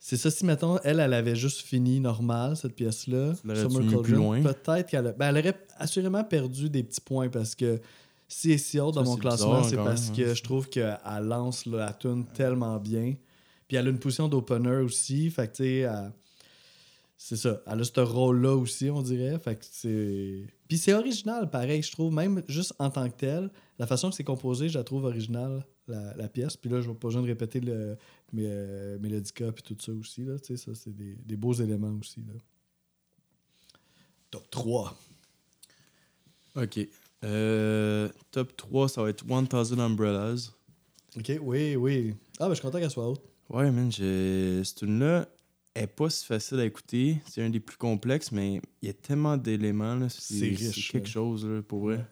C'est 0.00 0.16
ça, 0.16 0.30
si, 0.30 0.44
mettons, 0.44 0.78
elle, 0.84 1.00
elle 1.00 1.12
avait 1.12 1.34
juste 1.36 1.60
fini 1.60 1.98
normal, 2.00 2.56
cette 2.56 2.74
pièce-là. 2.74 3.32
Peut-être 4.42 4.86
qu'elle 4.88 5.08
a- 5.08 5.12
ben, 5.12 5.28
elle 5.34 5.38
aurait 5.38 5.58
assurément 5.76 6.22
perdu 6.24 6.70
des 6.70 6.82
petits 6.84 7.00
points 7.00 7.28
parce 7.28 7.54
que 7.54 7.80
si 8.28 8.48
elle 8.50 8.54
est 8.54 8.58
si 8.58 8.78
haute 8.78 8.94
dans 8.94 9.02
mon 9.04 9.16
classement, 9.16 9.62
c'est 9.64 9.76
parce 9.84 10.10
que 10.10 10.30
hein. 10.30 10.34
je 10.34 10.42
trouve 10.42 10.68
qu'elle 10.68 10.96
lance 11.22 11.66
là, 11.66 11.78
la 11.86 11.92
tune 11.92 12.24
tellement 12.26 12.76
bien. 12.78 13.14
Puis 13.66 13.76
elle 13.76 13.86
a 13.86 13.90
une 13.90 13.98
position 13.98 14.28
d'opener 14.28 14.76
aussi. 14.76 15.30
Fait 15.30 15.48
que, 15.50 15.56
tu 15.56 15.64
sais, 15.64 15.76
elle- 15.80 16.12
c'est 17.20 17.36
ça. 17.36 17.60
Elle 17.66 17.80
a 17.80 17.84
ce 17.84 18.00
rôle-là 18.00 18.54
aussi, 18.54 18.90
on 18.90 19.02
dirait. 19.02 19.38
Fait 19.40 19.56
que 19.56 19.64
c'est. 19.68 20.44
Puis 20.68 20.78
c'est 20.78 20.94
original, 20.94 21.50
pareil, 21.50 21.82
je 21.82 21.90
trouve. 21.90 22.12
Même 22.14 22.42
juste 22.46 22.72
en 22.78 22.90
tant 22.90 23.08
que 23.10 23.16
tel, 23.16 23.50
la 23.78 23.86
façon 23.88 24.10
que 24.10 24.14
c'est 24.14 24.24
composé, 24.24 24.68
je 24.68 24.78
la 24.78 24.84
trouve 24.84 25.04
originale, 25.04 25.66
la, 25.88 26.14
la 26.16 26.28
pièce. 26.28 26.56
Puis 26.56 26.70
là, 26.70 26.80
je 26.80 26.88
vais 26.88 26.94
pas 26.94 27.08
besoin 27.08 27.22
de 27.22 27.26
répéter 27.26 27.58
le 27.60 27.96
mé- 28.32 28.42
euh, 28.46 28.98
Mélodica 28.98 29.50
puis 29.52 29.62
tout 29.62 29.76
ça 29.80 29.92
aussi. 29.92 30.24
Là, 30.24 30.36
ça, 30.42 30.74
c'est 30.74 30.94
des, 30.94 31.14
des 31.24 31.36
beaux 31.36 31.52
éléments 31.54 31.92
aussi. 32.00 32.20
Là. 32.26 32.34
Top 34.30 34.50
3. 34.50 34.96
Ok. 36.56 36.80
Euh, 37.24 38.08
top 38.30 38.56
3, 38.56 38.88
ça 38.88 39.02
va 39.02 39.10
être 39.10 39.24
1000 39.24 39.80
Umbrellas. 39.80 40.52
OK, 41.16 41.32
oui, 41.40 41.76
oui. 41.76 42.14
Ah, 42.38 42.44
ben 42.44 42.50
je 42.50 42.54
suis 42.54 42.62
content 42.62 42.78
qu'elle 42.78 42.90
soit 42.90 43.08
haute. 43.08 43.22
Ouais, 43.48 43.70
man, 43.70 43.90
cette 43.90 44.76
tune-là 44.76 45.28
est 45.74 45.86
pas 45.86 46.10
si 46.10 46.24
facile 46.26 46.60
à 46.60 46.64
écouter. 46.66 47.20
C'est 47.28 47.42
un 47.42 47.50
des 47.50 47.60
plus 47.60 47.76
complexes, 47.76 48.30
mais 48.30 48.60
il 48.82 48.86
y 48.86 48.90
a 48.90 48.92
tellement 48.94 49.36
d'éléments. 49.36 50.06
C'est 50.10 50.48
riche, 50.50 50.92
quelque 50.92 51.06
là. 51.06 51.10
chose, 51.10 51.46
là, 51.46 51.62
pour 51.62 51.80
vrai. 51.84 52.04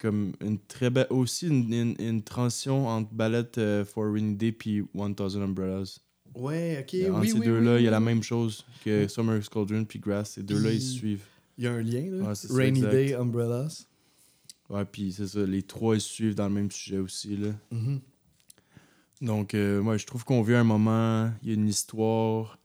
Comme 0.00 0.32
une 0.40 0.58
très 0.58 0.90
belle... 0.90 1.06
Aussi, 1.10 1.46
une, 1.46 1.72
une, 1.72 1.94
une 1.98 2.22
transition 2.22 2.88
entre 2.88 3.12
Ballet 3.12 3.44
euh, 3.58 3.84
for 3.84 4.12
Rainy 4.12 4.34
Day 4.34 4.50
puis 4.50 4.82
1000 4.94 5.14
Umbrellas. 5.42 6.00
Ouais, 6.34 6.78
OK, 6.80 6.94
Et 6.94 7.10
entre 7.10 7.20
oui, 7.20 7.28
ces 7.28 7.38
oui, 7.38 7.46
deux-là, 7.46 7.74
oui, 7.74 7.82
il 7.82 7.84
y 7.84 7.88
a 7.88 7.90
la 7.90 8.00
même 8.00 8.22
chose 8.22 8.64
que 8.84 9.06
Summer 9.08 9.44
Squadron 9.44 9.84
puis 9.84 9.98
Grass. 9.98 10.32
Ces 10.32 10.42
deux-là, 10.42 10.72
ils 10.72 10.80
se 10.80 10.92
suivent. 10.92 11.24
Il 11.58 11.64
y 11.64 11.66
a 11.66 11.72
un 11.72 11.82
lien, 11.82 12.10
là. 12.10 12.28
Ouais, 12.28 12.34
c'est 12.34 12.48
ça, 12.48 12.54
Rainy. 12.54 12.80
Day 12.80 13.14
Umbrellas. 13.14 13.86
Ouais, 14.70 14.84
puis 14.84 15.12
c'est 15.12 15.26
ça, 15.26 15.44
les 15.44 15.62
trois, 15.62 15.96
ils 15.96 16.00
se 16.00 16.08
suivent 16.08 16.34
dans 16.34 16.48
le 16.48 16.54
même 16.54 16.70
sujet 16.70 16.98
aussi, 16.98 17.36
là. 17.36 17.50
Mhm. 17.70 18.00
Donc, 19.20 19.52
euh, 19.52 19.82
moi, 19.82 19.98
je 19.98 20.06
trouve 20.06 20.24
qu'on 20.24 20.42
vit 20.42 20.54
un 20.54 20.64
moment, 20.64 21.30
il 21.42 21.48
y 21.48 21.50
a 21.50 21.54
une 21.54 21.68
histoire, 21.68 22.58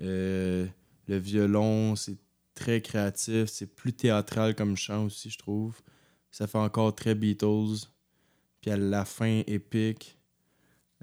euh, 0.00 0.66
le 1.08 1.16
violon, 1.16 1.96
c'est 1.96 2.18
très 2.54 2.80
créatif, 2.82 3.46
c'est 3.46 3.66
plus 3.66 3.92
théâtral 3.92 4.54
comme 4.54 4.76
chant 4.76 5.06
aussi, 5.06 5.30
je 5.30 5.38
trouve. 5.38 5.80
Ça 6.30 6.46
fait 6.46 6.58
encore 6.58 6.94
très 6.94 7.14
Beatles. 7.14 7.86
Puis 8.60 8.70
à 8.70 8.76
la 8.76 9.04
fin, 9.04 9.42
épique. 9.46 10.18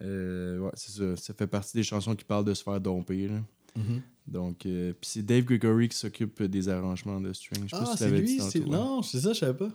Euh, 0.01 0.59
ouais, 0.59 0.71
c'est 0.73 0.91
ça. 0.91 1.15
Ça 1.15 1.33
fait 1.33 1.47
partie 1.47 1.75
des 1.77 1.83
chansons 1.83 2.15
qui 2.15 2.25
parlent 2.25 2.45
de 2.45 2.53
se 2.53 2.63
faire 2.63 2.79
domper. 2.81 3.27
là. 3.27 3.41
Mhm. 3.75 4.01
Donc, 4.27 4.65
euh, 4.65 4.93
puis 4.99 5.09
c'est 5.09 5.23
Dave 5.23 5.43
Gregory 5.45 5.87
qui 5.89 5.97
s'occupe 5.97 6.41
des 6.43 6.67
arrangements 6.69 7.21
de 7.21 7.31
string. 7.33 7.67
Je 7.67 7.75
Ah, 7.75 7.85
si 7.85 7.97
c'est 7.97 8.09
lui? 8.09 8.37
dit 8.37 8.41
ouais. 8.59 8.65
Non, 8.69 9.01
c'est 9.01 9.19
ça, 9.21 9.33
je 9.33 9.39
savais 9.39 9.57
pas. 9.57 9.69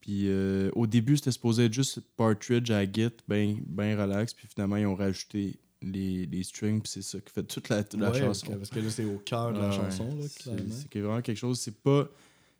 Puis 0.00 0.28
euh, 0.28 0.70
au 0.74 0.86
début, 0.86 1.16
c'était 1.16 1.30
supposé 1.32 1.64
être 1.66 1.72
juste 1.72 2.00
Partridge 2.16 2.70
à 2.70 2.84
Git, 2.90 3.08
ben, 3.28 3.56
ben 3.66 3.98
relax. 3.98 4.34
Puis 4.34 4.46
finalement, 4.48 4.76
ils 4.76 4.86
ont 4.86 4.94
rajouté 4.96 5.58
les, 5.80 6.26
les 6.26 6.42
strings. 6.42 6.80
Puis 6.82 6.90
c'est 6.92 7.02
ça 7.02 7.18
qui 7.20 7.32
fait 7.32 7.42
toute 7.44 7.68
la, 7.70 7.82
toute 7.84 8.00
la 8.00 8.10
Ouais, 8.10 8.20
chanson. 8.20 8.48
Parce 8.58 8.68
que, 8.70 8.80
là, 8.80 8.90
c'est 8.90 9.04
au 9.04 9.18
cœur 9.18 9.52
de 9.54 9.58
la 9.60 9.68
Ouais, 9.70 9.74
chanson, 9.76 10.14
là, 10.16 10.26
c'est- 10.28 10.98
vraiment 11.00 11.22
quelque 11.22 11.38
chose. 11.38 11.58
C'est 11.60 11.80
pas. 11.80 12.08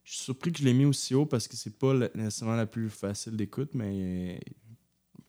Je 0.04 0.12
suis 0.12 0.22
surpris 0.24 0.52
que 0.52 0.58
je 0.58 0.64
l'ai 0.64 0.74
mis 0.74 0.84
aussi 0.84 1.14
haut 1.14 1.26
parce 1.26 1.48
que 1.48 1.56
c'est 1.56 1.76
pas 1.78 1.94
nécessairement 2.14 2.56
la 2.56 2.66
plus 2.66 2.90
facile 2.90 3.36
d'écoute, 3.36 3.70
mais 3.74 4.38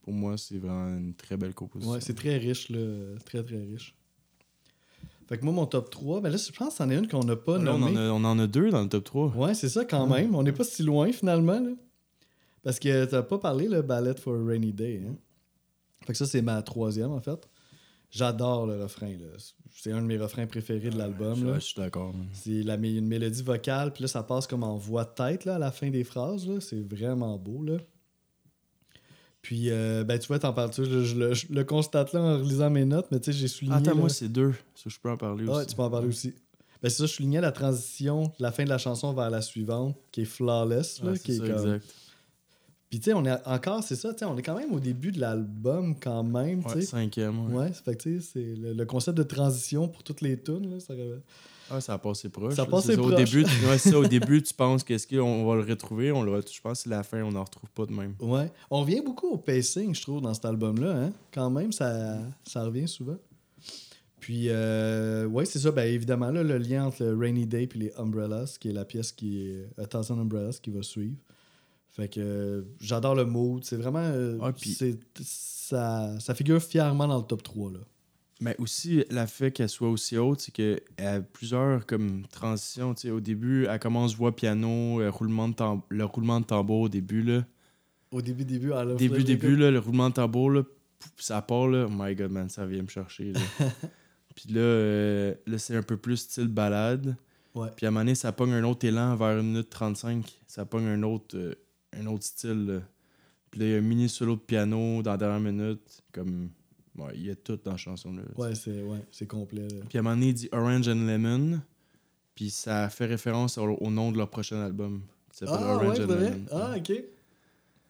pour 0.01 0.13
moi, 0.13 0.37
c'est 0.37 0.57
vraiment 0.57 0.89
une 0.97 1.13
très 1.13 1.37
belle 1.37 1.53
composition. 1.53 1.93
Ouais, 1.93 2.01
c'est 2.01 2.13
très 2.13 2.37
riche, 2.37 2.69
là. 2.69 3.17
Très, 3.25 3.41
très 3.43 3.57
riche. 3.57 3.95
Fait 5.27 5.39
que 5.39 5.45
moi, 5.45 5.53
mon 5.53 5.65
top 5.65 5.89
3, 5.89 6.21
ben 6.21 6.29
là, 6.29 6.37
je 6.37 6.51
pense 6.51 6.69
que 6.69 6.75
c'en 6.75 6.89
est 6.89 6.97
une 6.97 7.07
qu'on 7.07 7.23
n'a 7.23 7.35
pas 7.35 7.57
Là, 7.57 7.73
on, 7.73 7.79
nommée. 7.79 7.97
en 7.97 8.01
a, 8.01 8.09
on 8.11 8.23
en 8.25 8.37
a 8.37 8.45
deux 8.47 8.69
dans 8.69 8.81
le 8.83 8.89
top 8.89 9.05
3. 9.05 9.27
Ouais, 9.35 9.53
c'est 9.55 9.69
ça 9.69 9.83
quand 9.85 10.05
même. 10.07 10.35
On 10.35 10.43
n'est 10.43 10.51
pas 10.51 10.63
si 10.63 10.83
loin 10.83 11.11
finalement. 11.11 11.59
Là. 11.59 11.71
Parce 12.61 12.79
que 12.79 13.05
t'as 13.05 13.23
pas 13.23 13.39
parlé 13.39 13.67
le 13.67 13.81
Ballet 13.81 14.13
for 14.19 14.35
a 14.35 14.45
Rainy 14.45 14.71
Day. 14.73 15.01
Hein? 15.07 15.15
Fait 16.05 16.13
que 16.13 16.17
ça, 16.19 16.27
c'est 16.27 16.41
ma 16.43 16.61
troisième 16.61 17.11
en 17.11 17.21
fait. 17.21 17.47
J'adore 18.15 18.65
le 18.65 18.81
refrain. 18.81 19.09
là. 19.11 19.27
C'est 19.71 19.91
un 19.91 20.01
de 20.01 20.07
mes 20.07 20.17
refrains 20.17 20.47
préférés 20.47 20.89
de 20.89 20.97
l'album. 20.97 21.45
Là. 21.45 21.55
je 21.55 21.65
suis 21.65 21.75
d'accord. 21.75 22.13
C'est 22.31 22.63
la, 22.63 22.75
une 22.75 23.07
mélodie 23.07 23.43
vocale, 23.43 23.91
puis 23.91 24.03
là, 24.03 24.07
ça 24.07 24.23
passe 24.23 24.47
comme 24.47 24.63
en 24.63 24.77
voix 24.77 25.03
de 25.03 25.09
tête 25.13 25.43
là, 25.45 25.55
à 25.55 25.59
la 25.59 25.71
fin 25.71 25.89
des 25.89 26.03
phrases. 26.03 26.47
là. 26.47 26.59
C'est 26.61 26.81
vraiment 26.81 27.37
beau. 27.37 27.61
Là. 27.63 27.77
Puis, 29.41 29.69
euh, 29.69 30.03
ben, 30.03 30.17
tu 30.17 30.27
vois, 30.27 30.39
t'en 30.39 30.53
parles-tu? 30.53 30.85
Je, 30.85 31.03
je 31.03 31.15
le- 31.15 31.33
je 31.33 31.47
le 31.51 31.63
constate 31.63 32.13
là 32.13 32.21
en 32.21 32.37
relisant 32.39 32.69
mes 32.71 32.85
notes, 32.85 33.07
mais 33.11 33.19
tu 33.19 33.31
sais, 33.31 33.37
j'ai 33.37 33.47
souligné. 33.47 33.75
Attends, 33.77 33.91
là- 33.91 33.97
moi, 33.97 34.09
c'est 34.09 34.29
deux. 34.29 34.53
Ça, 34.73 34.89
je 34.89 34.97
peux 34.99 35.11
en 35.11 35.17
parler 35.17 35.45
ah, 35.47 35.51
aussi. 35.51 35.59
ouais, 35.59 35.65
tu 35.67 35.75
peux 35.75 35.83
en 35.83 35.89
parler 35.91 36.07
aussi. 36.07 36.33
Ben, 36.81 36.89
c'est 36.89 36.97
ça, 36.97 37.05
je 37.05 37.11
soulignais 37.13 37.41
la 37.41 37.51
transition, 37.51 38.31
la 38.39 38.51
fin 38.51 38.63
de 38.63 38.69
la 38.69 38.77
chanson 38.79 39.13
vers 39.13 39.29
la 39.29 39.41
suivante, 39.41 39.95
qui 40.11 40.21
est 40.21 40.25
flawless. 40.25 41.01
Là, 41.03 41.11
Ouais, 41.11 41.19
qui 41.19 41.33
est 41.33 41.37
comme- 41.39 41.49
exact. 41.51 41.93
Puis, 42.95 43.01
tu 43.01 43.09
sais, 43.09 43.13
on 43.13 43.25
est 43.25 43.45
encore, 43.45 43.83
c'est 43.83 43.97
ça, 43.97 44.13
tu 44.13 44.19
sais, 44.19 44.25
on 44.25 44.37
est 44.37 44.41
quand 44.41 44.55
même 44.57 44.71
au 44.71 44.79
début 44.79 45.11
de 45.11 45.19
l'album, 45.19 45.95
quand 45.99 46.23
même, 46.23 46.65
Ouais, 46.65 46.81
cinquième. 46.81 47.47
ouais. 47.51 47.53
Ouais, 47.65 47.71
fait 47.73 47.93
que, 47.97 48.03
tu 48.03 48.21
sais, 48.21 48.29
c'est 48.33 48.55
le, 48.55 48.71
le 48.71 48.85
concept 48.85 49.17
de 49.17 49.23
transition 49.23 49.89
pour 49.89 50.01
toutes 50.01 50.21
les 50.21 50.41
tunes, 50.41 50.71
là, 50.71 50.79
ça 50.79 50.93
Ah, 51.69 51.81
ça 51.81 51.95
a 51.95 51.97
passé 51.97 52.29
proche. 52.29 52.53
Ça 52.55 52.61
a 52.61 52.65
passé 52.65 52.95
ça, 52.95 53.01
Au 53.01 53.07
proche. 53.09 53.15
début, 53.17 53.43
tu, 53.43 53.65
ouais, 53.67 53.77
ça, 53.77 53.99
au 53.99 54.05
début, 54.07 54.41
tu 54.41 54.53
penses 54.53 54.85
qu'est-ce 54.85 55.07
qu'on 55.07 55.45
va 55.45 55.55
le 55.55 55.63
retrouver. 55.69 56.13
On 56.13 56.23
le, 56.23 56.39
je 56.49 56.61
pense 56.61 56.77
que 56.77 56.83
c'est 56.85 56.89
la 56.89 57.03
fin, 57.03 57.21
on 57.23 57.31
n'en 57.33 57.43
retrouve 57.43 57.69
pas 57.71 57.85
de 57.85 57.91
même. 57.91 58.15
Ouais. 58.21 58.49
On 58.71 58.79
revient 58.79 59.01
beaucoup 59.05 59.27
au 59.27 59.37
pacing, 59.37 59.93
je 59.93 60.01
trouve, 60.01 60.21
dans 60.21 60.33
cet 60.33 60.45
album-là. 60.45 60.95
Hein? 60.95 61.11
Quand 61.33 61.49
même, 61.49 61.73
ça, 61.73 62.17
ça 62.47 62.63
revient 62.63 62.87
souvent. 62.87 63.17
Puis, 64.21 64.45
euh, 64.47 65.25
ouais, 65.27 65.43
c'est 65.43 65.59
ça. 65.59 65.71
Ben, 65.71 65.83
évidemment, 65.93 66.31
là, 66.31 66.43
le 66.43 66.57
lien 66.57 66.85
entre 66.85 67.03
le 67.03 67.13
Rainy 67.17 67.45
Day 67.45 67.63
et 67.63 67.77
les 67.77 67.93
Umbrellas, 67.97 68.55
qui 68.57 68.69
est 68.69 68.73
la 68.73 68.85
pièce 68.85 69.11
qui 69.11 69.41
est 69.49 69.67
A 69.77 69.85
Thousand 69.85 70.17
Umbrellas 70.17 70.59
qui 70.63 70.69
va 70.71 70.81
suivre. 70.81 71.15
Fait 71.95 72.09
que 72.09 72.19
euh, 72.19 72.61
j'adore 72.81 73.15
le 73.15 73.25
mood. 73.25 73.63
C'est 73.63 73.77
vraiment. 73.77 73.99
euh, 74.03 74.37
c'est- 74.57 74.99
ça, 75.23 76.19
ça 76.19 76.35
figure 76.35 76.61
fièrement 76.61 77.07
dans 77.07 77.17
le 77.17 77.23
top 77.23 77.41
3. 77.41 77.71
Là. 77.71 77.79
Mais 78.41 78.55
aussi, 78.59 79.05
la 79.09 79.27
fait 79.27 79.51
qu'elle 79.51 79.69
soit 79.69 79.89
aussi 79.89 80.17
haute, 80.17 80.41
c'est 80.41 80.51
qu'elle 80.51 80.81
a 80.97 81.21
plusieurs 81.21 81.85
comme 81.85 82.23
transitions. 82.27 82.93
tu 82.93 83.03
sais. 83.07 83.11
Au 83.11 83.21
début, 83.21 83.65
elle 83.65 83.79
commence 83.79 84.15
voix 84.15 84.35
piano, 84.35 84.99
euh, 84.99 85.09
roulement 85.09 85.47
de 85.47 85.53
tam- 85.55 85.81
le 85.89 86.03
roulement 86.05 86.41
de 86.41 86.45
tambour 86.45 86.81
au 86.81 86.89
début. 86.89 87.23
Là. 87.23 87.45
Au 88.11 88.21
début, 88.21 88.43
début, 88.45 88.71
début, 88.97 89.23
début, 89.23 89.55
là, 89.55 89.71
le 89.71 89.79
roulement 89.79 90.09
de 90.09 90.15
tambour, 90.15 90.51
là, 90.51 90.63
pouf, 90.99 91.11
ça 91.17 91.41
part, 91.41 91.67
là. 91.69 91.85
Oh 91.89 91.93
my 91.95 92.13
god, 92.13 92.31
man, 92.31 92.49
ça 92.49 92.65
vient 92.65 92.83
me 92.83 92.87
chercher. 92.89 93.31
Là. 93.31 93.39
Puis 94.35 94.53
là, 94.53 95.31
là 95.47 95.57
c'est 95.57 95.75
un 95.77 95.81
peu 95.83 95.95
plus 95.97 96.17
style 96.17 96.47
balade. 96.49 97.15
Ouais. 97.55 97.69
Puis 97.77 97.85
à 97.85 97.89
un 97.89 97.91
moment 97.91 98.01
donné, 98.01 98.15
ça 98.15 98.33
pogne 98.33 98.51
un 98.51 98.63
autre 98.65 98.85
élan 98.85 99.15
vers 99.15 99.29
1 99.37 99.41
minute 99.41 99.69
35. 99.69 100.25
Ça 100.45 100.65
pogne 100.65 100.87
un 100.87 101.03
autre, 101.03 101.37
un 101.99 102.05
autre 102.07 102.23
style. 102.23 102.65
là. 102.65 102.79
Puis 103.51 103.59
là, 103.61 103.65
il 103.67 103.71
y 103.71 103.75
a 103.75 103.77
un 103.77 103.81
mini 103.81 104.09
solo 104.09 104.35
de 104.35 104.41
piano 104.41 105.01
dans 105.01 105.11
la 105.11 105.17
dernière 105.17 105.39
minute. 105.51 106.01
Comme. 106.11 106.49
Ouais, 106.97 107.11
il 107.15 107.25
y 107.25 107.29
a 107.29 107.35
tout 107.35 107.59
dans 107.63 107.71
la 107.71 107.77
chanson. 107.77 108.13
Là. 108.13 108.21
Ouais, 108.37 108.55
c'est 108.55 108.81
ouais, 108.83 109.27
complet. 109.27 109.67
là. 109.67 109.83
Puis 109.89 109.97
à 109.97 110.01
un 110.01 110.03
moment 110.03 110.15
donné, 110.15 110.27
il 110.29 110.33
dit 110.33 110.49
Orange 110.51 110.87
and 110.87 111.05
Lemon. 111.05 111.59
Puis 112.35 112.49
ça 112.49 112.89
fait 112.89 113.05
référence 113.05 113.57
au, 113.57 113.63
au 113.63 113.89
nom 113.91 114.11
de 114.11 114.17
leur 114.17 114.29
prochain 114.29 114.61
album. 114.61 115.01
Qui 115.31 115.39
s'appelle 115.39 115.55
Ah, 115.59 115.75
Orange 115.75 115.99
and? 115.99 116.07
Lemon. 116.07 116.45
Ah, 116.51 116.73
ok. 116.77 117.03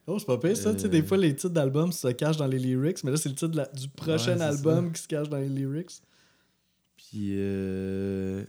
Oh, 0.07 0.19
c'est 0.19 0.25
pas 0.25 0.37
pire, 0.37 0.55
ça. 0.57 0.73
Tu 0.73 0.81
sais, 0.81 0.89
des 0.89 1.01
Euh. 1.01 1.05
fois, 1.05 1.17
les 1.17 1.35
titres 1.35 1.49
d'albums 1.53 1.91
se 1.91 2.07
cachent 2.09 2.37
dans 2.37 2.45
les 2.47 2.59
lyrics, 2.59 3.03
mais 3.03 3.09
là, 3.11 3.17
c'est 3.17 3.29
le 3.29 3.33
titre 3.35 3.55
la- 3.55 3.65
du 3.67 3.87
prochain 3.89 4.39
album 4.39 4.91
qui 4.91 5.01
se 5.01 5.07
cache 5.07 5.29
dans 5.29 5.37
les 5.39 5.49
lyrics. 5.49 6.01
Puis 6.97 7.31
euh, 7.37 8.43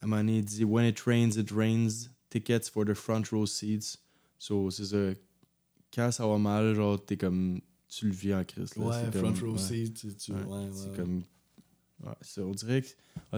à 0.00 0.04
un 0.04 0.08
moment 0.08 0.20
donné, 0.22 0.38
il 0.38 0.44
dit 0.44 0.64
When 0.64 0.86
it 0.86 0.98
rains, 1.00 1.30
it 1.36 1.50
rains. 1.50 2.08
Tickets 2.30 2.68
for 2.68 2.84
the 2.84 2.94
front 2.94 3.22
row 3.32 3.46
seats. 3.46 3.96
So, 4.38 4.70
c'est 4.70 4.84
ça. 4.86 5.18
Quand 5.92 6.10
ça 6.12 6.26
va 6.26 6.38
mal, 6.38 6.74
genre, 6.74 7.02
t'es 7.04 7.16
comme. 7.16 7.60
Tu 7.88 8.06
le 8.06 8.12
vis 8.12 8.34
en 8.34 8.44
crise. 8.44 8.76
là. 8.76 8.84
Ouais, 8.86 8.94
C'est 9.12 9.18
front 9.18 9.32
comme- 9.32 9.50
row 9.50 9.56
seat, 9.58 9.94
tu, 9.94 10.14
tu- 10.14 10.32
Ouais, 10.32 10.42
ouais, 10.42 10.46
ouais, 10.64 10.68
c'est 10.72 10.90
ouais. 10.90 10.96
comme. 10.96 11.22
Ouais, 12.04 12.12
on 12.44 12.50
dirait 12.52 12.82
que 12.82 12.88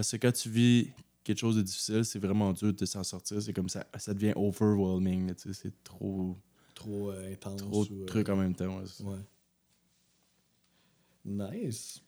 c'est 0.03 0.19
quand 0.19 0.33
tu 0.33 0.51
vis 0.51 0.91
quelque 1.23 1.39
chose 1.39 1.57
de 1.57 1.63
difficile, 1.63 2.05
c'est 2.05 2.19
vraiment 2.19 2.53
dur 2.53 2.75
de 2.75 2.85
s'en 2.85 3.05
sortir. 3.05 3.41
C'est 3.41 3.53
comme 3.53 3.69
ça, 3.69 3.87
ça 3.99 4.13
devient 4.13 4.33
overwhelming. 4.37 5.29
là, 5.29 5.35
C'est 5.53 5.83
trop, 5.85 6.37
trop 6.75 7.11
euh, 7.11 7.33
intense. 7.33 7.61
trop 7.61 7.85
de 7.87 8.03
euh, 8.03 8.05
trucs 8.07 8.29
en 8.29 8.37
même 8.37 8.55
temps. 8.55 8.81
Ouais. 9.05 9.17
Nice. 11.25 12.03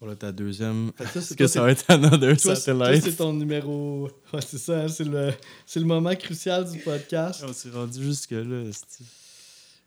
Voilà 0.00 0.16
ta 0.16 0.32
deuxième. 0.32 0.90
Est-ce 0.98 1.20
c'est 1.20 1.36
que 1.38 1.46
ça 1.46 1.62
va 1.62 1.70
être 1.70 1.84
Another 1.88 2.36
Toi, 2.36 2.54
Satellite? 2.56 3.04
c'est 3.04 3.16
ton 3.16 3.32
numéro. 3.32 4.10
Ouais, 4.32 4.40
c'est 4.46 4.58
ça, 4.58 4.88
c'est 4.88 5.04
le, 5.04 5.32
c'est 5.66 5.80
le 5.80 5.86
moment 5.86 6.14
crucial 6.14 6.70
du 6.70 6.78
podcast. 6.78 7.42
On 7.48 7.52
s'est 7.52 7.70
rendu 7.70 8.02
jusque-là. 8.02 8.70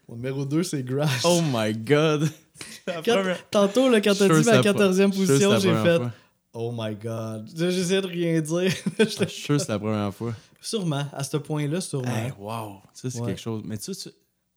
Mon 0.07 0.15
numéro 0.15 0.45
2, 0.45 0.63
c'est 0.63 0.83
Grash. 0.83 1.21
Oh 1.25 1.41
my 1.53 1.73
god! 1.73 2.29
La 2.87 3.01
Quand- 3.03 3.15
première- 3.17 3.49
Tantôt, 3.49 3.89
là, 3.89 4.01
quand 4.01 4.15
t'as 4.17 4.27
dit 4.27 4.45
ma 4.45 4.53
la 4.53 4.61
pre- 4.61 4.73
14e 4.73 5.11
je 5.13 5.17
suis 5.17 5.25
sûr 5.27 5.27
que 5.27 5.37
c'est 5.37 5.45
position, 5.45 5.59
j'ai 5.59 5.83
fait 5.83 5.97
fois. 5.97 6.11
Oh 6.53 6.73
my 6.75 6.95
god. 6.95 7.47
J'essaie 7.55 8.01
de 8.01 8.07
rien 8.07 8.41
dire. 8.41 8.71
Je 8.99 9.05
suis 9.05 9.29
sûr 9.29 9.57
que 9.57 9.61
c'est 9.61 9.69
la 9.69 9.77
première 9.77 10.11
fois. 10.13 10.33
sûrement, 10.61 11.05
à 11.13 11.23
ce 11.23 11.37
point-là, 11.37 11.81
sûrement. 11.81 12.07
Hey, 12.15 12.31
wow! 12.39 12.77
Ça, 12.93 13.09
c'est 13.11 13.19
Ouais. 13.19 13.27
quelque 13.27 13.41
chose. 13.41 13.61
Mais 13.65 13.77
tu, 13.77 13.91
tu, 13.95 14.09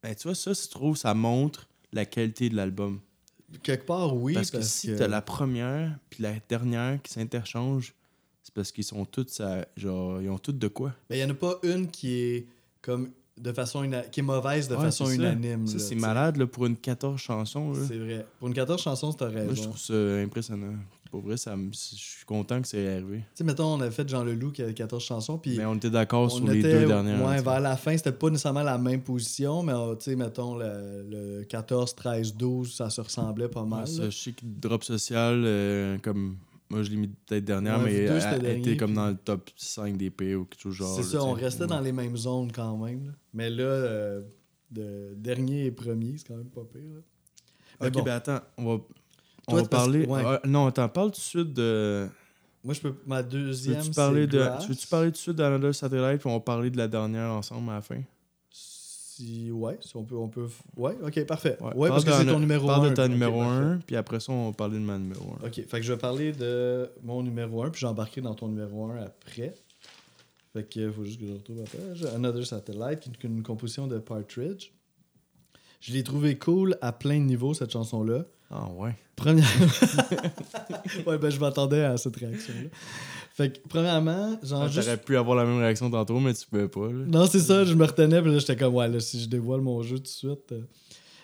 ben, 0.02 0.14
tu 0.14 0.22
vois, 0.28 0.34
ça, 0.34 0.52
je 0.54 0.68
trouve, 0.68 0.96
ça 0.96 1.12
montre 1.12 1.66
la 1.92 2.06
qualité 2.06 2.48
de 2.48 2.56
l'album. 2.56 3.00
Quelque 3.62 3.84
part, 3.86 4.16
oui. 4.16 4.34
parce 4.34 4.50
que 4.50 4.60
si 4.62 4.94
t'as 4.96 5.08
la 5.08 5.22
première 5.22 5.98
puis 6.08 6.22
la 6.22 6.34
dernière 6.48 7.00
qui 7.02 7.12
s'interchangent, 7.12 7.94
c'est 8.42 8.54
parce 8.54 8.72
qu'ils 8.72 8.84
sont 8.84 9.04
toutes, 9.04 9.30
ça, 9.30 9.66
genre, 9.76 10.20
ils 10.22 10.30
ont 10.30 10.38
toutes 10.38 10.58
de 10.58 10.68
quoi. 10.68 10.92
Mais 11.08 11.18
il 11.18 11.24
n'y 11.24 11.30
en 11.30 11.34
a 11.34 11.36
pas 11.38 11.58
une 11.62 11.88
qui 11.88 12.14
est 12.14 12.46
comme 12.80 13.10
de 13.36 13.52
façon 13.52 13.88
qui 14.12 14.20
est 14.20 14.22
mauvaise 14.22 14.68
de 14.68 14.74
Ouais, 14.76 14.82
façon 14.82 15.06
c'est 15.06 15.14
unanime. 15.16 15.66
Ça, 15.66 15.78
c'est 15.78 15.94
malade 15.94 16.36
là, 16.36 16.46
pour 16.46 16.66
une 16.66 16.76
14 16.76 17.18
chansons. 17.20 17.72
C'est 17.88 17.96
vrai. 17.98 18.26
Pour 18.38 18.48
une 18.48 18.54
14 18.54 18.80
chansons, 18.80 19.12
t'as 19.12 19.30
Moi, 19.30 19.42
je 19.44 19.48
raison. 19.48 19.62
trouve 19.64 19.78
ça 19.78 19.94
impressionnant. 19.94 20.74
Pour 21.10 21.22
vrai, 21.22 21.36
ça 21.36 21.56
me- 21.56 21.72
je 21.72 21.76
suis 21.78 22.24
content 22.24 22.62
que 22.62 22.68
c'est 22.68 22.86
arrivé. 22.88 23.18
Tu 23.18 23.24
sais, 23.34 23.44
mettons, 23.44 23.74
on 23.74 23.80
avait 23.80 23.90
fait 23.90 24.08
Jean 24.08 24.22
Leloup 24.22 24.52
qui 24.52 24.62
avait 24.62 24.74
14 24.74 25.02
chansons, 25.02 25.38
puis 25.38 25.56
Mais 25.58 25.64
on 25.64 25.74
était 25.74 25.90
d'accord 25.90 26.30
sur 26.30 26.46
les 26.46 26.62
deux 26.62 26.86
dernières. 26.86 27.26
ouais, 27.26 27.42
vers 27.42 27.60
la 27.60 27.76
fin, 27.76 27.96
c'était 27.96 28.12
pas 28.12 28.30
nécessairement 28.30 28.62
la 28.62 28.78
même 28.78 29.02
position, 29.02 29.62
mais 29.64 29.72
euh, 29.72 29.96
tu 29.96 30.04
sais, 30.04 30.16
mettons, 30.16 30.54
le, 30.56 31.04
le 31.10 31.44
14, 31.44 31.94
13, 31.96 32.34
12, 32.36 32.74
ça 32.74 32.90
se 32.90 33.00
ressemblait 33.00 33.48
pas 33.48 33.64
mal. 33.64 33.80
Ouais, 33.80 33.86
ça, 33.86 34.02
là. 34.04 34.10
je 34.10 34.16
sais 34.18 34.32
que 34.32 34.42
Drop 34.44 34.84
Social, 34.84 35.42
euh, 35.44 35.98
comme 35.98 36.36
moi 36.68 36.84
je 36.84 36.90
l'ai 36.90 36.96
mis 36.96 37.08
peut-être 37.08 37.44
dernière, 37.44 37.78
Ouais, 37.80 37.84
mais 37.86 38.06
deux, 38.06 38.18
elle, 38.32 38.40
dernier, 38.42 38.58
était 38.60 38.76
comme 38.76 38.90
puis- 38.90 38.96
dans 38.96 39.08
le 39.08 39.16
top 39.16 39.50
5 39.56 39.96
des 39.96 40.10
pays 40.10 40.36
ou 40.36 40.44
quelque 40.44 40.60
chose 40.62 40.74
genre. 40.76 40.94
C'est 40.94 41.02
ça, 41.02 41.24
on 41.24 41.32
restait 41.32 41.62
Ouais. 41.62 41.68
dans 41.68 41.80
les 41.80 41.90
mêmes 41.92 42.16
zones 42.16 42.52
quand 42.52 42.76
même. 42.76 43.06
là. 43.06 43.12
Mais 43.34 43.50
là, 43.50 43.64
euh, 43.64 44.22
de 44.70 45.14
dernier 45.16 45.64
et 45.66 45.70
premier, 45.72 46.14
c'est 46.18 46.28
quand 46.28 46.36
même 46.36 46.50
pas 46.50 46.60
pire. 46.72 46.82
là. 46.94 47.86
Ok, 47.88 47.92
bon, 47.94 48.02
ben 48.04 48.12
attends, 48.12 48.40
on 48.58 48.76
va, 48.76 48.82
on 49.52 49.56
va 49.56 49.64
parler. 49.68 50.06
ouais. 50.06 50.22
Ah, 50.24 50.40
non, 50.46 50.66
attends, 50.66 50.88
parle 50.88 51.10
tout 51.10 51.16
de 51.16 51.22
suite 51.22 51.52
de. 51.52 52.08
moi, 52.64 52.74
je 52.74 52.80
peux. 52.80 52.94
Ma 53.06 53.22
Tu 53.22 53.30
deuxième. 53.30 53.78
veux-tu 53.78 53.90
parler, 53.92 54.22
c'est 54.22 54.26
de... 54.28 54.38
Grass. 54.38 54.62
tu 54.64 54.68
veux-tu 54.70 54.86
parler 54.86 55.06
tout 55.08 55.12
de 55.12 55.16
suite 55.18 55.36
d'Another 55.36 55.74
Satellite, 55.74 56.20
puis 56.20 56.28
on 56.30 56.34
va 56.34 56.40
parler 56.40 56.70
de 56.70 56.76
la 56.76 56.88
dernière 56.88 57.30
ensemble 57.30 57.70
à 57.70 57.74
la 57.74 57.82
fin? 57.82 58.00
Si, 58.52 59.50
ouais, 59.50 59.76
si 59.82 59.94
on 59.96 60.04
peut, 60.04 60.16
on 60.16 60.28
peut. 60.28 60.48
Ouais, 60.76 60.96
ok, 61.04 61.24
parfait. 61.26 61.58
Ouais, 61.74 61.88
parce 61.90 62.04
que 62.04 62.10
c'est 62.12 62.24
ton 62.24 62.40
numéro 62.40 62.70
1. 62.70 62.72
Parle 62.74 62.90
de 62.90 62.94
ton 62.94 63.08
numéro 63.08 63.42
1, 63.42 63.80
puis 63.86 63.96
après 63.96 64.18
ça, 64.18 64.32
on 64.32 64.46
va 64.48 64.52
parler 64.54 64.78
de 64.78 64.84
ma 64.84 64.96
numéro 64.98 65.34
1. 65.42 65.46
Ok, 65.46 65.54
fait 65.66 65.80
que 65.80 65.82
je 65.82 65.92
vais 65.92 65.98
parler 65.98 66.32
de 66.32 66.90
mon 67.02 67.22
numéro 67.22 67.62
1, 67.62 67.70
puis 67.70 67.80
j'embarquerai 67.80 68.22
dans 68.22 68.34
ton 68.34 68.48
numéro 68.48 68.86
1 68.86 68.96
après. 69.02 69.54
Fait 70.54 70.64
que 70.68 70.90
faut 70.90 71.04
juste 71.04 71.20
que 71.20 71.26
je 71.26 71.32
retrouve 71.34 71.58
la 71.58 71.64
page. 71.64 72.02
Another 72.14 72.44
Satellite, 72.46 73.00
qui 73.00 73.10
est 73.10 73.28
une 73.28 73.42
composition 73.42 73.86
de 73.86 73.98
Partridge. 73.98 74.72
Je 75.80 75.92
l'ai 75.92 76.02
trouvé 76.02 76.36
cool 76.38 76.76
à 76.80 76.92
plein 76.92 77.18
de 77.18 77.24
niveaux, 77.24 77.54
cette 77.54 77.70
chanson-là. 77.72 78.24
Ah 78.50 78.68
ouais. 78.76 78.94
Premièrement. 79.16 79.66
ouais, 81.06 81.18
ben 81.18 81.30
je 81.30 81.38
m'attendais 81.38 81.84
à 81.84 81.96
cette 81.96 82.16
réaction-là. 82.16 82.68
Fait 83.34 83.52
que, 83.52 83.58
premièrement, 83.68 84.38
genre. 84.42 84.62
Ah, 84.62 84.68
juste- 84.68 84.86
T'aurais 84.86 84.96
pu 85.00 85.16
avoir 85.16 85.36
la 85.36 85.44
même 85.44 85.58
réaction 85.58 85.90
tantôt, 85.90 86.18
mais 86.20 86.34
tu 86.34 86.46
pouvais 86.46 86.68
pas. 86.68 86.86
Là. 86.86 87.04
Non, 87.06 87.26
c'est 87.26 87.40
ça, 87.40 87.64
je 87.64 87.74
me 87.74 87.84
retenais, 87.84 88.20
puis 88.20 88.32
là, 88.32 88.38
j'étais 88.38 88.56
comme, 88.56 88.74
ouais, 88.74 88.88
là, 88.88 88.98
si 89.00 89.20
je 89.22 89.28
dévoile 89.28 89.60
mon 89.60 89.82
jeu 89.82 89.96
tout 89.98 90.02
de 90.02 90.08
suite. 90.08 90.52
euh. 90.52 90.62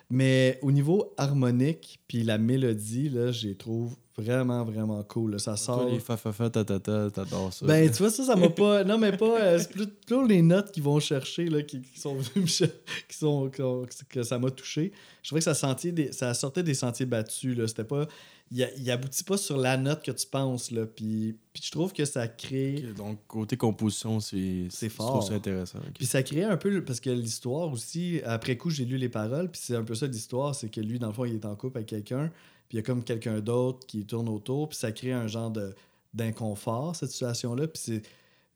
Mais 0.09 0.59
au 0.63 0.71
niveau 0.71 1.13
harmonique, 1.17 1.99
puis 2.07 2.23
la 2.23 2.39
mélodie, 2.39 3.09
là, 3.09 3.33
je 3.33 3.49
les 3.49 3.55
trouve 3.57 3.97
vraiment, 4.17 4.65
vraiment 4.65 5.03
cool. 5.03 5.33
là. 5.33 5.39
Ça 5.39 5.57
sort. 5.57 5.83
Toi, 5.83 5.91
les 5.91 5.99
fa 5.99 6.17
fa 6.17 6.33
fa 6.33 6.49
ta 6.49 6.65
ta 6.65 6.79
ta, 6.79 7.11
t'adores 7.11 7.53
ça. 7.53 7.67
Ben, 7.67 7.91
tu 7.91 7.99
vois, 7.99 8.11
ça, 8.11 8.23
ça 8.25 8.37
m'a 8.37 8.49
pas. 8.49 8.85
Non, 8.85 8.99
mais 8.99 9.17
pas. 9.17 9.41
euh, 9.41 9.59
c'est 9.59 9.71
plutôt 9.73 10.25
les 10.25 10.43
notes 10.43 10.71
qui 10.71 10.81
vont 10.81 11.01
chercher, 11.01 11.47
là, 11.47 11.63
qui, 11.63 11.83
qui 11.83 11.99
sont 11.99 12.15
venues 12.15 12.31
me 12.37 12.47
qui 12.47 13.17
sont, 13.17 13.51
qui 13.51 13.63
ont- 13.63 13.85
que 14.09 14.23
ça 14.23 14.39
m'a 14.39 14.51
touché. 14.51 14.93
Je 15.23 15.29
trouvais 15.29 15.41
que 15.41 15.45
ça, 15.45 15.55
sentait 15.55 15.93
des, 15.93 16.13
ça 16.13 16.33
sortait 16.35 16.63
des 16.63 16.75
sentiers 16.75 17.07
battus, 17.07 17.57
là. 17.57 17.67
C'était 17.67 17.85
pas. 17.85 18.07
Il, 18.53 18.69
il 18.79 18.91
aboutit 18.91 19.25
pas 19.25 19.37
sur 19.37 19.57
la 19.57 19.77
note 19.77 20.05
que 20.05 20.13
tu 20.13 20.27
penses, 20.27 20.71
là. 20.71 20.87
Puis, 20.87 21.37
puis 21.53 21.63
je 21.65 21.71
trouve 21.71 21.93
que 21.93 22.05
ça 22.05 22.29
crée. 22.29 22.85
Donc, 22.97 23.19
côté 23.27 23.57
composition, 23.57 24.21
c'est 24.21 24.67
C'est 24.71 24.89
Je 24.89 24.95
fort. 24.95 25.19
trouve 25.19 25.29
ça 25.29 25.35
intéressant. 25.35 25.81
Puis 25.95 26.07
ça 26.07 26.23
crée 26.23 26.45
un 26.45 26.57
peu. 26.57 26.85
Parce 26.85 27.01
que 27.01 27.11
l'histoire 27.11 27.73
aussi, 27.73 28.21
après 28.25 28.57
coup, 28.57 28.71
j'ai 28.71 28.85
lu 28.85 28.99
les 28.99 29.09
paroles, 29.09 29.51
puis 29.51 29.61
c'est 29.65 29.75
un 29.75 29.83
peu 29.83 29.95
ça 29.95 30.07
l'histoire, 30.07 30.55
c'est 30.55 30.69
que 30.69 30.81
lui, 30.81 30.99
dans 30.99 31.09
le 31.09 31.13
fond, 31.13 31.25
il 31.25 31.35
est 31.35 31.45
en 31.45 31.57
couple 31.57 31.79
avec 31.79 31.89
quelqu'un, 31.89 32.31
puis 32.69 32.77
il 32.77 32.77
y 32.77 32.79
a 32.79 32.83
comme 32.83 33.03
quelqu'un 33.03 33.41
d'autre 33.41 33.87
qui 33.87 34.05
tourne 34.05 34.29
autour, 34.29 34.69
puis 34.69 34.79
ça 34.79 34.93
crée 34.93 35.13
un 35.13 35.27
genre 35.27 35.51
de 35.51 35.75
d'inconfort, 36.15 36.97
cette 36.97 37.11
situation-là. 37.11 37.67
Puis 37.69 37.83
c'est. 37.85 38.03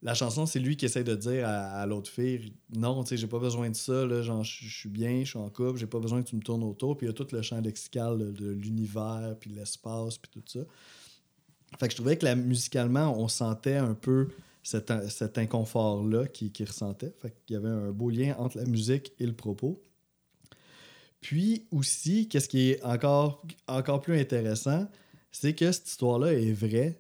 La 0.03 0.15
chanson, 0.15 0.47
c'est 0.47 0.61
lui 0.61 0.77
qui 0.79 0.87
essaie 0.87 1.05
de 1.05 1.15
dire 1.15 1.47
à, 1.47 1.85
l'autre 1.85 2.11
fille 2.11 2.55
Non, 2.75 3.03
tu 3.03 3.11
sais, 3.11 3.17
j'ai 3.19 3.27
pas 3.27 3.39
besoin 3.39 3.69
de 3.69 3.77
ça, 3.77 4.07
là, 4.07 4.23
je 4.23 4.43
suis 4.43 4.89
bien, 4.89 5.21
je 5.25 5.31
suis 5.31 5.39
en 5.39 5.51
couple, 5.51 5.79
j'ai 5.79 5.87
pas 5.87 5.99
besoin 5.99 6.23
que 6.23 6.29
tu 6.29 6.37
me 6.37 6.41
tournes 6.41 6.65
autour. 6.65 6.97
Puis 6.97 7.07
il 7.07 7.11
y 7.11 7.13
a 7.13 7.13
tout 7.13 7.27
le 7.33 7.43
champ 7.43 7.61
lexical 7.61 8.33
de, 8.33 8.51
l'univers, 8.51 9.37
puis 9.39 9.51
l'espace, 9.51 10.17
puis 10.17 10.31
tout 10.31 10.43
ça. 10.47 10.61
Fait 11.79 11.87
que 11.87 11.93
je 11.93 11.97
trouvais 11.97 12.17
que 12.17 12.35
musicalement, 12.35 13.15
on 13.21 13.29
sentait 13.29 13.77
un 13.77 13.95
peu 13.95 14.29
cet, 14.63 14.91
cet 15.11 15.37
inconfort-là 15.37 16.27
qui, 16.27 16.51
qui 16.51 16.65
ressentait. 16.65 17.15
Fait 17.21 17.35
qu'il 17.45 17.55
y 17.55 17.57
avait 17.57 17.69
un 17.69 17.91
beau 17.91 18.09
lien 18.09 18.35
entre 18.39 18.57
la 18.57 18.65
musique 18.65 19.13
et 19.19 19.27
le 19.27 19.35
propos. 19.35 19.83
Puis 21.21 21.67
aussi, 21.71 22.29
qu'est-ce 22.29 22.49
qui 22.49 22.71
est 22.71 22.83
encore 22.83 24.01
plus 24.01 24.19
intéressant, 24.19 24.89
c'est 25.31 25.55
que 25.55 25.71
cette 25.71 25.89
histoire-là 25.89 26.33
est 26.33 26.53
vraie. 26.53 26.99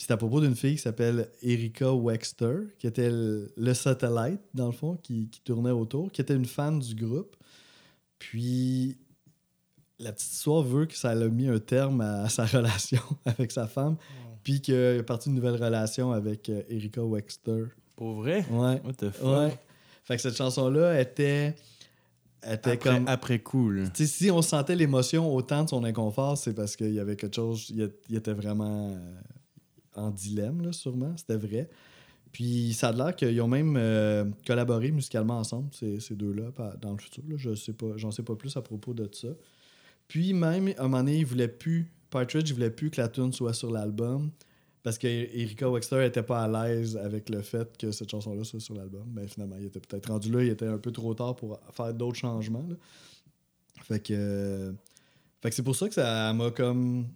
Puis 0.00 0.06
c'est 0.06 0.14
à 0.14 0.16
propos 0.16 0.40
d'une 0.40 0.56
fille 0.56 0.76
qui 0.76 0.80
s'appelle 0.80 1.28
Erika 1.42 1.92
Wexter, 1.92 2.60
qui 2.78 2.86
était 2.86 3.10
le, 3.10 3.52
le 3.54 3.74
satellite, 3.74 4.40
dans 4.54 4.64
le 4.64 4.72
fond, 4.72 4.96
qui, 4.96 5.28
qui 5.28 5.42
tournait 5.42 5.72
autour, 5.72 6.10
qui 6.10 6.22
était 6.22 6.34
une 6.34 6.46
fan 6.46 6.78
du 6.78 6.94
groupe. 6.94 7.36
Puis 8.18 8.96
la 9.98 10.12
petite 10.12 10.32
histoire 10.32 10.62
veut 10.62 10.86
que 10.86 10.96
ça 10.96 11.10
a 11.10 11.28
mis 11.28 11.48
un 11.48 11.58
terme 11.58 12.00
à 12.00 12.30
sa 12.30 12.46
relation 12.46 13.02
avec 13.26 13.52
sa 13.52 13.66
femme 13.66 13.98
Puis 14.42 14.62
qu'il 14.62 14.72
est 14.72 15.02
parti 15.02 15.28
d'une 15.28 15.36
nouvelle 15.36 15.62
relation 15.62 16.12
avec 16.12 16.48
euh, 16.48 16.62
Erika 16.70 17.04
Wexter. 17.04 17.64
Pour 17.94 18.22
vrai? 18.22 18.46
Ouais. 18.50 18.80
What 18.82 18.94
the 18.96 19.10
fuck? 19.10 19.28
Ouais. 19.28 19.58
Fait 20.04 20.16
que 20.16 20.22
cette 20.22 20.36
chanson-là 20.38 20.98
était. 20.98 21.54
était 22.42 22.70
Après, 22.70 22.78
comme. 22.78 23.06
après 23.06 23.42
sais, 23.92 24.06
si 24.06 24.30
on 24.30 24.40
sentait 24.40 24.76
l'émotion 24.76 25.30
autant 25.34 25.64
de 25.64 25.68
son 25.68 25.84
inconfort, 25.84 26.38
c'est 26.38 26.54
parce 26.54 26.74
qu'il 26.74 26.94
y 26.94 27.00
avait 27.00 27.16
quelque 27.16 27.36
chose. 27.36 27.66
Il, 27.68 27.92
il 28.08 28.16
était 28.16 28.32
vraiment 28.32 28.92
euh, 28.92 29.20
en 30.00 30.10
dilemme, 30.10 30.62
là, 30.62 30.72
sûrement. 30.72 31.16
C'était 31.16 31.36
vrai. 31.36 31.68
Puis 32.32 32.72
ça 32.74 32.88
a 32.88 32.92
l'air 32.92 33.16
qu'ils 33.16 33.40
ont 33.40 33.48
même 33.48 33.76
euh, 33.76 34.24
collaboré 34.46 34.92
musicalement 34.92 35.38
ensemble, 35.38 35.68
ces, 35.72 35.98
ces 36.00 36.14
deux-là, 36.14 36.52
dans 36.80 36.92
le 36.92 36.98
futur. 36.98 37.24
là. 37.28 37.36
Je 37.36 37.54
sais 37.54 37.72
pas, 37.72 37.96
j'en 37.96 38.10
sais 38.10 38.22
pas 38.22 38.36
plus 38.36 38.56
à 38.56 38.62
propos 38.62 38.94
de 38.94 39.08
ça. 39.12 39.28
Puis 40.06 40.32
même, 40.32 40.68
à 40.76 40.80
un 40.80 40.82
moment 40.84 40.98
donné, 40.98 41.18
il 41.18 41.26
voulait 41.26 41.48
plus. 41.48 41.90
Partridge, 42.10 42.52
voulait 42.52 42.70
plus 42.70 42.90
que 42.90 43.00
la 43.00 43.08
tune 43.08 43.32
soit 43.32 43.52
sur 43.52 43.70
l'album. 43.70 44.30
Parce 44.82 44.96
que 44.96 45.06
Erika 45.06 45.68
Wexler 45.68 46.06
était 46.06 46.22
pas 46.22 46.42
à 46.42 46.48
l'aise 46.48 46.96
avec 46.96 47.28
le 47.28 47.42
fait 47.42 47.76
que 47.76 47.92
cette 47.92 48.10
chanson-là 48.10 48.44
soit 48.44 48.60
sur 48.60 48.74
l'album. 48.74 49.06
Mais 49.14 49.28
finalement, 49.28 49.56
il 49.58 49.66
était 49.66 49.80
peut-être 49.80 50.10
rendu 50.10 50.32
là, 50.32 50.42
il 50.42 50.48
était 50.48 50.66
un 50.66 50.78
peu 50.78 50.90
trop 50.90 51.14
tard 51.14 51.36
pour 51.36 51.60
faire 51.72 51.92
d'autres 51.92 52.18
changements. 52.18 52.66
Fait 53.82 54.00
que. 54.00 54.72
Fait 55.42 55.50
que 55.50 55.54
c'est 55.54 55.62
pour 55.62 55.76
ça 55.76 55.88
que 55.88 55.94
ça 55.94 56.32
m'a 56.32 56.50
comme. 56.50 57.06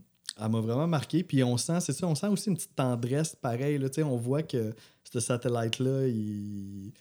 Elle 0.41 0.51
m'a 0.51 0.61
vraiment 0.61 0.87
marqué. 0.89 1.23
Puis 1.23 1.45
on 1.45 1.57
sent, 1.57 1.81
c'est 1.81 1.93
ça, 1.93 2.07
on 2.07 2.15
sent 2.15 2.27
aussi 2.29 2.49
une 2.49 2.57
petite 2.57 2.75
tendresse 2.75 3.37
pareil. 3.37 3.79
Là, 3.79 3.89
on 4.05 4.17
voit 4.17 4.43
que 4.43 4.75
ce 5.13 5.21
satellite-là, 5.21 6.09
il. 6.09 6.93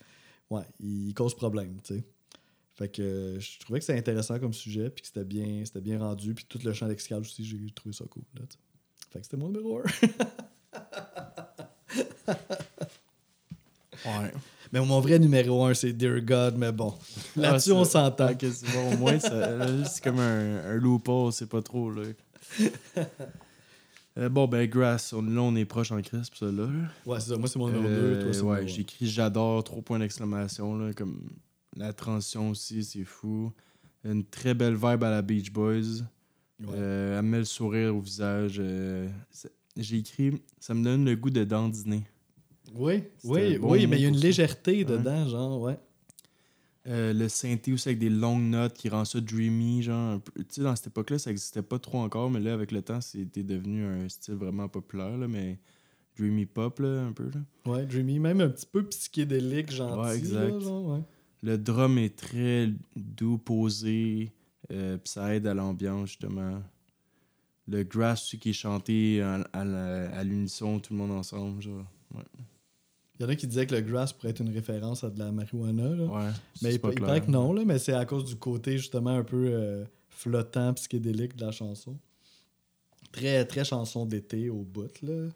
Ouais, 0.50 0.62
il 0.78 1.12
cause 1.14 1.34
problème, 1.34 1.78
tu 1.82 1.94
sais. 1.96 2.04
Fait 2.76 2.88
que 2.88 3.02
euh, 3.02 3.40
je 3.40 3.58
trouvais 3.60 3.78
que 3.78 3.84
c'était 3.84 3.98
intéressant 3.98 4.38
comme 4.38 4.52
sujet, 4.52 4.90
puis 4.90 5.02
que 5.02 5.08
c'était 5.08 5.24
bien, 5.24 5.62
c'était 5.64 5.80
bien 5.80 5.98
rendu, 5.98 6.34
puis 6.34 6.44
tout 6.48 6.58
le 6.64 6.72
champ 6.72 6.86
lexical 6.86 7.20
aussi, 7.20 7.44
j'ai 7.44 7.70
trouvé 7.74 7.94
ça 7.94 8.04
cool. 8.10 8.22
Là, 8.34 8.42
fait 9.12 9.20
que 9.20 9.24
c'était 9.24 9.36
mon 9.36 9.48
numéro 9.48 9.78
1. 9.78 9.82
Ouais. 14.04 14.32
Mais 14.72 14.80
mon 14.80 15.00
vrai 15.00 15.18
numéro 15.18 15.64
1, 15.64 15.74
c'est 15.74 15.92
Dear 15.92 16.20
God, 16.20 16.56
mais 16.58 16.72
bon. 16.72 16.94
Là-dessus, 17.36 17.70
Ah, 17.72 17.76
on 17.76 17.84
c'est- 17.84 17.92
s'entend. 17.92 18.30
Ok, 18.32 18.44
c'est 18.52 18.70
bon, 18.72 18.92
au 18.92 18.96
moins, 18.98 19.16
là, 19.16 19.84
c'est 19.88 20.02
comme 20.04 20.18
un, 20.18 20.56
un 20.66 20.74
loophole, 20.74 21.32
c'est 21.32 21.48
pas 21.48 21.62
trop, 21.62 21.90
là. 21.90 22.02
Euh, 24.16 24.28
bon, 24.28 24.46
ben, 24.46 24.64
Grass, 24.70 25.12
on, 25.12 25.22
là, 25.22 25.40
on 25.42 25.56
est 25.56 25.64
proche 25.64 25.90
en 25.90 26.00
crise 26.00 26.30
pour 26.30 26.38
ça, 26.38 26.46
là. 26.46 26.68
Ouais, 27.04 27.18
c'est 27.18 27.30
ça. 27.30 27.36
Moi, 27.36 27.48
c'est 27.48 27.58
mon 27.58 27.66
numéro 27.66 27.88
Euh, 27.88 28.14
2, 28.18 28.22
toi, 28.22 28.32
c'est 28.32 28.40
ouais, 28.42 28.60
mon 28.62 28.68
écrit 28.68 29.06
j'adore, 29.08 29.64
trois 29.64 29.82
points 29.82 29.98
d'exclamation, 29.98 30.76
là, 30.78 30.92
comme 30.92 31.20
la 31.76 31.92
transition 31.92 32.50
aussi, 32.50 32.84
c'est 32.84 33.02
fou. 33.02 33.52
Une 34.04 34.24
très 34.24 34.54
belle 34.54 34.74
vibe 34.76 35.02
à 35.02 35.10
la 35.10 35.20
Beach 35.20 35.50
Boys. 35.50 36.04
Ouais. 36.60 36.66
Euh, 36.74 37.18
elle 37.18 37.24
met 37.24 37.38
le 37.38 37.44
sourire 37.44 37.96
au 37.96 38.00
visage. 38.00 38.58
euh, 38.60 39.08
c'est- 39.32 39.50
j'ai 39.76 39.96
écrit, 39.96 40.40
ça 40.60 40.74
me 40.74 40.84
donne 40.84 41.04
le 41.04 41.16
goût 41.16 41.30
de 41.30 41.42
dandiner. 41.42 42.04
Oui, 42.72 43.02
C'était 43.18 43.34
oui, 43.34 43.56
un 43.56 43.58
bon 43.58 43.72
oui, 43.72 43.86
mais 43.88 43.96
il 43.96 44.02
y 44.02 44.04
a 44.04 44.08
une 44.08 44.14
pour 44.14 44.20
ça. 44.20 44.26
légèreté 44.28 44.84
dedans, 44.84 45.28
genre, 45.28 45.60
ouais. 45.60 45.76
Euh, 46.86 47.14
le 47.14 47.30
synthé 47.30 47.72
aussi 47.72 47.88
avec 47.88 47.98
des 47.98 48.10
longues 48.10 48.42
notes 48.42 48.74
qui 48.74 48.90
rend 48.90 49.06
ça 49.06 49.18
dreamy, 49.20 49.82
genre. 49.82 50.20
Tu 50.36 50.44
sais, 50.50 50.62
dans 50.62 50.76
cette 50.76 50.88
époque-là, 50.88 51.18
ça 51.18 51.30
existait 51.30 51.62
pas 51.62 51.78
trop 51.78 51.98
encore, 51.98 52.30
mais 52.30 52.40
là, 52.40 52.52
avec 52.52 52.72
le 52.72 52.82
temps, 52.82 53.00
c'était 53.00 53.42
devenu 53.42 53.84
un 53.84 54.08
style 54.10 54.34
vraiment 54.34 54.68
populaire, 54.68 55.16
là, 55.16 55.26
mais 55.26 55.58
dreamy 56.18 56.44
pop, 56.44 56.78
là, 56.80 57.06
un 57.06 57.12
peu. 57.12 57.30
Là. 57.30 57.72
Ouais, 57.72 57.86
Dreamy, 57.86 58.18
même 58.18 58.42
un 58.42 58.50
petit 58.50 58.66
peu 58.66 58.84
psychédélique, 58.84 59.72
gentil. 59.72 59.98
Ouais, 59.98 60.18
exact. 60.18 60.50
là, 60.50 60.60
genre, 60.60 60.86
ouais. 60.86 61.00
Le 61.42 61.56
drum 61.56 61.96
est 61.96 62.16
très 62.16 62.70
doux, 62.96 63.38
posé, 63.38 64.30
euh, 64.70 64.98
puis 64.98 65.10
ça 65.10 65.34
aide 65.34 65.46
à 65.46 65.54
l'ambiance, 65.54 66.10
justement. 66.10 66.62
Le 67.66 67.82
grass 67.82 68.36
qui 68.38 68.50
est 68.50 68.54
chanté 68.54 69.22
à, 69.22 69.36
à 69.54 70.24
l'unisson, 70.24 70.80
tout 70.80 70.92
le 70.92 70.98
monde 70.98 71.12
ensemble, 71.12 71.62
genre. 71.62 71.86
Il 73.18 73.22
y 73.22 73.26
en 73.26 73.28
a 73.28 73.36
qui 73.36 73.46
disaient 73.46 73.66
que 73.66 73.74
le 73.74 73.80
grass 73.80 74.12
pourrait 74.12 74.30
être 74.30 74.40
une 74.40 74.52
référence 74.52 75.04
à 75.04 75.10
de 75.10 75.18
la 75.18 75.30
marijuana, 75.30 75.88
là. 75.88 76.04
Ouais. 76.04 76.30
mais 76.62 76.70
il, 76.74 76.80
il 76.92 77.00
paraît 77.00 77.20
que 77.20 77.30
non, 77.30 77.52
là, 77.52 77.62
mais 77.64 77.78
c'est 77.78 77.92
à 77.92 78.04
cause 78.04 78.24
du 78.24 78.34
côté, 78.36 78.76
justement, 78.76 79.10
un 79.10 79.22
peu 79.22 79.46
euh, 79.52 79.84
flottant, 80.10 80.74
psychédélique 80.74 81.36
de 81.36 81.44
la 81.44 81.52
chanson. 81.52 81.96
Très, 83.12 83.44
très 83.44 83.64
chanson 83.64 84.06
d'été 84.06 84.50
au 84.50 84.62
bout, 84.62 84.90
là. 85.02 85.28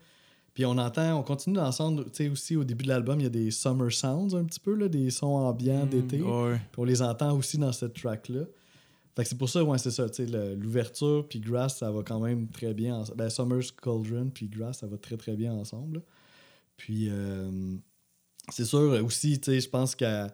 Puis 0.54 0.66
on 0.66 0.76
entend, 0.76 1.16
on 1.20 1.22
continue 1.22 1.54
d'entendre, 1.54 2.02
tu 2.06 2.10
sais, 2.14 2.28
aussi 2.28 2.56
au 2.56 2.64
début 2.64 2.82
de 2.82 2.88
l'album, 2.88 3.20
il 3.20 3.22
y 3.22 3.26
a 3.26 3.30
des 3.30 3.52
summer 3.52 3.92
sounds 3.92 4.34
un 4.34 4.42
petit 4.44 4.58
peu, 4.58 4.74
là, 4.74 4.88
des 4.88 5.10
sons 5.10 5.26
ambiants 5.36 5.86
Mm, 5.86 5.88
d'été. 5.88 6.20
Ouais. 6.20 6.56
Puis 6.72 6.80
on 6.80 6.84
les 6.84 7.00
entend 7.00 7.36
aussi 7.36 7.58
dans 7.58 7.70
cette 7.70 7.94
track-là. 7.94 8.40
Fait 9.14 9.22
que 9.22 9.28
c'est 9.28 9.38
pour 9.38 9.48
ça, 9.48 9.62
ouais, 9.62 9.78
c'est 9.78 9.92
ça, 9.92 10.08
tu 10.10 10.26
sais, 10.26 10.54
l'ouverture 10.56 11.26
puis 11.28 11.38
Grass, 11.38 11.78
ça 11.78 11.92
va 11.92 12.02
quand 12.02 12.18
même 12.18 12.48
très 12.48 12.74
bien 12.74 12.96
ensemble. 12.96 13.18
Ben, 13.18 13.30
Summer's 13.30 13.70
Cauldron 13.70 14.30
puis 14.34 14.48
Grass, 14.48 14.78
ça 14.78 14.88
va 14.88 14.96
très 14.96 15.16
très 15.16 15.36
bien 15.36 15.52
ensemble. 15.52 15.98
là. 15.98 16.02
Puis 16.78 17.08
euh, 17.10 17.50
c'est 18.50 18.64
sûr 18.64 19.04
aussi, 19.04 19.38
tu 19.40 19.50
sais, 19.52 19.60
je 19.60 19.68
pense 19.68 19.94
qu'elle 19.94 20.32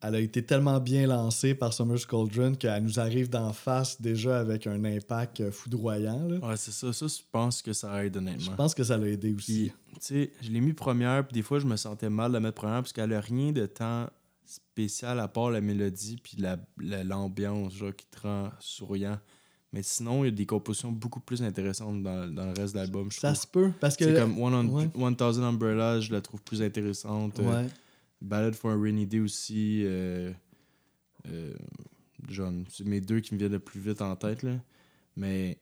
elle 0.00 0.14
a 0.14 0.20
été 0.20 0.44
tellement 0.44 0.78
bien 0.78 1.08
lancée 1.08 1.54
par 1.56 1.72
Summer's 1.72 2.06
Cauldron 2.06 2.54
qu'elle 2.54 2.84
nous 2.84 3.00
arrive 3.00 3.28
d'en 3.28 3.52
face 3.52 4.00
déjà 4.00 4.38
avec 4.38 4.66
un 4.68 4.84
impact 4.84 5.40
euh, 5.40 5.50
foudroyant. 5.50 6.26
là. 6.28 6.36
Ouais, 6.38 6.56
c'est 6.56 6.70
ça. 6.70 6.92
Ça, 6.92 7.06
je 7.08 7.16
pense 7.32 7.62
que 7.62 7.72
ça 7.72 8.04
aide, 8.04 8.14
Je 8.14 8.18
honnêtement. 8.18 8.54
pense 8.56 8.74
que 8.76 8.84
ça 8.84 8.96
l'a 8.96 9.08
aidé 9.08 9.32
aussi. 9.34 9.72
Tu 9.94 10.00
sais, 10.00 10.32
je 10.40 10.50
l'ai 10.50 10.60
mis 10.60 10.72
première, 10.72 11.26
puis 11.26 11.34
des 11.34 11.42
fois, 11.42 11.58
je 11.58 11.66
me 11.66 11.76
sentais 11.76 12.10
mal 12.10 12.30
de 12.30 12.34
la 12.34 12.40
mettre 12.40 12.54
première 12.54 12.76
parce 12.80 12.92
qu'elle 12.92 13.12
a 13.12 13.20
rien 13.20 13.50
de 13.52 13.66
tant 13.66 14.08
spécial 14.46 15.18
à 15.20 15.26
part 15.28 15.50
la 15.50 15.60
mélodie 15.60 16.16
puis 16.22 16.36
la, 16.38 16.56
la- 16.80 17.02
l'ambiance, 17.04 17.74
genre, 17.74 17.94
qui 17.94 18.06
te 18.06 18.20
rend 18.20 18.50
souriant. 18.60 19.18
Mais 19.72 19.82
sinon, 19.82 20.24
il 20.24 20.28
y 20.28 20.28
a 20.28 20.34
des 20.34 20.46
compositions 20.46 20.90
beaucoup 20.90 21.20
plus 21.20 21.42
intéressantes 21.42 22.02
dans, 22.02 22.26
dans 22.32 22.46
le 22.46 22.52
reste 22.58 22.72
de 22.74 22.78
l'album, 22.78 23.10
je 23.12 23.20
Ça 23.20 23.32
trouve. 23.32 23.42
se 23.42 23.46
peut, 23.46 23.72
parce 23.80 23.96
que... 23.96 24.04
C'est 24.06 24.14
comme 24.20 24.40
One 24.40 24.54
on- 24.54 24.74
ouais. 24.74 24.88
1000 24.96 25.42
Umbrellas, 25.44 26.00
je 26.00 26.12
la 26.12 26.22
trouve 26.22 26.40
plus 26.42 26.62
intéressante. 26.62 27.38
Euh. 27.40 27.68
Ballad 28.22 28.54
for 28.54 28.72
a 28.72 28.76
Rainy 28.80 29.06
Day 29.06 29.20
aussi. 29.20 29.82
Euh, 29.84 30.32
euh, 31.30 31.52
genre, 32.30 32.52
c'est 32.70 32.86
mes 32.86 33.00
deux 33.02 33.20
qui 33.20 33.34
me 33.34 33.38
viennent 33.38 33.52
le 33.52 33.58
plus 33.58 33.80
vite 33.80 34.00
en 34.00 34.16
tête. 34.16 34.42
Là. 34.42 34.52
Mais 35.16 35.58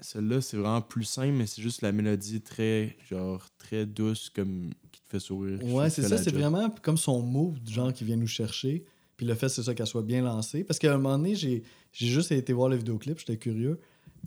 celle-là, 0.00 0.40
c'est 0.40 0.56
vraiment 0.58 0.82
plus 0.82 1.04
simple, 1.04 1.32
mais 1.32 1.46
c'est 1.46 1.62
juste 1.62 1.80
la 1.80 1.92
mélodie 1.92 2.42
très, 2.42 2.96
genre, 3.08 3.46
très 3.56 3.86
douce 3.86 4.28
comme 4.28 4.70
qui 4.92 5.00
te 5.00 5.08
fait 5.08 5.18
sourire. 5.20 5.64
Ouais, 5.64 5.88
c'est 5.88 6.02
ça, 6.02 6.18
c'est 6.18 6.30
vraiment 6.32 6.68
comme 6.82 6.98
son 6.98 7.22
du 7.64 7.72
genre 7.72 7.92
qui 7.92 8.04
vient 8.04 8.16
nous 8.16 8.26
chercher. 8.26 8.84
Puis 9.16 9.26
le 9.26 9.34
fait, 9.34 9.48
c'est 9.48 9.62
ça, 9.62 9.74
qu'elle 9.74 9.86
soit 9.86 10.02
bien 10.02 10.22
lancée. 10.22 10.64
Parce 10.64 10.78
qu'à 10.78 10.92
un 10.92 10.96
moment 10.98 11.16
donné, 11.18 11.34
j'ai 11.34 11.62
j'ai 11.92 12.06
juste 12.08 12.32
été 12.32 12.52
voir 12.52 12.68
le 12.68 12.76
vidéoclip, 12.76 13.18
j'étais 13.18 13.36
curieux. 13.36 13.78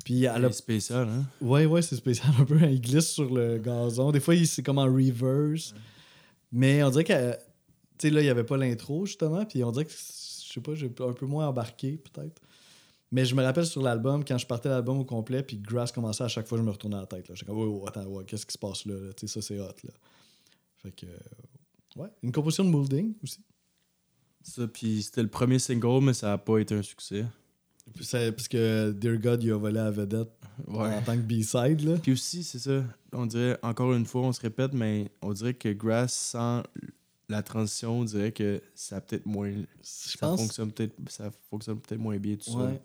Puis 0.06 0.24
elle 0.24 0.46
a. 0.46 0.52
C'est 0.52 0.58
spécial, 0.60 1.08
hein? 1.10 1.26
Ouais, 1.42 1.66
ouais, 1.66 1.82
c'est 1.82 1.96
spécial 1.96 2.32
un 2.40 2.46
peu. 2.46 2.60
Il 2.62 2.80
glisse 2.80 3.10
sur 3.10 3.34
le 3.34 3.58
gazon. 3.58 4.12
Des 4.12 4.20
fois, 4.20 4.36
il- 4.36 4.48
c'est 4.48 4.64
comme 4.64 4.78
en 4.78 4.86
reverse. 4.86 5.74
Mais 6.52 6.84
on 6.84 6.90
dirait 6.90 7.04
que. 7.04 7.32
Tu 7.34 7.38
sais, 8.00 8.10
là, 8.12 8.22
il 8.22 8.26
n'y 8.26 8.30
avait 8.30 8.44
pas 8.44 8.58
l'intro, 8.58 9.06
justement. 9.06 9.44
Puis 9.46 9.64
on 9.64 9.72
dirait 9.72 9.86
que, 9.86 9.92
je 9.92 10.54
sais 10.54 10.62
pas, 10.62 10.76
j'ai 10.76 10.86
un 11.00 11.14
peu 11.14 11.26
moins 11.26 11.48
embarqué, 11.48 11.98
peut-être. 11.98 12.42
Mais 13.12 13.26
je 13.26 13.34
me 13.36 13.42
rappelle 13.42 13.66
sur 13.66 13.82
l'album, 13.82 14.24
quand 14.24 14.38
je 14.38 14.46
partais 14.46 14.70
l'album 14.70 15.00
au 15.00 15.06
complet, 15.06 15.42
puis 15.42 15.58
Grass 15.58 15.92
commençait 15.92 16.24
à 16.26 16.28
chaque 16.28 16.46
fois, 16.48 16.58
je 16.58 16.64
me 16.64 16.70
retournais 16.72 16.98
la 16.98 17.06
tête. 17.08 17.28
là. 17.28 17.36
J'étais 17.36 17.48
comme, 17.48 17.58
oh, 17.58 17.86
attends, 17.88 18.06
ouais, 18.06 18.24
qu'est-ce 18.26 18.46
qui 18.46 18.54
se 18.54 18.58
passe 18.58 18.86
là? 18.86 18.94
là? 18.96 19.14
Tu 19.14 19.28
sais, 19.28 19.34
ça, 19.42 19.42
c'est 19.48 19.60
hot, 19.60 19.64
là. 19.84 19.92
Fait 20.78 20.92
que. 20.92 21.06
Ouais. 21.96 22.10
Une 22.22 22.32
composition 22.32 22.64
de 22.66 22.70
Moulding 22.70 23.14
aussi. 23.24 23.40
Ça, 24.50 24.68
puis 24.68 25.04
c'était 25.04 25.22
le 25.24 25.30
premier 25.30 25.60
single, 25.60 26.02
mais 26.04 26.14
ça 26.14 26.28
n'a 26.28 26.38
pas 26.38 26.58
été 26.60 26.74
un 26.76 26.82
succès. 26.82 27.26
Puis 27.94 28.06
c'est- 28.06 28.32
Parce 28.32 28.48
que 28.48 28.92
Dear 28.92 29.18
God, 29.18 29.44
il 29.44 29.52
a 29.52 29.58
volé 29.58 29.80
à 29.80 29.92
vedette 29.92 30.30
en 30.68 31.02
tant 31.02 31.16
que 31.16 31.22
B-side, 31.22 31.82
là. 31.82 31.98
Puis 31.98 32.14
aussi, 32.14 32.44
c'est 32.44 32.60
ça, 32.60 32.84
on 33.14 33.26
dirait, 33.26 33.58
encore 33.62 33.94
une 33.94 34.06
fois, 34.06 34.22
on 34.22 34.32
se 34.34 34.42
répète, 34.42 34.74
mais 34.74 35.12
on 35.22 35.32
dirait 35.34 35.54
que 35.54 35.70
Grass, 35.74 36.14
sans 36.14 36.64
la 37.30 37.44
transition, 37.44 38.00
on 38.00 38.04
dirait 38.06 38.32
que 38.32 38.62
ça 38.74 38.98
a 38.98 39.02
peut-être 39.02 39.26
moins. 39.26 39.52
Je 39.52 39.64
ça 39.82 40.18
pense. 40.20 40.40
fonctionne 40.42 40.72
peut-être 40.72 40.96
ça 41.10 41.30
fonctionne 41.50 41.80
peut-être 41.80 42.00
moins 42.00 42.18
bien 42.18 42.36
tout 42.38 42.52
ça. 42.52 42.58
Ouais. 42.58 42.82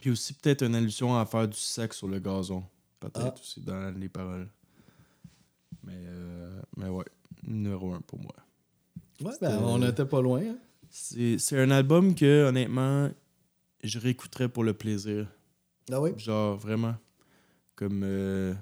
Puis 0.00 0.10
aussi 0.10 0.34
peut-être 0.34 0.62
une 0.62 0.74
allusion 0.74 1.16
à 1.18 1.24
faire 1.24 1.48
du 1.48 1.58
sexe 1.58 1.96
sur 1.98 2.08
le 2.08 2.18
gazon. 2.18 2.62
Peut-être 3.00 3.20
Ah. 3.36 3.40
aussi 3.40 3.60
dans 3.60 3.98
les 3.98 4.08
paroles. 4.10 4.48
Mais, 5.82 5.94
euh, 5.96 6.60
mais 6.76 6.88
ouais, 6.88 7.04
numéro 7.44 7.92
un 7.94 8.00
pour 8.00 8.18
moi. 8.20 8.34
Ouais, 9.22 9.32
ben, 9.40 9.58
on 9.58 9.78
n'était 9.78 10.04
pas 10.06 10.20
loin. 10.20 10.40
hein. 10.42 10.58
C'est 10.90 11.58
un 11.58 11.70
album 11.70 12.14
que, 12.14 12.44
honnêtement, 12.48 13.10
je 13.82 13.98
réécouterais 13.98 14.48
pour 14.48 14.64
le 14.64 14.72
plaisir. 14.74 15.26
Ah 15.90 16.00
oui? 16.00 16.10
Genre, 16.16 16.56
vraiment. 16.56 16.94
Comme 17.74 18.02
euh, 18.04 18.54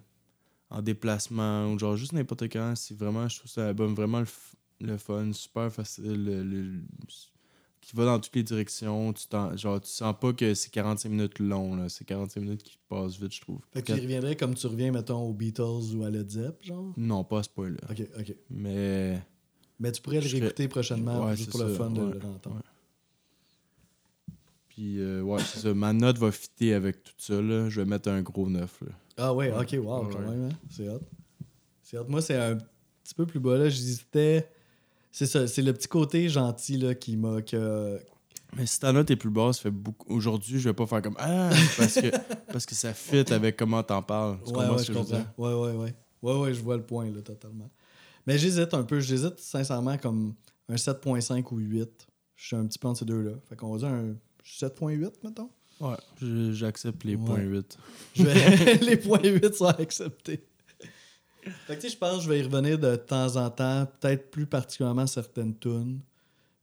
en 0.71 0.83
déplacement 0.83 1.67
ou 1.73 1.79
genre 1.79 1.97
juste 1.97 2.13
n'importe 2.13 2.45
quand. 2.45 2.75
C'est 2.77 2.97
vraiment, 2.97 3.29
je 3.29 3.39
trouve 3.39 3.51
ça 3.51 3.69
album 3.69 3.95
vraiment 3.95 4.21
le, 4.21 4.27
le 4.81 4.97
fun, 4.99 5.33
super 5.33 5.73
facile. 5.73 6.25
le- 6.25 6.43
le- 6.43 6.83
qui 7.81 7.95
va 7.95 8.07
dans 8.07 8.19
toutes 8.19 8.35
les 8.35 8.43
directions. 8.43 9.13
Tu, 9.13 9.27
genre, 9.57 9.79
tu 9.81 9.89
sens 9.91 10.15
pas 10.19 10.33
que 10.33 10.55
c'est 10.55 10.71
45 10.71 11.11
minutes 11.11 11.39
long. 11.39 11.77
là. 11.77 11.89
C'est 11.91 12.05
45 12.07 12.41
minutes 12.41 12.63
qui 12.63 12.79
passent 12.89 13.19
vite, 13.21 13.35
je 13.35 13.41
trouve. 13.43 13.61
Fait 13.73 13.83
que 13.83 13.93
tu 13.93 14.01
reviendrais 14.01 14.37
comme 14.37 14.55
tu 14.55 14.67
reviens, 14.67 14.91
mettons, 14.91 15.21
aux 15.21 15.35
Beatles 15.35 15.95
ou 15.95 16.03
à 16.03 16.09
Led 16.11 16.31
Zepp, 16.31 16.65
genre? 16.65 16.95
Non, 16.97 17.25
pas 17.25 17.41
à 17.41 17.43
ce 17.43 17.51
point-là. 17.51 17.77
Ok, 17.91 18.03
ok. 18.19 18.35
Mais 18.49 19.23
Mais 19.81 19.93
tu 19.93 20.01
pourrais 20.01 20.21
le 20.21 20.29
réécouter 20.29 20.69
prochainement 20.69 21.27
Ouais, 21.27 21.37
juste 21.37 21.51
pour 21.51 21.61
le 21.61 21.75
fun 21.75 21.91
de 21.91 22.01
le 22.01 22.07
ouais. 22.07 22.63
Puis, 24.69 24.99
euh, 24.99 25.23
ouais, 25.23 25.41
c'est 25.41 25.61
ça. 25.61 25.75
Ma 25.75 25.93
note 25.93 26.19
va 26.19 26.33
fitter 26.33 26.75
avec 26.75 27.05
tout 27.05 27.13
ça. 27.17 27.41
Là. 27.41 27.69
Je 27.69 27.81
vais 27.81 27.87
mettre 27.87 28.09
un 28.09 28.23
gros 28.23 28.49
9. 28.49 28.81
Là. 28.83 28.89
Ah 29.17 29.33
ouais, 29.33 29.53
ok, 29.53 29.77
wow, 29.81 30.09
quand 30.09 30.19
même, 30.19 30.51
hein. 30.51 30.57
C'est 30.69 30.89
hot. 30.89 31.01
C'est 31.83 31.99
hot. 31.99 32.07
Moi, 32.09 32.21
c'est 32.21 32.37
un 32.37 32.57
petit 32.57 33.15
peu 33.15 33.25
plus 33.25 33.39
bas, 33.39 33.57
là. 33.57 33.69
J'hésitais. 33.69 34.49
C'est 35.13 35.27
ça, 35.27 35.47
c'est 35.47 35.63
le 35.63 35.73
petit 35.73 35.87
côté 35.87 36.29
gentil, 36.29 36.77
là, 36.77 36.95
qui 36.97 37.17
m'a. 37.17 37.41
Que... 37.43 38.01
Mais 38.57 38.67
si 38.67 38.81
ta 38.81 38.93
note 38.93 39.09
est 39.13 39.17
plus 39.17 39.31
basse, 39.31 39.61
fait 39.61 39.71
beaucoup. 39.71 40.13
Aujourd'hui, 40.13 40.59
je 40.59 40.69
vais 40.69 40.75
pas 40.75 40.87
faire 40.87 41.03
comme 41.03 41.17
Ah 41.19 41.51
parce 41.77 41.95
que, 41.95 42.11
parce 42.53 42.67
que 42.67 42.75
ça 42.75 42.93
fit 42.93 43.33
avec 43.33 43.57
comment 43.57 43.83
t'en 43.85 44.03
parles. 44.03 44.39
Tu 44.45 44.53
Ouais, 44.53 44.69
ouais, 44.69 44.83
je 44.83 44.93
comprends. 44.93 45.25
Ouais, 45.39 45.55
ouais, 45.55 45.73
ouais. 45.73 45.95
Ouais, 46.21 46.41
ouais, 46.41 46.55
je 46.55 46.61
vois 46.61 46.77
le 46.77 46.83
point, 46.83 47.09
là, 47.11 47.23
totalement. 47.23 47.71
Mais 48.27 48.39
j'hésite 48.39 48.73
un 48.75 48.83
peu. 48.85 49.01
J'hésite 49.01 49.39
sincèrement 49.39 49.99
comme 49.99 50.35
un 50.69 50.77
7.5 50.77 51.45
ou 51.53 51.59
8. 51.59 52.07
Je 52.37 52.47
suis 52.47 52.57
un 52.57 52.67
petit 52.67 52.79
peu 52.79 52.89
entre 52.89 53.01
ces 53.01 53.05
deux-là. 53.05 53.33
Fait 53.49 53.57
qu'on 53.57 53.71
va 53.73 53.79
dire 53.79 53.89
un 53.89 54.15
7.8, 54.45 55.11
mettons. 55.23 55.51
Ouais, 55.81 55.97
j'accepte 56.53 57.05
les 57.05 57.17
Ouais. 57.17 57.25
points 57.27 57.41
8. 57.41 57.79
Je 58.15 58.23
vais- 58.25 58.75
les 58.87 58.97
points 58.97 59.21
8 59.23 59.55
sont 59.55 59.67
acceptés. 59.67 60.45
Fait 61.67 61.77
que, 61.77 61.81
tu 61.83 61.89
sais, 61.89 61.89
je 61.91 61.99
pense 61.99 62.19
que 62.19 62.23
je 62.25 62.29
vais 62.31 62.41
y 62.41 62.43
revenir 62.43 62.79
de 62.79 62.97
temps 62.97 63.37
en 63.37 63.51
temps, 63.51 63.87
peut-être 64.01 64.31
plus 64.31 64.47
particulièrement 64.47 65.07
certaines 65.07 65.59
tunes. 65.59 66.01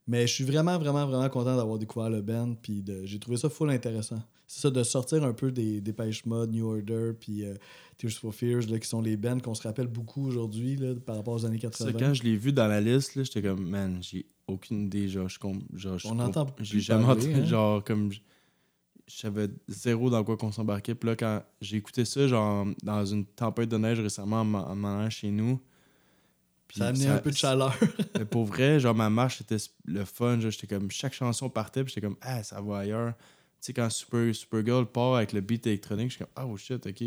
Mais 0.08 0.26
je 0.26 0.32
suis 0.34 0.44
vraiment, 0.44 0.76
vraiment, 0.78 1.06
vraiment 1.06 1.28
content 1.28 1.56
d'avoir 1.56 1.78
découvert 1.78 2.10
le 2.10 2.20
band. 2.22 2.54
Puis 2.60 2.82
de- 2.82 3.04
j'ai 3.04 3.20
trouvé 3.20 3.36
ça 3.36 3.48
full 3.48 3.70
intéressant. 3.70 4.20
C'est 4.52 4.60
ça, 4.60 4.70
de 4.70 4.82
sortir 4.82 5.24
un 5.24 5.32
peu 5.32 5.50
des 5.50 5.80
Dépêche 5.80 6.26
Mode, 6.26 6.52
New 6.52 6.66
Order, 6.66 7.12
puis 7.18 7.42
euh, 7.42 7.54
Tears 7.96 8.12
for 8.12 8.34
Fears, 8.34 8.66
là, 8.68 8.78
qui 8.78 8.86
sont 8.86 9.00
les 9.00 9.16
bands 9.16 9.38
qu'on 9.40 9.54
se 9.54 9.62
rappelle 9.62 9.86
beaucoup 9.86 10.26
aujourd'hui 10.26 10.78
par 11.06 11.16
rapport 11.16 11.32
aux 11.32 11.46
années 11.46 11.58
Ça, 11.58 11.70
80. 11.86 11.92
quand 11.98 12.12
je 12.12 12.22
l'ai 12.22 12.36
vu 12.36 12.52
dans 12.52 12.66
la 12.66 12.82
liste, 12.82 13.12
j'étais 13.14 13.40
comme, 13.40 13.66
man, 13.66 14.02
j'ai 14.02 14.26
aucune 14.46 14.82
idée. 14.82 15.08
Genre, 15.08 15.26
je 15.26 15.38
genre, 15.74 15.96
je 15.96 16.06
On 16.06 16.18
entend 16.18 16.46
J'ai 16.60 16.80
jamais 16.80 17.04
entendu. 17.06 17.32
hein. 17.32 17.44
Genre, 17.46 17.82
comme. 17.82 18.12
je- 18.12 18.20
savais 19.06 19.48
zéro 19.68 20.10
dans 20.10 20.22
quoi 20.22 20.36
qu'on 20.36 20.52
s'embarquait. 20.52 20.94
Puis 20.94 21.08
là, 21.08 21.16
quand 21.16 21.42
j'ai 21.62 21.78
écouté 21.78 22.04
ça, 22.04 22.28
genre, 22.28 22.66
dans 22.82 23.06
une 23.06 23.24
tempête 23.24 23.70
de 23.70 23.78
neige 23.78 24.00
récemment 24.00 24.40
en 24.42 24.76
m'en 24.76 25.08
chez 25.08 25.30
nous. 25.30 25.58
puis 26.68 26.78
ça 26.78 26.86
a 26.86 26.88
amené 26.88 27.06
un 27.06 27.18
peu 27.18 27.30
de 27.30 27.36
chaleur. 27.36 27.74
Mais 28.18 28.26
pour 28.26 28.44
vrai, 28.44 28.80
genre, 28.80 28.94
ma 28.94 29.08
marche, 29.08 29.38
c'était 29.38 29.56
le 29.86 30.04
fun. 30.04 30.38
J'étais 30.40 30.66
comme, 30.66 30.90
chaque 30.90 31.14
chanson 31.14 31.48
partait, 31.48 31.84
puis 31.84 31.94
j'étais 31.94 32.06
comme, 32.06 32.18
ah, 32.20 32.42
ça 32.42 32.60
va 32.60 32.80
ailleurs. 32.80 33.14
Tu 33.62 33.66
sais, 33.66 33.72
quand 33.74 33.88
Super, 33.90 34.34
Supergirl 34.34 34.86
part 34.86 35.14
avec 35.14 35.32
le 35.32 35.40
beat 35.40 35.64
électronique, 35.68 36.10
je 36.10 36.16
suis 36.16 36.24
comme, 36.24 36.50
oh 36.52 36.56
shit, 36.56 36.84
ok. 36.84 37.02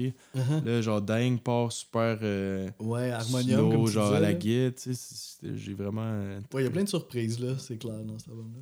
Là, 0.64 0.82
genre, 0.82 1.02
Dang 1.02 1.38
part 1.42 1.70
super. 1.74 2.18
euh, 2.22 2.70
ouais, 2.80 3.12
harmonium, 3.12 3.60
slow, 3.60 3.70
comme 3.72 3.86
tu 3.88 3.92
genre 3.92 4.06
disais, 4.06 4.18
à 4.18 4.20
la 4.22 4.34
guide, 4.34 4.76
tu 4.76 4.94
sais. 4.96 5.48
J'ai 5.54 5.74
vraiment. 5.74 6.06
euh, 6.06 6.40
Ouais, 6.54 6.62
il 6.62 6.64
y 6.64 6.68
a 6.68 6.72
plein 6.72 6.84
de 6.86 6.88
surprises, 6.90 7.42
là, 7.42 7.56
c'est 7.60 7.76
clair, 7.78 8.00
dans 8.06 8.18
cet 8.18 8.30
album-là. 8.30 8.62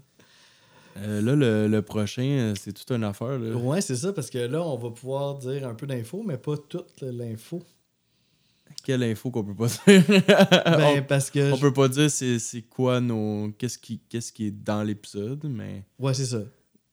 euh, 1.03 1.21
là, 1.21 1.35
le, 1.35 1.67
le 1.67 1.81
prochain, 1.83 2.53
c'est 2.59 2.73
toute 2.73 2.89
une 2.91 3.03
affaire. 3.03 3.37
Là. 3.37 3.55
Ouais, 3.55 3.79
c'est 3.79 3.95
ça, 3.95 4.11
parce 4.11 4.31
que 4.31 4.39
là, 4.39 4.63
on 4.63 4.75
va 4.77 4.89
pouvoir 4.89 5.35
dire 5.37 5.67
un 5.67 5.75
peu 5.75 5.85
d'infos, 5.85 6.23
mais 6.25 6.37
pas 6.37 6.57
toute 6.57 6.99
l'info. 7.01 7.61
Quelle 8.83 9.03
info 9.03 9.29
qu'on 9.29 9.43
peut 9.43 9.53
pas 9.55 9.67
dire? 9.67 10.03
Ben, 10.65 11.05
parce 11.05 11.29
que. 11.29 11.51
on, 11.51 11.55
on 11.55 11.59
peut 11.59 11.71
pas 11.73 11.87
dire 11.89 12.09
c'est 12.09 12.63
quoi 12.69 12.99
nos. 12.99 13.51
Qu'est-ce 13.57 13.77
qui, 13.77 13.99
qu'est-ce 14.09 14.33
qui 14.33 14.47
est 14.47 14.51
dans 14.51 14.81
l'épisode, 14.81 15.43
mais. 15.45 15.83
Ouais, 15.99 16.13
c'est 16.15 16.25
ça. 16.25 16.41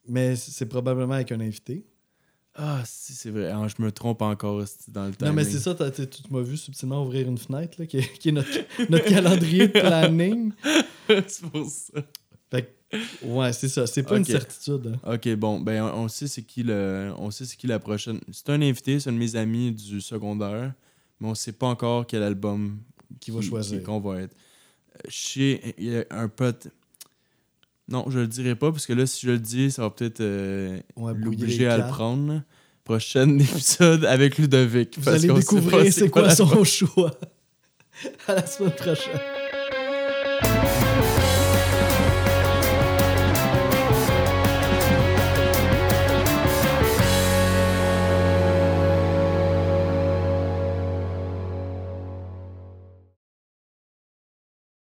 Mais 0.07 0.35
c'est 0.35 0.65
probablement 0.65 1.13
avec 1.13 1.31
un 1.31 1.39
invité. 1.39 1.85
Ah, 2.55 2.81
si, 2.85 3.13
c'est 3.13 3.29
vrai. 3.29 3.49
Ah, 3.49 3.65
je 3.67 3.81
me 3.81 3.91
trompe 3.91 4.21
encore 4.21 4.63
dans 4.89 5.05
le 5.05 5.13
temps. 5.13 5.25
Non, 5.27 5.33
mais 5.33 5.43
c'est 5.45 5.59
ça, 5.59 5.73
tu 5.73 6.21
m'as 6.29 6.41
vu 6.41 6.57
subtilement 6.57 7.01
ouvrir 7.05 7.27
une 7.27 7.37
fenêtre, 7.37 7.75
là, 7.79 7.85
qui 7.85 7.97
est, 7.97 8.13
qui 8.19 8.29
est 8.29 8.31
notre, 8.33 8.49
notre 8.89 9.05
calendrier 9.05 9.67
de 9.67 9.79
planning. 9.79 10.51
c'est 11.27 11.45
pour 11.49 11.69
ça. 11.69 12.01
Fait 12.49 12.75
que, 12.91 13.25
ouais, 13.25 13.53
c'est 13.53 13.69
ça. 13.69 13.87
C'est 13.87 14.03
pas 14.03 14.17
une 14.17 14.25
certitude. 14.25 14.99
hein. 15.05 15.13
Ok, 15.13 15.29
bon, 15.35 15.61
ben 15.61 15.81
on, 15.83 16.03
on 16.03 16.07
sait 16.09 16.27
c'est 16.27 16.41
qui 16.41 16.63
le. 16.63 17.13
On 17.17 17.31
sait 17.31 17.45
c'est 17.45 17.55
qui 17.55 17.67
la 17.67 17.79
prochaine. 17.79 18.19
C'est 18.33 18.49
un 18.49 18.61
invité, 18.61 18.99
c'est 18.99 19.09
un 19.09 19.13
de 19.13 19.17
mes 19.17 19.37
amis 19.37 19.71
du 19.71 20.01
secondaire, 20.01 20.73
mais 21.21 21.27
on 21.29 21.35
sait 21.35 21.53
pas 21.53 21.67
encore 21.67 22.05
quel 22.05 22.23
album 22.23 22.79
Qui 23.21 23.31
va 23.31 23.39
choisir. 23.41 23.79
qui- 23.79 23.85
qu'on 23.85 24.01
va 24.01 24.23
être. 24.23 24.35
Il 25.37 25.71
y 25.79 25.95
a 25.97 26.05
un 26.11 26.27
pote. 26.27 26.67
Non, 27.91 28.05
je 28.09 28.19
le 28.19 28.27
dirai 28.27 28.55
pas, 28.55 28.71
parce 28.71 28.85
que 28.87 28.93
là, 28.93 29.05
si 29.05 29.25
je 29.27 29.31
le 29.31 29.39
dis, 29.39 29.69
ça 29.69 29.81
va 29.83 29.89
peut-être 29.89 30.21
euh, 30.21 30.79
Ouais, 30.95 31.13
l'obliger 31.15 31.67
à 31.67 31.77
le 31.77 31.87
prendre. 31.87 32.33
là. 32.33 32.43
Prochain 32.83 33.37
épisode 33.39 34.05
avec 34.05 34.37
Ludovic. 34.37 34.97
Vous 34.97 35.03
parce 35.03 35.17
allez 35.23 35.31
découvrir 35.33 35.93
c'est 35.93 36.09
quoi 36.09 36.23
la- 36.23 36.35
son 36.35 36.63
choix. 36.63 37.11
À 38.27 38.33
la 38.33 38.45
semaine 38.47 38.71
prochaine. 38.71 39.19